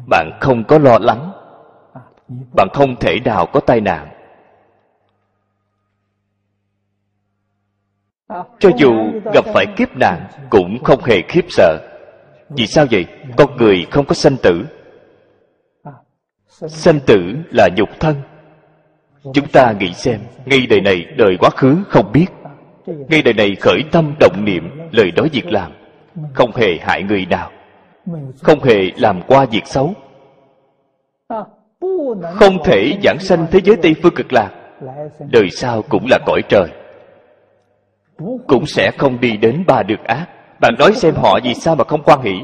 Bạn 0.08 0.30
không 0.40 0.64
có 0.64 0.78
lo 0.78 0.98
lắng. 0.98 1.32
Bạn 2.56 2.68
không 2.72 2.96
thể 2.96 3.20
nào 3.24 3.46
có 3.46 3.60
tai 3.60 3.80
nạn. 3.80 4.08
Cho 8.58 8.70
dù 8.76 8.92
gặp 9.34 9.44
phải 9.54 9.66
kiếp 9.76 9.96
nạn 9.96 10.26
cũng 10.50 10.84
không 10.84 11.04
hề 11.04 11.22
khiếp 11.28 11.44
sợ 11.48 11.91
vì 12.56 12.66
sao 12.66 12.86
vậy? 12.90 13.06
Con 13.36 13.56
người 13.56 13.86
không 13.90 14.06
có 14.06 14.14
sanh 14.14 14.36
tử. 14.36 14.64
Sanh 16.68 17.00
tử 17.00 17.34
là 17.50 17.68
nhục 17.76 17.88
thân. 18.00 18.16
Chúng 19.34 19.48
ta 19.48 19.72
nghĩ 19.72 19.92
xem, 19.92 20.20
ngay 20.46 20.66
đời 20.70 20.80
này 20.80 21.06
đời 21.16 21.36
quá 21.40 21.50
khứ 21.50 21.76
không 21.88 22.12
biết. 22.12 22.26
Ngay 22.86 23.22
đời 23.22 23.34
này 23.34 23.56
khởi 23.60 23.82
tâm 23.92 24.14
động 24.20 24.44
niệm, 24.44 24.80
lời 24.92 25.12
nói 25.16 25.28
việc 25.32 25.46
làm. 25.46 25.72
Không 26.34 26.50
hề 26.56 26.78
hại 26.80 27.02
người 27.02 27.26
nào. 27.26 27.50
Không 28.42 28.62
hề 28.62 28.90
làm 28.96 29.22
qua 29.26 29.44
việc 29.44 29.66
xấu. 29.66 29.94
Không 32.34 32.64
thể 32.64 32.98
giảng 33.04 33.18
sanh 33.20 33.46
thế 33.50 33.60
giới 33.64 33.76
tây 33.76 33.94
phương 34.02 34.14
cực 34.14 34.32
lạc. 34.32 34.50
Đời 35.30 35.50
sau 35.50 35.82
cũng 35.82 36.06
là 36.10 36.18
cõi 36.26 36.42
trời. 36.48 36.68
Cũng 38.46 38.66
sẽ 38.66 38.90
không 38.98 39.20
đi 39.20 39.36
đến 39.36 39.64
ba 39.66 39.82
được 39.82 40.04
ác 40.04 40.26
bạn 40.62 40.74
nói 40.78 40.92
xem 40.94 41.14
họ 41.14 41.38
vì 41.44 41.54
sao 41.54 41.74
mà 41.76 41.84
không 41.84 42.02
khoan 42.02 42.22
hỷ. 42.22 42.34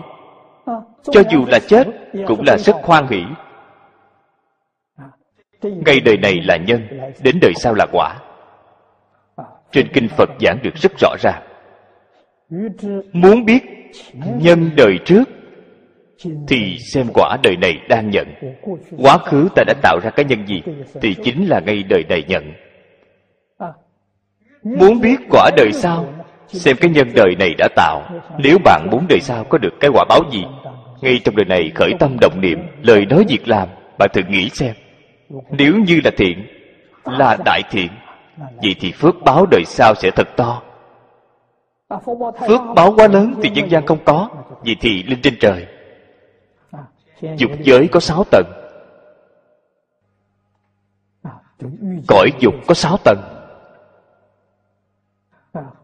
Cho 1.02 1.22
dù 1.30 1.44
là 1.48 1.58
chết 1.58 1.86
cũng 2.26 2.42
là 2.46 2.56
rất 2.58 2.76
khoan 2.82 3.06
hỷ. 3.08 3.22
Ngay 5.62 6.00
đời 6.00 6.16
này 6.16 6.40
là 6.44 6.56
nhân 6.56 6.88
đến 7.22 7.38
đời 7.40 7.52
sau 7.56 7.74
là 7.74 7.86
quả. 7.92 8.18
Trên 9.72 9.88
kinh 9.92 10.08
phật 10.08 10.28
giảng 10.40 10.58
được 10.62 10.74
rất 10.74 10.92
rõ 11.00 11.14
ràng. 11.22 11.42
Muốn 13.12 13.44
biết 13.44 13.62
nhân 14.20 14.70
đời 14.76 14.98
trước 15.04 15.24
thì 16.48 16.78
xem 16.92 17.06
quả 17.14 17.36
đời 17.42 17.56
này 17.56 17.78
đang 17.88 18.10
nhận. 18.10 18.26
quá 18.98 19.18
khứ 19.18 19.48
ta 19.54 19.64
đã 19.66 19.74
tạo 19.82 19.98
ra 20.02 20.10
cái 20.10 20.24
nhân 20.24 20.46
gì 20.46 20.62
thì 21.00 21.14
chính 21.14 21.48
là 21.48 21.60
ngay 21.60 21.82
đời 21.82 22.04
này 22.08 22.24
nhận. 22.28 22.52
Muốn 24.62 25.00
biết 25.00 25.16
quả 25.30 25.50
đời 25.56 25.72
sau 25.72 26.06
xem 26.48 26.76
cái 26.80 26.90
nhân 26.90 27.08
đời 27.14 27.36
này 27.38 27.54
đã 27.58 27.68
tạo, 27.76 28.02
nếu 28.38 28.58
bạn 28.64 28.88
muốn 28.90 29.06
đời 29.08 29.20
sau 29.20 29.44
có 29.44 29.58
được 29.58 29.74
cái 29.80 29.90
quả 29.94 30.04
báo 30.08 30.20
gì, 30.32 30.44
ngay 31.00 31.20
trong 31.24 31.36
đời 31.36 31.44
này 31.44 31.72
khởi 31.74 31.92
tâm 31.98 32.16
động 32.20 32.40
niệm, 32.40 32.58
lời 32.82 33.06
nói 33.06 33.24
việc 33.28 33.48
làm, 33.48 33.68
bạn 33.98 34.10
thử 34.12 34.22
nghĩ 34.28 34.48
xem. 34.48 34.74
Nếu 35.50 35.74
như 35.74 36.00
là 36.04 36.10
thiện, 36.16 36.46
là 37.04 37.36
đại 37.44 37.62
thiện, 37.70 37.88
vậy 38.36 38.76
thì 38.80 38.92
phước 38.92 39.14
báo 39.24 39.46
đời 39.50 39.64
sau 39.66 39.94
sẽ 39.94 40.10
thật 40.10 40.28
to. 40.36 40.62
Phước 42.48 42.60
báo 42.74 42.94
quá 42.96 43.08
lớn 43.08 43.34
thì 43.42 43.50
nhân 43.50 43.70
gian 43.70 43.86
không 43.86 43.98
có, 44.04 44.28
vậy 44.60 44.76
thì 44.80 45.02
lên 45.02 45.20
trên 45.22 45.34
trời. 45.40 45.66
Dục 47.36 47.50
giới 47.60 47.88
có 47.88 48.00
sáu 48.00 48.24
tầng. 48.30 48.46
Cõi 52.08 52.30
dục 52.38 52.54
có 52.66 52.74
sáu 52.74 52.96
tầng 53.04 53.38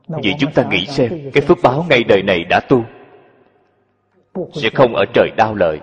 vậy 0.07 0.35
chúng 0.39 0.53
ta 0.53 0.65
nghĩ 0.71 0.87
xem 0.87 1.31
cái 1.33 1.43
phước 1.47 1.59
báo 1.63 1.87
ngay 1.89 2.05
đời 2.05 2.23
này 2.23 2.45
đã 2.45 2.61
tu 2.61 2.85
sẽ 4.35 4.71
không 4.75 4.95
ở 4.95 5.05
trời 5.15 5.31
đau 5.37 5.55
lợi. 5.55 5.81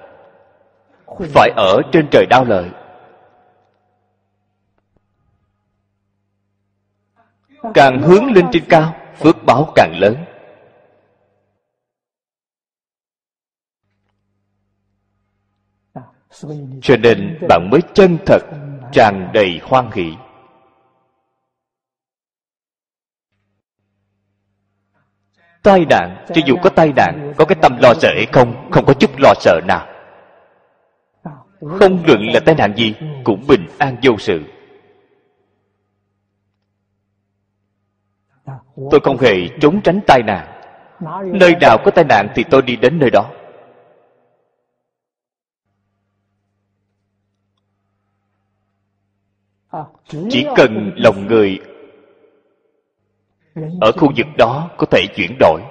Phải 1.34 1.49
ở 1.56 1.81
trên 1.91 2.07
trời 2.11 2.26
đau 2.30 2.45
lợi. 2.45 2.69
Càng 7.73 8.02
hướng 8.02 8.26
lên 8.26 8.45
trên 8.52 8.64
cao 8.69 8.95
phước 9.15 9.35
báo 9.45 9.72
càng 9.76 9.93
lớn. 9.99 10.15
Cho 16.81 16.98
nên 16.98 17.38
bạn 17.49 17.69
mới 17.72 17.81
chân 17.93 18.18
thật 18.26 18.41
tràn 18.91 19.30
đầy 19.34 19.60
hoan 19.64 19.91
hỷ 19.91 20.14
tai 25.63 25.85
nạn, 25.89 26.25
cho 26.27 26.41
dù 26.45 26.55
có 26.63 26.69
tai 26.69 26.93
nạn, 26.95 27.33
có 27.38 27.45
cái 27.45 27.55
tâm 27.61 27.77
lo 27.81 27.93
sợ 27.93 28.09
hay 28.15 28.25
không 28.33 28.71
không 28.71 28.85
có 28.85 28.93
chút 28.93 29.11
lo 29.17 29.33
sợ 29.39 29.59
nào. 29.67 29.88
Không 31.79 32.03
luận 32.05 32.21
là 32.33 32.39
tai 32.45 32.55
nạn 32.55 32.73
gì, 32.75 32.95
cũng 33.23 33.43
bình 33.47 33.67
an 33.77 33.97
vô 34.03 34.17
sự. 34.17 34.41
Tôi 38.91 38.99
không 39.03 39.17
hề 39.17 39.47
trốn 39.61 39.81
tránh 39.81 39.99
tai 40.07 40.23
nạn. 40.23 40.47
Nơi 41.33 41.55
nào 41.61 41.77
có 41.85 41.91
tai 41.91 42.05
nạn 42.05 42.27
thì 42.35 42.43
tôi 42.43 42.61
đi 42.61 42.75
đến 42.75 42.99
nơi 42.99 43.09
đó. 43.09 43.29
Chỉ 50.29 50.45
cần 50.55 50.91
lòng 50.95 51.27
người 51.27 51.59
ở 53.81 53.91
khu 53.91 54.11
vực 54.17 54.27
đó 54.37 54.69
có 54.77 54.85
thể 54.91 55.05
chuyển 55.15 55.37
đổi. 55.39 55.61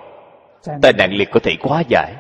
Tai 0.82 0.92
nạn 0.92 1.12
liệt 1.12 1.28
có 1.32 1.40
thể 1.42 1.56
quá 1.60 1.82
giải. 1.88 2.14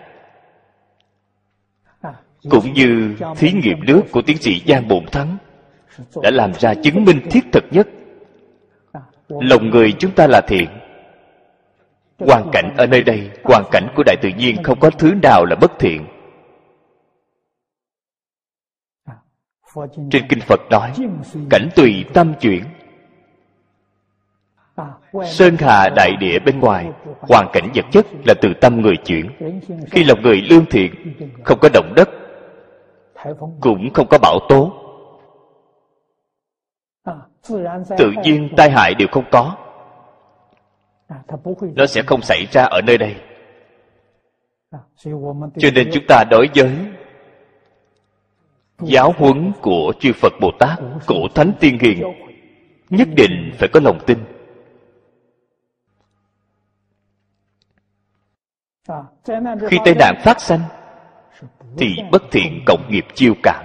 Cũng 2.50 2.72
như 2.72 3.16
thí 3.36 3.52
nghiệm 3.52 3.84
nước 3.86 4.02
của 4.12 4.22
tiến 4.22 4.36
sĩ 4.38 4.62
giang 4.66 4.88
bổn 4.88 5.06
thắng 5.06 5.36
đã 6.22 6.30
làm 6.30 6.52
ra 6.54 6.74
chứng 6.74 7.04
minh 7.04 7.20
thiết 7.30 7.44
thực 7.52 7.64
nhất. 7.70 7.88
Lòng 9.28 9.70
người 9.70 9.92
chúng 9.98 10.10
ta 10.10 10.26
là 10.26 10.40
thiện. 10.40 10.68
Hoàn 12.18 12.50
cảnh 12.52 12.74
ở 12.78 12.86
nơi 12.86 13.02
đây 13.02 13.30
hoàn 13.44 13.64
cảnh 13.70 13.92
của 13.96 14.02
đại 14.06 14.16
tự 14.22 14.28
nhiên 14.28 14.62
không 14.62 14.80
có 14.80 14.90
thứ 14.90 15.14
nào 15.22 15.44
là 15.44 15.56
bất 15.60 15.72
thiện. 15.78 16.06
Trên 20.10 20.28
kinh 20.28 20.40
phật 20.40 20.60
nói, 20.70 20.92
cảnh 21.50 21.68
tùy 21.76 22.04
tâm 22.14 22.34
chuyển 22.40 22.64
sơn 25.24 25.56
hà 25.58 25.88
đại 25.96 26.16
địa 26.20 26.38
bên 26.38 26.60
ngoài 26.60 26.90
hoàn 27.20 27.46
cảnh 27.52 27.70
vật 27.74 27.84
chất 27.90 28.06
là 28.26 28.34
từ 28.40 28.54
tâm 28.60 28.80
người 28.80 28.96
chuyển. 28.96 29.30
Khi 29.90 30.04
lòng 30.04 30.22
người 30.22 30.42
lương 30.50 30.64
thiện 30.66 31.14
không 31.44 31.58
có 31.60 31.68
động 31.72 31.92
đất 31.96 32.08
cũng 33.60 33.90
không 33.94 34.06
có 34.10 34.18
bão 34.18 34.38
tố. 34.48 34.72
Tự 37.98 38.12
nhiên 38.24 38.48
tai 38.56 38.70
hại 38.70 38.94
đều 38.94 39.08
không 39.12 39.24
có. 39.30 39.56
Nó 41.74 41.86
sẽ 41.86 42.02
không 42.02 42.22
xảy 42.22 42.46
ra 42.50 42.62
ở 42.62 42.80
nơi 42.80 42.98
đây. 42.98 43.16
Cho 45.58 45.68
nên 45.74 45.90
chúng 45.92 46.04
ta 46.08 46.24
đối 46.30 46.48
với 46.54 46.70
giáo 48.78 49.14
huấn 49.18 49.52
của 49.60 49.92
chư 50.00 50.12
phật 50.12 50.32
bồ 50.40 50.50
tát 50.58 50.78
cổ 51.06 51.28
thánh 51.34 51.52
tiên 51.60 51.78
hiền 51.80 52.02
nhất 52.90 53.08
định 53.16 53.52
phải 53.58 53.68
có 53.72 53.80
lòng 53.84 53.98
tin 54.06 54.18
khi 59.68 59.78
tai 59.84 59.94
nạn 59.94 60.14
phát 60.24 60.40
sanh 60.40 60.60
thì 61.78 61.96
bất 62.12 62.22
thiện 62.30 62.62
cộng 62.66 62.90
nghiệp 62.90 63.06
chiêu 63.14 63.34
cảm. 63.42 63.64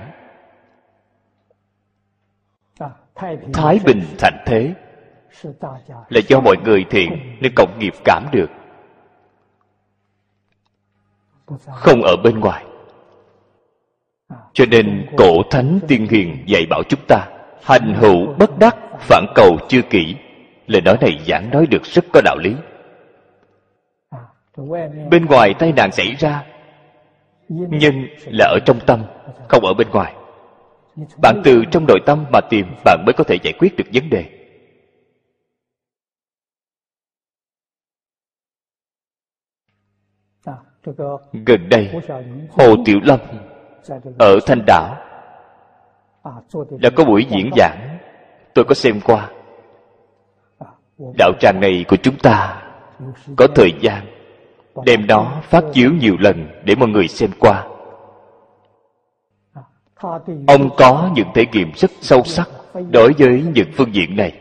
Thái 3.54 3.80
bình 3.86 4.04
thành 4.20 4.44
thế. 4.46 4.74
là 6.10 6.22
do 6.28 6.40
mọi 6.40 6.56
người 6.64 6.86
thiện 6.90 7.38
nên 7.40 7.52
cộng 7.56 7.80
nghiệp 7.80 7.94
cảm 8.04 8.26
được. 8.32 8.50
Không 11.66 12.02
ở 12.02 12.16
bên 12.24 12.40
ngoài. 12.40 12.66
Cho 14.54 14.66
nên 14.66 15.08
cổ 15.18 15.44
thánh 15.52 15.80
tiên 15.88 16.08
hiền 16.10 16.44
dạy 16.48 16.66
bảo 16.70 16.84
chúng 16.90 17.00
ta 17.08 17.28
hành 17.64 17.94
hữu 17.94 18.34
bất 18.40 18.60
đắc 18.60 18.78
phản 19.00 19.26
cầu 19.36 19.58
chưa 19.68 19.82
kỹ. 19.82 20.16
Lời 20.68 20.82
nói 20.82 20.98
này 21.02 21.20
giảng 21.28 21.50
nói 21.50 21.66
được 21.66 21.84
rất 21.84 22.06
có 22.14 22.22
đạo 22.22 22.38
lý 22.38 22.56
bên 25.10 25.26
ngoài 25.26 25.54
tai 25.60 25.72
nạn 25.72 25.92
xảy 25.92 26.16
ra 26.20 26.46
nhưng 27.48 28.08
là 28.26 28.46
ở 28.46 28.60
trong 28.66 28.80
tâm 28.88 29.04
không 29.50 29.66
ở 29.66 29.74
bên 29.74 29.90
ngoài. 29.90 30.16
Bạn 31.22 31.42
từ 31.44 31.64
trong 31.72 31.86
nội 31.88 32.00
tâm 32.06 32.26
mà 32.34 32.40
tìm 32.50 32.66
bạn 32.86 33.04
mới 33.06 33.14
có 33.14 33.24
thể 33.24 33.38
giải 33.44 33.54
quyết 33.60 33.76
được 33.78 33.86
vấn 33.94 34.10
đề. 34.10 34.26
Gần 41.34 41.70
đây 41.70 41.92
hồ 42.50 42.76
tiểu 42.86 43.00
lâm 43.04 43.20
ở 44.20 44.40
thanh 44.46 44.62
đảo. 44.68 44.98
Đã 46.80 46.90
có 46.96 47.06
buổi 47.06 47.26
diễn 47.30 47.50
giảng. 47.58 47.98
Tôi 48.54 48.66
có 48.66 48.74
xem 48.74 49.00
qua. 49.02 49.32
Đạo 51.18 51.32
tràng 51.40 51.60
này 51.62 51.86
của 51.88 51.98
chúng 52.04 52.16
ta 52.18 52.64
có 53.38 53.48
thời 53.56 53.72
gian 53.82 54.15
đem 54.84 55.08
nó 55.08 55.42
phát 55.44 55.64
chiếu 55.74 55.92
nhiều 55.92 56.16
lần 56.20 56.48
để 56.64 56.76
mọi 56.76 56.90
người 56.90 57.08
xem 57.08 57.30
qua. 57.40 57.68
Ông 60.48 60.70
có 60.78 61.10
những 61.16 61.28
thể 61.36 61.46
nghiệm 61.52 61.72
rất 61.76 61.92
sâu 62.02 62.24
sắc 62.24 62.50
đối 62.92 63.14
với 63.14 63.44
những 63.54 63.72
phương 63.78 63.96
diện 63.96 64.16
này. 64.16 64.38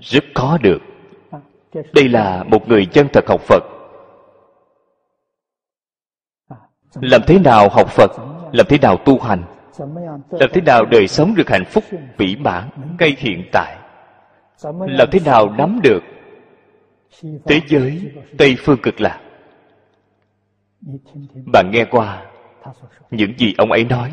Rất 0.00 0.24
khó 0.34 0.58
được. 0.58 0.78
Đây 1.92 2.08
là 2.08 2.42
một 2.42 2.68
người 2.68 2.86
chân 2.86 3.08
thật 3.12 3.24
học 3.28 3.40
phật. 3.40 3.62
Làm 6.94 7.20
thế 7.26 7.38
nào 7.38 7.68
học 7.68 7.88
phật? 7.90 8.10
Làm 8.52 8.66
thế 8.68 8.78
nào 8.78 8.96
tu 8.96 9.18
hành? 9.18 9.42
Làm 10.30 10.50
thế 10.52 10.60
nào 10.60 10.84
đời 10.84 11.08
sống 11.08 11.34
được 11.34 11.48
hạnh 11.48 11.64
phúc 11.64 11.84
vĩ 12.16 12.36
mãn 12.36 12.70
ngay 12.98 13.16
hiện 13.18 13.48
tại? 13.52 13.76
Làm 14.88 15.08
thế 15.12 15.20
nào 15.24 15.50
nắm 15.50 15.80
được 15.82 16.00
thế 17.22 17.60
giới 17.66 18.12
tây 18.38 18.56
phương 18.58 18.78
cực 18.82 19.00
lạc. 19.00 19.20
Bạn 21.52 21.70
nghe 21.70 21.84
qua 21.84 22.26
những 23.10 23.38
gì 23.38 23.54
ông 23.58 23.72
ấy 23.72 23.84
nói? 23.84 24.12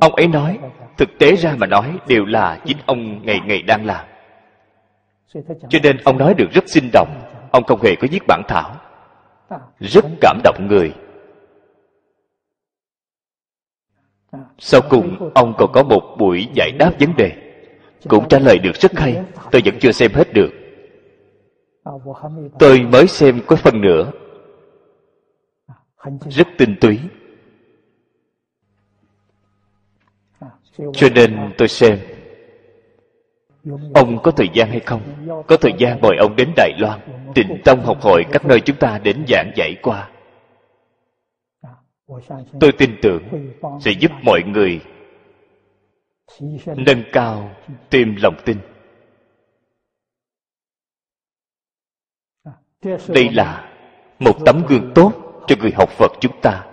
Ông 0.00 0.14
ấy 0.14 0.28
nói, 0.28 0.58
thực 0.98 1.08
tế 1.18 1.36
ra 1.36 1.54
mà 1.58 1.66
nói 1.66 1.98
đều 2.08 2.24
là 2.24 2.60
chính 2.64 2.76
ông 2.86 3.26
ngày 3.26 3.40
ngày 3.46 3.62
đang 3.62 3.86
làm. 3.86 4.06
Cho 5.68 5.78
nên 5.82 5.96
ông 6.04 6.18
nói 6.18 6.34
được 6.34 6.50
rất 6.52 6.68
sinh 6.68 6.90
động. 6.92 7.20
Ông 7.52 7.64
không 7.64 7.82
hề 7.82 7.94
có 7.96 8.08
viết 8.10 8.22
bản 8.28 8.42
thảo. 8.48 8.76
Rất 9.80 10.04
cảm 10.20 10.40
động 10.44 10.66
người. 10.68 10.94
Sau 14.58 14.80
cùng, 14.90 15.30
ông 15.34 15.54
còn 15.58 15.72
có 15.72 15.82
một 15.82 16.16
buổi 16.18 16.48
giải 16.54 16.70
đáp 16.78 16.92
vấn 17.00 17.16
đề. 17.16 17.32
Cũng 18.08 18.28
trả 18.28 18.38
lời 18.38 18.58
được 18.58 18.76
rất 18.76 18.98
hay. 18.98 19.24
Tôi 19.50 19.62
vẫn 19.64 19.74
chưa 19.80 19.92
xem 19.92 20.12
hết 20.14 20.32
được 20.32 20.65
tôi 22.58 22.80
mới 22.80 23.06
xem 23.06 23.40
có 23.46 23.56
phần 23.56 23.80
nữa. 23.80 24.10
Rất 26.30 26.48
tinh 26.58 26.76
túy. 26.80 27.00
Cho 30.92 31.08
nên 31.14 31.52
tôi 31.58 31.68
xem. 31.68 31.98
Ông 33.94 34.18
có 34.22 34.30
thời 34.30 34.48
gian 34.54 34.70
hay 34.70 34.80
không? 34.80 35.02
Có 35.46 35.56
thời 35.56 35.72
gian 35.78 36.00
mời 36.00 36.16
ông 36.20 36.36
đến 36.36 36.52
đài 36.56 36.72
loan, 36.78 37.00
tịnh 37.34 37.60
tông 37.64 37.84
học 37.84 38.00
hội 38.00 38.24
các 38.32 38.46
nơi 38.46 38.60
chúng 38.60 38.76
ta 38.76 38.98
đến 38.98 39.24
giảng 39.28 39.50
dạy 39.56 39.76
qua. 39.82 40.10
Tôi 42.60 42.72
tin 42.78 42.96
tưởng 43.02 43.22
sẽ 43.80 43.90
giúp 43.90 44.10
mọi 44.22 44.42
người 44.42 44.80
nâng 46.76 47.02
cao 47.12 47.50
tìm 47.90 48.16
lòng 48.22 48.36
tin. 48.44 48.56
Đây 53.08 53.30
là 53.30 53.70
một 54.18 54.36
tấm 54.46 54.62
gương 54.68 54.92
tốt 54.94 55.12
cho 55.46 55.56
người 55.60 55.72
học 55.76 55.88
phật 55.90 56.12
chúng 56.20 56.40
ta. 56.42 56.66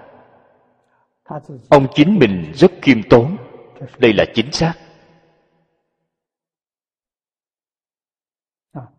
Ông 1.69 1.87
chính 1.95 2.19
mình 2.19 2.51
rất 2.55 2.71
khiêm 2.81 3.03
tốn. 3.09 3.37
Đây 3.97 4.13
là 4.13 4.25
chính 4.33 4.51
xác. 4.51 4.73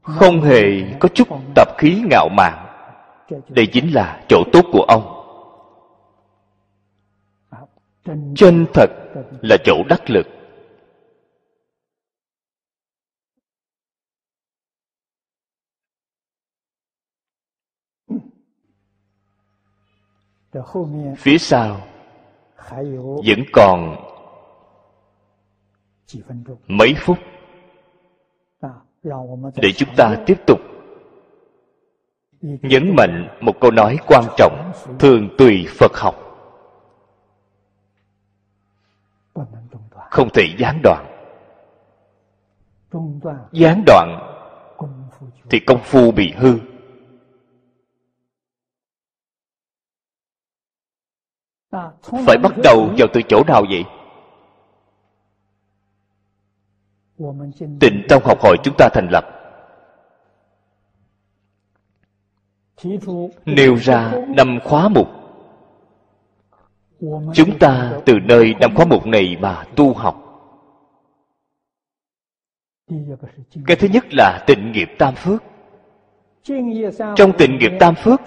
Không 0.02 0.40
hề 0.40 0.62
có 1.00 1.08
chút 1.14 1.28
tập 1.54 1.68
khí 1.78 2.02
ngạo 2.10 2.28
mạn. 2.28 2.66
Đây 3.48 3.66
chính 3.66 3.94
là 3.94 4.24
chỗ 4.28 4.42
tốt 4.52 4.64
của 4.72 4.82
ông. 4.88 5.10
Chân 8.36 8.66
thật 8.74 8.90
là 9.42 9.56
chỗ 9.64 9.82
đắc 9.88 10.10
lực. 10.10 10.26
Phía 21.16 21.38
sau 21.38 21.80
vẫn 23.26 23.44
còn 23.52 23.96
mấy 26.68 26.94
phút 26.98 27.18
để 29.56 29.72
chúng 29.76 29.88
ta 29.96 30.16
tiếp 30.26 30.40
tục 30.46 30.60
nhấn 32.40 32.96
mạnh 32.96 33.38
một 33.40 33.60
câu 33.60 33.70
nói 33.70 33.98
quan 34.06 34.24
trọng 34.36 34.72
thường 34.98 35.28
tùy 35.38 35.66
phật 35.78 35.92
học. 35.94 36.14
Không 40.10 40.28
thể 40.34 40.42
gián 40.58 40.80
đoạn. 40.82 41.06
Gián 43.52 43.82
đoạn 43.86 44.20
thì 45.50 45.60
công 45.60 45.80
phu 45.82 46.10
bị 46.10 46.32
hư 46.36 46.58
phải 52.26 52.38
bắt 52.42 52.52
đầu 52.62 52.90
vào 52.98 53.08
từ 53.12 53.22
chỗ 53.28 53.42
nào 53.46 53.64
vậy? 53.70 53.84
Tịnh 57.80 58.02
tông 58.08 58.22
học 58.24 58.38
hội 58.40 58.56
chúng 58.62 58.74
ta 58.78 58.88
thành 58.92 59.08
lập. 59.10 59.24
Nêu 63.44 63.74
ra 63.74 64.12
năm 64.28 64.58
khóa 64.64 64.88
mục. 64.88 65.08
Chúng 67.34 67.58
ta 67.58 67.92
từ 68.06 68.18
nơi 68.24 68.54
năm 68.60 68.74
khóa 68.74 68.84
mục 68.84 69.06
này 69.06 69.36
mà 69.40 69.64
tu 69.76 69.94
học. 69.94 70.20
Cái 73.66 73.76
thứ 73.76 73.88
nhất 73.88 74.04
là 74.12 74.44
tịnh 74.46 74.72
nghiệp 74.72 74.88
tam 74.98 75.14
phước. 75.14 75.42
Trong 77.16 77.32
tịnh 77.38 77.58
nghiệp 77.58 77.72
tam 77.80 77.94
phước, 77.94 78.20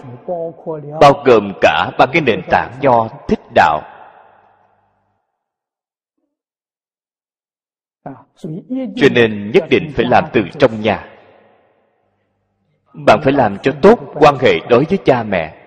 bao 1.01 1.13
gồm 1.25 1.53
cả 1.61 1.91
ba 1.97 2.05
cái 2.05 2.21
nền 2.21 2.41
tảng 2.49 2.71
do 2.81 3.09
thích 3.27 3.36
đạo. 3.55 3.81
Cho 8.95 9.07
nên 9.11 9.51
nhất 9.51 9.63
định 9.69 9.91
phải 9.95 10.05
làm 10.05 10.25
từ 10.33 10.41
trong 10.59 10.81
nhà. 10.81 11.13
Bạn 12.93 13.19
phải 13.23 13.33
làm 13.33 13.57
cho 13.63 13.71
tốt 13.81 13.99
quan 14.13 14.35
hệ 14.41 14.59
đối 14.69 14.83
với 14.83 14.97
cha 15.05 15.23
mẹ. 15.23 15.63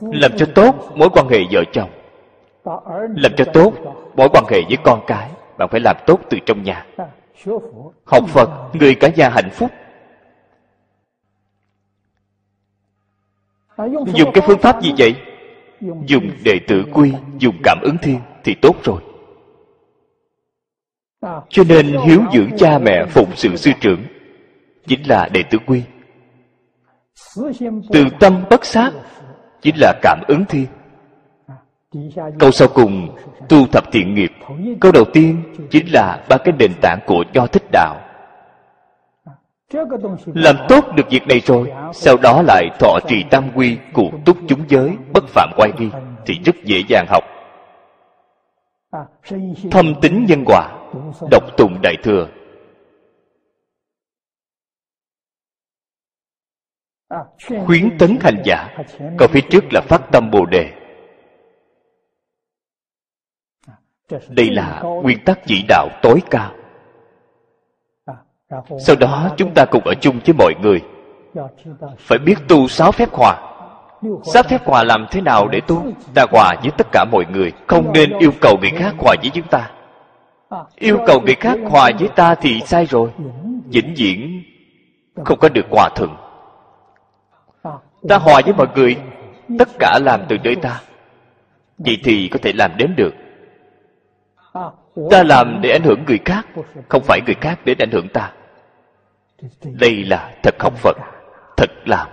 Làm 0.00 0.30
cho 0.36 0.46
tốt 0.54 0.74
mối 0.94 1.08
quan 1.12 1.28
hệ 1.28 1.38
vợ 1.52 1.64
chồng. 1.72 1.90
Làm 3.16 3.32
cho 3.36 3.44
tốt 3.52 3.72
mối 4.16 4.28
quan 4.32 4.44
hệ 4.50 4.62
với 4.68 4.76
con 4.84 5.04
cái, 5.06 5.30
bạn 5.58 5.68
phải 5.68 5.80
làm 5.80 5.96
tốt 6.06 6.20
từ 6.30 6.38
trong 6.46 6.62
nhà. 6.62 6.86
Học 8.06 8.24
phật, 8.28 8.50
người 8.72 8.94
cả 8.94 9.08
nhà 9.16 9.28
hạnh 9.28 9.50
phúc. 9.50 9.70
Dùng 14.14 14.32
cái 14.34 14.44
phương 14.46 14.58
pháp 14.58 14.82
gì 14.82 14.92
vậy? 14.98 15.14
Dùng 16.06 16.30
đệ 16.44 16.58
tử 16.68 16.84
quy 16.92 17.12
dùng 17.38 17.56
cảm 17.64 17.78
ứng 17.82 17.96
thiên 18.02 18.20
thì 18.44 18.54
tốt 18.62 18.76
rồi. 18.84 19.00
Cho 21.48 21.64
nên 21.68 21.86
hiếu 21.86 22.22
dưỡng 22.32 22.50
cha 22.58 22.78
mẹ 22.78 23.04
phụng 23.06 23.30
sự 23.34 23.56
sư 23.56 23.70
trưởng 23.80 24.04
chính 24.86 25.08
là 25.08 25.28
đệ 25.32 25.42
tử 25.50 25.58
quy. 25.66 25.82
Từ 27.92 28.04
tâm 28.20 28.44
bất 28.50 28.64
sát 28.64 28.92
chính 29.62 29.74
là 29.78 29.92
cảm 30.02 30.20
ứng 30.28 30.44
thiên. 30.48 30.66
Câu 32.38 32.50
sau 32.50 32.68
cùng 32.74 33.16
tu 33.48 33.66
thập 33.66 33.92
thiện 33.92 34.14
nghiệp. 34.14 34.32
Câu 34.80 34.92
đầu 34.92 35.04
tiên 35.12 35.42
chính 35.70 35.86
là 35.92 36.24
ba 36.28 36.36
cái 36.44 36.54
nền 36.58 36.72
tảng 36.80 36.98
của 37.06 37.24
nho 37.32 37.46
thích 37.46 37.64
đạo 37.72 38.05
làm 40.34 40.56
tốt 40.68 40.84
được 40.96 41.10
việc 41.10 41.26
này 41.28 41.40
rồi 41.40 41.72
sau 41.94 42.16
đó 42.16 42.42
lại 42.42 42.68
thọ 42.80 42.98
trì 43.08 43.24
tam 43.30 43.50
quy 43.54 43.78
cụ 43.92 44.10
túc 44.24 44.36
chúng 44.48 44.64
giới 44.68 44.96
bất 45.12 45.24
phạm 45.28 45.50
quay 45.56 45.72
đi, 45.78 45.90
thì 46.26 46.34
rất 46.44 46.56
dễ 46.64 46.82
dàng 46.88 47.06
học. 47.08 47.24
Thâm 49.70 49.94
tính 50.02 50.26
nhân 50.28 50.44
quả 50.46 50.88
đọc 51.30 51.56
tùng 51.56 51.78
đại 51.82 51.96
thừa. 52.02 52.28
Khuyến 57.66 57.98
tấn 57.98 58.18
hành 58.20 58.42
giả 58.44 58.76
câu 59.18 59.28
phía 59.28 59.40
trước 59.50 59.64
là 59.72 59.80
phát 59.88 60.02
tâm 60.12 60.30
bồ 60.30 60.46
đề. 60.46 60.72
Đây 64.28 64.50
là 64.50 64.82
nguyên 65.02 65.24
tắc 65.24 65.38
chỉ 65.46 65.64
đạo 65.68 65.88
tối 66.02 66.22
cao 66.30 66.55
sau 68.78 68.96
đó 68.96 69.28
chúng 69.36 69.54
ta 69.54 69.64
cùng 69.64 69.84
ở 69.84 69.94
chung 69.94 70.20
với 70.26 70.34
mọi 70.38 70.54
người. 70.62 70.82
Phải 71.98 72.18
biết 72.18 72.34
tu 72.48 72.68
sáu 72.68 72.92
phép 72.92 73.08
hòa. 73.12 73.36
Sáu 74.22 74.42
phép 74.42 74.64
hòa 74.64 74.82
làm 74.82 75.06
thế 75.10 75.20
nào 75.20 75.48
để 75.48 75.60
tu? 75.66 75.82
Ta 76.14 76.24
hòa 76.30 76.54
với 76.62 76.70
tất 76.78 76.86
cả 76.92 77.04
mọi 77.12 77.24
người. 77.32 77.52
Không 77.66 77.92
nên 77.92 78.18
yêu 78.18 78.30
cầu 78.40 78.56
người 78.60 78.70
khác 78.70 78.94
hòa 78.98 79.14
với 79.22 79.30
chúng 79.34 79.46
ta. 79.46 79.70
Yêu 80.76 80.98
cầu 81.06 81.20
người 81.20 81.34
khác 81.34 81.58
hòa 81.70 81.90
với 81.98 82.08
ta 82.08 82.34
thì 82.34 82.60
sai 82.60 82.86
rồi. 82.86 83.10
Vĩnh 83.66 83.94
viễn 83.96 84.42
không 85.24 85.38
có 85.38 85.48
được 85.48 85.66
hòa 85.70 85.88
thuận. 85.94 86.16
Ta 88.08 88.18
hòa 88.18 88.40
với 88.44 88.54
mọi 88.54 88.66
người 88.74 88.96
tất 89.58 89.68
cả 89.78 89.98
làm 90.02 90.20
từ 90.28 90.36
nơi 90.44 90.56
ta. 90.56 90.80
Vậy 91.78 91.98
thì 92.04 92.28
có 92.28 92.38
thể 92.42 92.52
làm 92.52 92.76
đến 92.76 92.94
được. 92.96 93.14
Ta 95.10 95.22
làm 95.22 95.60
để 95.60 95.70
ảnh 95.70 95.82
hưởng 95.82 96.04
người 96.06 96.18
khác 96.24 96.46
không 96.88 97.02
phải 97.02 97.20
người 97.26 97.34
khác 97.40 97.58
đến 97.64 97.78
ảnh 97.78 97.90
hưởng 97.90 98.08
ta 98.08 98.32
đây 99.62 100.04
là 100.04 100.34
thật 100.42 100.54
học 100.58 100.72
phật, 100.76 100.96
thật 101.56 101.70
làm. 101.84 102.08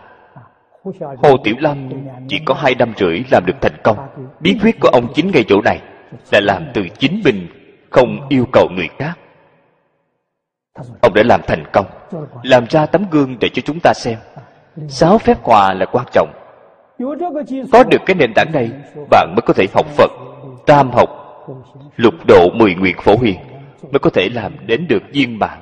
Hồ 1.18 1.38
tiểu 1.44 1.56
lâm 1.60 1.90
chỉ 2.28 2.40
có 2.46 2.54
hai 2.54 2.76
năm 2.76 2.94
rưỡi 2.98 3.24
làm 3.32 3.44
được 3.46 3.54
thành 3.62 3.78
công. 3.84 3.98
Bí 4.40 4.58
quyết 4.62 4.80
của 4.80 4.88
ông 4.88 5.14
chính 5.16 5.32
ngay 5.32 5.44
chỗ 5.48 5.62
này 5.62 5.80
là 6.32 6.40
làm 6.40 6.66
từ 6.74 6.88
chính 6.98 7.22
mình, 7.26 7.48
không 7.90 8.28
yêu 8.30 8.46
cầu 8.52 8.70
người 8.72 8.90
khác. 8.98 9.14
Ông 11.02 11.14
đã 11.14 11.24
làm 11.26 11.42
thành 11.48 11.64
công, 11.74 11.86
làm 12.44 12.66
ra 12.70 12.86
tấm 12.86 13.06
gương 13.12 13.38
để 13.40 13.50
cho 13.54 13.62
chúng 13.66 13.80
ta 13.80 13.94
xem. 13.94 14.18
Sáu 14.88 15.18
phép 15.18 15.38
hòa 15.44 15.74
là 15.74 15.86
quan 15.86 16.06
trọng. 16.12 16.34
Có 17.72 17.84
được 17.84 18.02
cái 18.06 18.16
nền 18.16 18.34
tảng 18.36 18.52
này, 18.54 18.72
bạn 19.10 19.34
mới 19.36 19.42
có 19.46 19.54
thể 19.54 19.68
học 19.74 19.86
phật, 19.86 20.12
tam 20.66 20.92
học, 20.92 21.10
lục 21.96 22.14
độ 22.28 22.50
mười 22.50 22.76
nguyện 22.76 22.96
phổ 23.02 23.16
huyền 23.16 23.40
mới 23.92 24.00
có 24.00 24.10
thể 24.10 24.30
làm 24.30 24.68
đến 24.68 24.88
được 24.88 25.04
viên 25.14 25.40
mãn 25.40 25.60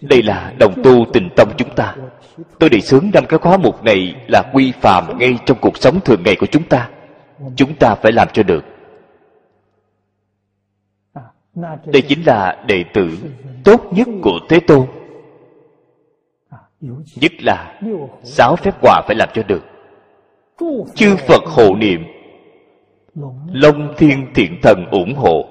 đây 0.00 0.22
là 0.22 0.54
đồng 0.58 0.82
tu 0.84 1.04
tình 1.12 1.28
tông 1.36 1.48
chúng 1.56 1.74
ta. 1.74 1.96
Tôi 2.58 2.70
đề 2.70 2.80
xướng 2.80 3.10
năm 3.14 3.24
cái 3.28 3.38
khóa 3.38 3.56
mục 3.56 3.84
này 3.84 4.14
là 4.28 4.42
quy 4.52 4.72
phạm 4.72 5.18
ngay 5.18 5.38
trong 5.46 5.58
cuộc 5.60 5.76
sống 5.76 6.00
thường 6.00 6.22
ngày 6.24 6.36
của 6.40 6.46
chúng 6.46 6.62
ta. 6.62 6.90
Chúng 7.56 7.74
ta 7.74 7.94
phải 7.94 8.12
làm 8.12 8.28
cho 8.32 8.42
được. 8.42 8.64
Đây 11.84 12.02
chính 12.08 12.26
là 12.26 12.64
đệ 12.66 12.84
tử 12.94 13.18
tốt 13.64 13.80
nhất 13.90 14.08
của 14.22 14.38
thế 14.48 14.60
tôn. 14.60 14.86
Nhất 17.16 17.32
là 17.38 17.80
sáu 18.22 18.56
phép 18.56 18.74
quả 18.82 19.02
phải 19.06 19.16
làm 19.16 19.28
cho 19.34 19.42
được. 19.42 19.62
Chư 20.94 21.16
phật 21.16 21.42
hộ 21.44 21.74
niệm, 21.74 22.04
long 23.52 23.94
thiên 23.96 24.26
thiện 24.34 24.60
thần 24.62 24.86
ủng 24.90 25.14
hộ 25.14 25.49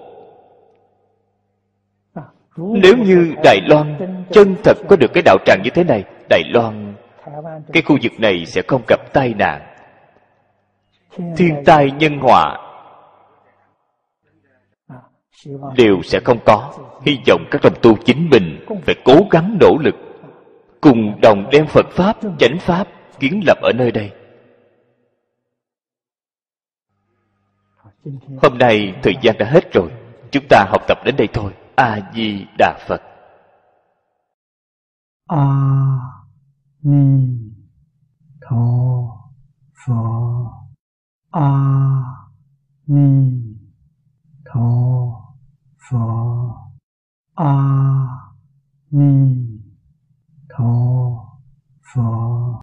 nếu 2.60 2.98
như 2.98 3.34
đài 3.44 3.60
loan 3.68 3.98
chân 4.32 4.56
thật 4.64 4.78
có 4.88 4.96
được 4.96 5.12
cái 5.14 5.24
đạo 5.26 5.38
tràng 5.46 5.62
như 5.64 5.70
thế 5.70 5.84
này, 5.84 6.04
đài 6.30 6.44
loan, 6.50 6.94
cái 7.74 7.84
khu 7.84 7.98
vực 8.04 8.20
này 8.20 8.46
sẽ 8.46 8.62
không 8.68 8.82
gặp 8.88 9.14
tai 9.14 9.34
nạn. 9.34 9.62
Thiên 11.38 11.64
tai, 11.66 11.92
nhân 11.92 12.18
họa 12.20 12.58
đều 15.76 16.02
sẽ 16.04 16.20
không 16.20 16.40
có. 16.46 16.74
Hy 17.06 17.18
vọng 17.28 17.46
các 17.52 17.62
đồng 17.64 17.74
tu 17.82 17.96
chính 18.06 18.30
mình 18.30 18.66
phải 18.86 18.96
cố 19.06 19.16
gắng 19.32 19.58
nỗ 19.62 19.78
lực, 19.78 19.96
cùng 20.82 21.22
đồng 21.22 21.50
đem 21.52 21.68
phật 21.68 21.86
pháp, 21.92 22.18
chánh 22.40 22.58
pháp 22.60 22.88
kiến 23.20 23.42
lập 23.48 23.58
ở 23.62 23.72
nơi 23.76 23.92
đây. 23.92 24.12
Hôm 28.42 28.58
nay 28.58 28.94
thời 29.04 29.16
gian 29.22 29.38
đã 29.38 29.46
hết 29.46 29.74
rồi. 29.74 29.90
Chúng 30.32 30.44
ta 30.50 30.66
học 30.70 30.82
tập 30.88 30.98
đến 31.06 31.16
đây 31.18 31.28
thôi 31.34 31.52
a 31.80 32.12
di 32.14 32.48
đà 32.58 32.78
phật. 32.88 33.02
A 35.28 35.46
ni 36.82 37.38
tho 38.42 38.66
pho. 39.86 40.02
A 41.32 41.50
ni 42.88 43.42
tho 44.46 44.70
pho. 45.90 46.06
a 47.36 47.54
ni 48.92 49.36
tho 50.50 50.74
pho 51.94 52.50